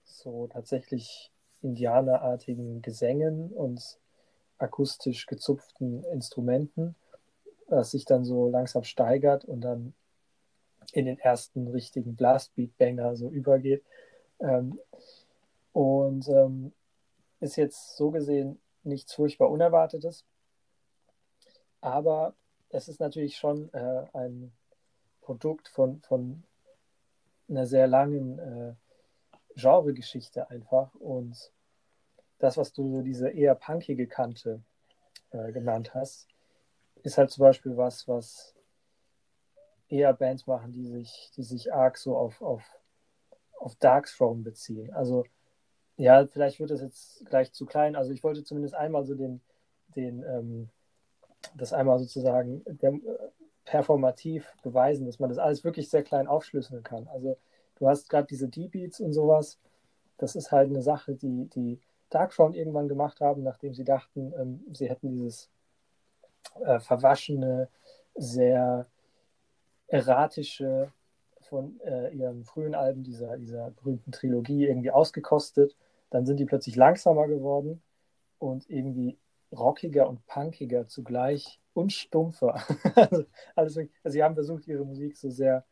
so 0.04 0.48
tatsächlich 0.48 1.32
indianerartigen 1.62 2.82
Gesängen 2.82 3.50
und 3.50 3.98
akustisch 4.58 5.24
gezupften 5.24 6.04
Instrumenten, 6.12 6.94
das 7.68 7.92
sich 7.92 8.04
dann 8.04 8.26
so 8.26 8.50
langsam 8.50 8.84
steigert 8.84 9.46
und 9.46 9.62
dann 9.62 9.94
in 10.92 11.06
den 11.06 11.18
ersten 11.18 11.68
richtigen 11.68 12.16
Blastbeat-Banger 12.16 13.16
so 13.16 13.30
übergeht. 13.30 13.82
Ähm, 14.40 14.78
und 15.72 16.28
ähm, 16.28 16.72
ist 17.40 17.56
jetzt 17.56 17.96
so 17.96 18.10
gesehen 18.10 18.60
nichts 18.82 19.14
furchtbar 19.14 19.48
Unerwartetes. 19.48 20.26
Aber 21.82 22.34
es 22.70 22.88
ist 22.88 23.00
natürlich 23.00 23.36
schon 23.36 23.72
äh, 23.74 24.06
ein 24.14 24.52
Produkt 25.20 25.68
von, 25.68 26.00
von 26.00 26.42
einer 27.48 27.66
sehr 27.66 27.86
langen 27.86 28.38
äh, 28.38 28.74
Genregeschichte 29.56 30.48
einfach. 30.48 30.94
Und 30.94 31.52
das, 32.38 32.56
was 32.56 32.72
du 32.72 32.88
so 32.88 33.02
diese 33.02 33.28
eher 33.28 33.54
punkige 33.54 34.06
Kante 34.06 34.62
äh, 35.32 35.52
genannt 35.52 35.92
hast, 35.92 36.28
ist 37.02 37.18
halt 37.18 37.30
zum 37.30 37.42
Beispiel 37.42 37.76
was, 37.76 38.06
was 38.08 38.54
eher 39.88 40.14
Bands 40.14 40.46
machen, 40.46 40.72
die 40.72 40.86
sich, 40.86 41.30
die 41.36 41.42
sich 41.42 41.74
arg 41.74 41.98
so 41.98 42.16
auf, 42.16 42.40
auf, 42.40 42.62
auf 43.58 43.74
Darkthrone 43.76 44.42
beziehen. 44.42 44.92
Also 44.94 45.24
ja, 45.96 46.26
vielleicht 46.26 46.60
wird 46.60 46.70
das 46.70 46.80
jetzt 46.80 47.26
gleich 47.26 47.52
zu 47.52 47.66
klein. 47.66 47.96
Also 47.96 48.12
ich 48.12 48.22
wollte 48.22 48.44
zumindest 48.44 48.74
einmal 48.74 49.04
so 49.04 49.14
den, 49.14 49.42
den 49.94 50.22
ähm, 50.22 50.70
das 51.54 51.72
einmal 51.72 51.98
sozusagen 51.98 52.62
der, 52.66 52.94
performativ 53.64 54.52
beweisen, 54.62 55.06
dass 55.06 55.18
man 55.18 55.28
das 55.28 55.38
alles 55.38 55.64
wirklich 55.64 55.88
sehr 55.88 56.02
klein 56.02 56.26
aufschlüsseln 56.26 56.82
kann. 56.82 57.08
Also 57.08 57.38
du 57.76 57.88
hast 57.88 58.08
gerade 58.08 58.26
diese 58.26 58.48
D-Beats 58.48 59.00
und 59.00 59.12
sowas. 59.12 59.58
Das 60.18 60.36
ist 60.36 60.52
halt 60.52 60.70
eine 60.70 60.82
Sache, 60.82 61.14
die 61.14 61.48
die 61.54 61.80
Darkthrone 62.10 62.56
irgendwann 62.56 62.88
gemacht 62.88 63.20
haben, 63.20 63.42
nachdem 63.42 63.74
sie 63.74 63.84
dachten, 63.84 64.32
ähm, 64.38 64.64
sie 64.72 64.88
hätten 64.88 65.10
dieses 65.10 65.48
äh, 66.60 66.80
verwaschene, 66.80 67.68
sehr 68.14 68.86
erratische 69.86 70.92
von 71.40 71.80
äh, 71.80 72.10
ihren 72.14 72.44
frühen 72.44 72.74
Alben, 72.74 73.02
dieser, 73.02 73.38
dieser 73.38 73.70
berühmten 73.70 74.12
Trilogie, 74.12 74.66
irgendwie 74.66 74.90
ausgekostet. 74.90 75.76
Dann 76.10 76.26
sind 76.26 76.38
die 76.38 76.44
plötzlich 76.44 76.76
langsamer 76.76 77.26
geworden 77.26 77.82
und 78.38 78.68
irgendwie 78.68 79.16
rockiger 79.52 80.08
und 80.08 80.26
punkiger 80.26 80.86
zugleich 80.86 81.60
und 81.74 81.92
stumpfer. 81.92 82.54
also, 82.94 83.24
also 83.56 83.80
sie 84.04 84.22
haben 84.22 84.34
versucht, 84.34 84.66
ihre 84.66 84.84
Musik 84.84 85.16
so 85.16 85.30
sehr 85.30 85.64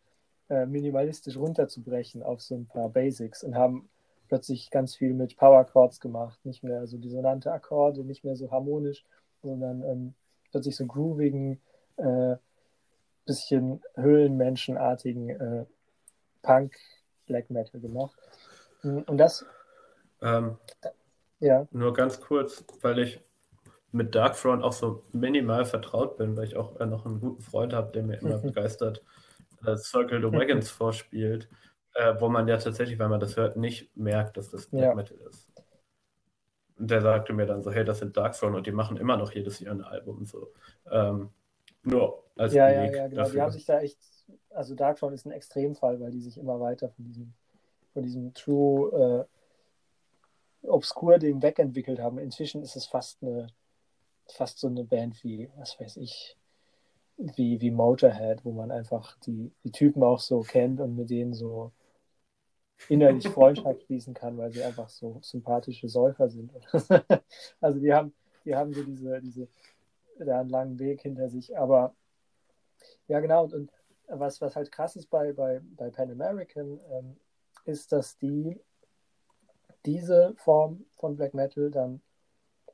äh, 0.48 0.66
minimalistisch 0.66 1.36
runterzubrechen 1.36 2.23
auf 2.23 2.40
so 2.40 2.57
ein 2.57 2.66
paar 2.66 2.89
Basics 2.89 3.43
und 3.43 3.55
haben 3.55 3.89
plötzlich 4.28 4.70
ganz 4.70 4.94
viel 4.94 5.12
mit 5.15 5.36
Power 5.36 5.65
Chords 5.65 6.01
gemacht, 6.01 6.39
nicht 6.44 6.62
mehr 6.62 6.86
so 6.86 6.98
dissonante 6.98 7.52
Akkorde, 7.52 8.05
nicht 8.05 8.24
mehr 8.24 8.36
so 8.36 8.51
harmonisch, 8.51 9.05
sondern 9.43 9.82
ähm, 9.82 10.15
plötzlich 10.51 10.77
so 10.77 10.86
groovigen, 10.86 11.61
äh, 11.97 12.36
bisschen 13.27 13.82
höhlenmenschenartigen 13.94 15.28
äh, 15.31 15.65
Punk 16.43 16.74
Black 17.27 17.51
Metal 17.51 17.81
gemacht. 17.81 18.16
Und 18.82 19.19
das. 19.19 19.44
Ähm, 20.23 20.57
ja. 21.39 21.66
Nur 21.70 21.93
ganz 21.93 22.20
kurz, 22.20 22.65
weil 22.82 22.98
ich 22.98 23.20
mit 23.93 24.15
Darkthrone 24.15 24.62
auch 24.62 24.73
so 24.73 25.03
minimal 25.12 25.65
vertraut 25.65 26.17
bin, 26.17 26.37
weil 26.37 26.45
ich 26.45 26.57
auch 26.57 26.79
äh, 26.81 26.87
noch 26.87 27.07
einen 27.07 27.21
guten 27.21 27.43
Freund 27.43 27.73
habe, 27.73 27.93
der 27.93 28.03
mir 28.03 28.21
immer 28.21 28.39
mhm. 28.39 28.43
begeistert 28.43 29.03
äh, 29.67 29.77
Circle 29.77 30.21
the 30.21 30.33
Wagons 30.33 30.71
vorspielt, 30.71 31.49
äh, 31.95 32.15
wo 32.19 32.29
man 32.29 32.47
ja 32.49 32.57
tatsächlich, 32.57 32.99
wenn 32.99 33.11
man 33.11 33.21
das 33.21 33.37
hört, 33.37 33.57
nicht 33.57 33.95
merkt, 33.97 34.37
dass 34.37 34.51
das 34.51 34.67
Black 34.67 34.83
ja. 34.83 34.95
Metal 34.95 35.19
ist. 35.29 35.51
Und 36.79 36.91
der 36.91 37.03
sagte 37.03 37.33
mir 37.33 37.47
dann 37.47 37.62
so, 37.62 37.71
hey, 37.71 37.85
das 37.85 37.99
sind 37.99 38.17
Darkthrone 38.17 38.57
und 38.57 38.67
die 38.67 38.73
machen 38.73 38.97
immer 38.97 39.17
noch 39.17 39.33
jedes 39.33 39.61
Jahr 39.61 39.75
ein 39.75 39.83
Album 39.83 40.19
und 40.19 40.29
so. 40.29 40.53
Ähm, 40.91 41.31
nur 41.83 42.25
als 42.37 42.55
Ja, 42.55 42.71
ja, 42.71 42.85
ja, 42.85 43.09
genau. 43.09 43.23
Dafür. 43.23 43.35
Die 43.35 43.43
haben 43.43 43.51
sich 43.51 43.67
da 43.67 43.81
echt, 43.81 43.99
also 44.51 44.75
Darkthrone 44.75 45.15
ist 45.15 45.27
ein 45.27 45.33
Extremfall, 45.33 46.01
weil 46.01 46.11
die 46.11 46.21
sich 46.21 46.39
immer 46.39 46.61
weiter 46.61 46.89
von 46.89 47.05
diesem, 47.05 47.33
von 47.93 48.03
diesem 48.03 48.33
True 48.35 49.27
äh, 50.62 50.67
Obscure-Ding 50.67 51.43
wegentwickelt 51.43 52.01
haben. 52.01 52.19
Inzwischen 52.19 52.62
ist 52.62 52.77
es 52.77 52.87
fast 52.87 53.23
eine 53.23 53.49
fast 54.32 54.59
so 54.59 54.69
eine 54.69 54.85
Band 54.85 55.23
wie, 55.24 55.48
was 55.57 55.78
weiß 55.81 55.97
ich, 55.98 56.36
wie, 57.16 57.61
wie 57.61 57.70
Motorhead, 57.70 58.44
wo 58.44 58.52
man 58.52 58.70
einfach 58.70 59.16
die, 59.20 59.52
die 59.65 59.73
Typen 59.73 60.02
auch 60.02 60.20
so 60.20 60.40
kennt 60.40 60.81
und 60.81 60.97
mit 60.97 61.11
denen 61.11 61.35
so 61.35 61.73
innerlich 62.89 63.28
Freundschaft 63.28 63.82
schließen 63.82 64.15
kann, 64.15 64.39
weil 64.39 64.52
sie 64.52 64.62
einfach 64.62 64.89
so 64.89 65.19
sympathische 65.23 65.89
Säufer 65.89 66.28
sind. 66.28 66.52
also 67.61 67.78
die 67.78 67.93
haben, 67.93 68.15
die 68.44 68.57
haben 68.57 68.73
so 68.73 68.82
diese, 68.82 69.20
diese, 69.20 69.48
da 70.19 70.40
einen 70.40 70.51
langen 70.51 70.78
Weg 70.78 71.02
hinter 71.02 71.28
sich. 71.28 71.57
Aber 71.57 71.94
ja, 73.09 73.20
genau, 73.20 73.44
und, 73.44 73.55
und 73.55 73.70
was, 74.09 74.40
was 74.40 74.57
halt 74.57 74.73
krass 74.73 74.97
ist 74.97 75.11
bei, 75.11 75.32
bei, 75.32 75.61
bei 75.77 75.90
Pan 75.90 76.11
American, 76.11 76.81
ähm, 76.90 77.16
ist, 77.65 77.93
dass 77.93 78.16
die 78.19 78.59
diese 79.86 80.35
Form 80.36 80.85
von 80.97 81.16
Black 81.16 81.35
Metal 81.35 81.70
dann 81.70 82.01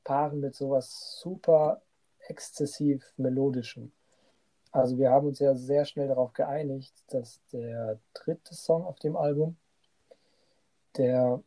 paaren 0.06 0.38
mit 0.38 0.54
sowas 0.54 1.18
super 1.20 1.82
exzessiv 2.28 3.12
melodischem. 3.16 3.90
Also 4.70 4.98
wir 4.98 5.10
haben 5.10 5.26
uns 5.26 5.40
ja 5.40 5.56
sehr 5.56 5.84
schnell 5.84 6.06
darauf 6.06 6.32
geeinigt, 6.32 6.94
dass 7.08 7.40
der 7.52 7.98
dritte 8.14 8.54
Song 8.54 8.84
auf 8.84 9.00
dem 9.00 9.16
Album, 9.16 9.56
der 10.96 11.42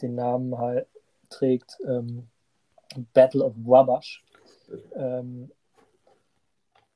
den 0.00 0.14
Namen 0.14 0.56
halt 0.56 0.86
trägt 1.28 1.78
ähm, 1.86 2.28
Battle 3.12 3.44
of 3.44 3.52
Wabash, 3.56 4.24
ähm, 4.94 5.50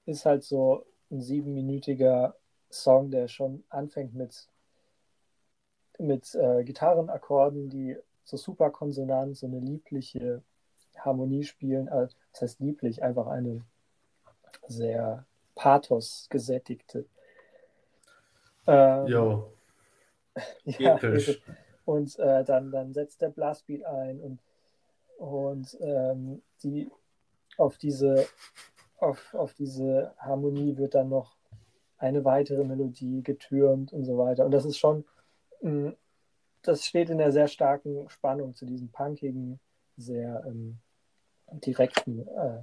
ist 0.06 0.24
halt 0.24 0.42
so 0.42 0.86
ein 1.10 1.20
siebenminütiger 1.20 2.34
Song, 2.70 3.10
der 3.10 3.28
schon 3.28 3.62
anfängt 3.68 4.14
mit, 4.14 4.48
mit 5.98 6.34
äh, 6.34 6.64
Gitarrenakkorden, 6.64 7.68
die 7.68 7.98
so 8.24 8.38
super 8.38 8.70
konsonant, 8.70 9.36
so 9.36 9.46
eine 9.46 9.60
liebliche 9.60 10.42
Harmonie 11.04 11.44
spielen. 11.44 11.88
Äh, 11.88 12.08
das 12.32 12.42
heißt 12.42 12.60
lieblich, 12.60 13.02
einfach 13.02 13.26
eine 13.26 13.62
sehr 14.68 15.24
pathos 15.54 16.26
gesättigte. 16.30 17.06
Ähm, 18.66 19.06
jo. 19.06 19.52
ja, 20.64 20.98
und 21.84 22.18
äh, 22.18 22.44
dann, 22.44 22.70
dann 22.70 22.94
setzt 22.94 23.20
der 23.20 23.28
Blastbeat 23.28 23.84
ein 23.84 24.20
und, 24.20 24.38
und 25.18 25.76
ähm, 25.80 26.42
die, 26.62 26.90
auf, 27.58 27.76
diese, 27.76 28.26
auf, 28.98 29.34
auf 29.34 29.52
diese 29.54 30.14
Harmonie 30.18 30.76
wird 30.76 30.94
dann 30.94 31.10
noch 31.10 31.36
eine 31.98 32.24
weitere 32.24 32.64
Melodie 32.64 33.22
getürmt 33.22 33.92
und 33.92 34.04
so 34.04 34.16
weiter. 34.18 34.44
Und 34.44 34.52
das 34.52 34.64
ist 34.64 34.78
schon, 34.78 35.04
mh, 35.60 35.70
mm, 35.90 35.96
das 36.62 36.84
steht 36.84 37.10
in 37.10 37.20
einer 37.20 37.32
sehr 37.32 37.48
starken 37.48 38.08
Spannung 38.08 38.54
zu 38.54 38.66
diesem 38.66 38.88
punkigen, 38.88 39.58
sehr 39.96 40.44
ähm, 40.46 40.78
direkten, 41.60 42.26
äh, 42.28 42.62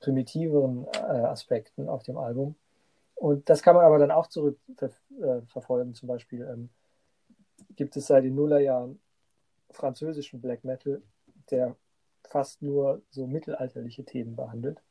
primitiveren 0.00 0.86
äh, 0.94 0.98
Aspekten 0.98 1.88
auf 1.88 2.02
dem 2.02 2.16
Album. 2.16 2.56
Und 3.14 3.48
das 3.48 3.62
kann 3.62 3.76
man 3.76 3.84
aber 3.84 3.98
dann 3.98 4.10
auch 4.10 4.26
zurückverfolgen. 4.26 5.92
Äh, 5.92 5.94
Zum 5.94 6.08
Beispiel 6.08 6.42
ähm, 6.42 6.70
gibt 7.76 7.96
es 7.96 8.08
seit 8.08 8.24
den 8.24 8.34
Nullerjahren 8.34 9.00
französischen 9.70 10.40
Black 10.40 10.64
Metal, 10.64 11.02
der 11.50 11.76
fast 12.24 12.62
nur 12.62 13.02
so 13.10 13.26
mittelalterliche 13.26 14.04
Themen 14.04 14.36
behandelt. 14.36 14.82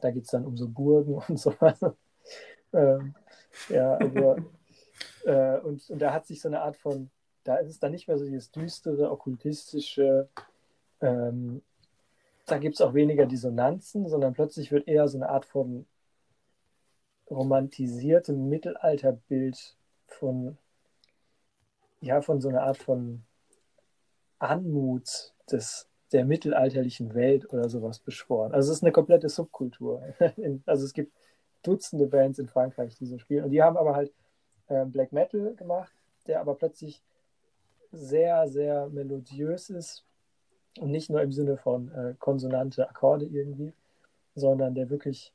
Da 0.00 0.10
geht 0.10 0.24
es 0.24 0.30
dann 0.30 0.46
um 0.46 0.56
so 0.56 0.68
Burgen 0.68 1.14
und 1.28 1.38
so 1.38 1.54
weiter. 1.60 1.96
ähm, 2.72 3.14
ja, 3.68 3.94
also, 3.94 4.36
äh, 5.24 5.58
und, 5.60 5.88
und 5.90 5.98
da 6.00 6.12
hat 6.12 6.26
sich 6.26 6.40
so 6.40 6.48
eine 6.48 6.60
Art 6.60 6.76
von, 6.76 7.10
da 7.44 7.56
ist 7.56 7.70
es 7.70 7.78
dann 7.78 7.92
nicht 7.92 8.08
mehr 8.08 8.18
so 8.18 8.24
dieses 8.24 8.50
düstere, 8.50 9.10
okkultistische, 9.10 10.28
ähm, 11.00 11.62
da 12.50 12.58
gibt 12.58 12.74
es 12.74 12.80
auch 12.80 12.94
weniger 12.94 13.26
Dissonanzen, 13.26 14.08
sondern 14.08 14.32
plötzlich 14.34 14.72
wird 14.72 14.88
eher 14.88 15.06
so 15.08 15.18
eine 15.18 15.28
Art 15.28 15.44
von 15.44 15.86
romantisiertem 17.30 18.48
Mittelalterbild 18.48 19.76
von, 20.06 20.56
ja, 22.00 22.22
von 22.22 22.40
so 22.40 22.48
einer 22.48 22.62
Art 22.62 22.78
von 22.78 23.22
Anmut 24.38 25.34
des, 25.50 25.88
der 26.12 26.24
mittelalterlichen 26.24 27.14
Welt 27.14 27.52
oder 27.52 27.68
sowas 27.68 27.98
beschworen. 27.98 28.52
Also 28.52 28.70
es 28.70 28.78
ist 28.78 28.82
eine 28.82 28.92
komplette 28.92 29.28
Subkultur. 29.28 30.02
also 30.66 30.84
es 30.84 30.92
gibt 30.92 31.12
Dutzende 31.62 32.06
Bands 32.06 32.38
in 32.38 32.46
Frankreich, 32.46 32.94
die 32.96 33.06
so 33.06 33.18
spielen. 33.18 33.44
Und 33.44 33.50
die 33.50 33.62
haben 33.62 33.76
aber 33.76 33.94
halt 33.94 34.12
äh, 34.68 34.84
Black 34.86 35.12
Metal 35.12 35.54
gemacht, 35.54 35.92
der 36.26 36.40
aber 36.40 36.54
plötzlich 36.54 37.02
sehr, 37.90 38.48
sehr 38.48 38.88
melodiös 38.88 39.70
ist, 39.70 40.04
und 40.78 40.90
nicht 40.90 41.10
nur 41.10 41.22
im 41.22 41.32
Sinne 41.32 41.56
von 41.56 41.90
äh, 41.92 42.14
konsonante 42.18 42.88
Akkorde 42.88 43.26
irgendwie, 43.26 43.72
sondern 44.34 44.74
der 44.74 44.90
wirklich 44.90 45.32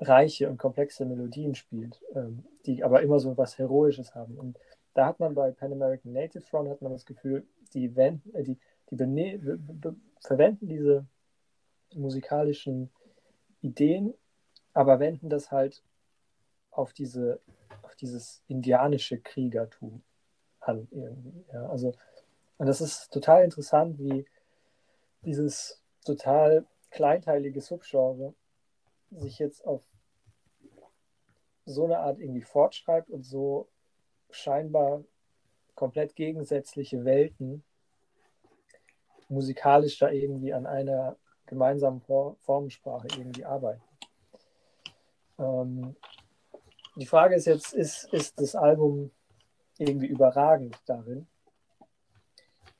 reiche 0.00 0.50
und 0.50 0.58
komplexe 0.58 1.04
Melodien 1.04 1.54
spielt, 1.54 2.02
ähm, 2.14 2.44
die 2.66 2.82
aber 2.82 3.02
immer 3.02 3.18
so 3.20 3.36
was 3.36 3.58
Heroisches 3.58 4.14
haben. 4.14 4.36
Und 4.36 4.58
da 4.94 5.06
hat 5.06 5.20
man 5.20 5.34
bei 5.34 5.50
Pan 5.52 5.72
American 5.72 6.12
Native 6.12 6.42
Front 6.42 6.68
hat 6.68 6.82
man 6.82 6.92
das 6.92 7.06
Gefühl, 7.06 7.46
die, 7.72 7.94
wenden, 7.96 8.34
äh, 8.34 8.42
die, 8.42 8.58
die 8.90 9.40
verwenden 10.20 10.68
diese 10.68 11.06
musikalischen 11.94 12.90
Ideen, 13.60 14.14
aber 14.74 15.00
wenden 15.00 15.28
das 15.28 15.50
halt 15.50 15.82
auf 16.70 16.92
diese 16.92 17.40
auf 17.86 17.94
dieses 17.94 18.42
indianische 18.48 19.18
Kriegertum 19.18 20.02
an 20.60 20.88
irgendwie. 20.90 21.44
Ja. 21.52 21.68
Also 21.68 21.94
und 22.58 22.66
das 22.66 22.80
ist 22.80 23.10
total 23.12 23.44
interessant, 23.44 23.98
wie 23.98 24.26
dieses 25.22 25.82
total 26.04 26.66
kleinteilige 26.90 27.60
Subgenre 27.60 28.34
sich 29.10 29.38
jetzt 29.38 29.66
auf 29.66 29.82
so 31.64 31.84
eine 31.84 31.98
Art 31.98 32.18
irgendwie 32.18 32.42
fortschreibt 32.42 33.10
und 33.10 33.24
so 33.24 33.68
scheinbar 34.30 35.02
komplett 35.74 36.14
gegensätzliche 36.16 37.04
Welten 37.04 37.64
musikalisch 39.28 39.98
da 39.98 40.10
irgendwie 40.10 40.52
an 40.54 40.66
einer 40.66 41.16
gemeinsamen 41.46 42.00
Formensprache 42.00 43.08
irgendwie 43.16 43.44
arbeiten. 43.44 43.82
Ähm, 45.38 45.96
die 46.96 47.06
Frage 47.06 47.34
ist 47.34 47.46
jetzt, 47.46 47.74
ist, 47.74 48.04
ist 48.12 48.40
das 48.40 48.54
Album 48.54 49.10
irgendwie 49.78 50.06
überragend 50.06 50.80
darin? 50.86 51.26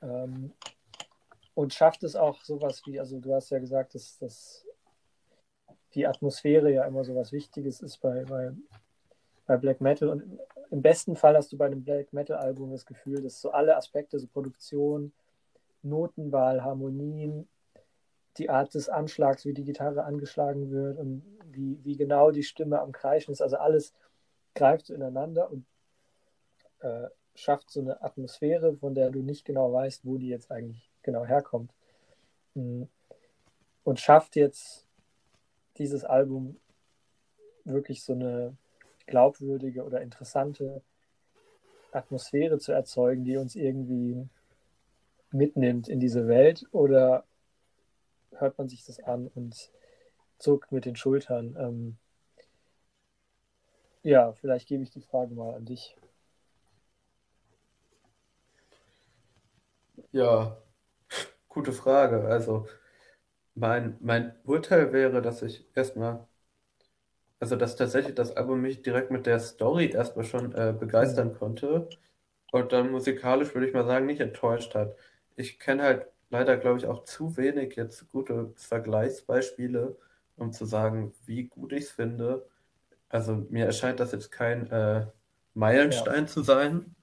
Ähm, 0.03 0.53
und 1.55 1.73
schafft 1.73 2.03
es 2.03 2.17
auch 2.17 2.43
sowas 2.45 2.83
wie, 2.87 3.01
also 3.01 3.19
du 3.19 3.35
hast 3.35 3.51
ja 3.51 3.59
gesagt, 3.59 3.95
dass, 3.95 4.19
dass 4.19 4.67
die 5.95 6.07
Atmosphäre 6.07 6.71
ja 6.71 6.85
immer 6.85 7.03
sowas 7.05 7.33
Wichtiges 7.33 7.81
ist 7.81 7.99
bei, 7.99 8.25
bei, 8.25 8.53
bei 9.47 9.57
Black 9.57 9.81
Metal. 9.81 10.11
Und 10.11 10.39
im 10.71 10.83
besten 10.83 11.17
Fall 11.17 11.37
hast 11.37 11.53
du 11.53 11.57
bei 11.57 11.67
einem 11.67 11.83
Black 11.83 12.13
Metal-Album 12.13 12.71
das 12.71 12.85
Gefühl, 12.85 13.23
dass 13.23 13.41
so 13.41 13.51
alle 13.51 13.77
Aspekte, 13.77 14.19
so 14.19 14.27
Produktion, 14.27 15.13
Notenwahl, 15.83 16.63
Harmonien, 16.63 17.49
die 18.37 18.51
Art 18.51 18.75
des 18.75 18.89
Anschlags, 18.89 19.47
wie 19.47 19.55
die 19.55 19.65
Gitarre 19.65 20.05
angeschlagen 20.05 20.71
wird 20.71 20.99
und 20.99 21.23
wie, 21.47 21.83
wie 21.85 21.97
genau 21.97 22.31
die 22.31 22.43
Stimme 22.43 22.81
am 22.81 22.93
Kreischen 22.93 23.33
ist, 23.33 23.41
also 23.41 23.57
alles 23.57 23.95
greift 24.55 24.87
so 24.87 24.95
ineinander 24.95 25.51
und 25.51 25.65
äh, 26.81 27.09
schafft 27.37 27.71
so 27.71 27.81
eine 27.81 28.03
Atmosphäre, 28.03 28.77
von 28.77 28.95
der 28.95 29.11
du 29.11 29.23
nicht 29.23 29.45
genau 29.45 29.73
weißt, 29.73 30.05
wo 30.05 30.19
die 30.19 30.29
jetzt 30.29 30.51
eigentlich 30.51 30.91
genau 31.03 31.25
herkommt. 31.25 31.73
Mm. 32.55 32.85
Und 33.85 34.01
schafft 34.01 34.35
jetzt 34.35 34.87
dieses 35.79 36.05
Album 36.05 36.57
wirklich 37.65 38.03
so 38.03 38.15
eine 38.15 38.57
glaubwürdige 39.07 39.85
oder 39.85 40.01
interessante 40.01 40.83
Atmosphäre 41.93 42.59
zu 42.59 42.73
erzeugen, 42.73 43.25
die 43.25 43.37
uns 43.37 43.55
irgendwie 43.55 44.29
mitnimmt 45.31 45.89
in 45.89 46.01
diese 46.01 46.27
Welt 46.27 46.67
oder 46.73 47.25
hört 48.33 48.59
man 48.59 48.69
sich 48.69 48.85
das 48.85 49.01
an 49.01 49.29
und 49.35 49.71
zuckt 50.39 50.73
mit 50.73 50.85
den 50.85 50.97
Schultern? 50.97 51.57
Ähm, 51.59 51.97
ja, 54.03 54.33
vielleicht 54.33 54.69
gebe 54.69 54.83
ich 54.83 54.91
die 54.91 55.01
Frage 55.01 55.35
mal 55.35 55.55
an 55.55 55.65
dich. 55.65 55.97
Ja, 60.17 60.57
gute 61.49 61.73
Frage. 61.75 62.27
Also 62.27 62.67
mein, 63.55 63.99
mein 64.01 64.35
Urteil 64.45 64.93
wäre, 64.95 65.21
dass 65.21 65.43
ich 65.43 65.67
erstmal, 65.75 66.27
also 67.39 67.55
dass 67.55 67.77
tatsächlich 67.77 68.15
das 68.15 68.35
Album 68.35 68.63
mich 68.63 68.81
direkt 68.81 69.11
mit 69.11 69.27
der 69.27 69.41
Story 69.41 69.91
erstmal 69.91 70.25
schon 70.25 70.55
äh, 70.55 70.75
begeistern 70.79 71.29
mhm. 71.29 71.35
konnte 71.35 71.89
und 72.51 72.73
dann 72.73 72.91
musikalisch, 72.93 73.55
würde 73.55 73.69
ich 73.69 73.75
mal 73.75 73.85
sagen, 73.85 74.07
nicht 74.07 74.21
enttäuscht 74.21 74.75
hat. 74.75 74.97
Ich 75.37 75.59
kenne 75.59 75.83
halt 75.83 76.07
leider, 76.31 76.57
glaube 76.57 76.79
ich, 76.79 76.87
auch 76.87 77.05
zu 77.05 77.37
wenig 77.37 77.77
jetzt 77.77 78.09
gute 78.09 78.55
Vergleichsbeispiele, 78.57 79.99
um 80.37 80.53
zu 80.55 80.65
sagen, 80.65 81.13
wie 81.27 81.45
gut 81.45 81.73
ich 81.73 81.85
es 81.85 81.91
finde. 81.91 82.49
Also 83.11 83.47
mir 83.51 83.67
erscheint 83.67 84.01
das 84.01 84.13
jetzt 84.13 84.33
kein 84.33 84.71
äh, 84.71 85.07
Meilenstein 85.53 86.25
ja. 86.25 86.27
zu 86.27 86.43
sein, 86.43 86.97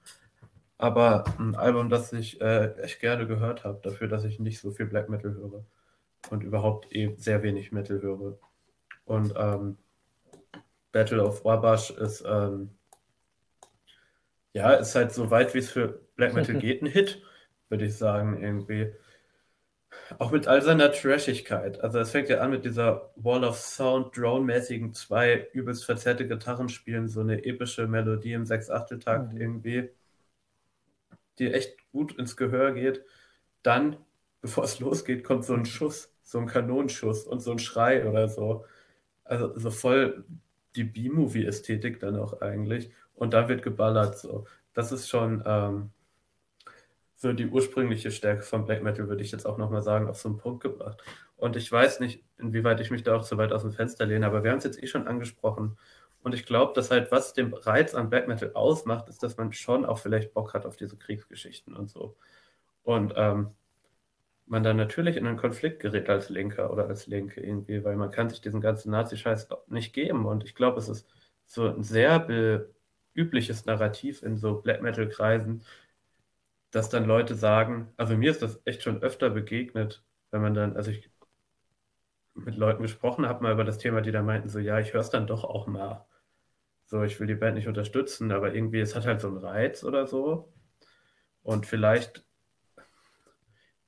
aber 0.78 1.24
ein 1.38 1.54
Album, 1.54 1.88
das 1.88 2.12
ich 2.12 2.40
äh, 2.40 2.74
echt 2.78 3.00
gerne 3.00 3.26
gehört 3.26 3.64
habe, 3.64 3.80
dafür, 3.82 4.08
dass 4.08 4.24
ich 4.24 4.40
nicht 4.40 4.60
so 4.60 4.70
viel 4.72 4.86
Black 4.86 5.08
Metal 5.08 5.34
höre 5.34 5.64
und 6.30 6.42
überhaupt 6.42 6.94
eh 6.94 7.14
sehr 7.16 7.42
wenig 7.42 7.72
Metal 7.72 8.00
höre. 8.00 8.38
Und 9.04 9.34
ähm, 9.36 9.78
Battle 10.92 11.22
of 11.22 11.44
Wabash 11.44 11.90
ist 11.90 12.24
ähm, 12.26 12.70
ja, 14.54 14.72
ist 14.74 14.94
halt 14.94 15.12
so 15.12 15.30
weit, 15.30 15.52
wie 15.54 15.58
es 15.58 15.70
für 15.70 16.00
Black 16.16 16.32
Metal 16.32 16.54
geht, 16.58 16.80
ein 16.82 16.86
Hit, 16.86 17.20
würde 17.68 17.84
ich 17.84 17.96
sagen, 17.96 18.40
irgendwie. 18.42 18.92
Auch 20.18 20.32
mit 20.32 20.48
all 20.48 20.60
seiner 20.62 20.90
Trashigkeit. 20.90 21.80
Also 21.80 21.98
es 21.98 22.10
fängt 22.10 22.28
ja 22.28 22.38
an 22.40 22.50
mit 22.50 22.64
dieser 22.64 23.12
Wall 23.16 23.44
of 23.44 23.58
Sound, 23.58 24.16
Drone-mäßigen 24.16 24.92
zwei 24.92 25.48
übelst 25.52 25.84
verzerrte 25.84 26.26
Gitarrenspielen, 26.26 27.08
so 27.08 27.20
eine 27.20 27.44
epische 27.44 27.86
Melodie 27.86 28.32
im 28.32 28.44
Sechs-Achtel-Takt 28.44 29.32
mhm. 29.32 29.40
irgendwie, 29.40 29.90
die 31.38 31.52
echt 31.52 31.76
gut 31.92 32.16
ins 32.18 32.36
Gehör 32.36 32.72
geht. 32.72 33.04
Dann, 33.62 33.96
bevor 34.40 34.64
es 34.64 34.80
losgeht, 34.80 35.24
kommt 35.24 35.44
so 35.44 35.54
ein 35.54 35.66
Schuss, 35.66 36.12
so 36.22 36.38
ein 36.38 36.46
Kanonenschuss 36.46 37.24
und 37.24 37.40
so 37.40 37.52
ein 37.52 37.58
Schrei 37.58 38.08
oder 38.08 38.28
so. 38.28 38.64
Also 39.24 39.58
so 39.58 39.70
voll 39.70 40.24
die 40.76 40.84
B-Movie-Ästhetik 40.84 42.00
dann 42.00 42.16
auch 42.16 42.40
eigentlich. 42.40 42.90
Und 43.14 43.34
dann 43.34 43.48
wird 43.48 43.62
geballert 43.62 44.18
so. 44.18 44.46
Das 44.74 44.92
ist 44.92 45.08
schon, 45.08 45.42
ähm, 45.46 45.90
so 47.24 47.32
die 47.32 47.46
ursprüngliche 47.46 48.10
Stärke 48.10 48.42
von 48.42 48.66
Black 48.66 48.82
Metal, 48.82 49.08
würde 49.08 49.22
ich 49.22 49.32
jetzt 49.32 49.46
auch 49.46 49.56
nochmal 49.56 49.82
sagen, 49.82 50.08
auf 50.08 50.18
so 50.18 50.28
einen 50.28 50.38
Punkt 50.38 50.62
gebracht. 50.62 51.02
Und 51.36 51.56
ich 51.56 51.70
weiß 51.70 52.00
nicht, 52.00 52.22
inwieweit 52.38 52.80
ich 52.80 52.90
mich 52.90 53.02
da 53.02 53.16
auch 53.16 53.24
zu 53.24 53.38
weit 53.38 53.52
aus 53.52 53.62
dem 53.62 53.72
Fenster 53.72 54.06
lehne, 54.06 54.26
aber 54.26 54.44
wir 54.44 54.50
haben 54.50 54.58
es 54.58 54.64
jetzt 54.64 54.82
eh 54.82 54.86
schon 54.86 55.08
angesprochen. 55.08 55.78
Und 56.24 56.34
ich 56.34 56.46
glaube, 56.46 56.72
dass 56.74 56.90
halt, 56.90 57.12
was 57.12 57.34
den 57.34 57.54
Reiz 57.54 57.94
an 57.94 58.10
Black 58.10 58.28
Metal 58.28 58.52
ausmacht, 58.54 59.08
ist, 59.10 59.22
dass 59.22 59.36
man 59.36 59.52
schon 59.52 59.84
auch 59.84 59.98
vielleicht 59.98 60.34
Bock 60.34 60.54
hat 60.54 60.66
auf 60.66 60.76
diese 60.76 60.96
Kriegsgeschichten 60.96 61.76
und 61.76 61.90
so. 61.90 62.16
Und 62.82 63.14
ähm, 63.16 63.50
man 64.46 64.62
dann 64.62 64.76
natürlich 64.76 65.16
in 65.16 65.26
einen 65.26 65.36
Konflikt 65.38 65.80
gerät 65.80 66.08
als 66.08 66.30
Linker 66.30 66.72
oder 66.72 66.86
als 66.88 67.06
Linke 67.06 67.40
irgendwie, 67.42 67.84
weil 67.84 67.96
man 67.96 68.10
kann 68.10 68.30
sich 68.30 68.40
diesen 68.40 68.60
ganzen 68.62 68.90
Nazi-Scheiß 68.90 69.48
nicht 69.68 69.92
geben. 69.94 70.26
Und 70.26 70.44
ich 70.44 70.54
glaube, 70.54 70.78
es 70.78 70.88
ist 70.88 71.08
so 71.46 71.68
ein 71.68 71.82
sehr 71.82 72.66
übliches 73.14 73.66
Narrativ 73.66 74.22
in 74.22 74.36
so 74.36 74.60
Black 74.60 74.82
Metal-Kreisen, 74.82 75.62
dass 76.70 76.88
dann 76.90 77.04
Leute 77.06 77.34
sagen, 77.34 77.92
also 77.96 78.16
mir 78.16 78.30
ist 78.30 78.42
das 78.42 78.60
echt 78.64 78.82
schon 78.82 79.02
öfter 79.02 79.30
begegnet, 79.30 80.02
wenn 80.30 80.42
man 80.42 80.54
dann, 80.54 80.76
also 80.76 80.90
ich 80.90 81.10
mit 82.34 82.56
Leuten 82.56 82.82
gesprochen 82.82 83.26
habe 83.26 83.42
mal 83.42 83.52
über 83.52 83.64
das 83.64 83.78
Thema, 83.78 84.00
die 84.00 84.12
da 84.12 84.22
meinten 84.22 84.48
so, 84.48 84.58
ja, 84.58 84.78
ich 84.78 84.92
höre 84.92 85.00
es 85.00 85.10
dann 85.10 85.26
doch 85.26 85.44
auch 85.44 85.66
mal. 85.66 86.04
So, 86.94 87.02
ich 87.02 87.18
will 87.18 87.26
die 87.26 87.34
Band 87.34 87.56
nicht 87.56 87.66
unterstützen, 87.66 88.30
aber 88.30 88.54
irgendwie, 88.54 88.78
es 88.78 88.94
hat 88.94 89.04
halt 89.04 89.20
so 89.20 89.26
einen 89.26 89.38
Reiz 89.38 89.82
oder 89.82 90.06
so. 90.06 90.52
Und 91.42 91.66
vielleicht 91.66 92.24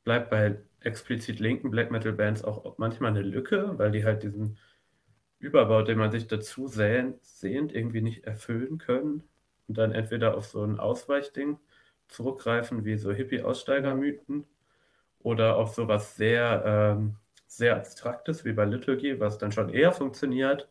bleibt 0.02 0.28
bei 0.28 0.58
explizit 0.80 1.38
linken 1.38 1.70
Black 1.70 1.92
Metal 1.92 2.12
Bands 2.12 2.42
auch 2.42 2.78
manchmal 2.78 3.12
eine 3.12 3.22
Lücke, 3.22 3.78
weil 3.78 3.92
die 3.92 4.04
halt 4.04 4.24
diesen 4.24 4.58
Überbau, 5.38 5.82
den 5.82 5.98
man 5.98 6.10
sich 6.10 6.26
dazu 6.26 6.66
sehnt, 6.66 7.22
irgendwie 7.44 8.02
nicht 8.02 8.24
erfüllen 8.24 8.78
können 8.78 9.22
und 9.68 9.78
dann 9.78 9.92
entweder 9.92 10.36
auf 10.36 10.46
so 10.46 10.64
ein 10.64 10.80
Ausweichding 10.80 11.60
zurückgreifen, 12.08 12.84
wie 12.84 12.96
so 12.96 13.12
Hippie-Aussteigermythen 13.12 14.46
oder 15.20 15.58
auf 15.58 15.76
sowas 15.76 16.16
sehr, 16.16 16.64
ähm, 16.66 17.14
sehr 17.46 17.76
Abstraktes 17.76 18.44
wie 18.44 18.52
bei 18.52 18.64
Liturgy, 18.64 19.20
was 19.20 19.38
dann 19.38 19.52
schon 19.52 19.68
eher 19.68 19.92
funktioniert. 19.92 20.68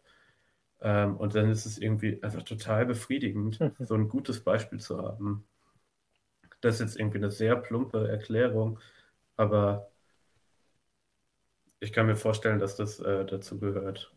Ähm, 0.81 1.17
und 1.17 1.35
dann 1.35 1.49
ist 1.49 1.65
es 1.65 1.77
irgendwie 1.77 2.21
einfach 2.21 2.43
total 2.43 2.85
befriedigend, 2.85 3.59
so 3.79 3.95
ein 3.95 4.09
gutes 4.09 4.43
Beispiel 4.43 4.79
zu 4.79 5.01
haben. 5.01 5.47
Das 6.61 6.75
ist 6.75 6.81
jetzt 6.81 6.99
irgendwie 6.99 7.17
eine 7.17 7.31
sehr 7.31 7.55
plumpe 7.55 8.07
Erklärung, 8.07 8.79
aber 9.37 9.89
ich 11.79 11.93
kann 11.93 12.07
mir 12.07 12.15
vorstellen, 12.15 12.59
dass 12.59 12.75
das 12.75 12.99
äh, 12.99 13.25
dazu 13.25 13.59
gehört. 13.59 14.11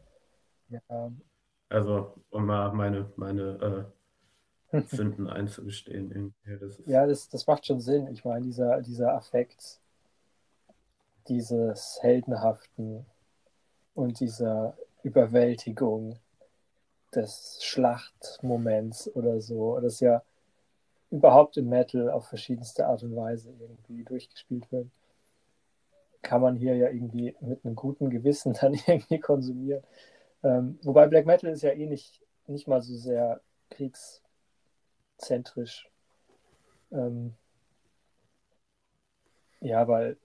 Ja. 0.69 1.11
Also, 1.69 2.15
um 2.31 2.47
mal 2.47 2.73
meine, 2.73 3.13
meine 3.17 3.93
äh, 4.73 4.83
Sünden 4.87 5.29
einzugestehen. 5.29 6.35
Das 6.61 6.81
ja, 6.87 7.07
das, 7.07 7.29
das 7.29 7.47
macht 7.47 7.67
schon 7.67 7.81
Sinn. 7.81 8.07
Ich 8.09 8.25
meine, 8.25 8.45
dieser, 8.45 8.81
dieser 8.83 9.15
Affekt 9.15 9.81
dieses 11.29 11.99
Heldenhaften 12.01 13.05
und 13.95 14.21
dieser 14.21 14.77
Überwältigung 15.03 16.19
des 17.15 17.59
Schlachtmoments 17.63 19.15
oder 19.15 19.41
so, 19.41 19.79
das 19.81 20.01
ja 20.01 20.23
überhaupt 21.11 21.57
im 21.57 21.69
Metal 21.69 22.11
auf 22.11 22.27
verschiedenste 22.27 22.87
Art 22.87 23.03
und 23.03 23.17
Weise 23.17 23.53
irgendwie 23.59 24.05
durchgespielt 24.05 24.71
wird, 24.71 24.89
kann 26.23 26.43
man 26.43 26.57
hier 26.57 26.77
ja 26.77 26.91
irgendwie 26.91 27.35
mit 27.41 27.65
einem 27.65 27.75
guten 27.75 28.11
Gewissen 28.11 28.53
dann 28.61 28.75
irgendwie 28.75 29.19
konsumieren. 29.19 29.83
Ähm, 30.43 30.79
wobei 30.83 31.07
Black 31.07 31.27
Metal 31.27 31.51
ist 31.51 31.63
ja 31.63 31.73
eh 31.73 31.87
nicht, 31.87 32.21
nicht 32.47 32.69
mal 32.69 32.83
so 32.83 32.95
sehr 32.95 33.41
kriegs 33.71 34.23
zentrisch. 35.19 35.89
Ähm, 36.93 37.35
ja, 39.61 39.89
weil 39.89 40.17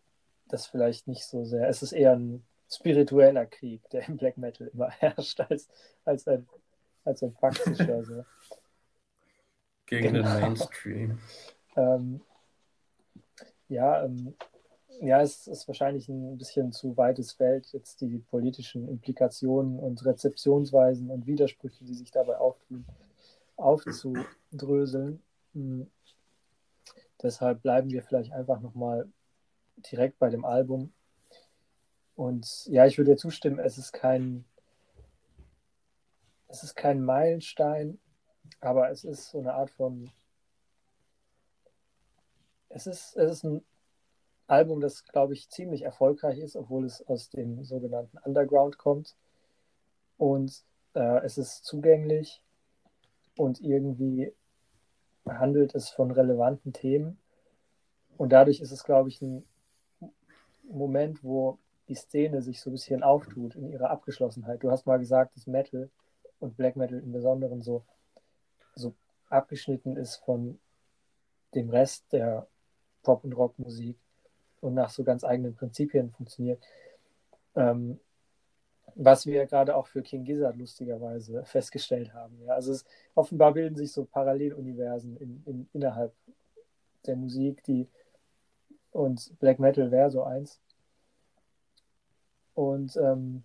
das 0.48 0.68
vielleicht 0.68 1.08
nicht 1.08 1.26
so 1.26 1.44
sehr, 1.46 1.68
es 1.68 1.82
ist 1.82 1.94
eher 1.94 2.16
ein 2.16 2.44
spiritueller 2.70 3.46
Krieg, 3.46 3.88
der 3.90 4.08
im 4.08 4.18
Black 4.18 4.38
Metal 4.38 4.68
immer 4.68 4.90
herrscht, 5.00 5.40
als, 5.42 5.68
als, 6.06 6.28
ein, 6.28 6.48
als 7.04 7.24
ein 7.24 7.34
faktischer. 7.34 8.04
So. 8.04 8.26
Gegen 9.86 10.14
genau. 10.14 10.32
den 10.32 10.42
Mainstream. 10.42 11.20
ähm, 11.76 12.22
ja, 13.68 14.04
ähm, 14.04 14.36
ja, 15.02 15.22
es 15.22 15.48
ist 15.48 15.68
wahrscheinlich 15.68 16.08
ein 16.08 16.38
bisschen 16.38 16.72
zu 16.72 16.96
weites 16.96 17.34
Feld, 17.34 17.68
jetzt 17.74 18.02
die 18.02 18.20
politischen 18.20 18.88
Implikationen 18.88 19.80
und 19.80 20.06
Rezeptionsweisen 20.06 21.10
und 21.10 21.26
Widersprüche, 21.26 21.84
die 21.84 21.96
sich 21.96 22.12
dabei 22.12 22.38
auftun, 22.38 22.86
aufzudröseln. 23.58 25.22
Hm. 25.54 25.88
Deshalb 27.22 27.62
bleiben 27.62 27.90
wir 27.90 28.04
vielleicht 28.04 28.34
einfach 28.34 28.62
nochmal 28.62 29.10
direkt 29.92 30.20
bei 30.20 30.30
dem 30.30 30.46
Album. 30.46 30.94
Und 32.16 32.66
ja, 32.68 32.86
ich 32.86 32.98
würde 32.98 33.12
dir 33.12 33.18
zustimmen, 33.18 33.60
es 33.60 33.78
ist 33.78 33.92
kein, 33.92 34.46
es 36.54 36.62
ist 36.62 36.76
kein 36.76 37.04
Meilenstein, 37.04 37.98
aber 38.62 38.92
es 38.92 39.04
ist 39.04 39.32
so 39.32 39.40
eine 39.40 39.56
Art 39.56 39.72
von, 39.72 40.12
es 42.70 42.86
ist, 42.86 43.18
es 43.18 43.32
ist 43.32 43.44
ein 43.44 43.66
Album, 44.46 44.80
das, 44.80 45.04
glaube 45.04 45.34
ich, 45.34 45.50
ziemlich 45.50 45.82
erfolgreich 45.82 46.38
ist, 46.38 46.56
obwohl 46.56 46.86
es 46.86 47.02
aus 47.08 47.32
dem 47.32 47.64
sogenannten 47.64 48.20
Underground 48.20 48.78
kommt. 48.78 49.16
Und 50.18 50.64
äh, 50.94 51.26
es 51.26 51.40
ist 51.40 51.66
zugänglich 51.66 52.44
und 53.36 53.60
irgendwie 53.60 54.32
handelt 55.28 55.74
es 55.74 55.90
von 55.90 56.12
relevanten 56.12 56.72
Themen. 56.72 57.18
Und 58.16 58.32
dadurch 58.32 58.60
ist 58.60 58.72
es, 58.72 58.84
glaube 58.84 59.10
ich, 59.10 59.24
ein 59.24 59.44
Moment, 60.62 61.24
wo 61.24 61.58
die 61.88 61.96
Szene 61.96 62.44
sich 62.44 62.62
so 62.62 62.70
ein 62.70 62.74
bisschen 62.74 63.02
auftut 63.02 63.56
in 63.56 63.70
ihrer 63.70 63.90
Abgeschlossenheit. 63.90 64.62
Du 64.62 64.70
hast 64.70 64.86
mal 64.86 65.00
gesagt, 65.00 65.36
dass 65.36 65.48
Metal 65.48 65.90
und 66.44 66.58
Black 66.58 66.76
Metal 66.76 67.00
im 67.00 67.14
Besonderen 67.14 67.62
so, 67.62 67.84
so 68.76 68.94
abgeschnitten 69.30 69.96
ist 69.96 70.18
von 70.18 70.60
dem 71.56 71.70
Rest 71.70 72.12
der 72.12 72.48
Pop- 73.02 73.24
und 73.24 73.34
Rockmusik 73.34 73.98
und 74.60 74.74
nach 74.74 74.90
so 74.90 75.04
ganz 75.04 75.24
eigenen 75.24 75.56
Prinzipien 75.56 76.12
funktioniert. 76.12 76.62
Ähm, 77.56 78.00
was 78.96 79.26
wir 79.26 79.46
gerade 79.46 79.76
auch 79.76 79.88
für 79.88 80.04
King 80.04 80.26
Gizzard 80.26 80.56
lustigerweise 80.58 81.46
festgestellt 81.46 82.14
haben. 82.14 82.40
Ja. 82.46 82.54
Also 82.54 82.74
es, 82.74 82.86
offenbar 83.16 83.54
bilden 83.54 83.76
sich 83.76 83.92
so 83.92 84.06
Paralleluniversen 84.06 85.18
in, 85.18 85.44
in, 85.46 85.70
innerhalb 85.74 86.14
der 87.06 87.16
Musik, 87.16 87.64
die 87.64 87.88
und 88.92 89.40
Black 89.40 89.60
Metal 89.60 89.90
wäre 89.92 90.12
so 90.12 90.24
eins. 90.24 90.60
Und 92.54 92.96
ähm, 92.98 93.44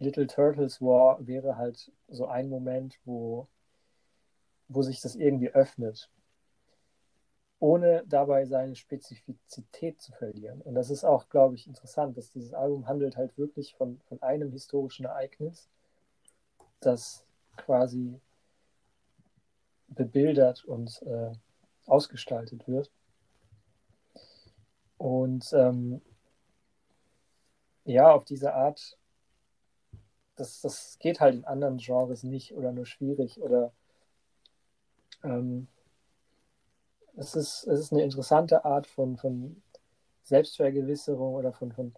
Little 0.00 0.26
Turtles 0.26 0.80
War 0.80 1.24
wäre 1.26 1.56
halt 1.56 1.92
so 2.08 2.26
ein 2.26 2.48
Moment, 2.48 2.98
wo, 3.04 3.46
wo 4.68 4.82
sich 4.82 5.00
das 5.00 5.14
irgendwie 5.14 5.50
öffnet 5.50 6.10
ohne 7.60 8.02
dabei 8.06 8.46
seine 8.46 8.74
Spezifizität 8.74 10.00
zu 10.00 10.12
verlieren. 10.12 10.62
Und 10.62 10.74
das 10.74 10.88
ist 10.88 11.04
auch, 11.04 11.28
glaube 11.28 11.54
ich, 11.54 11.66
interessant, 11.66 12.16
dass 12.16 12.30
dieses 12.30 12.54
Album 12.54 12.88
handelt 12.88 13.18
halt 13.18 13.36
wirklich 13.36 13.74
von, 13.74 14.00
von 14.08 14.20
einem 14.22 14.50
historischen 14.50 15.04
Ereignis, 15.04 15.68
das 16.80 17.26
quasi 17.58 18.18
bebildert 19.88 20.64
und 20.64 21.02
äh, 21.02 21.32
ausgestaltet 21.86 22.66
wird. 22.66 22.90
Und 24.96 25.52
ähm, 25.52 26.00
ja, 27.84 28.10
auf 28.10 28.24
diese 28.24 28.54
Art, 28.54 28.96
das, 30.40 30.60
das 30.62 30.98
geht 30.98 31.20
halt 31.20 31.34
in 31.34 31.44
anderen 31.44 31.76
Genres 31.78 32.22
nicht 32.22 32.54
oder 32.54 32.72
nur 32.72 32.86
schwierig 32.86 33.40
oder 33.40 33.72
ähm, 35.22 35.68
es 37.16 37.34
ist, 37.36 37.66
es 37.66 37.80
ist 37.80 37.92
eine 37.92 38.02
interessante 38.02 38.64
Art 38.64 38.86
von, 38.86 39.16
von 39.18 39.62
Selbstvergewisserung 40.22 41.34
oder 41.34 41.52
von, 41.52 41.72
von 41.72 41.94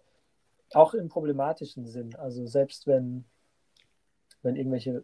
auch 0.73 0.93
im 0.93 1.07
problematischen 1.07 1.85
Sinn. 1.85 2.15
Also 2.15 2.45
selbst 2.45 2.87
wenn, 2.87 3.23
wenn 4.41 4.55
irgendwelche 4.55 5.03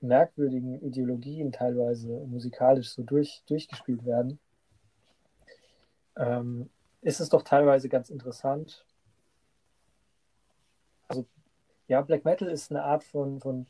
merkwürdigen 0.00 0.80
Ideologien 0.80 1.52
teilweise 1.52 2.08
musikalisch 2.26 2.90
so 2.90 3.02
durch, 3.02 3.42
durchgespielt 3.46 4.04
werden, 4.04 4.40
ähm, 6.16 6.70
ist 7.02 7.20
es 7.20 7.28
doch 7.28 7.42
teilweise 7.42 7.88
ganz 7.88 8.10
interessant. 8.10 8.84
Also 11.08 11.26
ja, 11.88 12.02
Black 12.02 12.24
Metal 12.24 12.48
ist 12.48 12.70
eine 12.70 12.84
Art 12.84 13.02
von, 13.02 13.40
von 13.40 13.66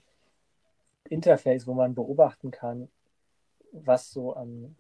Interface, 1.09 1.67
wo 1.67 1.75
man 1.75 1.95
beobachten 1.95 2.51
kann, 2.51 2.89
was 3.73 4.11
so 4.11 4.33
an 4.35 4.77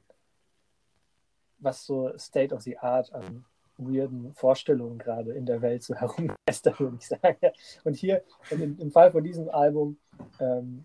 was 1.60 1.84
so 1.84 2.16
State 2.16 2.54
of 2.54 2.62
the 2.62 2.78
Art 2.78 3.12
an 3.12 3.44
weirden 3.78 4.32
Vorstellungen 4.34 4.98
gerade 4.98 5.32
in 5.32 5.46
der 5.46 5.62
Welt 5.62 5.82
so 5.82 5.94
herumgeistert, 5.96 6.80
würde 6.80 6.98
ich 7.00 7.08
sagen. 7.08 7.38
Und 7.84 7.94
hier, 7.94 8.22
in, 8.50 8.78
im 8.78 8.90
Fall 8.90 9.12
von 9.12 9.24
diesem 9.24 9.48
Album, 9.48 9.98
ähm, 10.40 10.84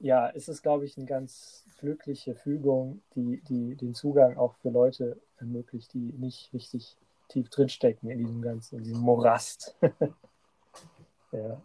ja, 0.00 0.26
ist 0.28 0.48
es, 0.48 0.62
glaube 0.62 0.84
ich, 0.84 0.96
eine 0.96 1.06
ganz 1.06 1.64
glückliche 1.78 2.34
Fügung, 2.34 3.02
die, 3.14 3.42
die 3.42 3.74
den 3.74 3.94
Zugang 3.94 4.36
auch 4.36 4.54
für 4.56 4.70
Leute 4.70 5.20
ermöglicht, 5.38 5.92
die 5.92 6.12
nicht 6.12 6.52
richtig 6.52 6.96
tief 7.28 7.48
drinstecken 7.48 8.10
in 8.10 8.18
diesem 8.18 8.42
ganzen, 8.42 8.78
in 8.78 8.84
diesem 8.84 9.00
Morast. 9.00 9.76
ja. 11.34 11.60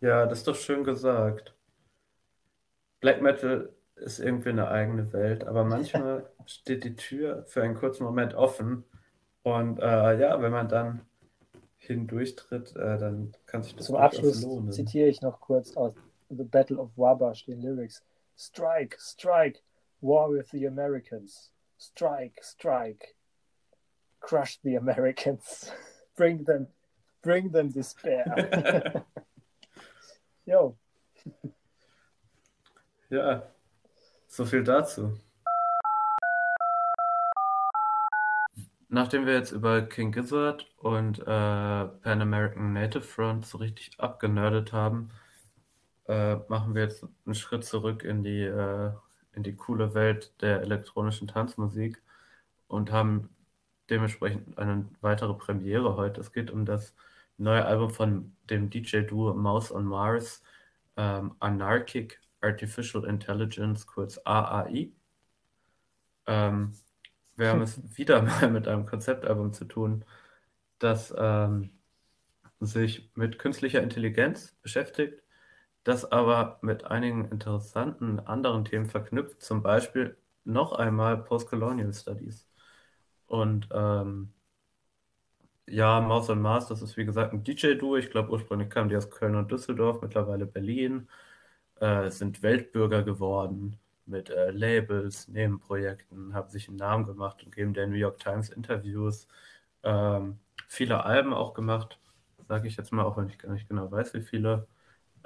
Ja, 0.00 0.26
das 0.26 0.38
ist 0.38 0.48
doch 0.48 0.56
schön 0.56 0.82
gesagt. 0.82 1.54
Black 3.00 3.20
Metal 3.20 3.72
ist 3.96 4.18
irgendwie 4.18 4.48
eine 4.48 4.68
eigene 4.68 5.12
Welt, 5.12 5.44
aber 5.44 5.64
manchmal 5.64 6.30
steht 6.46 6.84
die 6.84 6.96
Tür 6.96 7.44
für 7.46 7.62
einen 7.62 7.74
kurzen 7.74 8.04
Moment 8.04 8.34
offen 8.34 8.84
und 9.42 9.78
äh, 9.78 10.18
ja, 10.18 10.40
wenn 10.40 10.52
man 10.52 10.68
dann 10.68 11.06
hindurchtritt, 11.76 12.76
äh, 12.76 12.98
dann 12.98 13.32
kann 13.46 13.62
sich 13.62 13.74
das 13.74 13.86
Zum 13.86 13.96
Abschluss 13.96 14.42
lohnen. 14.42 14.72
zitiere 14.72 15.08
ich 15.08 15.22
noch 15.22 15.40
kurz 15.40 15.76
aus 15.76 15.94
The 16.28 16.44
Battle 16.44 16.78
of 16.78 16.90
Wabash 16.96 17.44
den 17.46 17.60
Lyrics. 17.60 18.02
Strike, 18.36 18.96
strike, 18.98 19.60
war 20.00 20.30
with 20.30 20.48
the 20.50 20.66
Americans. 20.66 21.52
Strike, 21.78 22.42
strike, 22.42 23.14
crush 24.20 24.58
the 24.62 24.76
Americans. 24.76 25.72
bring 26.16 26.44
them, 26.44 26.66
bring 27.22 27.52
them 27.52 27.72
despair. 27.72 29.04
Yo. 30.46 30.76
Ja, 33.12 33.42
so 34.28 34.44
viel 34.44 34.62
dazu. 34.62 35.18
Nachdem 38.88 39.26
wir 39.26 39.34
jetzt 39.34 39.50
über 39.50 39.82
King 39.82 40.12
Gizzard 40.12 40.66
und 40.78 41.18
äh, 41.18 41.24
Pan 41.24 42.22
American 42.22 42.72
Native 42.72 43.02
Front 43.02 43.46
so 43.46 43.58
richtig 43.58 43.98
abgenördet 43.98 44.72
haben, 44.72 45.10
äh, 46.06 46.36
machen 46.48 46.74
wir 46.76 46.82
jetzt 46.82 47.04
einen 47.26 47.34
Schritt 47.34 47.64
zurück 47.64 48.04
in 48.04 48.22
die, 48.22 48.42
äh, 48.42 48.92
in 49.32 49.42
die 49.42 49.56
coole 49.56 49.94
Welt 49.94 50.32
der 50.40 50.60
elektronischen 50.60 51.26
Tanzmusik 51.26 52.00
und 52.68 52.92
haben 52.92 53.28
dementsprechend 53.90 54.58
eine 54.58 54.88
weitere 55.00 55.34
Premiere 55.34 55.96
heute. 55.96 56.20
Es 56.20 56.32
geht 56.32 56.50
um 56.50 56.64
das 56.64 56.94
neue 57.38 57.64
Album 57.64 57.90
von 57.90 58.36
dem 58.48 58.70
DJ-Duo 58.70 59.34
Mouse 59.34 59.72
on 59.72 59.84
Mars, 59.84 60.42
ähm, 60.96 61.34
Anarchic 61.40 62.20
Artificial 62.40 63.04
Intelligence, 63.04 63.86
kurz 63.86 64.20
AAI. 64.24 64.92
Ähm, 66.26 66.74
wir 67.36 67.48
haben 67.48 67.62
es 67.62 67.80
wieder 67.96 68.22
mal 68.22 68.50
mit 68.50 68.68
einem 68.68 68.86
Konzeptalbum 68.86 69.52
zu 69.52 69.64
tun, 69.64 70.04
das 70.78 71.14
ähm, 71.16 71.70
sich 72.60 73.10
mit 73.14 73.38
künstlicher 73.38 73.82
Intelligenz 73.82 74.56
beschäftigt, 74.62 75.22
das 75.84 76.10
aber 76.10 76.58
mit 76.62 76.84
einigen 76.84 77.24
interessanten 77.30 78.20
anderen 78.20 78.64
Themen 78.64 78.86
verknüpft, 78.86 79.42
zum 79.42 79.62
Beispiel 79.62 80.16
noch 80.44 80.72
einmal 80.72 81.16
Postcolonial 81.18 81.92
Studies. 81.94 82.49
Und 83.30 83.68
ähm, 83.72 84.32
ja, 85.66 86.00
Maus 86.00 86.28
und 86.30 86.40
Mars, 86.42 86.66
das 86.68 86.82
ist 86.82 86.96
wie 86.96 87.04
gesagt 87.04 87.32
ein 87.32 87.44
DJ-Duo. 87.44 87.96
Ich 87.96 88.10
glaube, 88.10 88.30
ursprünglich 88.32 88.70
kamen 88.70 88.88
die 88.88 88.96
aus 88.96 89.10
Köln 89.10 89.36
und 89.36 89.50
Düsseldorf, 89.50 90.02
mittlerweile 90.02 90.46
Berlin 90.46 91.08
äh, 91.80 92.10
sind 92.10 92.42
Weltbürger 92.42 93.02
geworden 93.02 93.78
mit 94.06 94.30
äh, 94.30 94.50
Labels, 94.50 95.28
Nebenprojekten, 95.28 96.34
haben 96.34 96.50
sich 96.50 96.68
einen 96.68 96.78
Namen 96.78 97.06
gemacht 97.06 97.44
und 97.44 97.54
geben 97.54 97.74
der 97.74 97.86
New 97.88 97.96
York 97.96 98.18
Times 98.20 98.50
Interviews. 98.50 99.28
Ähm, 99.84 100.38
viele 100.68 101.04
Alben 101.04 101.34
auch 101.34 101.54
gemacht, 101.54 101.98
sage 102.48 102.68
ich 102.68 102.76
jetzt 102.76 102.92
mal, 102.92 103.04
auch 103.04 103.16
wenn 103.16 103.28
ich 103.28 103.38
gar 103.38 103.52
nicht 103.52 103.68
genau 103.68 103.90
weiß, 103.92 104.14
wie 104.14 104.22
viele. 104.22 104.66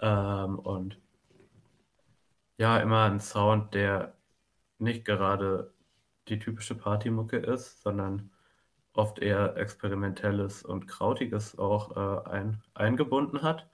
Ähm, 0.00 0.58
und 0.60 0.98
ja, 2.58 2.78
immer 2.78 3.04
ein 3.04 3.20
Sound, 3.20 3.74
der 3.74 4.14
nicht 4.78 5.06
gerade 5.06 5.73
die 6.28 6.38
typische 6.38 6.74
Partymucke 6.74 7.36
ist, 7.36 7.82
sondern 7.82 8.30
oft 8.94 9.18
eher 9.18 9.56
experimentelles 9.56 10.62
und 10.62 10.86
krautiges 10.86 11.58
auch 11.58 11.96
äh, 11.96 12.30
ein, 12.30 12.62
eingebunden 12.74 13.42
hat. 13.42 13.68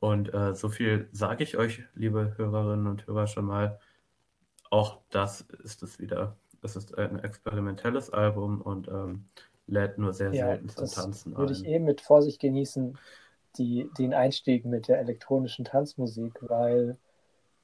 Und 0.00 0.32
äh, 0.34 0.54
so 0.54 0.68
viel 0.68 1.08
sage 1.12 1.44
ich 1.44 1.56
euch, 1.56 1.82
liebe 1.94 2.34
Hörerinnen 2.36 2.86
und 2.86 3.06
Hörer, 3.06 3.26
schon 3.26 3.46
mal. 3.46 3.78
Auch 4.70 5.00
das 5.10 5.42
ist 5.62 5.82
es 5.82 5.98
wieder. 5.98 6.36
Es 6.62 6.76
ist 6.76 6.96
ein 6.98 7.20
experimentelles 7.20 8.10
Album 8.10 8.60
und 8.60 8.88
ähm, 8.88 9.26
lädt 9.66 9.98
nur 9.98 10.12
sehr 10.12 10.32
ja, 10.34 10.46
selten 10.46 10.68
zum 10.68 10.86
Tanzen 10.88 11.32
ein. 11.32 11.38
Würde 11.38 11.52
ich 11.52 11.64
eben 11.64 11.84
mit 11.84 12.00
Vorsicht 12.00 12.40
genießen, 12.40 12.98
die, 13.56 13.88
den 13.98 14.14
Einstieg 14.14 14.64
mit 14.64 14.88
der 14.88 14.98
elektronischen 14.98 15.64
Tanzmusik, 15.64 16.38
weil, 16.40 16.98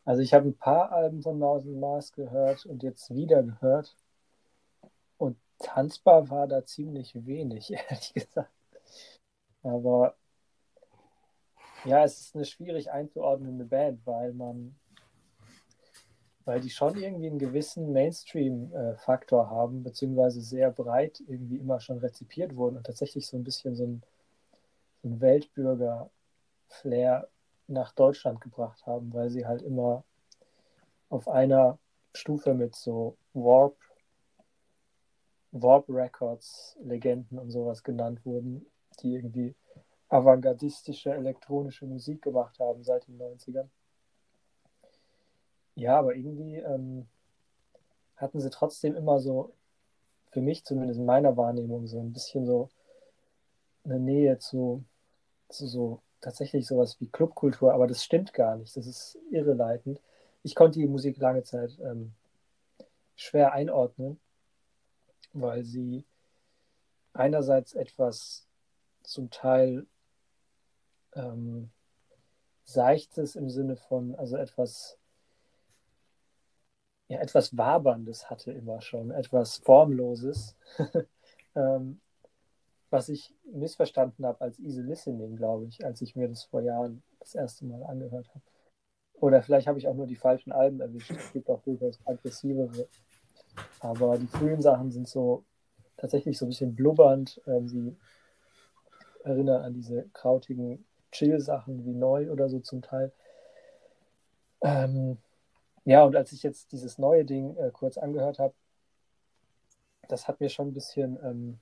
also 0.05 0.23
ich 0.23 0.35
habe 0.35 0.49
ein 0.49 0.57
paar 0.57 0.93
Alben 0.93 1.23
von 1.23 1.39
Maus 1.39 1.65
und 1.65 1.81
Mars 1.81 2.13
gehört 2.13 2.65
und 2.67 2.83
jetzt 2.83 3.15
wieder 3.15 3.43
gehört. 3.43 3.97
Und 5.21 5.37
tanzbar 5.59 6.31
war 6.31 6.49
da 6.49 6.65
ziemlich 6.65 7.15
wenig, 7.27 7.71
ehrlich 7.91 8.15
gesagt. 8.15 8.51
Aber 9.63 10.17
ja, 11.85 12.05
es 12.05 12.21
ist 12.21 12.35
eine 12.35 12.47
schwierig 12.47 12.91
einzuordnende 12.91 13.65
Band, 13.65 14.05
weil 14.07 14.33
man 14.33 14.75
weil 16.47 16.61
die 16.61 16.71
schon 16.71 16.97
irgendwie 16.97 17.29
einen 17.29 17.39
gewissen 17.39 17.93
Mainstream-Faktor 17.93 19.51
haben, 19.51 19.83
beziehungsweise 19.83 20.41
sehr 20.41 20.71
breit 20.71 21.23
irgendwie 21.29 21.59
immer 21.59 21.81
schon 21.81 21.99
rezipiert 21.99 22.57
wurden 22.57 22.79
und 22.79 22.87
tatsächlich 22.87 23.27
so 23.27 23.37
ein 23.37 23.45
bisschen 23.45 23.77
so 23.77 23.85
ein, 23.85 24.03
so 25.03 25.11
ein 25.11 25.21
Weltbürger-Flair 25.21 27.29
nach 27.69 27.93
Deutschland 27.93 28.41
gebracht 28.41 28.87
haben, 28.87 29.13
weil 29.13 29.29
sie 29.31 29.47
halt 29.47 29.63
immer 29.63 30.03
auf 31.09 31.29
einer 31.29 31.79
Stufe 32.15 32.55
mit 32.55 32.75
so 32.75 33.17
Warp, 33.35 33.77
Warp 35.53 35.89
Records, 35.89 36.77
Legenden 36.83 37.39
und 37.39 37.51
sowas 37.51 37.83
genannt 37.83 38.25
wurden, 38.25 38.67
die 39.03 39.15
irgendwie 39.15 39.55
avantgardistische 40.09 41.13
elektronische 41.13 41.87
Musik 41.87 42.23
gemacht 42.23 42.59
haben 42.59 42.83
seit 42.83 43.07
den 43.07 43.19
90ern. 43.19 43.69
Ja, 45.77 45.99
aber 45.99 46.15
irgendwie 46.15 46.57
ähm, 46.57 47.07
hatten 48.17 48.41
sie 48.41 48.51
trotzdem 48.51 48.97
immer 48.97 49.19
so, 49.21 49.53
für 50.31 50.41
mich 50.41 50.65
zumindest 50.65 51.01
in 51.01 51.07
meiner 51.07 51.37
Wahrnehmung, 51.37 51.87
so 51.87 52.01
ein 52.01 52.13
bisschen 52.13 52.45
so 52.47 52.69
eine 53.85 53.99
Nähe 53.99 54.39
zu, 54.39 54.85
zu 55.49 55.67
so 55.67 56.03
tatsächlich 56.21 56.67
sowas 56.67 57.01
wie 57.01 57.09
Clubkultur, 57.09 57.73
aber 57.73 57.87
das 57.87 58.05
stimmt 58.05 58.35
gar 58.35 58.57
nicht. 58.57 58.77
Das 58.77 58.87
ist 58.87 59.19
irreleitend. 59.31 60.01
Ich 60.43 60.55
konnte 60.55 60.79
die 60.79 60.87
Musik 60.87 61.19
lange 61.19 61.43
Zeit 61.43 61.79
ähm, 61.81 62.13
schwer 63.17 63.53
einordnen, 63.53 64.21
weil 65.33 65.65
sie 65.65 66.05
einerseits 67.13 67.75
etwas 67.75 68.47
zum 69.03 69.31
Teil 69.31 69.87
ähm, 71.15 71.71
Seichtes 72.65 73.35
im 73.35 73.51
Sinne 73.51 73.77
von, 73.77 74.15
also 74.15 74.37
etwas, 74.37 74.99
ja, 77.09 77.19
etwas 77.19 77.57
Waberndes 77.57 78.31
hatte 78.31 78.53
immer 78.53 78.81
schon, 78.81 79.11
etwas 79.11 79.59
Formloses, 79.59 80.57
ähm, 81.57 82.01
was 82.91 83.09
ich 83.09 83.35
missverstanden 83.45 84.25
habe 84.27 84.41
als 84.41 84.59
Easy 84.59 84.83
Listening, 84.83 85.37
glaube 85.37 85.67
ich, 85.67 85.85
als 85.85 86.01
ich 86.03 86.15
mir 86.17 86.29
das 86.29 86.45
vor 86.45 86.61
Jahren 86.61 87.03
das 87.19 87.35
erste 87.35 87.65
Mal 87.65 87.83
angehört 87.85 88.29
habe. 88.29 88.43
Oder 89.15 89.43
vielleicht 89.43 89.67
habe 89.67 89.79
ich 89.79 89.87
auch 89.87 89.95
nur 89.95 90.07
die 90.07 90.17
falschen 90.17 90.51
Alben 90.51 90.81
erwischt. 90.81 91.11
Es 91.11 91.33
gibt 91.33 91.51
auch 91.51 91.63
durchaus 91.63 91.99
aggressivere. 92.07 92.89
Aber 93.81 94.19
die 94.19 94.27
frühen 94.27 94.63
Sachen 94.63 94.91
sind 94.91 95.09
so 95.09 95.45
tatsächlich 95.97 96.39
so 96.39 96.47
ein 96.47 96.49
bisschen 96.49 96.75
blubbernd. 96.75 97.41
Ähm, 97.47 97.69
sie 97.69 97.97
erinnern 99.25 99.63
an 99.63 99.75
diese 99.75 100.09
krautigen 100.13 100.85
Chill-Sachen 101.13 101.85
wie 101.85 101.95
neu 101.95 102.31
oder 102.31 102.49
so 102.49 102.61
zum 102.61 102.83
Teil. 102.83 103.13
Ähm, 104.63 105.19
ja, 105.85 106.05
und 106.05 106.17
als 106.17 106.33
ich 106.33 106.43
jetzt 106.43 106.73
dieses 106.73 106.99
neue 106.99 107.25
Ding 107.25 107.57
äh, 107.57 107.71
kurz 107.73 107.99
angehört 107.99 108.39
habe, 108.39 108.55
das 110.09 110.29
hat 110.29 110.41
mir 110.41 110.49
schon 110.49 110.69
ein 110.69 110.75
bisschen, 110.75 111.19
ähm, 111.23 111.59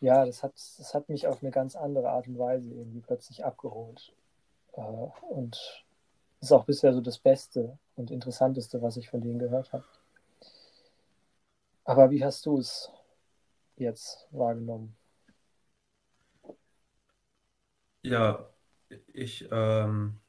ja, 0.00 0.24
das 0.26 0.42
hat, 0.42 0.52
das 0.54 0.94
hat 0.94 1.08
mich 1.08 1.26
auf 1.26 1.42
eine 1.42 1.50
ganz 1.50 1.76
andere 1.76 2.10
Art 2.10 2.28
und 2.28 2.38
Weise 2.38 2.68
irgendwie 2.72 3.00
plötzlich 3.00 3.44
abgeholt. 3.44 4.12
Äh, 4.72 4.80
und 4.80 5.84
ist 6.40 6.52
auch 6.52 6.64
bisher 6.64 6.92
so 6.92 7.00
das 7.00 7.18
Beste 7.18 7.78
und 7.96 8.10
Interessanteste, 8.10 8.82
was 8.82 8.96
ich 8.96 9.08
von 9.08 9.20
denen 9.20 9.38
gehört 9.38 9.72
habe. 9.72 9.84
Aber 11.84 12.10
wie 12.10 12.22
hast 12.22 12.44
du 12.44 12.58
es 12.58 12.90
jetzt 13.76 14.28
wahrgenommen? 14.32 14.96
Ja, 18.02 18.50
ich, 19.14 19.48
ähm, 19.50 20.20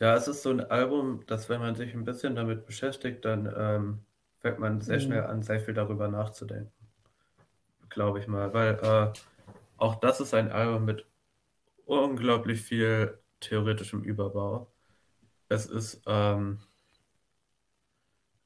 ja, 0.00 0.14
es 0.14 0.28
ist 0.28 0.42
so 0.42 0.50
ein 0.50 0.60
Album, 0.60 1.24
dass 1.26 1.48
wenn 1.48 1.60
man 1.60 1.74
sich 1.76 1.94
ein 1.94 2.04
bisschen 2.04 2.36
damit 2.36 2.66
beschäftigt, 2.66 3.24
dann 3.24 3.50
ähm, 3.56 4.04
fängt 4.40 4.58
man 4.58 4.80
sehr 4.82 5.00
Mhm. 5.00 5.00
schnell 5.00 5.24
an, 5.24 5.40
sehr 5.42 5.60
viel 5.60 5.72
darüber 5.74 6.08
nachzudenken. 6.08 6.72
Glaube 7.90 8.18
ich 8.20 8.26
mal, 8.26 8.52
weil 8.54 8.78
äh, 8.82 9.12
auch 9.78 9.96
das 9.96 10.20
ist 10.20 10.34
ein 10.34 10.50
Album 10.52 10.84
mit 10.86 11.06
unglaublich 11.86 12.62
viel 12.62 13.18
theoretischem 13.40 14.04
Überbau. 14.04 14.72
Es 15.48 15.66
ist, 15.66 16.02
ähm, 16.06 16.60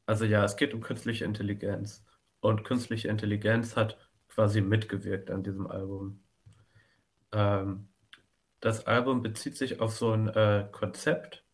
also 0.07 0.25
ja, 0.25 0.45
es 0.45 0.57
geht 0.57 0.75
um 0.75 0.81
künstliche 0.81 1.25
Intelligenz. 1.25 2.05
Und 2.41 2.65
künstliche 2.65 3.09
Intelligenz 3.09 3.77
hat 3.77 3.99
quasi 4.29 4.61
mitgewirkt 4.61 5.31
an 5.31 5.43
diesem 5.43 5.67
Album. 5.67 6.23
Ähm, 7.33 7.89
das 8.61 8.87
Album 8.87 9.23
bezieht 9.23 9.57
sich 9.57 9.81
auf 9.81 9.95
so 9.97 10.13
ein 10.13 10.29
äh, 10.29 10.69
Konzept 10.73 11.45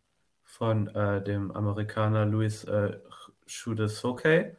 von 0.45 0.89
äh, 0.89 1.23
dem 1.23 1.51
Amerikaner 1.53 2.27
Louis 2.27 2.65
äh, 2.65 2.99
Shudesoke, 3.47 4.57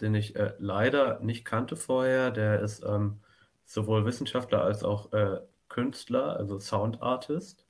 den 0.00 0.14
ich 0.14 0.36
äh, 0.36 0.54
leider 0.58 1.20
nicht 1.20 1.44
kannte 1.44 1.76
vorher. 1.76 2.30
Der 2.30 2.60
ist 2.60 2.84
ähm, 2.84 3.20
sowohl 3.64 4.04
Wissenschaftler 4.04 4.62
als 4.64 4.82
auch 4.84 5.12
äh, 5.12 5.40
Künstler, 5.68 6.36
also 6.36 6.58
Sound 6.58 7.02
Artist 7.02 7.66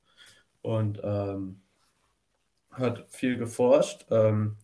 und 0.61 0.99
ähm, 1.03 1.61
hat 2.71 3.05
viel 3.09 3.37
geforscht 3.37 4.05
ähm, 4.09 4.57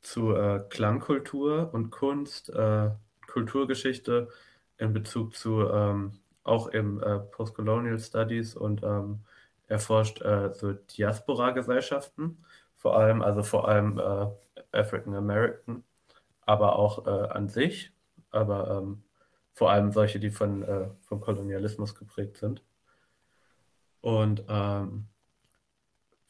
zu 0.00 0.34
äh, 0.34 0.64
Klangkultur 0.68 1.70
und 1.72 1.90
Kunst, 1.90 2.50
äh, 2.50 2.90
Kulturgeschichte 3.26 4.28
in 4.78 4.92
Bezug 4.92 5.34
zu 5.34 5.68
ähm, 5.68 6.12
auch 6.44 6.68
im 6.68 7.02
äh, 7.02 7.18
Postcolonial 7.18 7.98
Studies 7.98 8.54
und 8.54 8.82
ähm, 8.82 9.20
erforscht 9.66 10.22
äh, 10.22 10.52
so 10.54 10.72
Diaspora-Gesellschaften, 10.72 12.44
vor 12.76 12.96
allem, 12.96 13.22
also 13.22 13.42
vor 13.42 13.68
allem 13.68 13.98
äh, 13.98 14.26
African 14.72 15.14
American, 15.14 15.84
aber 16.46 16.78
auch 16.78 17.06
äh, 17.06 17.28
an 17.28 17.48
sich, 17.48 17.92
aber 18.30 18.78
ähm, 18.78 19.02
vor 19.52 19.70
allem 19.70 19.92
solche, 19.92 20.20
die 20.20 20.30
von, 20.30 20.64
vom 21.00 21.20
Kolonialismus 21.20 21.96
geprägt 21.96 22.36
sind. 22.36 22.62
Und 24.00 24.44
ähm, 24.48 25.08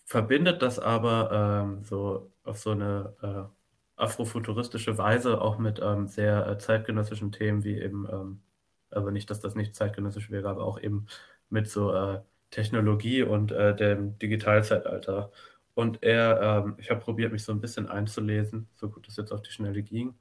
verbindet 0.07 0.63
das 0.63 0.79
aber 0.79 1.31
ähm, 1.31 1.85
so 1.85 2.33
auf 2.45 2.59
so 2.59 2.71
eine 2.71 3.51
afrofuturistische 3.99 4.99
Weise 4.99 5.41
auch 5.41 5.59
mit 5.59 5.81
ähm, 5.83 6.07
sehr 6.09 6.47
äh, 6.47 6.59
zeitgenössischen 6.59 7.33
Themen 7.33 7.65
wie 7.65 7.79
eben, 7.79 8.07
ähm, 8.11 8.41
aber 8.91 9.11
nicht, 9.11 9.31
dass 9.31 9.41
das 9.41 9.55
nicht 9.55 9.75
zeitgenössisch 9.75 10.31
wäre, 10.31 10.49
aber 10.49 10.65
auch 10.65 10.81
eben 10.81 11.07
mit 11.51 11.69
so 11.69 11.93
äh, 11.93 12.21
Technologie 12.51 13.23
und 13.23 13.53
äh, 13.53 13.75
dem 13.77 14.19
Digitalzeitalter. 14.19 15.33
Und 15.75 16.03
er, 16.03 16.65
ähm, 16.67 16.77
ich 16.79 16.91
habe 16.91 17.01
probiert, 17.01 17.33
mich 17.33 17.45
so 17.45 17.53
ein 17.53 17.61
bisschen 17.61 17.89
einzulesen, 17.89 18.69
so 18.75 18.91
gut 18.91 19.07
es 19.09 19.17
jetzt 19.17 19.33
auf 19.33 19.43
die 19.43 19.51
Schnelle 19.51 19.83
ging, 19.83 20.15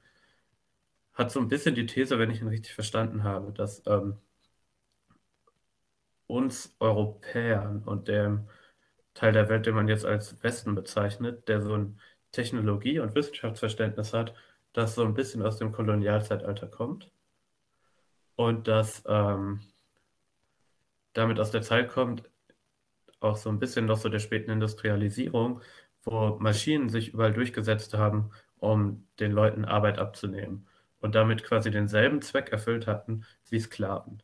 hat 1.14 1.30
so 1.30 1.40
ein 1.40 1.48
bisschen 1.48 1.74
die 1.74 1.86
These, 1.86 2.18
wenn 2.18 2.30
ich 2.30 2.40
ihn 2.40 2.48
richtig 2.48 2.74
verstanden 2.74 3.24
habe, 3.24 3.52
dass 3.52 3.82
ähm, 3.86 4.16
uns 6.26 6.74
Europäern 6.80 7.82
und 7.84 8.08
dem 8.08 8.48
Teil 9.14 9.32
der 9.32 9.48
Welt, 9.48 9.66
den 9.66 9.74
man 9.74 9.88
jetzt 9.88 10.04
als 10.04 10.42
Westen 10.42 10.74
bezeichnet, 10.74 11.48
der 11.48 11.62
so 11.62 11.74
ein 11.74 12.00
Technologie- 12.32 13.00
und 13.00 13.14
Wissenschaftsverständnis 13.14 14.12
hat, 14.12 14.34
das 14.72 14.94
so 14.94 15.04
ein 15.04 15.14
bisschen 15.14 15.42
aus 15.42 15.56
dem 15.58 15.72
Kolonialzeitalter 15.72 16.66
kommt 16.66 17.10
und 18.36 18.68
das 18.68 19.02
ähm, 19.08 19.60
damit 21.12 21.40
aus 21.40 21.50
der 21.50 21.62
Zeit 21.62 21.88
kommt, 21.88 22.22
auch 23.20 23.36
so 23.36 23.50
ein 23.50 23.58
bisschen 23.58 23.86
noch 23.86 23.96
so 23.98 24.08
der 24.08 24.20
späten 24.20 24.50
Industrialisierung, 24.50 25.60
wo 26.04 26.36
Maschinen 26.38 26.88
sich 26.88 27.12
überall 27.12 27.32
durchgesetzt 27.32 27.94
haben, 27.94 28.30
um 28.58 29.06
den 29.18 29.32
Leuten 29.32 29.64
Arbeit 29.64 29.98
abzunehmen 29.98 30.68
und 31.00 31.14
damit 31.14 31.44
quasi 31.44 31.70
denselben 31.70 32.22
Zweck 32.22 32.50
erfüllt 32.50 32.86
hatten 32.86 33.24
wie 33.48 33.60
Sklaven. 33.60 34.22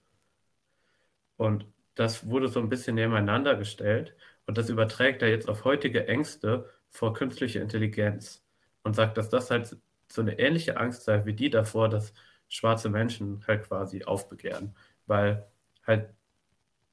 Und 1.36 1.66
das 1.94 2.28
wurde 2.28 2.48
so 2.48 2.60
ein 2.60 2.68
bisschen 2.68 2.94
nebeneinander 2.94 3.56
gestellt 3.56 4.14
und 4.47 4.59
das 4.59 4.68
überträgt 4.68 5.22
er 5.22 5.28
jetzt 5.28 5.48
auf 5.48 5.64
heutige 5.64 6.06
Ängste 6.06 6.70
vor 6.95 7.15
künstlicher 7.15 7.62
Intelligenz 7.62 8.45
und 8.85 8.97
sagt, 8.97 9.19
dass 9.19 9.31
das 9.31 9.51
halt 9.53 9.79
so 10.12 10.23
eine 10.23 10.39
ähnliche 10.41 10.79
Angst 10.79 11.05
sei 11.05 11.27
wie 11.27 11.35
die 11.35 11.51
davor, 11.51 11.91
dass 11.91 12.15
schwarze 12.49 12.91
Menschen 12.91 13.45
halt 13.49 13.65
quasi 13.69 14.05
aufbegehren, 14.05 14.77
weil 15.09 15.47
halt 15.87 16.11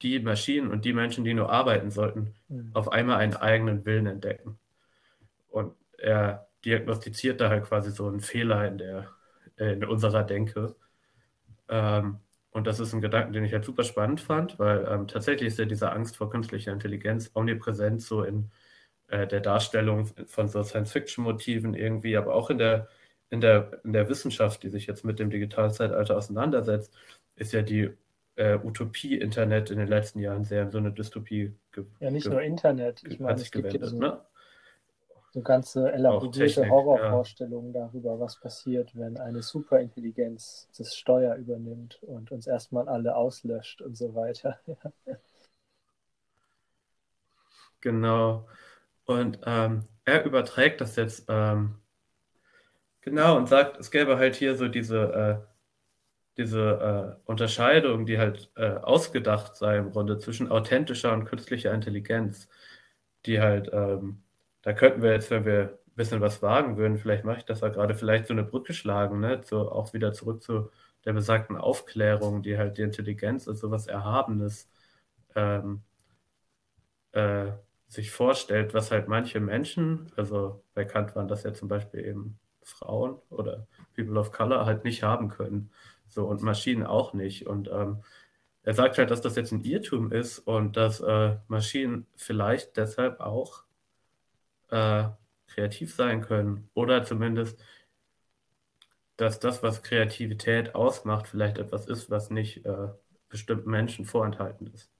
die 0.02 0.20
Maschinen 0.20 0.70
und 0.70 0.84
die 0.84 0.92
Menschen, 0.92 1.24
die 1.24 1.34
nur 1.34 1.50
arbeiten 1.50 1.90
sollten, 1.90 2.34
Mhm. 2.48 2.72
auf 2.72 2.90
einmal 2.92 3.18
einen 3.18 3.36
eigenen 3.36 3.84
Willen 3.86 4.06
entdecken. 4.06 4.58
Und 5.50 5.74
er 5.98 6.48
diagnostiziert 6.64 7.40
da 7.40 7.48
halt 7.50 7.64
quasi 7.64 7.90
so 7.90 8.08
einen 8.08 8.20
Fehler 8.20 8.66
in 8.68 8.78
der 8.78 9.08
in 9.56 9.84
unserer 9.84 10.24
Denke. 10.24 10.76
Ähm, 11.68 12.20
und 12.50 12.66
das 12.66 12.80
ist 12.80 12.92
ein 12.94 13.00
Gedanken, 13.00 13.32
den 13.32 13.44
ich 13.44 13.52
halt 13.52 13.64
super 13.64 13.84
spannend 13.84 14.20
fand, 14.20 14.58
weil 14.58 14.86
ähm, 14.88 15.08
tatsächlich 15.08 15.48
ist 15.48 15.58
ja 15.58 15.64
diese 15.64 15.92
Angst 15.92 16.16
vor 16.16 16.30
künstlicher 16.30 16.72
Intelligenz 16.72 17.30
omnipräsent 17.34 18.02
so 18.02 18.22
in 18.24 18.50
äh, 19.12 19.26
der 19.26 19.40
Darstellung 19.40 20.06
von 20.26 20.48
so 20.48 20.62
Science-Fiction-Motiven 20.62 21.74
irgendwie, 21.74 22.16
aber 22.16 22.34
auch 22.34 22.48
in 22.48 22.56
der, 22.56 22.88
in, 23.28 23.42
der, 23.42 23.80
in 23.84 23.92
der 23.92 24.08
Wissenschaft, 24.08 24.62
die 24.62 24.70
sich 24.70 24.86
jetzt 24.86 25.04
mit 25.04 25.18
dem 25.18 25.28
Digitalzeitalter 25.28 26.16
auseinandersetzt, 26.16 26.94
ist 27.36 27.52
ja 27.52 27.60
die 27.60 27.90
äh, 28.36 28.56
Utopie 28.56 29.18
Internet 29.18 29.70
in 29.70 29.78
den 29.78 29.88
letzten 29.88 30.18
Jahren 30.18 30.44
sehr 30.44 30.62
in 30.62 30.70
so 30.70 30.78
eine 30.78 30.92
Dystopie 30.92 31.52
Ja, 32.00 32.10
nicht 32.10 32.26
nur 32.26 32.40
Internet. 32.40 33.02
Ich 33.06 33.20
meine, 33.20 33.38
es 33.38 33.50
gibt 33.50 33.74
ja 33.74 33.86
so 33.86 33.98
Ne? 33.98 34.18
so 35.34 35.42
ganze 35.42 35.92
elaborierte 35.92 36.68
Horrorvorstellungen 36.68 37.74
ja. 37.74 37.86
darüber, 37.86 38.18
was 38.18 38.40
passiert, 38.40 38.96
wenn 38.96 39.18
eine 39.18 39.42
Superintelligenz 39.42 40.68
das 40.76 40.96
Steuer 40.96 41.36
übernimmt 41.36 42.02
und 42.02 42.32
uns 42.32 42.46
erstmal 42.46 42.88
alle 42.88 43.14
auslöscht 43.14 43.82
und 43.82 43.94
so 43.94 44.14
weiter. 44.14 44.58
genau. 47.80 48.46
Und 49.12 49.40
ähm, 49.46 49.86
er 50.04 50.24
überträgt 50.24 50.80
das 50.80 50.96
jetzt 50.96 51.26
ähm, 51.28 51.76
genau 53.00 53.36
und 53.36 53.48
sagt, 53.48 53.78
es 53.78 53.90
gäbe 53.90 54.18
halt 54.18 54.36
hier 54.36 54.56
so 54.56 54.68
diese, 54.68 55.42
äh, 55.44 55.46
diese 56.36 57.18
äh, 57.26 57.30
Unterscheidung, 57.30 58.06
die 58.06 58.18
halt 58.18 58.50
äh, 58.56 58.70
ausgedacht 58.74 59.56
sei 59.56 59.78
im 59.78 59.92
Grunde 59.92 60.18
zwischen 60.18 60.50
authentischer 60.50 61.12
und 61.12 61.24
künstlicher 61.26 61.72
Intelligenz, 61.74 62.48
die 63.26 63.40
halt 63.40 63.70
ähm, 63.72 64.22
da 64.62 64.72
könnten 64.72 65.02
wir 65.02 65.12
jetzt, 65.12 65.30
wenn 65.30 65.44
wir 65.44 65.78
ein 65.86 65.94
bisschen 65.96 66.20
was 66.20 66.42
wagen 66.42 66.76
würden, 66.76 66.96
vielleicht 66.96 67.24
mache 67.24 67.38
ich 67.38 67.44
das 67.44 67.60
ja 67.60 67.68
gerade, 67.68 67.94
vielleicht 67.94 68.26
so 68.26 68.32
eine 68.32 68.44
Brücke 68.44 68.72
schlagen, 68.74 69.20
ne? 69.20 69.42
So 69.44 69.70
auch 69.70 69.92
wieder 69.92 70.12
zurück 70.12 70.42
zu 70.42 70.70
der 71.04 71.12
besagten 71.12 71.56
Aufklärung, 71.56 72.42
die 72.42 72.56
halt 72.58 72.78
die 72.78 72.82
Intelligenz 72.82 73.48
als 73.48 73.60
sowas 73.60 73.88
Erhabenes 73.88 74.70
ähm, 75.34 75.82
äh, 77.12 77.52
sich 77.92 78.10
vorstellt, 78.10 78.72
was 78.72 78.90
halt 78.90 79.06
manche 79.06 79.38
Menschen, 79.38 80.10
also 80.16 80.64
bei 80.74 80.84
Kant 80.86 81.14
waren 81.14 81.28
das 81.28 81.42
ja 81.42 81.52
zum 81.52 81.68
Beispiel 81.68 82.04
eben 82.06 82.38
Frauen 82.62 83.20
oder 83.28 83.66
People 83.94 84.18
of 84.18 84.32
Color 84.32 84.64
halt 84.64 84.84
nicht 84.84 85.02
haben 85.02 85.28
können. 85.28 85.70
So 86.08 86.26
und 86.26 86.42
Maschinen 86.42 86.84
auch 86.84 87.12
nicht. 87.12 87.46
Und 87.46 87.68
ähm, 87.68 88.02
er 88.62 88.72
sagt 88.72 88.96
halt, 88.96 89.10
dass 89.10 89.20
das 89.20 89.36
jetzt 89.36 89.52
ein 89.52 89.64
Irrtum 89.64 90.10
ist 90.10 90.38
und 90.38 90.76
dass 90.78 91.00
äh, 91.00 91.36
Maschinen 91.48 92.06
vielleicht 92.16 92.78
deshalb 92.78 93.20
auch 93.20 93.64
äh, 94.70 95.04
kreativ 95.48 95.94
sein 95.94 96.22
können 96.22 96.70
oder 96.72 97.04
zumindest, 97.04 97.62
dass 99.18 99.38
das, 99.38 99.62
was 99.62 99.82
Kreativität 99.82 100.74
ausmacht, 100.74 101.28
vielleicht 101.28 101.58
etwas 101.58 101.86
ist, 101.86 102.10
was 102.10 102.30
nicht 102.30 102.64
äh, 102.64 102.88
bestimmten 103.28 103.70
Menschen 103.70 104.06
vorenthalten 104.06 104.68
ist. 104.68 104.90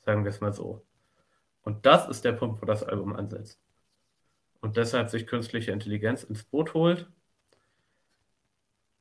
Sagen 0.00 0.24
wir 0.24 0.30
es 0.30 0.40
mal 0.40 0.54
so. 0.54 0.87
Und 1.68 1.84
das 1.84 2.08
ist 2.08 2.24
der 2.24 2.32
Punkt, 2.32 2.62
wo 2.62 2.66
das 2.66 2.82
Album 2.82 3.14
ansetzt. 3.14 3.60
Und 4.62 4.78
deshalb 4.78 5.10
sich 5.10 5.26
künstliche 5.26 5.70
Intelligenz 5.70 6.24
ins 6.24 6.42
Boot 6.42 6.72
holt. 6.72 7.06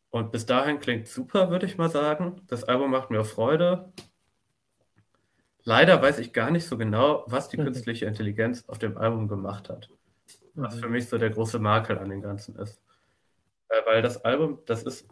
Und 0.10 0.32
bis 0.34 0.46
dahin 0.46 0.80
klingt 0.80 1.08
super, 1.08 1.50
würde 1.50 1.66
ich 1.66 1.78
mal 1.78 1.90
sagen. 1.90 2.42
Das 2.48 2.66
Album 2.66 2.92
macht 2.92 3.10
mir 3.10 3.24
Freude. 3.24 3.94
Leider 5.64 6.02
weiß 6.02 6.20
ich 6.20 6.34
gar 6.34 6.52
nicht 6.52 6.66
so 6.66 6.78
genau, 6.78 7.24
was 7.28 7.48
die 7.48 7.58
künstliche 7.58 8.06
Intelligenz 8.06 8.66
auf 8.68 8.80
dem 8.80 8.98
Album 8.98 9.30
gemacht 9.30 9.70
hat 9.70 9.90
was 10.58 10.76
mhm. 10.76 10.80
für 10.80 10.90
mich 10.90 11.08
so 11.08 11.18
der 11.18 11.30
große 11.30 11.60
Makel 11.60 11.98
an 11.98 12.10
dem 12.10 12.22
Ganzen 12.22 12.56
ist. 12.58 12.82
Äh, 13.70 13.86
weil 13.86 14.02
das 14.02 14.24
Album, 14.26 14.60
das 14.66 14.84
ist, 14.84 15.08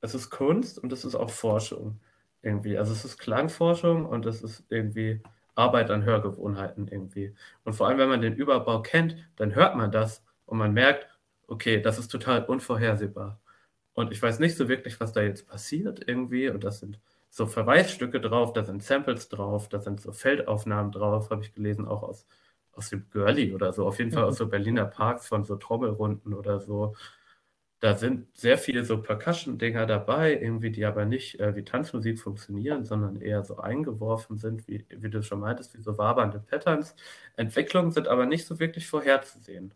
es 0.00 0.14
ist 0.14 0.30
Kunst 0.30 0.78
und 0.78 0.92
es 0.92 1.04
ist 1.04 1.14
auch 1.14 1.30
Forschung 1.30 2.00
irgendwie. 2.42 2.76
Also 2.76 2.92
es 2.92 3.04
ist 3.04 3.18
Klangforschung 3.18 4.04
und 4.06 4.26
es 4.26 4.42
ist 4.42 4.64
irgendwie 4.68 5.22
Arbeit 5.54 5.90
an 5.90 6.04
Hörgewohnheiten 6.04 6.88
irgendwie. 6.88 7.34
Und 7.64 7.74
vor 7.74 7.88
allem, 7.88 7.98
wenn 7.98 8.08
man 8.08 8.22
den 8.22 8.34
Überbau 8.34 8.82
kennt, 8.82 9.16
dann 9.36 9.54
hört 9.54 9.76
man 9.76 9.90
das 9.92 10.24
und 10.46 10.58
man 10.58 10.72
merkt, 10.72 11.06
okay, 11.46 11.80
das 11.80 11.98
ist 11.98 12.08
total 12.08 12.44
unvorhersehbar. 12.44 13.40
Und 13.94 14.12
ich 14.12 14.22
weiß 14.22 14.38
nicht 14.38 14.56
so 14.56 14.68
wirklich, 14.68 15.00
was 15.00 15.12
da 15.12 15.22
jetzt 15.22 15.46
passiert 15.48 16.02
irgendwie. 16.06 16.48
Und 16.48 16.64
das 16.64 16.80
sind 16.80 17.00
so 17.30 17.46
Verweisstücke 17.46 18.20
drauf, 18.20 18.52
da 18.52 18.64
sind 18.64 18.82
Samples 18.82 19.28
drauf, 19.28 19.68
da 19.68 19.80
sind 19.80 20.00
so 20.00 20.12
Feldaufnahmen 20.12 20.92
drauf, 20.92 21.30
habe 21.30 21.42
ich 21.42 21.54
gelesen, 21.54 21.86
auch 21.86 22.02
aus 22.02 22.26
aus 22.72 22.90
dem 22.90 23.08
Girlie 23.10 23.52
oder 23.54 23.72
so, 23.72 23.86
auf 23.86 23.98
jeden 23.98 24.12
Fall 24.12 24.24
aus 24.24 24.38
so 24.38 24.48
Berliner 24.48 24.86
Parks 24.86 25.28
von 25.28 25.44
so 25.44 25.56
Trommelrunden 25.56 26.34
oder 26.34 26.60
so. 26.60 26.94
Da 27.80 27.96
sind 27.96 28.36
sehr 28.36 28.58
viele 28.58 28.84
so 28.84 29.02
Percussion-Dinger 29.02 29.86
dabei, 29.86 30.34
irgendwie, 30.38 30.70
die 30.70 30.84
aber 30.84 31.04
nicht 31.06 31.40
äh, 31.40 31.56
wie 31.56 31.64
Tanzmusik 31.64 32.18
funktionieren, 32.20 32.84
sondern 32.84 33.20
eher 33.20 33.42
so 33.42 33.56
eingeworfen 33.58 34.36
sind, 34.38 34.68
wie, 34.68 34.86
wie 34.90 35.10
du 35.10 35.22
schon 35.22 35.40
meintest, 35.40 35.76
wie 35.76 35.82
so 35.82 35.96
wabernde 35.98 36.40
Patterns. 36.40 36.94
Entwicklungen 37.36 37.90
sind 37.90 38.06
aber 38.08 38.26
nicht 38.26 38.46
so 38.46 38.60
wirklich 38.60 38.86
vorherzusehen. 38.86 39.74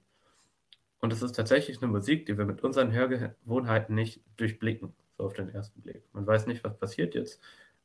Und 1.01 1.13
es 1.13 1.23
ist 1.23 1.33
tatsächlich 1.37 1.79
eine 1.83 1.91
Musik, 1.93 2.27
die 2.27 2.37
wir 2.39 2.47
mit 2.47 2.63
unseren 2.65 2.93
Hörgewohnheiten 2.93 3.95
nicht 3.95 4.23
durchblicken, 4.37 4.93
so 5.17 5.25
auf 5.25 5.33
den 5.35 5.49
ersten 5.51 5.81
Blick. 5.83 6.03
Man 6.13 6.27
weiß 6.27 6.47
nicht, 6.47 6.65
was 6.65 6.77
passiert 6.79 7.15
jetzt, 7.15 7.41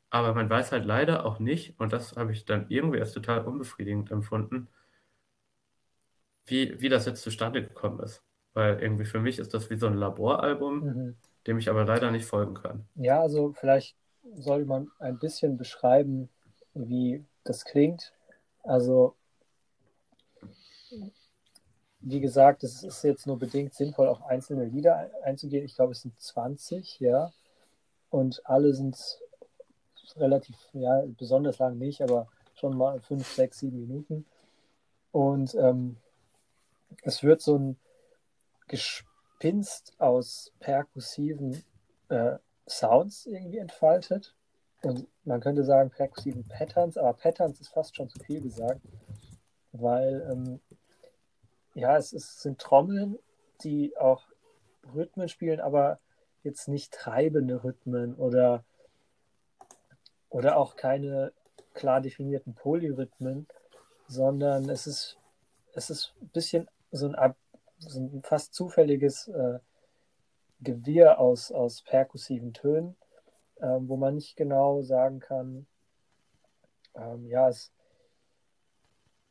aber 0.09 0.33
man 0.33 0.49
weiß 0.49 0.71
halt 0.71 0.85
leider 0.85 1.25
auch 1.25 1.39
nicht, 1.39 1.79
und 1.79 1.93
das 1.93 2.15
habe 2.17 2.31
ich 2.31 2.45
dann 2.45 2.65
irgendwie 2.69 2.99
als 2.99 3.13
total 3.13 3.45
unbefriedigend 3.45 4.11
empfunden, 4.11 4.69
wie, 6.45 6.81
wie 6.81 6.89
das 6.89 7.05
jetzt 7.05 7.21
zustande 7.21 7.63
gekommen 7.63 7.99
ist. 8.01 8.21
Weil 8.53 8.81
irgendwie 8.81 9.05
für 9.05 9.19
mich 9.19 9.39
ist 9.39 9.53
das 9.53 9.69
wie 9.69 9.77
so 9.77 9.87
ein 9.87 9.93
Laboralbum, 9.93 10.79
mhm. 10.79 11.15
dem 11.47 11.57
ich 11.57 11.69
aber 11.69 11.85
leider 11.85 12.11
nicht 12.11 12.25
folgen 12.25 12.55
kann. 12.55 12.85
Ja, 12.95 13.21
also 13.21 13.53
vielleicht 13.53 13.95
sollte 14.35 14.65
man 14.65 14.91
ein 14.99 15.19
bisschen 15.19 15.57
beschreiben, 15.57 16.29
wie 16.73 17.23
das 17.43 17.65
klingt. 17.65 18.13
Also, 18.63 19.15
wie 22.01 22.19
gesagt, 22.19 22.63
es 22.63 22.83
ist 22.83 23.03
jetzt 23.03 23.27
nur 23.27 23.37
bedingt 23.37 23.73
sinnvoll, 23.73 24.07
auf 24.07 24.23
einzelne 24.23 24.65
Lieder 24.65 25.09
einzugehen. 25.23 25.65
Ich 25.65 25.75
glaube, 25.75 25.91
es 25.91 26.01
sind 26.01 26.19
20, 26.19 26.99
ja. 26.99 27.31
Und 28.09 28.41
alle 28.45 28.73
sind 28.73 28.97
relativ, 30.15 30.55
ja, 30.73 31.03
besonders 31.17 31.59
lang 31.59 31.77
nicht, 31.77 32.01
aber 32.01 32.27
schon 32.55 32.77
mal 32.77 32.99
5, 32.99 33.25
6, 33.25 33.59
7 33.59 33.79
Minuten. 33.79 34.25
Und 35.11 35.55
ähm, 35.55 35.97
es 37.03 37.23
wird 37.23 37.41
so 37.41 37.57
ein 37.57 37.77
Gespinst 38.69 39.93
aus 39.99 40.53
perkussiven 40.59 41.63
äh, 42.07 42.37
Sounds 42.67 43.25
irgendwie 43.25 43.57
entfaltet. 43.57 44.35
Und 44.81 45.07
man 45.25 45.41
könnte 45.41 45.65
sagen 45.65 45.89
perkussiven 45.89 46.47
Patterns, 46.47 46.97
aber 46.97 47.13
Patterns 47.13 47.59
ist 47.59 47.73
fast 47.73 47.97
schon 47.97 48.07
zu 48.07 48.19
viel 48.23 48.41
gesagt, 48.41 48.79
weil 49.73 50.25
ähm, 50.31 50.61
ja, 51.73 51.97
es, 51.97 52.13
es 52.13 52.41
sind 52.41 52.59
Trommeln, 52.59 53.17
die 53.63 53.97
auch 53.97 54.23
Rhythmen 54.93 55.27
spielen, 55.27 55.59
aber 55.59 55.99
jetzt 56.43 56.67
nicht 56.67 56.93
treibende 56.93 57.63
Rhythmen 57.63 58.15
oder, 58.15 58.63
oder 60.29 60.57
auch 60.57 60.77
keine 60.77 61.33
klar 61.73 61.99
definierten 61.99 62.53
Polyrhythmen, 62.53 63.47
sondern 64.07 64.69
es 64.69 64.87
ist, 64.87 65.17
es 65.73 65.89
ist 65.89 66.13
ein 66.21 66.29
bisschen 66.29 66.69
so 66.91 67.11
ein, 67.11 67.35
so 67.79 67.99
ein 67.99 68.21
fast 68.23 68.53
zufälliges 68.53 69.27
äh, 69.27 69.59
Gewirr 70.61 71.19
aus, 71.19 71.51
aus 71.51 71.81
perkussiven 71.81 72.53
Tönen, 72.53 72.95
ähm, 73.61 73.87
wo 73.87 73.97
man 73.97 74.15
nicht 74.15 74.35
genau 74.35 74.81
sagen 74.81 75.19
kann, 75.19 75.65
ähm, 76.95 77.27
ja, 77.27 77.49
es 77.49 77.71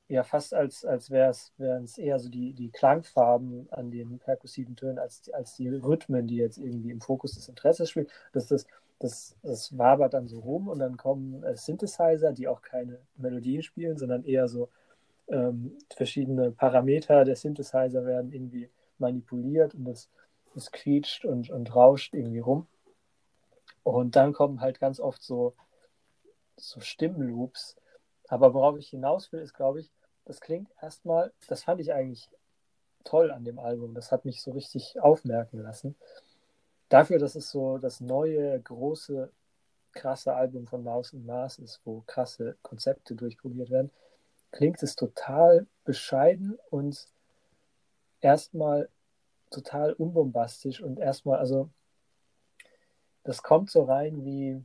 ja 0.08 0.22
fast 0.24 0.54
als, 0.54 0.84
als 0.84 1.10
wären 1.10 1.84
es 1.84 1.98
eher 1.98 2.18
so 2.18 2.30
die, 2.30 2.54
die 2.54 2.70
Klangfarben 2.70 3.68
an 3.70 3.90
den 3.90 4.18
perkussiven 4.18 4.74
Tönen 4.74 4.98
als, 4.98 5.30
als 5.32 5.54
die 5.54 5.68
Rhythmen, 5.68 6.26
die 6.26 6.36
jetzt 6.36 6.58
irgendwie 6.58 6.90
im 6.90 7.00
Fokus 7.02 7.34
des 7.34 7.48
Interesses 7.48 7.90
spielen. 7.90 8.08
Das, 8.32 8.46
das, 8.46 8.66
das, 8.98 9.36
das 9.42 9.76
wabert 9.76 10.14
dann 10.14 10.26
so 10.26 10.40
rum 10.40 10.68
und 10.68 10.78
dann 10.78 10.96
kommen 10.96 11.42
äh, 11.44 11.56
Synthesizer, 11.56 12.32
die 12.32 12.48
auch 12.48 12.62
keine 12.62 12.98
Melodien 13.16 13.62
spielen, 13.62 13.98
sondern 13.98 14.24
eher 14.24 14.48
so 14.48 14.70
ähm, 15.28 15.78
verschiedene 15.94 16.50
Parameter 16.50 17.24
der 17.24 17.36
Synthesizer 17.36 18.04
werden 18.04 18.32
irgendwie 18.32 18.70
manipuliert 18.98 19.74
und 19.74 19.84
das, 19.84 20.08
das 20.54 20.72
quietscht 20.72 21.24
und, 21.24 21.50
und 21.50 21.74
rauscht 21.74 22.14
irgendwie 22.14 22.40
rum. 22.40 22.66
Und 23.82 24.16
dann 24.16 24.32
kommen 24.32 24.60
halt 24.60 24.80
ganz 24.80 25.00
oft 25.00 25.22
so, 25.22 25.54
so 26.56 26.80
Stimmloops. 26.80 27.76
Aber 28.28 28.52
worauf 28.52 28.76
ich 28.76 28.88
hinaus 28.88 29.32
will, 29.32 29.40
ist, 29.40 29.54
glaube 29.54 29.80
ich, 29.80 29.90
das 30.24 30.40
klingt 30.40 30.70
erstmal, 30.82 31.32
das 31.46 31.64
fand 31.64 31.80
ich 31.80 31.92
eigentlich 31.92 32.28
toll 33.04 33.30
an 33.30 33.44
dem 33.44 33.58
Album. 33.58 33.94
Das 33.94 34.12
hat 34.12 34.24
mich 34.26 34.42
so 34.42 34.50
richtig 34.50 35.00
aufmerken 35.00 35.60
lassen. 35.62 35.96
Dafür, 36.90 37.18
dass 37.18 37.34
es 37.34 37.50
so 37.50 37.78
das 37.78 38.00
neue, 38.00 38.60
große, 38.60 39.30
krasse 39.92 40.34
Album 40.34 40.66
von 40.66 40.84
Maus 40.84 41.12
und 41.12 41.24
Mars 41.24 41.58
ist, 41.58 41.80
wo 41.84 42.02
krasse 42.06 42.56
Konzepte 42.62 43.14
durchprobiert 43.14 43.70
werden, 43.70 43.90
klingt 44.50 44.82
es 44.82 44.96
total 44.96 45.66
bescheiden 45.84 46.58
und 46.70 47.08
erstmal 48.20 48.88
total 49.50 49.92
unbombastisch 49.92 50.82
und 50.82 50.98
erstmal, 50.98 51.38
also 51.38 51.70
das 53.24 53.42
kommt 53.42 53.70
so 53.70 53.82
rein 53.84 54.24
wie, 54.24 54.62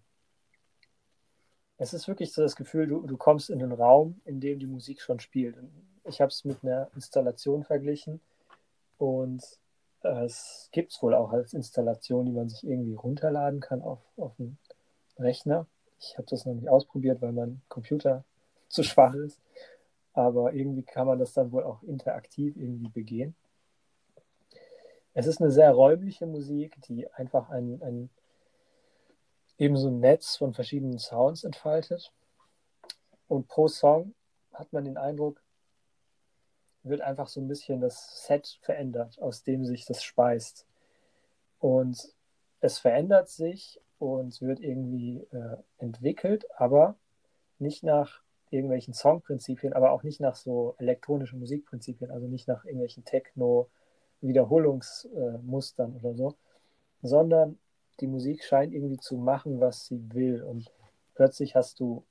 es 1.78 1.94
ist 1.94 2.08
wirklich 2.08 2.34
so 2.34 2.42
das 2.42 2.56
Gefühl, 2.56 2.88
du, 2.88 3.06
du 3.06 3.18
kommst 3.18 3.50
in 3.50 3.62
einen 3.62 3.72
Raum, 3.72 4.22
in 4.26 4.40
dem 4.40 4.60
die 4.60 4.68
Musik 4.68 5.02
schon 5.02 5.20
spielt. 5.20 5.58
Ich 6.06 6.22
habe 6.22 6.30
es 6.30 6.44
mit 6.46 6.64
einer 6.64 6.90
Installation 6.96 7.64
verglichen 7.64 8.20
und 8.98 9.44
es 10.02 10.70
gibt 10.74 10.92
es 10.92 11.02
wohl 11.02 11.14
auch 11.14 11.32
als 11.32 11.54
Installation, 11.54 12.26
die 12.26 12.34
man 12.34 12.50
sich 12.50 12.64
irgendwie 12.64 12.94
runterladen 12.94 13.62
kann 13.62 13.82
auf, 13.82 14.00
auf 14.18 14.34
einen 14.38 14.58
Rechner. 15.18 15.66
Ich 16.00 16.18
habe 16.18 16.28
das 16.30 16.46
noch 16.46 16.54
nicht 16.54 16.68
ausprobiert, 16.68 17.22
weil 17.22 17.32
mein 17.32 17.62
Computer 17.70 18.26
zu 18.68 18.84
schwach 18.84 19.14
ist 19.14 19.40
aber 20.14 20.54
irgendwie 20.54 20.84
kann 20.84 21.08
man 21.08 21.20
das 21.20 21.34
dann 21.34 21.52
wohl 21.52 21.64
auch 21.64 21.84
interaktiv 21.84 22.56
irgendwie 22.56 22.90
begehen. 22.90 23.36
es 25.14 25.28
ist 25.28 25.42
eine 25.42 25.52
sehr 25.52 25.72
räumliche 25.72 26.26
Musik, 26.26 26.78
die 26.88 27.12
einfach 27.12 27.50
ein, 27.50 27.82
ein 27.84 28.10
eben 29.58 29.76
ein 29.76 30.00
Netz 30.00 30.38
von 30.38 30.54
verschiedenen 30.54 31.00
Sounds 31.00 31.44
entfaltet. 31.44 32.12
Und 33.28 33.48
pro 33.48 33.68
Song 33.68 34.14
hat 34.52 34.74
man 34.74 34.86
den 34.86 34.98
Eindruck, 34.98 35.42
wird 36.84 37.02
einfach 37.02 37.28
so 37.28 37.40
ein 37.40 37.48
bisschen 37.48 37.80
das 37.80 38.26
Set 38.26 38.60
verändert, 38.62 39.20
aus 39.22 39.44
dem 39.44 39.66
sich 39.66 39.86
das 39.86 40.04
speist. 40.04 40.68
Und 41.60 42.14
es 42.60 42.80
verändert 42.80 43.30
sich 43.30 43.80
und 44.00 44.42
wird 44.42 44.60
irgendwie 44.60 45.20
äh, 45.32 45.58
entwickelt, 45.78 46.46
aber 46.58 46.96
nicht 47.58 47.84
nach 47.84 48.22
irgendwelchen 48.54 48.94
Songprinzipien, 48.94 49.74
aber 49.74 49.92
auch 49.92 50.04
nicht 50.04 50.22
nach 50.22 50.36
so 50.36 50.76
elektronischen 50.78 51.40
Musikprinzipien, 51.40 52.12
also 52.12 52.28
nicht 52.28 52.48
nach 52.48 52.66
irgendwelchen 52.66 53.04
Techno-Wiederholungsmustern 53.04 55.94
äh, 55.94 55.96
oder 56.00 56.14
so, 56.16 56.36
sondern 57.02 57.58
die 58.00 58.08
Musik 58.08 58.44
scheint 58.44 58.74
irgendwie 58.74 59.00
zu 59.00 59.18
machen, 59.18 59.60
was 59.60 59.88
sie 59.88 60.02
will. 60.14 60.44
Und 60.44 60.72
plötzlich 61.16 61.56
hast 61.56 61.80
du 61.80 62.04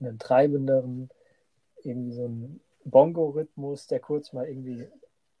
einen 0.00 0.18
treibenderen, 0.18 1.08
irgendwie 1.82 2.12
so 2.12 2.24
einen 2.24 2.60
Bongo-Rhythmus, 2.84 3.86
der 3.86 4.00
kurz 4.00 4.32
mal 4.32 4.48
irgendwie 4.48 4.88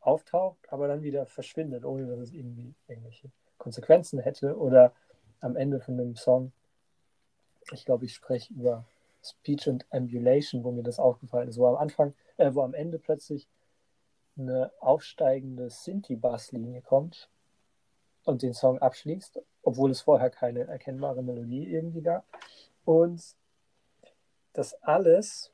auftaucht, 0.00 0.58
aber 0.70 0.86
dann 0.88 1.02
wieder 1.02 1.26
verschwindet, 1.26 1.84
ohne 1.84 2.06
dass 2.06 2.20
es 2.20 2.32
irgendwie 2.32 2.74
irgendwelche 2.86 3.30
Konsequenzen 3.58 4.20
hätte. 4.20 4.56
Oder 4.56 4.92
am 5.40 5.56
Ende 5.56 5.80
von 5.80 5.96
dem 5.96 6.16
Song, 6.16 6.52
ich 7.72 7.84
glaube, 7.84 8.06
ich 8.06 8.14
spreche 8.14 8.54
über 8.54 8.84
Speech 9.22 9.68
and 9.68 9.86
Ambulation, 9.90 10.64
wo 10.64 10.70
mir 10.70 10.82
das 10.82 10.98
aufgefallen 10.98 11.48
ist, 11.48 11.58
wo 11.58 11.66
am 11.66 11.76
Anfang, 11.76 12.14
äh, 12.36 12.54
wo 12.54 12.62
am 12.62 12.74
Ende 12.74 12.98
plötzlich 12.98 13.48
eine 14.36 14.70
aufsteigende 14.80 15.68
Sinti-Bass-Linie 15.68 16.82
kommt 16.82 17.28
und 18.24 18.42
den 18.42 18.54
Song 18.54 18.78
abschließt, 18.78 19.40
obwohl 19.62 19.90
es 19.90 20.02
vorher 20.02 20.30
keine 20.30 20.66
erkennbare 20.66 21.22
Melodie 21.22 21.66
irgendwie 21.66 22.02
gab. 22.02 22.24
Und 22.84 23.36
das 24.52 24.74
alles 24.82 25.52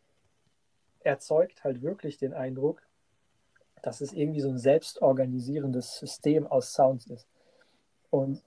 erzeugt 1.01 1.65
halt 1.65 1.83
wirklich 1.83 2.19
den 2.19 2.35
Eindruck, 2.35 2.83
dass 3.83 4.01
es 4.01 4.13
irgendwie 4.13 4.41
so 4.41 4.49
ein 4.49 4.59
selbstorganisierendes 4.59 5.99
System 5.99 6.47
aus 6.47 6.73
Sounds 6.73 7.07
ist. 7.07 7.29
Und 8.11 8.43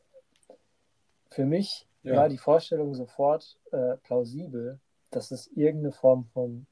für 1.29 1.45
mich 1.45 1.87
ja. 2.03 2.15
war 2.15 2.29
die 2.29 2.37
Vorstellung 2.37 2.95
sofort 2.95 3.59
äh, 3.71 3.97
plausibel, 3.97 4.79
dass 5.11 5.31
es 5.31 5.47
irgendeine 5.47 5.91
Form 5.91 6.25
von 6.25 6.65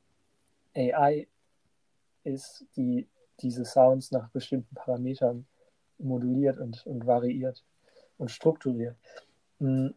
AI 0.75 1.27
ist, 2.23 2.65
die 2.75 3.07
diese 3.41 3.65
Sounds 3.65 4.11
nach 4.11 4.29
bestimmten 4.29 4.75
Parametern 4.75 5.45
moduliert 5.97 6.57
und, 6.57 6.85
und 6.85 7.05
variiert 7.05 7.63
und 8.17 8.31
strukturiert. 8.31 8.95
Mm. 9.59 9.89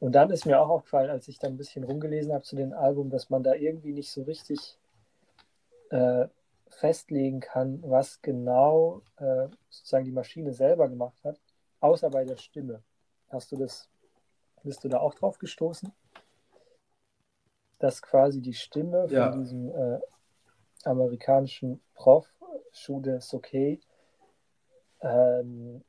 Und 0.00 0.12
dann 0.12 0.30
ist 0.30 0.44
mir 0.44 0.60
auch 0.60 0.68
aufgefallen, 0.68 1.10
als 1.10 1.28
ich 1.28 1.38
dann 1.38 1.54
ein 1.54 1.56
bisschen 1.56 1.84
rumgelesen 1.84 2.32
habe 2.32 2.44
zu 2.44 2.56
dem 2.56 2.72
Album, 2.74 3.08
dass 3.08 3.30
man 3.30 3.42
da 3.42 3.54
irgendwie 3.54 3.92
nicht 3.92 4.10
so 4.10 4.22
richtig 4.22 4.78
äh, 5.90 6.26
festlegen 6.68 7.40
kann, 7.40 7.82
was 7.82 8.20
genau 8.20 9.02
äh, 9.16 9.48
sozusagen 9.70 10.04
die 10.04 10.12
Maschine 10.12 10.52
selber 10.52 10.88
gemacht 10.88 11.16
hat, 11.24 11.40
außer 11.80 12.10
bei 12.10 12.24
der 12.24 12.36
Stimme. 12.36 12.82
Hast 13.28 13.52
du 13.52 13.56
das, 13.56 13.88
bist 14.62 14.84
du 14.84 14.88
da 14.88 14.98
auch 14.98 15.14
drauf 15.14 15.38
gestoßen? 15.38 15.90
Dass 17.84 18.00
quasi 18.00 18.40
die 18.40 18.54
Stimme 18.54 19.08
von 19.08 19.14
ja. 19.14 19.30
diesem 19.30 19.68
äh, 19.68 20.00
amerikanischen 20.84 21.82
Prof, 21.92 22.26
Shude 22.72 23.20
Sokei, 23.20 23.78
ähm, 25.02 25.84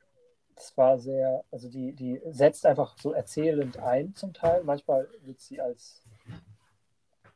zwar 0.56 0.98
sehr, 0.98 1.42
also 1.50 1.70
die, 1.70 1.94
die 1.94 2.20
setzt 2.26 2.66
einfach 2.66 2.98
so 2.98 3.12
erzählend 3.12 3.78
ein 3.78 4.14
zum 4.14 4.34
Teil. 4.34 4.62
Manchmal 4.62 5.08
wird 5.22 5.40
sie 5.40 5.58
als 5.58 6.02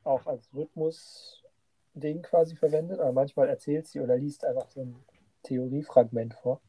auch 0.04 0.26
als 0.26 0.52
Rhythmus-Ding 0.52 2.20
quasi 2.20 2.54
verwendet, 2.54 3.00
aber 3.00 3.12
manchmal 3.12 3.48
erzählt 3.48 3.88
sie 3.88 4.00
oder 4.00 4.18
liest 4.18 4.44
einfach 4.44 4.68
so 4.68 4.82
ein 4.82 5.02
Theoriefragment 5.42 6.34
vor. 6.34 6.60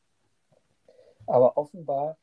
Aber 1.27 1.57
offenbar 1.57 2.18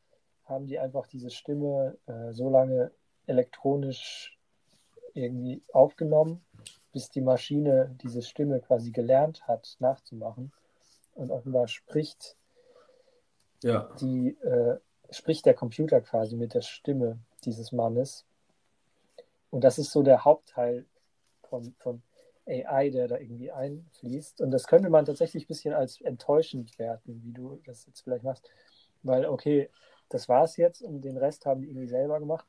haben 0.46 0.66
die 0.66 0.78
einfach 0.78 1.06
diese 1.06 1.28
Stimme 1.28 1.98
äh, 2.06 2.32
so 2.32 2.48
lange 2.48 2.90
elektronisch 3.26 4.37
irgendwie 5.18 5.62
aufgenommen, 5.72 6.44
bis 6.92 7.10
die 7.10 7.20
Maschine 7.20 7.94
diese 8.02 8.22
Stimme 8.22 8.60
quasi 8.60 8.90
gelernt 8.90 9.46
hat 9.46 9.76
nachzumachen. 9.78 10.52
Und 11.14 11.30
offenbar 11.30 11.68
spricht 11.68 12.36
ja. 13.62 13.90
die 14.00 14.36
äh, 14.40 14.78
spricht 15.10 15.46
der 15.46 15.54
Computer 15.54 16.00
quasi 16.00 16.36
mit 16.36 16.54
der 16.54 16.62
Stimme 16.62 17.18
dieses 17.44 17.72
Mannes. 17.72 18.24
Und 19.50 19.64
das 19.64 19.78
ist 19.78 19.90
so 19.90 20.02
der 20.02 20.24
Hauptteil 20.24 20.84
von, 21.42 21.74
von 21.78 22.02
AI, 22.46 22.90
der 22.90 23.08
da 23.08 23.18
irgendwie 23.18 23.50
einfließt. 23.50 24.40
Und 24.40 24.50
das 24.50 24.66
könnte 24.66 24.90
man 24.90 25.06
tatsächlich 25.06 25.44
ein 25.44 25.48
bisschen 25.48 25.74
als 25.74 26.00
enttäuschend 26.00 26.78
werten, 26.78 27.22
wie 27.24 27.32
du 27.32 27.60
das 27.64 27.86
jetzt 27.86 28.02
vielleicht 28.02 28.24
machst. 28.24 28.50
Weil, 29.02 29.26
okay, 29.26 29.70
das 30.08 30.28
war 30.28 30.44
es 30.44 30.56
jetzt 30.56 30.82
und 30.82 31.02
den 31.02 31.16
Rest 31.16 31.46
haben 31.46 31.62
die 31.62 31.68
irgendwie 31.68 31.88
selber 31.88 32.18
gemacht. 32.18 32.46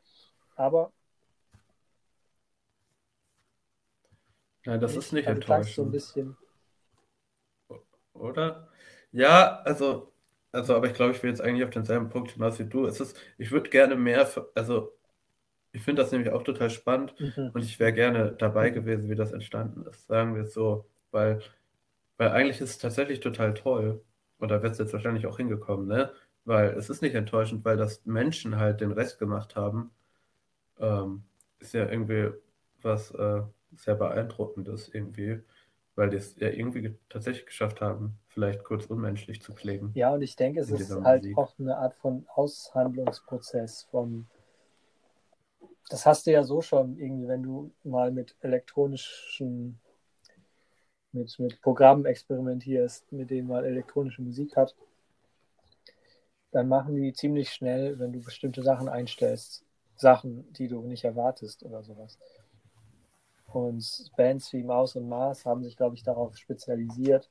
Aber. 0.56 0.92
Nein, 4.66 4.80
das 4.80 4.96
ist 4.96 5.14
nicht 5.14 5.28
also 5.28 5.40
enttäuschend. 5.40 5.76
So 5.76 5.84
ein 5.84 5.92
bisschen. 5.92 6.38
Oder? 8.14 8.70
Ja, 9.12 9.62
also 9.62 10.12
also, 10.52 10.76
aber 10.76 10.88
ich 10.88 10.94
glaube, 10.94 11.12
ich 11.14 11.22
will 11.22 11.30
jetzt 11.30 11.42
eigentlich 11.42 11.64
auf 11.64 11.70
denselben 11.70 12.10
Punkt 12.10 12.32
hinaus 12.32 12.60
wie 12.60 12.66
du. 12.66 12.86
Es 12.86 13.00
ist, 13.00 13.16
ich 13.38 13.52
würde 13.52 13.70
gerne 13.70 13.96
mehr, 13.96 14.28
also 14.56 14.94
ich 15.72 15.84
finde 15.84 16.02
das 16.02 16.12
nämlich 16.12 16.32
auch 16.32 16.44
total 16.44 16.70
spannend 16.72 17.14
mhm. 17.20 17.52
und 17.54 17.64
ich 17.64 17.80
wäre 17.80 17.94
gerne 17.94 18.34
dabei 18.34 18.72
gewesen, 18.72 19.10
wie 19.10 19.16
das 19.16 19.32
entstanden 19.32 19.86
ist, 19.88 20.08
sagen 20.08 20.36
wir 20.36 20.44
es 20.44 20.54
so, 20.54 20.86
weil, 21.12 21.42
weil 22.18 22.30
eigentlich 22.30 22.62
ist 22.62 22.72
es 22.72 22.78
tatsächlich 22.80 23.20
total 23.20 23.54
toll 23.54 24.04
und 24.40 24.50
da 24.50 24.64
wird 24.64 24.74
es 24.74 24.80
jetzt 24.80 24.94
wahrscheinlich 24.94 25.28
auch 25.28 25.38
hingekommen, 25.38 25.88
ne? 25.88 26.12
Weil 26.46 26.70
es 26.72 26.90
ist 26.90 27.02
nicht 27.02 27.16
enttäuschend, 27.16 27.64
weil 27.66 27.78
das 27.78 28.06
Menschen 28.06 28.58
halt 28.58 28.82
den 28.82 28.92
Rest 28.92 29.20
gemacht 29.20 29.56
haben, 29.56 29.92
ähm, 30.80 31.24
ist 31.60 31.74
ja 31.74 31.88
irgendwie 31.88 32.32
was 32.82 33.12
äh, 33.12 33.42
sehr 33.76 33.96
beeindruckendes 33.96 34.90
irgendwie 34.94 35.42
weil 36.00 36.10
die 36.10 36.16
es 36.16 36.40
ja 36.40 36.48
irgendwie 36.48 36.96
tatsächlich 37.10 37.46
geschafft 37.46 37.82
haben, 37.82 38.18
vielleicht 38.30 38.64
kurz 38.64 38.86
unmenschlich 38.86 39.42
zu 39.42 39.54
klingen. 39.54 39.92
Ja, 39.96 40.14
und 40.14 40.22
ich 40.22 40.38
denke, 40.38 40.62
es 40.62 40.70
ist 40.70 40.90
halt 41.02 41.24
Musik. 41.24 41.38
auch 41.38 41.54
eine 41.60 41.78
Art 41.78 41.94
von 41.96 42.26
Aushandlungsprozess 42.34 43.84
von. 43.92 44.26
Das 45.90 46.06
hast 46.06 46.26
du 46.26 46.32
ja 46.32 46.44
so 46.44 46.62
schon 46.62 46.98
irgendwie, 46.98 47.28
wenn 47.28 47.44
du 47.44 47.74
mal 47.84 48.12
mit 48.12 48.34
elektronischen, 48.40 49.82
mit, 51.12 51.38
mit 51.38 51.62
Programmen 51.62 52.06
experimentierst, 52.06 53.12
mit 53.12 53.30
denen 53.30 53.50
man 53.50 53.66
elektronische 53.66 54.22
Musik 54.22 54.56
hat, 54.56 54.76
dann 56.52 56.70
machen 56.70 56.96
die 56.96 57.12
ziemlich 57.12 57.52
schnell, 57.52 58.00
wenn 58.00 58.14
du 58.14 58.22
bestimmte 58.22 58.64
Sachen 58.64 58.88
einstellst, 58.88 59.66
Sachen, 59.98 60.54
die 60.54 60.70
du 60.70 60.82
nicht 60.82 61.04
erwartest 61.04 61.64
oder 61.64 61.84
sowas. 61.84 62.18
Und 63.52 64.12
Bands 64.16 64.54
wie 64.54 64.64
Maus 64.64 64.96
und 64.96 65.10
Mars 65.10 65.46
haben 65.46 65.64
sich, 65.64 65.76
glaube 65.76 65.96
ich, 65.96 66.04
darauf 66.04 66.38
spezialisiert, 66.38 67.30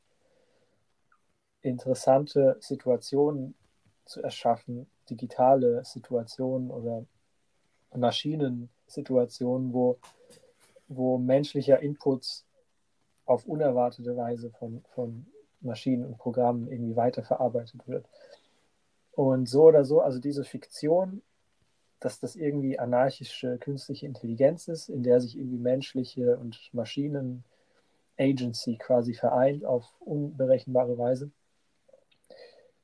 interessante 1.62 2.56
Situationen 2.60 3.54
zu 4.04 4.22
erschaffen, 4.22 4.88
digitale 5.10 5.84
Situationen 5.84 6.70
oder 6.70 7.04
Maschinensituationen, 7.94 9.72
wo, 9.72 9.98
wo 10.88 11.18
menschlicher 11.18 11.80
Input 11.80 12.44
auf 13.26 13.46
unerwartete 13.46 14.16
Weise 14.16 14.50
von, 14.50 14.82
von 14.94 15.26
Maschinen 15.60 16.04
und 16.04 16.18
Programmen 16.18 16.70
irgendwie 16.70 16.96
weiterverarbeitet 16.96 17.86
wird. 17.86 18.06
Und 19.12 19.48
so 19.48 19.64
oder 19.64 19.84
so, 19.84 20.00
also 20.00 20.18
diese 20.18 20.44
Fiktion 20.44 21.22
dass 22.00 22.20
das 22.20 22.36
irgendwie 22.36 22.78
anarchische 22.78 23.58
künstliche 23.58 24.06
Intelligenz 24.06 24.68
ist, 24.68 24.88
in 24.88 25.02
der 25.02 25.20
sich 25.20 25.36
irgendwie 25.36 25.58
menschliche 25.58 26.38
und 26.38 26.70
Maschinen 26.72 27.44
Agency 28.18 28.76
quasi 28.76 29.14
vereint 29.14 29.64
auf 29.64 29.84
unberechenbare 30.00 30.98
Weise, 30.98 31.30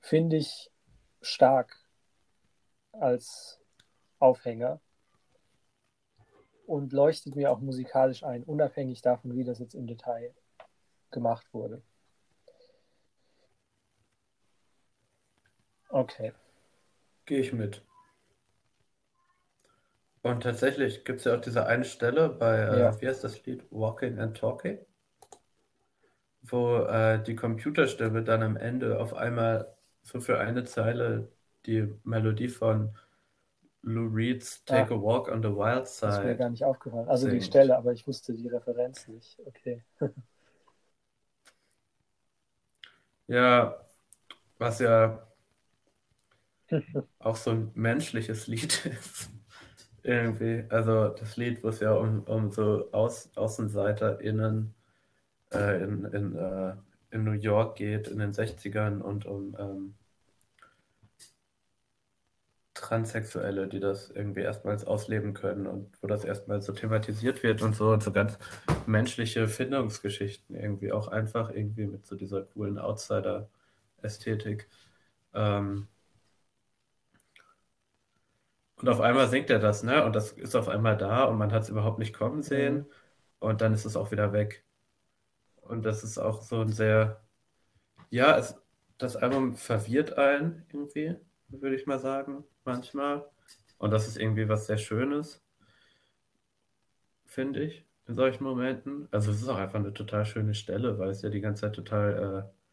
finde 0.01 0.37
ich 0.37 0.71
stark 1.21 1.77
als 2.93 3.61
Aufhänger 4.19 4.81
und 6.67 6.93
leuchtet 6.93 7.37
mir 7.37 7.51
auch 7.51 7.61
musikalisch 7.61 8.23
ein, 8.23 8.43
unabhängig 8.45 9.03
davon, 9.03 9.37
wie 9.37 9.45
das 9.45 9.59
jetzt 9.59 9.75
im 9.75 9.87
Detail 9.87 10.35
gemacht 11.11 11.47
wurde. 11.53 11.83
Okay. 15.89 16.33
Gehe 17.27 17.41
ich 17.41 17.53
mit. 17.53 17.83
Und 20.25 20.43
tatsächlich 20.43 21.05
gibt 21.05 21.21
es 21.21 21.25
ja 21.27 21.37
auch 21.37 21.41
diese 21.41 21.67
eine 21.67 21.85
Stelle 21.85 22.29
bei, 22.29 22.57
äh, 22.59 22.91
ja. 22.91 23.01
wie 23.01 23.07
heißt 23.07 23.23
das 23.23 23.47
Lied? 23.47 23.63
Walking 23.71 24.19
and 24.19 24.37
Talking, 24.37 24.79
wo 26.43 26.79
äh, 26.79 27.23
die 27.23 27.35
Computerstimme 27.37 28.23
dann 28.23 28.43
am 28.43 28.57
Ende 28.57 29.01
auf 29.01 29.15
einmal 29.15 29.77
so 30.03 30.21
für 30.21 30.39
eine 30.39 30.65
Zeile 30.65 31.33
die 31.67 31.89
Melodie 32.05 32.49
von 32.49 32.97
Lou 33.83 34.09
Reed's 34.09 34.65
Take 34.67 34.93
Ah. 34.93 34.95
a 34.95 34.99
Walk 35.03 35.29
on 35.29 35.43
the 35.43 35.51
Wild 35.51 35.89
Das 36.05 36.17
ist 36.17 36.23
mir 36.23 36.37
Side. 36.37 36.37
gar 36.37 36.51
nicht 36.51 36.65
aufgefallen. 36.65 37.09
Also 37.09 37.29
die 37.29 37.41
singt. 37.41 37.43
Stelle, 37.43 37.77
aber 37.77 37.93
ich 37.93 38.07
wusste 38.07 38.33
die 38.35 38.49
Referenz 38.49 39.09
nicht. 39.09 39.39
Okay. 39.47 39.83
Ja, 43.27 43.77
was 44.59 44.81
ja 44.81 45.27
auch 47.19 47.35
so 47.37 47.51
ein 47.51 47.71
menschliches 47.75 48.47
Lied 48.47 48.87
ist. 48.87 49.29
Irgendwie. 50.05 50.65
Also 50.69 51.09
das 51.09 51.37
Lied, 51.37 51.65
wo 51.65 51.69
es 51.69 51.81
ja 51.81 51.93
um, 51.95 52.23
um 52.25 52.51
so 52.53 52.91
Aus, 52.93 53.31
AußenseiterInnen 53.37 54.75
äh, 55.53 55.83
in, 55.85 56.05
in, 56.07 56.37
äh, 56.37 56.75
in 57.11 57.25
New 57.25 57.33
York 57.33 57.77
geht 57.77 58.09
in 58.09 58.19
den 58.19 58.33
60ern 58.33 59.01
und 59.01 59.27
um 59.27 59.57
ähm, 59.59 59.95
Transsexuelle, 62.75 63.69
die 63.69 63.81
das 63.81 64.11
irgendwie 64.11 64.41
erstmals 64.43 64.85
ausleben 64.85 65.33
können 65.33 65.67
und 65.67 65.91
wo 66.03 66.07
das 66.09 66.25
erstmals 66.25 66.67
so 66.67 66.73
thematisiert 66.73 67.43
wird 67.43 67.63
und 67.63 67.75
so 67.77 67.91
und 67.91 68.03
so 68.03 68.13
ganz 68.13 68.39
menschliche 68.87 69.49
Findungsgeschichten 69.49 70.57
irgendwie 70.57 70.93
auch 70.93 71.09
einfach 71.09 71.51
irgendwie 71.51 71.87
mit 71.87 72.05
so 72.07 72.17
dieser 72.17 72.43
coolen 72.43 72.79
Outsider-Ästhetik. 72.79 74.69
Ähm, 75.35 75.89
und 78.77 78.89
auf 78.89 79.01
einmal 79.01 79.29
singt 79.29 79.51
er 79.51 79.59
das, 79.59 79.83
ne? 79.83 80.05
Und 80.05 80.15
das 80.17 80.33
ist 80.33 80.55
auf 80.57 80.69
einmal 80.69 80.97
da 80.97 81.25
und 81.25 81.39
man 81.39 81.53
hat 81.53 81.63
es 81.65 81.69
überhaupt 81.71 81.99
nicht 81.99 82.15
kommen 82.15 82.43
sehen 82.43 82.83
Mhm. 82.83 82.91
und 83.41 83.61
dann 83.61 83.73
ist 83.75 83.85
es 83.85 83.97
auch 83.97 84.11
wieder 84.13 84.33
weg. 84.33 84.65
Und 85.63 85.85
das 85.85 86.05
ist 86.05 86.19
auch 86.19 86.43
so 86.43 86.61
ein 86.61 86.69
sehr, 86.73 87.23
ja, 88.11 88.39
es, 88.39 88.57
das 88.99 89.17
Album 89.17 89.57
verwirrt 89.57 90.19
einen 90.19 90.65
irgendwie, 90.73 91.17
würde 91.49 91.77
ich 91.77 91.87
mal 91.87 91.99
sagen, 92.01 92.45
manchmal. 92.65 93.27
Und 93.79 93.93
das 93.93 94.09
ist 94.09 94.19
irgendwie 94.19 94.49
was 94.49 94.67
sehr 94.67 94.79
Schönes, 94.79 95.43
finde 97.27 97.63
ich, 97.65 97.85
in 98.07 98.15
solchen 98.15 98.45
Momenten. 98.45 99.09
Also 99.11 99.31
es 99.31 99.41
ist 99.43 99.49
auch 99.49 99.57
einfach 99.59 99.79
eine 99.79 99.93
total 99.95 100.27
schöne 100.27 100.55
Stelle, 100.55 100.99
weil 100.99 101.11
es 101.11 101.23
ja 101.23 101.31
die 101.31 101.41
ganze 101.41 101.63
Zeit 101.63 101.75
total, 101.75 102.51
äh, 102.53 102.64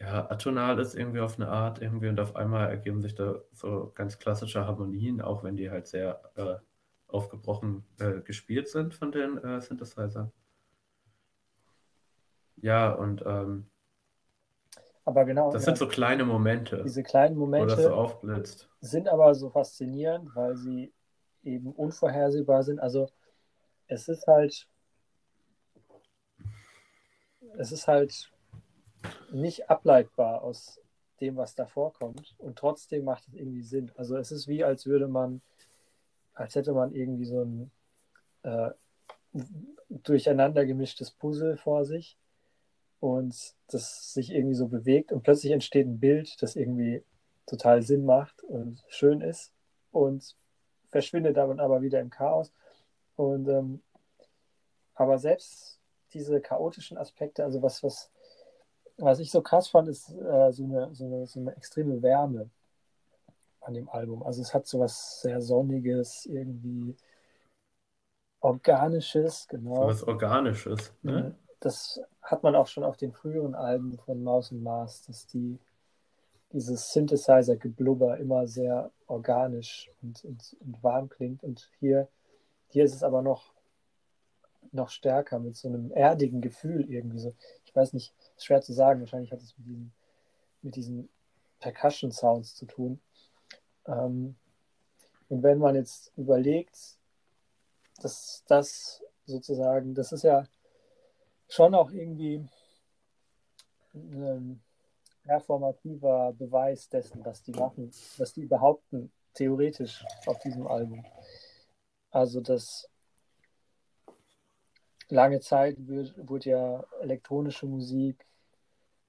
ja, 0.00 0.30
atonal 0.30 0.78
ist 0.78 0.94
irgendwie 0.94 1.20
auf 1.20 1.38
eine 1.38 1.48
Art 1.48 1.82
irgendwie 1.82 2.08
und 2.08 2.18
auf 2.20 2.34
einmal 2.34 2.70
ergeben 2.70 3.02
sich 3.02 3.14
da 3.14 3.40
so 3.52 3.92
ganz 3.94 4.18
klassische 4.18 4.66
Harmonien, 4.66 5.20
auch 5.20 5.44
wenn 5.44 5.56
die 5.56 5.70
halt 5.70 5.86
sehr 5.86 6.22
äh, 6.36 6.56
aufgebrochen 7.06 7.84
äh, 7.98 8.20
gespielt 8.20 8.68
sind 8.68 8.94
von 8.94 9.12
den 9.12 9.36
äh, 9.38 9.60
Synthesizern. 9.60 10.32
Ja, 12.56 12.92
und 12.92 13.22
ähm, 13.26 13.66
Aber 15.04 15.24
genau, 15.26 15.50
das 15.50 15.62
ja, 15.62 15.66
sind 15.66 15.78
so 15.78 15.86
kleine 15.88 16.24
Momente, 16.24 16.82
diese 16.84 17.02
kleinen 17.02 17.38
wo 17.38 17.66
das 17.66 17.82
so 17.84 17.90
Momente 17.90 17.94
aufblitzt. 17.94 18.70
sind 18.80 19.08
aber 19.08 19.34
so 19.34 19.50
faszinierend, 19.50 20.34
weil 20.34 20.56
sie 20.56 20.92
eben 21.42 21.72
unvorhersehbar 21.72 22.62
sind. 22.62 22.80
Also 22.80 23.08
es 23.86 24.08
ist 24.08 24.26
halt, 24.26 24.66
es 27.58 27.72
ist 27.72 27.86
halt 27.88 28.30
nicht 29.32 29.70
ableitbar 29.70 30.42
aus 30.42 30.80
dem, 31.20 31.36
was 31.36 31.54
da 31.54 31.66
vorkommt. 31.66 32.34
Und 32.38 32.58
trotzdem 32.58 33.04
macht 33.04 33.28
es 33.28 33.34
irgendwie 33.34 33.62
Sinn. 33.62 33.92
Also 33.96 34.16
es 34.16 34.32
ist 34.32 34.48
wie, 34.48 34.64
als 34.64 34.86
würde 34.86 35.08
man, 35.08 35.42
als 36.34 36.54
hätte 36.54 36.72
man 36.72 36.94
irgendwie 36.94 37.26
so 37.26 37.42
ein 37.42 37.70
äh, 38.42 38.70
durcheinander 39.88 40.64
gemischtes 40.66 41.10
Puzzle 41.10 41.56
vor 41.56 41.84
sich 41.84 42.16
und 43.00 43.54
das 43.68 44.12
sich 44.12 44.30
irgendwie 44.32 44.54
so 44.54 44.68
bewegt 44.68 45.12
und 45.12 45.22
plötzlich 45.22 45.52
entsteht 45.52 45.86
ein 45.86 46.00
Bild, 46.00 46.42
das 46.42 46.56
irgendwie 46.56 47.02
total 47.46 47.82
Sinn 47.82 48.04
macht 48.04 48.42
und 48.44 48.82
schön 48.88 49.20
ist 49.20 49.52
und 49.92 50.36
verschwindet 50.88 51.36
dann 51.36 51.60
aber 51.60 51.82
wieder 51.82 52.00
im 52.00 52.10
Chaos. 52.10 52.52
Und 53.16 53.48
ähm, 53.48 53.82
aber 54.94 55.18
selbst 55.18 55.78
diese 56.12 56.40
chaotischen 56.40 56.98
Aspekte, 56.98 57.44
also 57.44 57.62
was, 57.62 57.82
was, 57.82 58.10
was 59.00 59.18
ich 59.18 59.30
so 59.30 59.42
krass 59.42 59.68
fand, 59.68 59.88
ist 59.88 60.10
äh, 60.10 60.52
so, 60.52 60.64
eine, 60.64 60.94
so, 60.94 61.04
eine, 61.04 61.26
so 61.26 61.40
eine 61.40 61.56
extreme 61.56 62.02
Wärme 62.02 62.50
an 63.60 63.74
dem 63.74 63.88
Album. 63.88 64.22
Also 64.22 64.42
es 64.42 64.54
hat 64.54 64.66
so 64.66 64.80
was 64.80 65.20
sehr 65.22 65.40
Sonniges, 65.40 66.26
irgendwie 66.26 66.96
Organisches, 68.40 69.46
So 69.50 69.56
genau. 69.56 69.86
was 69.86 70.02
Organisches, 70.02 70.92
ne? 71.02 71.34
Das 71.60 72.00
hat 72.22 72.42
man 72.42 72.54
auch 72.54 72.66
schon 72.66 72.84
auf 72.84 72.96
den 72.96 73.12
früheren 73.12 73.54
Alben 73.54 73.98
von 73.98 74.22
Maus 74.22 74.50
und 74.50 74.62
Mars, 74.62 75.04
dass 75.06 75.26
die 75.26 75.58
dieses 76.52 76.92
Synthesizer-Geblubber 76.92 78.18
immer 78.18 78.46
sehr 78.46 78.90
organisch 79.06 79.90
und, 80.02 80.24
und, 80.24 80.56
und 80.60 80.82
warm 80.82 81.08
klingt. 81.08 81.44
Und 81.44 81.70
hier, 81.78 82.08
hier 82.68 82.84
ist 82.84 82.94
es 82.94 83.02
aber 83.02 83.22
noch, 83.22 83.52
noch 84.72 84.88
stärker 84.88 85.38
mit 85.38 85.56
so 85.56 85.68
einem 85.68 85.92
erdigen 85.92 86.40
Gefühl 86.40 86.90
irgendwie 86.90 87.18
so. 87.18 87.34
Ich 87.70 87.76
weiß 87.76 87.92
nicht, 87.92 88.12
ist 88.36 88.44
schwer 88.44 88.60
zu 88.60 88.72
sagen. 88.72 89.00
Wahrscheinlich 89.00 89.30
hat 89.30 89.40
es 89.40 89.56
mit 89.56 89.66
diesen, 89.66 89.92
mit 90.62 90.76
diesen 90.76 91.08
Percussion-Sounds 91.60 92.56
zu 92.56 92.66
tun. 92.66 93.00
Ähm, 93.86 94.34
und 95.28 95.42
wenn 95.44 95.58
man 95.58 95.76
jetzt 95.76 96.12
überlegt, 96.16 96.76
dass 98.02 98.42
das 98.48 99.02
sozusagen, 99.24 99.94
das 99.94 100.10
ist 100.10 100.24
ja 100.24 100.44
schon 101.48 101.74
auch 101.74 101.92
irgendwie 101.92 102.44
ein 103.94 104.60
performativer 105.22 106.32
Beweis 106.32 106.88
dessen, 106.88 107.24
was 107.24 107.42
die 107.42 107.52
machen, 107.52 107.92
was 108.18 108.32
die 108.32 108.46
behaupten, 108.46 109.12
theoretisch 109.34 110.04
auf 110.26 110.40
diesem 110.40 110.66
Album. 110.66 111.04
Also 112.10 112.40
das 112.40 112.88
lange 115.10 115.40
Zeit 115.40 115.76
wird, 115.86 116.14
wurde 116.28 116.50
ja 116.50 116.84
elektronische 117.00 117.66
Musik 117.66 118.26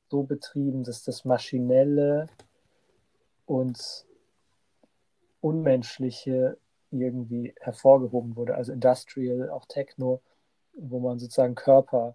so 0.10 0.24
betrieben, 0.24 0.84
dass 0.84 1.04
das 1.04 1.26
Maschinelle 1.26 2.28
und 3.46 4.06
Unmenschliche 5.40 6.58
irgendwie 6.92 7.54
hervorgehoben 7.60 8.36
wurde. 8.36 8.56
Also 8.56 8.74
Industrial, 8.74 9.50
auch 9.50 9.66
Techno, 9.66 10.22
wo 10.74 11.00
man 11.00 11.20
sozusagen 11.20 11.56
Körper 11.56 12.14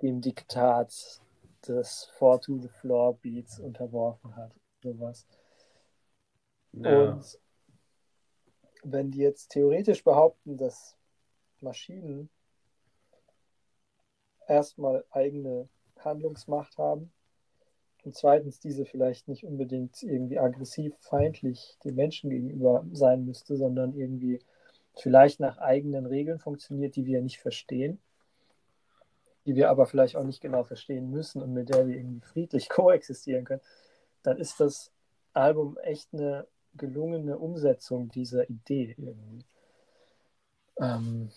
dem 0.00 0.20
Diktat 0.20 1.20
des 1.66 2.04
Four 2.16 2.40
to 2.40 2.58
the 2.58 2.68
Floor 2.68 3.14
Beats 3.14 3.58
unterworfen 3.58 4.36
hat. 4.36 4.52
Sowas. 4.82 5.26
Ja. 6.72 7.12
Und 7.12 7.38
wenn 8.84 9.10
die 9.10 9.18
jetzt 9.18 9.48
theoretisch 9.48 10.04
behaupten, 10.04 10.56
dass 10.56 10.96
Maschinen 11.60 12.30
erstmal 14.48 15.04
eigene 15.10 15.68
Handlungsmacht 15.98 16.78
haben 16.78 17.12
und 18.04 18.14
zweitens 18.14 18.60
diese 18.60 18.84
vielleicht 18.84 19.28
nicht 19.28 19.44
unbedingt 19.44 20.02
irgendwie 20.02 20.38
aggressiv, 20.38 20.94
feindlich 21.00 21.76
den 21.84 21.94
Menschen 21.94 22.30
gegenüber 22.30 22.86
sein 22.92 23.24
müsste, 23.24 23.56
sondern 23.56 23.94
irgendwie 23.94 24.40
vielleicht 24.94 25.40
nach 25.40 25.58
eigenen 25.58 26.06
Regeln 26.06 26.38
funktioniert, 26.38 26.96
die 26.96 27.06
wir 27.06 27.22
nicht 27.22 27.38
verstehen, 27.38 28.00
die 29.46 29.54
wir 29.54 29.70
aber 29.70 29.86
vielleicht 29.86 30.16
auch 30.16 30.24
nicht 30.24 30.40
genau 30.40 30.64
verstehen 30.64 31.10
müssen 31.10 31.42
und 31.42 31.52
mit 31.52 31.68
der 31.68 31.86
wir 31.86 31.96
irgendwie 31.96 32.26
friedlich 32.26 32.68
koexistieren 32.70 33.44
können, 33.44 33.62
dann 34.22 34.38
ist 34.38 34.60
das 34.60 34.90
Album 35.32 35.76
echt 35.82 36.08
eine 36.12 36.46
gelungene 36.74 37.38
Umsetzung 37.38 38.08
dieser 38.08 38.48
Idee 38.48 38.94
irgendwie. 38.96 39.44
Ähm, 40.80 41.30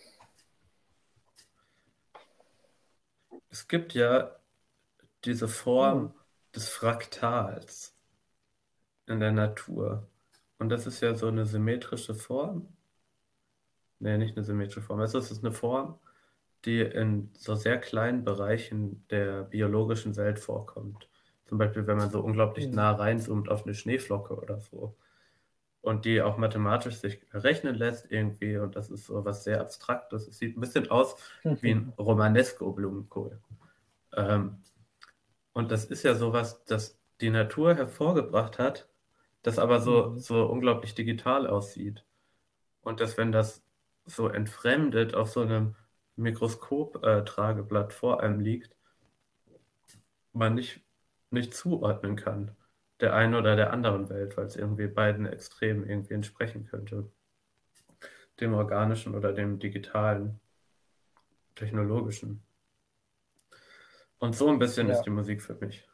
Es 3.52 3.68
gibt 3.68 3.94
ja 3.94 4.36
diese 5.26 5.48
Form 5.48 6.08
Hm. 6.08 6.22
des 6.56 6.70
Fraktals 6.70 7.96
in 9.06 9.20
der 9.20 9.32
Natur. 9.32 10.08
Und 10.58 10.70
das 10.70 10.88
ist 10.88 11.02
ja 11.02 11.14
so 11.14 11.28
eine 11.28 11.46
symmetrische 11.46 12.16
Form. 12.16 12.68
Nee, 14.00 14.18
nicht 14.18 14.36
eine 14.36 14.44
symmetrische 14.46 14.82
Form. 14.82 15.00
Also 15.00 15.18
es 15.20 15.32
ist 15.32 15.44
eine 15.46 15.54
Form, 15.54 15.98
die 16.66 16.82
in 16.82 17.32
so 17.38 17.56
sehr 17.56 17.80
kleinen 17.80 18.24
Bereichen 18.26 19.06
der 19.10 19.44
biologischen 19.44 20.16
Welt 20.18 20.40
vorkommt. 20.40 21.10
Zum 21.46 21.58
Beispiel, 21.60 21.88
wenn 21.88 21.98
man 21.98 22.12
so 22.12 22.22
unglaublich 22.22 22.72
Mhm. 22.72 22.74
nah 22.74 22.92
reinzoomt 22.94 23.50
auf 23.50 23.66
eine 23.66 23.76
Schneeflocke 23.76 24.36
oder 24.36 24.60
so. 24.62 24.96
Und 25.82 26.06
die 26.06 26.22
auch 26.22 26.38
mathematisch 26.38 26.96
sich 26.98 27.22
rechnen 27.34 27.76
lässt 27.76 28.12
irgendwie. 28.12 28.58
Und 28.58 28.76
das 28.76 28.90
ist 28.92 29.06
so 29.08 29.26
was 29.26 29.44
sehr 29.44 29.62
Abstraktes. 29.62 30.28
Es 30.28 30.38
sieht 30.38 30.58
ein 30.58 30.62
bisschen 30.62 30.92
aus 30.92 31.16
wie 31.60 31.72
ein 31.72 31.94
Romanesco-Blumenkohl. 31.98 33.40
Ähm, 34.16 34.64
und 35.54 35.72
das 35.72 35.86
ist 35.86 36.04
ja 36.04 36.16
sowas, 36.16 36.64
das 36.66 37.00
die 37.22 37.30
Natur 37.30 37.76
hervorgebracht 37.76 38.60
hat, 38.60 38.90
das 39.44 39.60
aber 39.60 39.80
so, 39.82 40.12
Mhm. 40.12 40.20
so 40.20 40.46
unglaublich 40.48 40.96
digital 40.96 41.48
aussieht. 41.48 42.06
Und 42.82 43.00
dass, 43.02 43.18
wenn 43.18 43.32
das 43.32 43.64
so 44.06 44.28
entfremdet 44.30 45.16
auf 45.16 45.30
so 45.32 45.42
einem 45.42 45.76
Mikroskop-Trageblatt 46.18 47.94
vor 47.94 48.22
einem 48.22 48.40
liegt, 48.40 48.76
man 50.34 50.56
nicht 50.56 50.82
nicht 51.34 51.54
zuordnen 51.54 52.18
kann, 52.18 52.56
der 53.02 53.16
einen 53.16 53.36
oder 53.36 53.56
der 53.56 53.74
anderen 53.74 54.10
Welt, 54.10 54.38
weil 54.38 54.46
es 54.46 54.56
irgendwie 54.56 54.88
beiden 54.88 55.26
Extremen 55.26 55.88
irgendwie 55.88 56.14
entsprechen 56.14 56.66
könnte. 56.66 57.12
Dem 58.40 58.54
organischen 58.54 59.16
oder 59.16 59.34
dem 59.34 59.60
digitalen, 59.60 60.40
technologischen. 61.56 62.44
Und 64.20 64.36
so 64.36 64.50
ein 64.50 64.60
bisschen 64.60 64.88
ja. 64.88 64.94
ist 64.94 65.02
die 65.02 65.10
Musik 65.10 65.42
für 65.42 65.56
mich. 65.56 65.88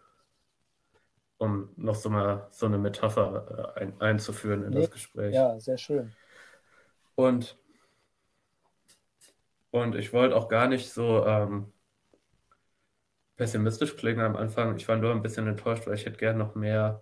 Um 1.38 1.70
noch 1.78 1.96
so 1.96 2.10
mal 2.10 2.48
so 2.52 2.66
eine 2.66 2.78
Metapher 2.78 3.74
äh, 3.76 3.82
ein, 3.82 4.02
einzuführen 4.02 4.64
in 4.64 4.72
nee, 4.72 4.82
das 4.82 4.92
Gespräch. 4.92 5.34
Ja, 5.34 5.60
sehr 5.60 5.78
schön. 5.78 6.12
Und, 7.16 7.58
und 9.72 9.96
ich 9.96 10.14
wollte 10.14 10.36
auch 10.36 10.50
gar 10.50 10.68
nicht 10.68 10.92
so 10.92 11.26
ähm, 11.26 11.72
pessimistisch 13.38 13.96
klingen 13.96 14.22
am 14.22 14.36
Anfang. 14.36 14.76
Ich 14.76 14.88
war 14.88 14.98
nur 14.98 15.12
ein 15.12 15.22
bisschen 15.22 15.48
enttäuscht, 15.48 15.88
weil 15.88 15.94
ich 15.94 16.06
hätte 16.06 16.18
gerne 16.18 16.40
noch 16.40 16.56
mehr, 16.56 17.02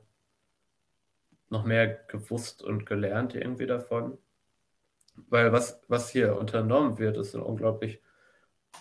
noch 1.49 1.63
mehr 1.63 1.87
gewusst 1.87 2.61
und 2.61 2.85
gelernt 2.85 3.33
irgendwie 3.33 3.65
davon. 3.65 4.17
Weil 5.29 5.53
was, 5.53 5.81
was 5.87 6.09
hier 6.09 6.37
unternommen 6.37 6.99
wird, 6.99 7.17
ist 7.17 7.35
ein 7.35 7.41
unglaublich 7.41 8.01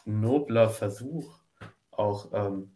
nobler 0.05 0.69
Versuch, 0.69 1.39
auch 1.93 2.31
ähm, 2.33 2.73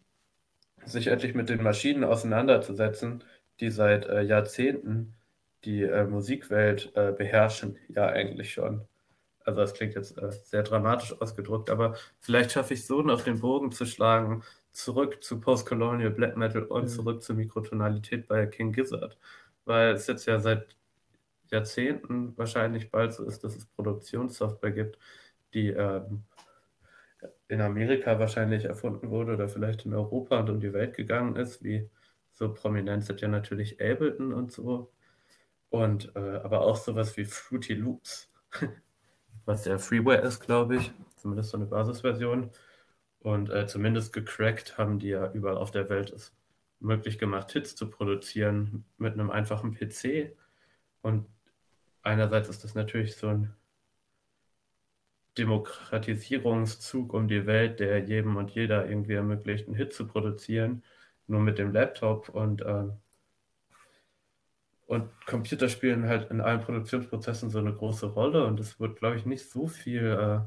sich 0.84 1.08
endlich 1.08 1.34
mit 1.34 1.48
den 1.48 1.62
Maschinen 1.62 2.04
auseinanderzusetzen, 2.04 3.24
die 3.58 3.70
seit 3.70 4.06
äh, 4.06 4.22
Jahrzehnten 4.22 5.16
die 5.64 5.82
äh, 5.82 6.04
Musikwelt 6.04 6.92
äh, 6.94 7.10
beherrschen, 7.10 7.78
ja 7.88 8.06
eigentlich 8.06 8.52
schon. 8.52 8.86
Also 9.44 9.60
das 9.60 9.74
klingt 9.74 9.94
jetzt 9.94 10.16
äh, 10.18 10.30
sehr 10.30 10.62
dramatisch 10.62 11.20
ausgedrückt, 11.20 11.68
aber 11.68 11.96
vielleicht 12.20 12.52
schaffe 12.52 12.74
ich 12.74 12.86
so 12.86 13.02
noch 13.02 13.22
den 13.22 13.40
Bogen 13.40 13.72
zu 13.72 13.86
schlagen 13.86 14.44
zurück 14.78 15.22
zu 15.24 15.40
Postcolonial 15.40 16.10
Black 16.10 16.36
Metal 16.36 16.62
und 16.62 16.84
mhm. 16.84 16.88
zurück 16.88 17.22
zur 17.22 17.36
Mikrotonalität 17.36 18.28
bei 18.28 18.46
King 18.46 18.72
Gizzard. 18.72 19.18
Weil 19.64 19.92
es 19.92 20.06
jetzt 20.06 20.26
ja 20.26 20.38
seit 20.38 20.76
Jahrzehnten 21.50 22.36
wahrscheinlich 22.38 22.90
bald 22.90 23.12
so 23.12 23.24
ist, 23.24 23.42
dass 23.42 23.56
es 23.56 23.66
Produktionssoftware 23.66 24.70
gibt, 24.70 24.98
die 25.52 25.68
ähm, 25.70 26.24
in 27.48 27.60
Amerika 27.60 28.18
wahrscheinlich 28.18 28.66
erfunden 28.66 29.10
wurde 29.10 29.34
oder 29.34 29.48
vielleicht 29.48 29.84
in 29.84 29.94
Europa 29.94 30.38
und 30.40 30.50
um 30.50 30.60
die 30.60 30.72
Welt 30.72 30.94
gegangen 30.94 31.36
ist, 31.36 31.64
wie 31.64 31.90
so 32.30 32.54
prominent 32.54 33.04
sind 33.04 33.20
ja 33.20 33.28
natürlich 33.28 33.80
Ableton 33.80 34.32
und 34.32 34.52
so. 34.52 34.92
Und 35.70 36.12
äh, 36.14 36.36
aber 36.44 36.60
auch 36.60 36.76
sowas 36.76 37.16
wie 37.16 37.24
Fruity 37.24 37.74
Loops, 37.74 38.30
was 39.44 39.64
ja 39.64 39.78
Freeware 39.78 40.20
ist, 40.20 40.40
glaube 40.40 40.76
ich, 40.76 40.92
zumindest 41.16 41.50
so 41.50 41.56
eine 41.56 41.66
Basisversion. 41.66 42.50
Und 43.20 43.50
äh, 43.50 43.66
zumindest 43.66 44.12
gecrackt 44.12 44.78
haben 44.78 44.98
die 44.98 45.08
ja 45.08 45.32
überall 45.32 45.56
auf 45.56 45.70
der 45.70 45.88
Welt 45.88 46.10
es 46.10 46.32
möglich 46.80 47.18
gemacht, 47.18 47.52
Hits 47.52 47.74
zu 47.74 47.90
produzieren 47.90 48.84
mit 48.96 49.14
einem 49.14 49.30
einfachen 49.30 49.74
PC. 49.74 50.36
Und 51.02 51.26
einerseits 52.02 52.48
ist 52.48 52.64
das 52.64 52.74
natürlich 52.74 53.16
so 53.16 53.28
ein 53.28 53.54
Demokratisierungszug 55.36 57.14
um 57.14 57.28
die 57.28 57.46
Welt, 57.46 57.80
der 57.80 58.00
jedem 58.00 58.36
und 58.36 58.50
jeder 58.50 58.88
irgendwie 58.88 59.14
ermöglicht, 59.14 59.66
einen 59.66 59.76
Hit 59.76 59.92
zu 59.92 60.06
produzieren, 60.06 60.82
nur 61.26 61.40
mit 61.40 61.58
dem 61.58 61.72
Laptop 61.72 62.28
und, 62.28 62.62
äh, 62.62 62.88
und 64.86 65.10
Computer 65.26 65.68
spielen 65.68 66.08
halt 66.08 66.30
in 66.30 66.40
allen 66.40 66.60
Produktionsprozessen 66.60 67.50
so 67.50 67.58
eine 67.58 67.74
große 67.74 68.06
Rolle 68.06 68.46
und 68.46 68.58
es 68.58 68.80
wird, 68.80 68.98
glaube 68.98 69.16
ich, 69.16 69.26
nicht 69.26 69.48
so 69.48 69.68
viel 69.68 70.06
äh, 70.06 70.40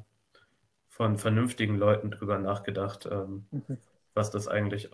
von 0.92 1.18
vernünftigen 1.18 1.78
Leuten 1.78 2.12
drüber 2.12 2.38
nachgedacht, 2.38 3.08
ähm, 3.10 3.46
mhm. 3.50 3.78
was 4.14 4.30
das 4.30 4.50
eigentlich 4.50 4.92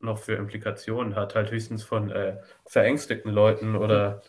noch 0.00 0.18
für 0.18 0.34
Implikationen 0.34 1.14
hat. 1.14 1.36
Halt 1.36 1.52
höchstens 1.52 1.84
von 1.84 2.10
äh, 2.10 2.38
verängstigten 2.66 3.32
Leuten 3.32 3.76
oder 3.76 4.22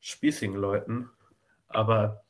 spießigen 0.00 0.56
Leuten. 0.56 1.10
Aber 1.66 2.22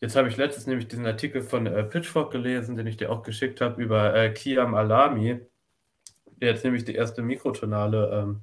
jetzt 0.00 0.14
habe 0.14 0.28
ich 0.28 0.36
letztens 0.36 0.68
nämlich 0.68 0.86
diesen 0.86 1.04
Artikel 1.04 1.42
von 1.42 1.66
äh, 1.66 1.82
Pitchfork 1.82 2.30
gelesen, 2.30 2.76
den 2.76 2.86
ich 2.86 2.96
dir 2.96 3.10
auch 3.10 3.24
geschickt 3.24 3.60
habe, 3.60 3.82
über 3.82 4.14
äh, 4.14 4.32
Kiam 4.32 4.74
Alami, 4.74 5.40
der 6.26 6.50
jetzt 6.50 6.64
nämlich 6.64 6.84
die 6.84 6.94
erste 6.94 7.22
mikrotonale 7.22 8.22
ähm, 8.22 8.42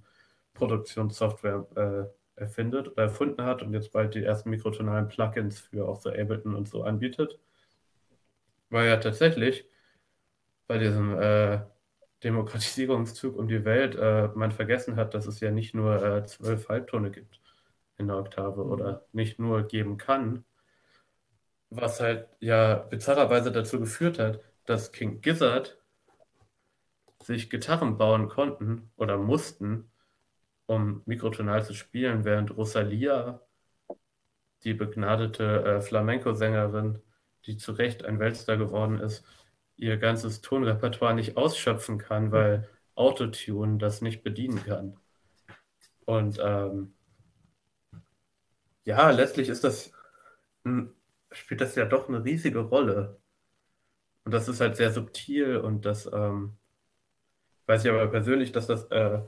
Produktionssoftware 0.55 1.65
äh, 1.75 2.41
erfindet 2.41 2.89
oder 2.89 3.03
erfunden 3.03 3.43
hat 3.45 3.63
und 3.63 3.73
jetzt 3.73 3.93
bald 3.93 4.13
die 4.13 4.25
ersten 4.25 4.49
mikrotonalen 4.49 5.07
Plugins 5.07 5.61
für 5.61 5.87
auch 5.87 6.01
so 6.01 6.09
Ableton 6.09 6.53
und 6.53 6.67
so 6.67 6.83
anbietet 6.83 7.39
weil 8.73 8.87
ja 8.89 8.97
tatsächlich 8.97 9.65
bei 10.67 10.79
diesem 10.79 11.15
äh, 11.19 11.61
Demokratisierungszug 12.23 13.37
um 13.37 13.47
die 13.47 13.65
Welt 13.65 13.95
äh, 13.95 14.29
man 14.35 14.51
vergessen 14.51 14.95
hat, 14.95 15.13
dass 15.13 15.27
es 15.27 15.39
ja 15.41 15.51
nicht 15.51 15.75
nur 15.75 16.03
äh, 16.03 16.25
zwölf 16.25 16.69
Halbtone 16.69 17.11
gibt 17.11 17.39
in 17.97 18.07
der 18.07 18.17
Oktave 18.17 18.63
oder 18.63 19.05
nicht 19.11 19.39
nur 19.39 19.63
geben 19.67 19.97
kann, 19.97 20.43
was 21.69 21.99
halt 21.99 22.27
ja 22.39 22.75
bizarrerweise 22.75 23.51
dazu 23.51 23.79
geführt 23.79 24.17
hat, 24.17 24.39
dass 24.65 24.91
King 24.91 25.21
Gizzard 25.21 25.77
sich 27.21 27.49
Gitarren 27.51 27.97
bauen 27.97 28.27
konnten 28.27 28.89
oder 28.95 29.17
mussten, 29.17 29.91
um 30.65 31.03
mikrotonal 31.05 31.63
zu 31.63 31.73
spielen, 31.75 32.25
während 32.25 32.57
Rosalia, 32.57 33.41
die 34.63 34.73
begnadete 34.73 35.63
äh, 35.63 35.81
Flamenco-Sängerin, 35.81 37.01
die 37.45 37.57
zu 37.57 37.73
Recht 37.73 38.05
ein 38.05 38.19
Weltstar 38.19 38.57
geworden 38.57 38.99
ist, 38.99 39.25
ihr 39.77 39.97
ganzes 39.97 40.41
Tonrepertoire 40.41 41.15
nicht 41.15 41.37
ausschöpfen 41.37 41.97
kann, 41.97 42.31
weil 42.31 42.69
Autotune 42.95 43.77
das 43.77 44.01
nicht 44.01 44.23
bedienen 44.23 44.63
kann. 44.63 44.97
Und 46.05 46.39
ähm, 46.41 46.93
ja, 48.85 49.09
letztlich 49.11 49.49
ist 49.49 49.63
das, 49.63 49.91
spielt 51.31 51.61
das 51.61 51.75
ja 51.75 51.85
doch 51.85 52.09
eine 52.09 52.23
riesige 52.23 52.59
Rolle. 52.59 53.17
Und 54.25 54.33
das 54.33 54.47
ist 54.47 54.61
halt 54.61 54.75
sehr 54.77 54.91
subtil 54.91 55.57
und 55.57 55.85
das 55.85 56.05
ähm, 56.11 56.57
weiß 57.65 57.83
ich 57.83 57.91
aber 57.91 58.07
persönlich, 58.07 58.51
dass 58.51 58.67
das, 58.67 58.85
äh, 58.91 59.21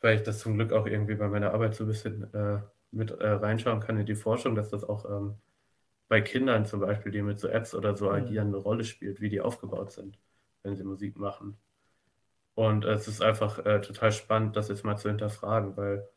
weil 0.00 0.16
ich 0.16 0.22
das 0.22 0.38
zum 0.40 0.54
Glück 0.54 0.72
auch 0.72 0.86
irgendwie 0.86 1.14
bei 1.14 1.28
meiner 1.28 1.52
Arbeit 1.52 1.74
so 1.74 1.84
ein 1.84 1.88
bisschen 1.88 2.32
äh, 2.34 2.60
mit 2.92 3.10
äh, 3.10 3.28
reinschauen 3.28 3.80
kann 3.80 3.98
in 3.98 4.06
die 4.06 4.14
Forschung, 4.14 4.54
dass 4.54 4.70
das 4.70 4.84
auch 4.84 5.04
ähm, 5.06 5.36
bei 6.08 6.20
Kindern 6.20 6.66
zum 6.66 6.80
Beispiel, 6.80 7.12
die 7.12 7.22
mit 7.22 7.40
so 7.40 7.48
Apps 7.48 7.74
oder 7.74 7.96
so 7.96 8.10
agieren, 8.10 8.48
eine 8.48 8.56
Rolle 8.58 8.84
spielt, 8.84 9.20
wie 9.20 9.28
die 9.28 9.40
aufgebaut 9.40 9.92
sind, 9.92 10.18
wenn 10.62 10.76
sie 10.76 10.84
Musik 10.84 11.16
machen. 11.16 11.56
Und 12.54 12.84
es 12.84 13.08
ist 13.08 13.22
einfach 13.22 13.64
äh, 13.66 13.80
total 13.80 14.12
spannend, 14.12 14.56
das 14.56 14.68
jetzt 14.68 14.84
mal 14.84 14.96
zu 14.96 15.08
hinterfragen, 15.08 15.76
weil 15.76 16.08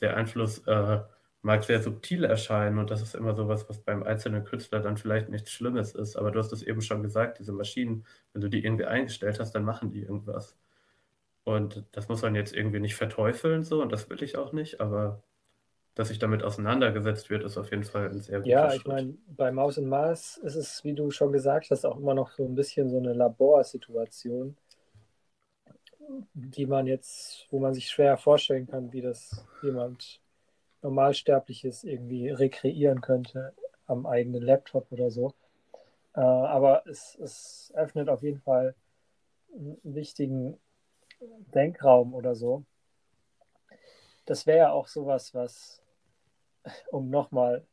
der 0.00 0.16
Einfluss 0.16 0.58
äh, 0.66 1.00
mag 1.42 1.62
sehr 1.62 1.82
subtil 1.82 2.24
erscheinen 2.24 2.78
und 2.78 2.90
das 2.90 3.02
ist 3.02 3.14
immer 3.14 3.34
so 3.34 3.48
was, 3.48 3.68
was 3.68 3.80
beim 3.80 4.02
einzelnen 4.02 4.44
Künstler 4.44 4.80
dann 4.80 4.96
vielleicht 4.96 5.28
nichts 5.28 5.52
Schlimmes 5.52 5.94
ist. 5.94 6.16
Aber 6.16 6.30
du 6.30 6.38
hast 6.38 6.52
es 6.52 6.62
eben 6.62 6.80
schon 6.80 7.02
gesagt, 7.02 7.38
diese 7.38 7.52
Maschinen, 7.52 8.06
wenn 8.32 8.40
du 8.42 8.48
die 8.48 8.64
irgendwie 8.64 8.86
eingestellt 8.86 9.38
hast, 9.40 9.54
dann 9.54 9.64
machen 9.64 9.90
die 9.90 10.02
irgendwas. 10.02 10.56
Und 11.44 11.84
das 11.92 12.08
muss 12.08 12.22
man 12.22 12.34
jetzt 12.34 12.54
irgendwie 12.54 12.80
nicht 12.80 12.96
verteufeln 12.96 13.62
so 13.62 13.82
und 13.82 13.92
das 13.92 14.08
will 14.10 14.22
ich 14.22 14.38
auch 14.38 14.52
nicht, 14.52 14.80
aber 14.80 15.22
dass 15.94 16.08
sich 16.08 16.18
damit 16.18 16.42
auseinandergesetzt 16.42 17.30
wird, 17.30 17.44
ist 17.44 17.56
auf 17.56 17.70
jeden 17.70 17.84
Fall 17.84 18.10
ein 18.10 18.20
sehr 18.20 18.40
guter 18.40 18.50
Ja, 18.50 18.74
ich 18.74 18.84
meine, 18.84 19.16
bei 19.28 19.52
Maus 19.52 19.78
und 19.78 19.88
Mars 19.88 20.38
ist 20.38 20.56
es, 20.56 20.82
wie 20.84 20.94
du 20.94 21.10
schon 21.10 21.32
gesagt 21.32 21.70
hast, 21.70 21.84
auch 21.86 21.96
immer 21.96 22.14
noch 22.14 22.32
so 22.32 22.44
ein 22.44 22.54
bisschen 22.54 22.90
so 22.90 22.98
eine 22.98 23.12
Laborsituation, 23.12 24.56
die 26.34 26.66
man 26.66 26.86
jetzt, 26.86 27.46
wo 27.50 27.60
man 27.60 27.74
sich 27.74 27.88
schwer 27.88 28.16
vorstellen 28.16 28.66
kann, 28.66 28.92
wie 28.92 29.02
das 29.02 29.46
jemand 29.62 30.20
Normalsterbliches 30.82 31.84
irgendwie 31.84 32.28
rekreieren 32.28 33.00
könnte 33.00 33.54
am 33.86 34.06
eigenen 34.06 34.42
Laptop 34.42 34.90
oder 34.90 35.10
so. 35.10 35.32
Äh, 36.14 36.20
aber 36.20 36.86
es, 36.86 37.16
es 37.20 37.72
öffnet 37.74 38.08
auf 38.08 38.22
jeden 38.22 38.40
Fall 38.40 38.74
einen 39.54 39.78
wichtigen 39.82 40.58
Denkraum 41.54 42.14
oder 42.14 42.34
so. 42.34 42.64
Das 44.26 44.46
wäre 44.46 44.58
ja 44.58 44.72
auch 44.72 44.88
sowas, 44.88 45.34
was 45.34 45.83
um 46.90 47.10
nochmal 47.10 47.64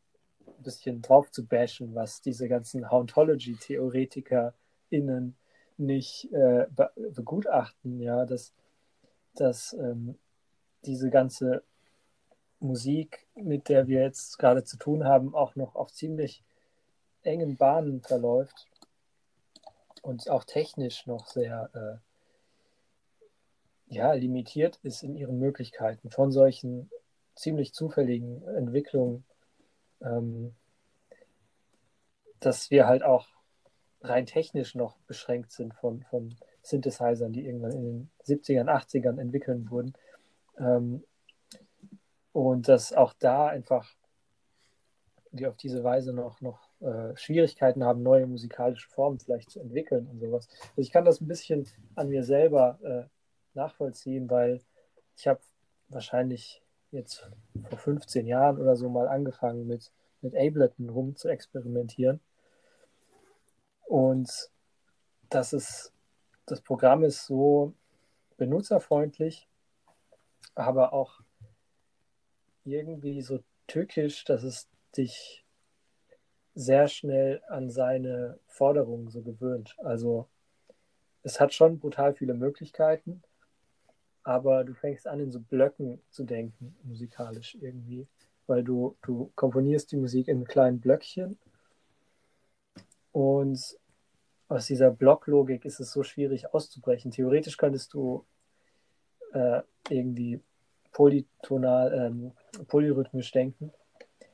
ein 0.46 0.64
bisschen 0.64 1.02
drauf 1.02 1.32
zu 1.32 1.46
bashen, 1.46 1.96
was 1.96 2.22
diese 2.22 2.48
ganzen 2.48 2.90
Hauntology-TheoretikerInnen 2.90 5.36
nicht 5.78 6.32
äh, 6.32 6.68
be 6.70 6.92
begutachten, 6.96 8.00
ja, 8.00 8.26
dass, 8.26 8.54
dass 9.36 9.74
ähm, 9.74 10.18
diese 10.86 11.10
ganze 11.10 11.64
Musik, 12.60 13.28
mit 13.36 13.68
der 13.70 13.88
wir 13.88 14.02
jetzt 14.02 14.38
gerade 14.38 14.64
zu 14.64 14.78
tun 14.78 15.06
haben, 15.06 15.34
auch 15.34 15.56
noch 15.56 15.76
auf 15.76 15.92
ziemlich 15.92 16.44
engen 17.24 17.58
Bahnen 17.58 18.02
verläuft 18.02 18.68
und 20.02 20.30
auch 20.30 20.44
technisch 20.44 21.08
noch 21.08 21.28
sehr 21.28 21.70
äh, 21.74 21.98
ja, 23.94 24.14
limitiert 24.14 24.80
ist 24.84 25.04
in 25.04 25.16
ihren 25.16 25.40
Möglichkeiten 25.40 26.10
von 26.10 26.32
solchen 26.32 26.90
ziemlich 27.36 27.74
zufälligen 27.74 28.48
Entwicklung, 28.48 29.24
ähm, 30.02 30.56
dass 32.40 32.72
wir 32.72 32.88
halt 32.88 33.04
auch 33.04 33.28
rein 34.02 34.26
technisch 34.26 34.76
noch 34.76 34.98
beschränkt 35.08 35.52
sind 35.52 35.74
von, 35.76 36.04
von 36.04 36.36
Synthesizern, 36.64 37.34
die 37.34 37.46
irgendwann 37.46 37.72
in 37.72 37.84
den 37.84 38.12
70ern, 38.26 38.68
80ern 38.68 39.20
entwickelt 39.20 39.70
wurden. 39.70 39.94
Ähm, 40.58 41.04
und 42.34 42.68
dass 42.68 42.94
auch 42.94 43.14
da 43.14 43.48
einfach 43.48 43.94
wir 45.32 45.50
auf 45.50 45.58
diese 45.58 45.84
Weise 45.84 46.14
noch, 46.14 46.42
noch 46.42 46.70
äh, 46.82 47.16
Schwierigkeiten 47.16 47.84
haben, 47.84 48.04
neue 48.04 48.28
musikalische 48.28 48.90
Formen 48.90 49.20
vielleicht 49.20 49.50
zu 49.50 49.60
entwickeln 49.60 50.08
und 50.08 50.20
sowas. 50.20 50.48
Also 50.72 50.82
ich 50.82 50.92
kann 50.92 51.06
das 51.06 51.22
ein 51.22 51.28
bisschen 51.28 51.68
an 51.96 52.10
mir 52.10 52.24
selber 52.24 52.80
äh, 52.84 53.04
nachvollziehen, 53.54 54.30
weil 54.30 54.62
ich 55.16 55.28
habe 55.28 55.40
wahrscheinlich 55.90 56.62
jetzt 56.92 57.30
vor 57.70 57.78
15 57.78 58.28
Jahren 58.28 58.60
oder 58.60 58.76
so 58.76 58.90
mal 58.90 59.08
angefangen 59.08 59.68
mit, 59.68 59.92
mit 60.22 60.36
Ableton 60.36 60.90
rum 60.90 61.16
zu 61.16 61.30
experimentieren. 61.30 62.20
Und 63.86 64.50
das 65.30 65.54
ist, 65.54 65.94
das 66.46 66.62
Programm 66.62 67.04
ist 67.04 67.26
so 67.26 67.74
benutzerfreundlich, 68.38 69.48
aber 70.56 70.94
auch 70.94 71.22
irgendwie 72.64 73.22
so 73.22 73.40
tückisch, 73.68 74.24
dass 74.26 74.44
es 74.44 74.68
dich 74.96 75.46
sehr 76.54 76.88
schnell 76.88 77.42
an 77.48 77.70
seine 77.70 78.40
Forderungen 78.48 79.10
so 79.10 79.22
gewöhnt. 79.22 79.76
Also 79.80 80.28
es 81.24 81.40
hat 81.40 81.54
schon 81.54 81.80
brutal 81.80 82.14
viele 82.14 82.34
Möglichkeiten, 82.34 83.24
aber 84.24 84.64
du 84.64 84.74
fängst 84.74 85.08
an, 85.08 85.20
in 85.20 85.32
so 85.32 85.40
Blöcken 85.40 86.00
zu 86.10 86.24
denken, 86.24 86.76
musikalisch 86.84 87.58
irgendwie, 87.60 88.08
weil 88.48 88.64
du, 88.64 88.96
du 89.02 89.32
komponierst 89.36 89.92
die 89.92 89.98
Musik 89.98 90.28
in 90.28 90.46
kleinen 90.46 90.80
Blöckchen 90.80 91.38
und 93.12 93.78
aus 94.48 94.68
dieser 94.68 94.92
Blocklogik 94.92 95.66
ist 95.66 95.80
es 95.80 95.92
so 95.92 96.04
schwierig 96.04 96.54
auszubrechen. 96.54 97.12
Theoretisch 97.12 97.58
könntest 97.58 97.94
du 97.94 98.26
äh, 99.34 99.62
irgendwie 99.90 100.42
polytonal, 100.92 101.94
ähm, 101.94 102.32
polyrhythmisch 102.68 103.32
denken, 103.32 103.72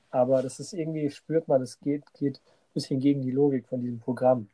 aber 0.10 0.42
das 0.42 0.60
ist 0.60 0.74
irgendwie, 0.74 1.10
spürt 1.12 1.48
man, 1.48 1.62
es 1.62 1.80
geht, 1.80 2.04
geht 2.14 2.38
ein 2.38 2.74
bisschen 2.74 3.00
gegen 3.00 3.22
die 3.22 3.32
Logik 3.32 3.68
von 3.68 3.82
diesem 3.82 4.00
Programm. 4.00 4.50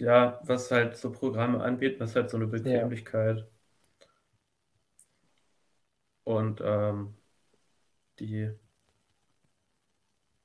Ja, 0.00 0.40
was 0.44 0.70
halt 0.70 0.96
so 0.96 1.12
Programme 1.12 1.62
anbieten, 1.62 2.02
ist 2.02 2.16
halt 2.16 2.30
so 2.30 2.38
eine 2.38 2.46
Bequemlichkeit. 2.46 3.38
Ja. 3.38 3.46
Und 6.24 6.62
ähm, 6.64 7.14
die 8.18 8.50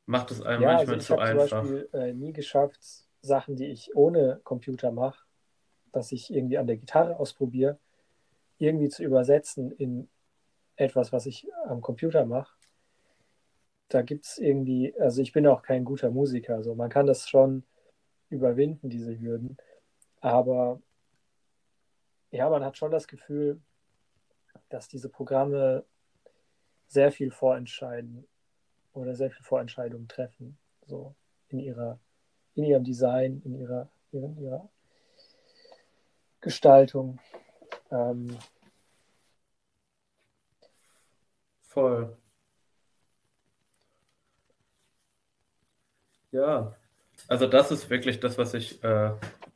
macht 0.05 0.31
es 0.31 0.41
einem 0.41 0.63
ja, 0.63 0.73
manchmal 0.73 0.95
also 0.95 1.07
zu 1.07 1.19
einfach. 1.19 1.45
Ich 1.45 1.53
habe 1.53 1.67
zum 1.67 1.77
Beispiel 1.79 1.99
äh, 1.99 2.13
nie 2.13 2.33
geschafft, 2.33 2.79
Sachen, 3.21 3.55
die 3.55 3.67
ich 3.67 3.95
ohne 3.95 4.41
Computer 4.43 4.91
mache, 4.91 5.25
dass 5.93 6.11
ich 6.11 6.33
irgendwie 6.33 6.57
an 6.57 6.67
der 6.67 6.77
Gitarre 6.77 7.17
ausprobiere, 7.17 7.79
irgendwie 8.57 8.89
zu 8.89 9.03
übersetzen 9.03 9.71
in 9.71 10.09
etwas, 10.75 11.13
was 11.13 11.25
ich 11.25 11.47
am 11.65 11.81
Computer 11.81 12.25
mache. 12.25 12.53
Da 13.87 14.01
gibt 14.01 14.25
es 14.25 14.37
irgendwie, 14.37 14.93
also 14.99 15.21
ich 15.21 15.31
bin 15.31 15.47
auch 15.47 15.61
kein 15.61 15.85
guter 15.85 16.09
Musiker, 16.11 16.55
also 16.55 16.75
man 16.75 16.89
kann 16.89 17.05
das 17.05 17.29
schon 17.29 17.63
überwinden, 18.29 18.89
diese 18.89 19.19
Hürden. 19.19 19.57
Aber 20.21 20.81
ja, 22.31 22.49
man 22.49 22.63
hat 22.63 22.77
schon 22.77 22.91
das 22.91 23.07
Gefühl, 23.07 23.61
dass 24.69 24.87
diese 24.87 25.09
Programme 25.09 25.85
sehr 26.87 27.11
viel 27.11 27.31
vorentscheiden 27.31 28.27
oder 28.93 29.15
sehr 29.15 29.31
viel 29.31 29.43
Vorentscheidungen 29.43 30.07
treffen, 30.07 30.57
so 30.85 31.15
in 31.49 31.59
ihrer, 31.59 31.99
in 32.55 32.63
ihrem 32.63 32.83
Design, 32.83 33.41
in 33.43 33.59
ihrer, 33.59 33.89
in 34.11 34.37
ihrer 34.37 34.69
Gestaltung. 36.41 37.19
Ähm, 37.91 38.37
Voll. 41.61 42.17
Ja, 46.31 46.75
also 47.27 47.47
das 47.47 47.71
ist 47.71 47.89
wirklich 47.89 48.19
das, 48.19 48.37
was 48.37 48.53
ich 48.53 48.83
äh, 48.83 49.11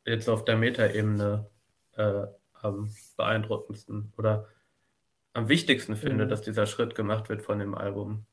jetzt 0.06 0.30
auf 0.30 0.46
der 0.46 0.58
Metaebene 0.58 1.50
äh, 1.96 2.28
am 2.54 2.92
beeindruckendsten 3.18 4.14
oder 4.18 4.48
am 5.34 5.50
wichtigsten 5.50 5.96
finde, 5.96 6.26
mhm. 6.26 6.30
dass 6.30 6.42
dieser 6.42 6.66
Schritt 6.66 6.96
gemacht 6.96 7.30
wird 7.30 7.42
von 7.42 7.60
dem 7.60 7.76
Album. 7.76 8.26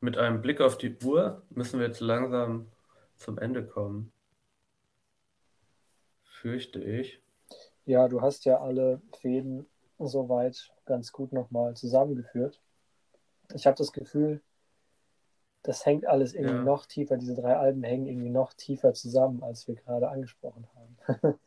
Mit 0.00 0.18
einem 0.18 0.42
Blick 0.42 0.60
auf 0.60 0.76
die 0.76 0.96
Uhr 1.02 1.42
müssen 1.50 1.78
wir 1.80 1.86
jetzt 1.86 2.00
langsam 2.00 2.70
zum 3.16 3.38
Ende 3.38 3.64
kommen. 3.64 4.12
Fürchte 6.24 6.80
ich. 6.80 7.22
Ja, 7.86 8.08
du 8.08 8.20
hast 8.20 8.44
ja 8.44 8.60
alle 8.60 9.00
Fäden 9.20 9.66
soweit 9.98 10.70
ganz 10.84 11.12
gut 11.12 11.32
nochmal 11.32 11.74
zusammengeführt. 11.74 12.60
Ich 13.54 13.66
habe 13.66 13.76
das 13.76 13.92
Gefühl, 13.92 14.42
das 15.64 15.84
hängt 15.84 16.06
alles 16.06 16.34
irgendwie 16.34 16.56
ja. 16.56 16.62
noch 16.62 16.86
tiefer, 16.86 17.16
diese 17.16 17.34
drei 17.34 17.56
Alben 17.56 17.82
hängen 17.82 18.06
irgendwie 18.06 18.30
noch 18.30 18.52
tiefer 18.52 18.92
zusammen, 18.92 19.42
als 19.42 19.66
wir 19.66 19.74
gerade 19.74 20.08
angesprochen 20.08 20.68
haben. 20.74 21.38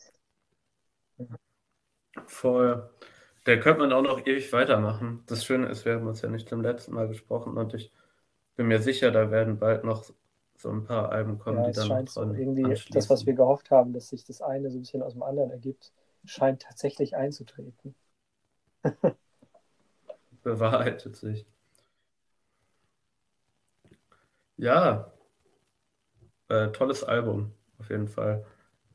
Voll. 2.26 2.90
Da 3.44 3.58
könnte 3.58 3.80
man 3.80 3.94
auch 3.94 4.02
noch 4.02 4.26
ewig 4.26 4.52
weitermachen. 4.52 5.24
Das 5.28 5.46
Schöne 5.46 5.68
ist, 5.70 5.86
wir 5.86 5.94
haben 5.94 6.08
uns 6.08 6.22
ja 6.22 6.30
nicht 6.30 6.50
zum 6.50 6.62
letzten 6.62 6.94
Mal 6.94 7.08
gesprochen 7.08 7.58
und 7.58 7.76
ich 7.76 7.94
bin 8.56 8.68
mir 8.68 8.82
sicher, 8.82 9.12
da 9.12 9.30
werden 9.30 9.60
bald 9.60 9.84
noch 9.84 10.04
so 10.58 10.72
ein 10.72 10.84
paar 10.84 11.12
Alben 11.12 11.38
kommen, 11.38 11.60
ja, 11.60 11.68
die 11.68 11.74
dann 11.74 11.88
scheint 11.88 12.10
so 12.10 12.24
irgendwie 12.24 12.64
das, 12.90 13.10
was 13.12 13.28
wir 13.28 13.34
gehofft 13.34 13.70
haben, 13.70 13.94
dass 13.94 14.10
sich 14.10 14.24
das 14.24 14.42
eine 14.42 14.72
so 14.72 14.78
ein 14.78 14.82
bisschen 14.82 15.04
aus 15.04 15.14
dem 15.14 15.22
anderen 15.22 15.52
ergibt, 15.52 15.94
scheint 16.26 16.64
tatsächlich 16.64 17.16
einzutreten. 17.16 17.94
Bewahrheitet 20.44 21.16
sich. 21.16 21.46
Ja, 24.58 25.12
äh, 26.50 26.70
tolles 26.72 27.04
Album, 27.04 27.54
auf 27.78 27.90
jeden 27.90 28.08
Fall. 28.08 28.46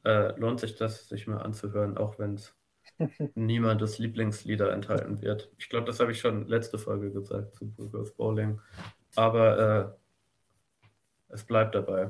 Äh, 0.05 0.39
lohnt 0.39 0.61
sich 0.61 0.77
das, 0.77 1.09
sich 1.09 1.27
mal 1.27 1.39
anzuhören, 1.39 1.97
auch 1.97 2.19
wenn 2.19 2.35
es 2.35 2.55
niemandes 3.35 3.99
Lieblingslieder 3.99 4.73
enthalten 4.73 5.23
wird. 5.23 5.51
Ich 5.59 5.69
glaube, 5.69 5.87
das 5.87 6.01
habe 6.01 6.13
ich 6.13 6.21
schon 6.21 6.49
letzte 6.49 6.79
Folge 6.79 7.13
gesagt 7.13 7.55
zu 7.55 7.71
Burgos 7.71 8.15
Bowling. 8.15 8.61
Aber 9.17 9.99
äh, 11.29 11.35
es 11.35 11.45
bleibt 11.45 11.75
dabei. 11.75 12.09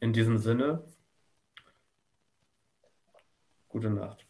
In 0.00 0.12
diesem 0.12 0.38
Sinne, 0.38 0.84
gute 3.68 3.90
Nacht. 3.90 4.26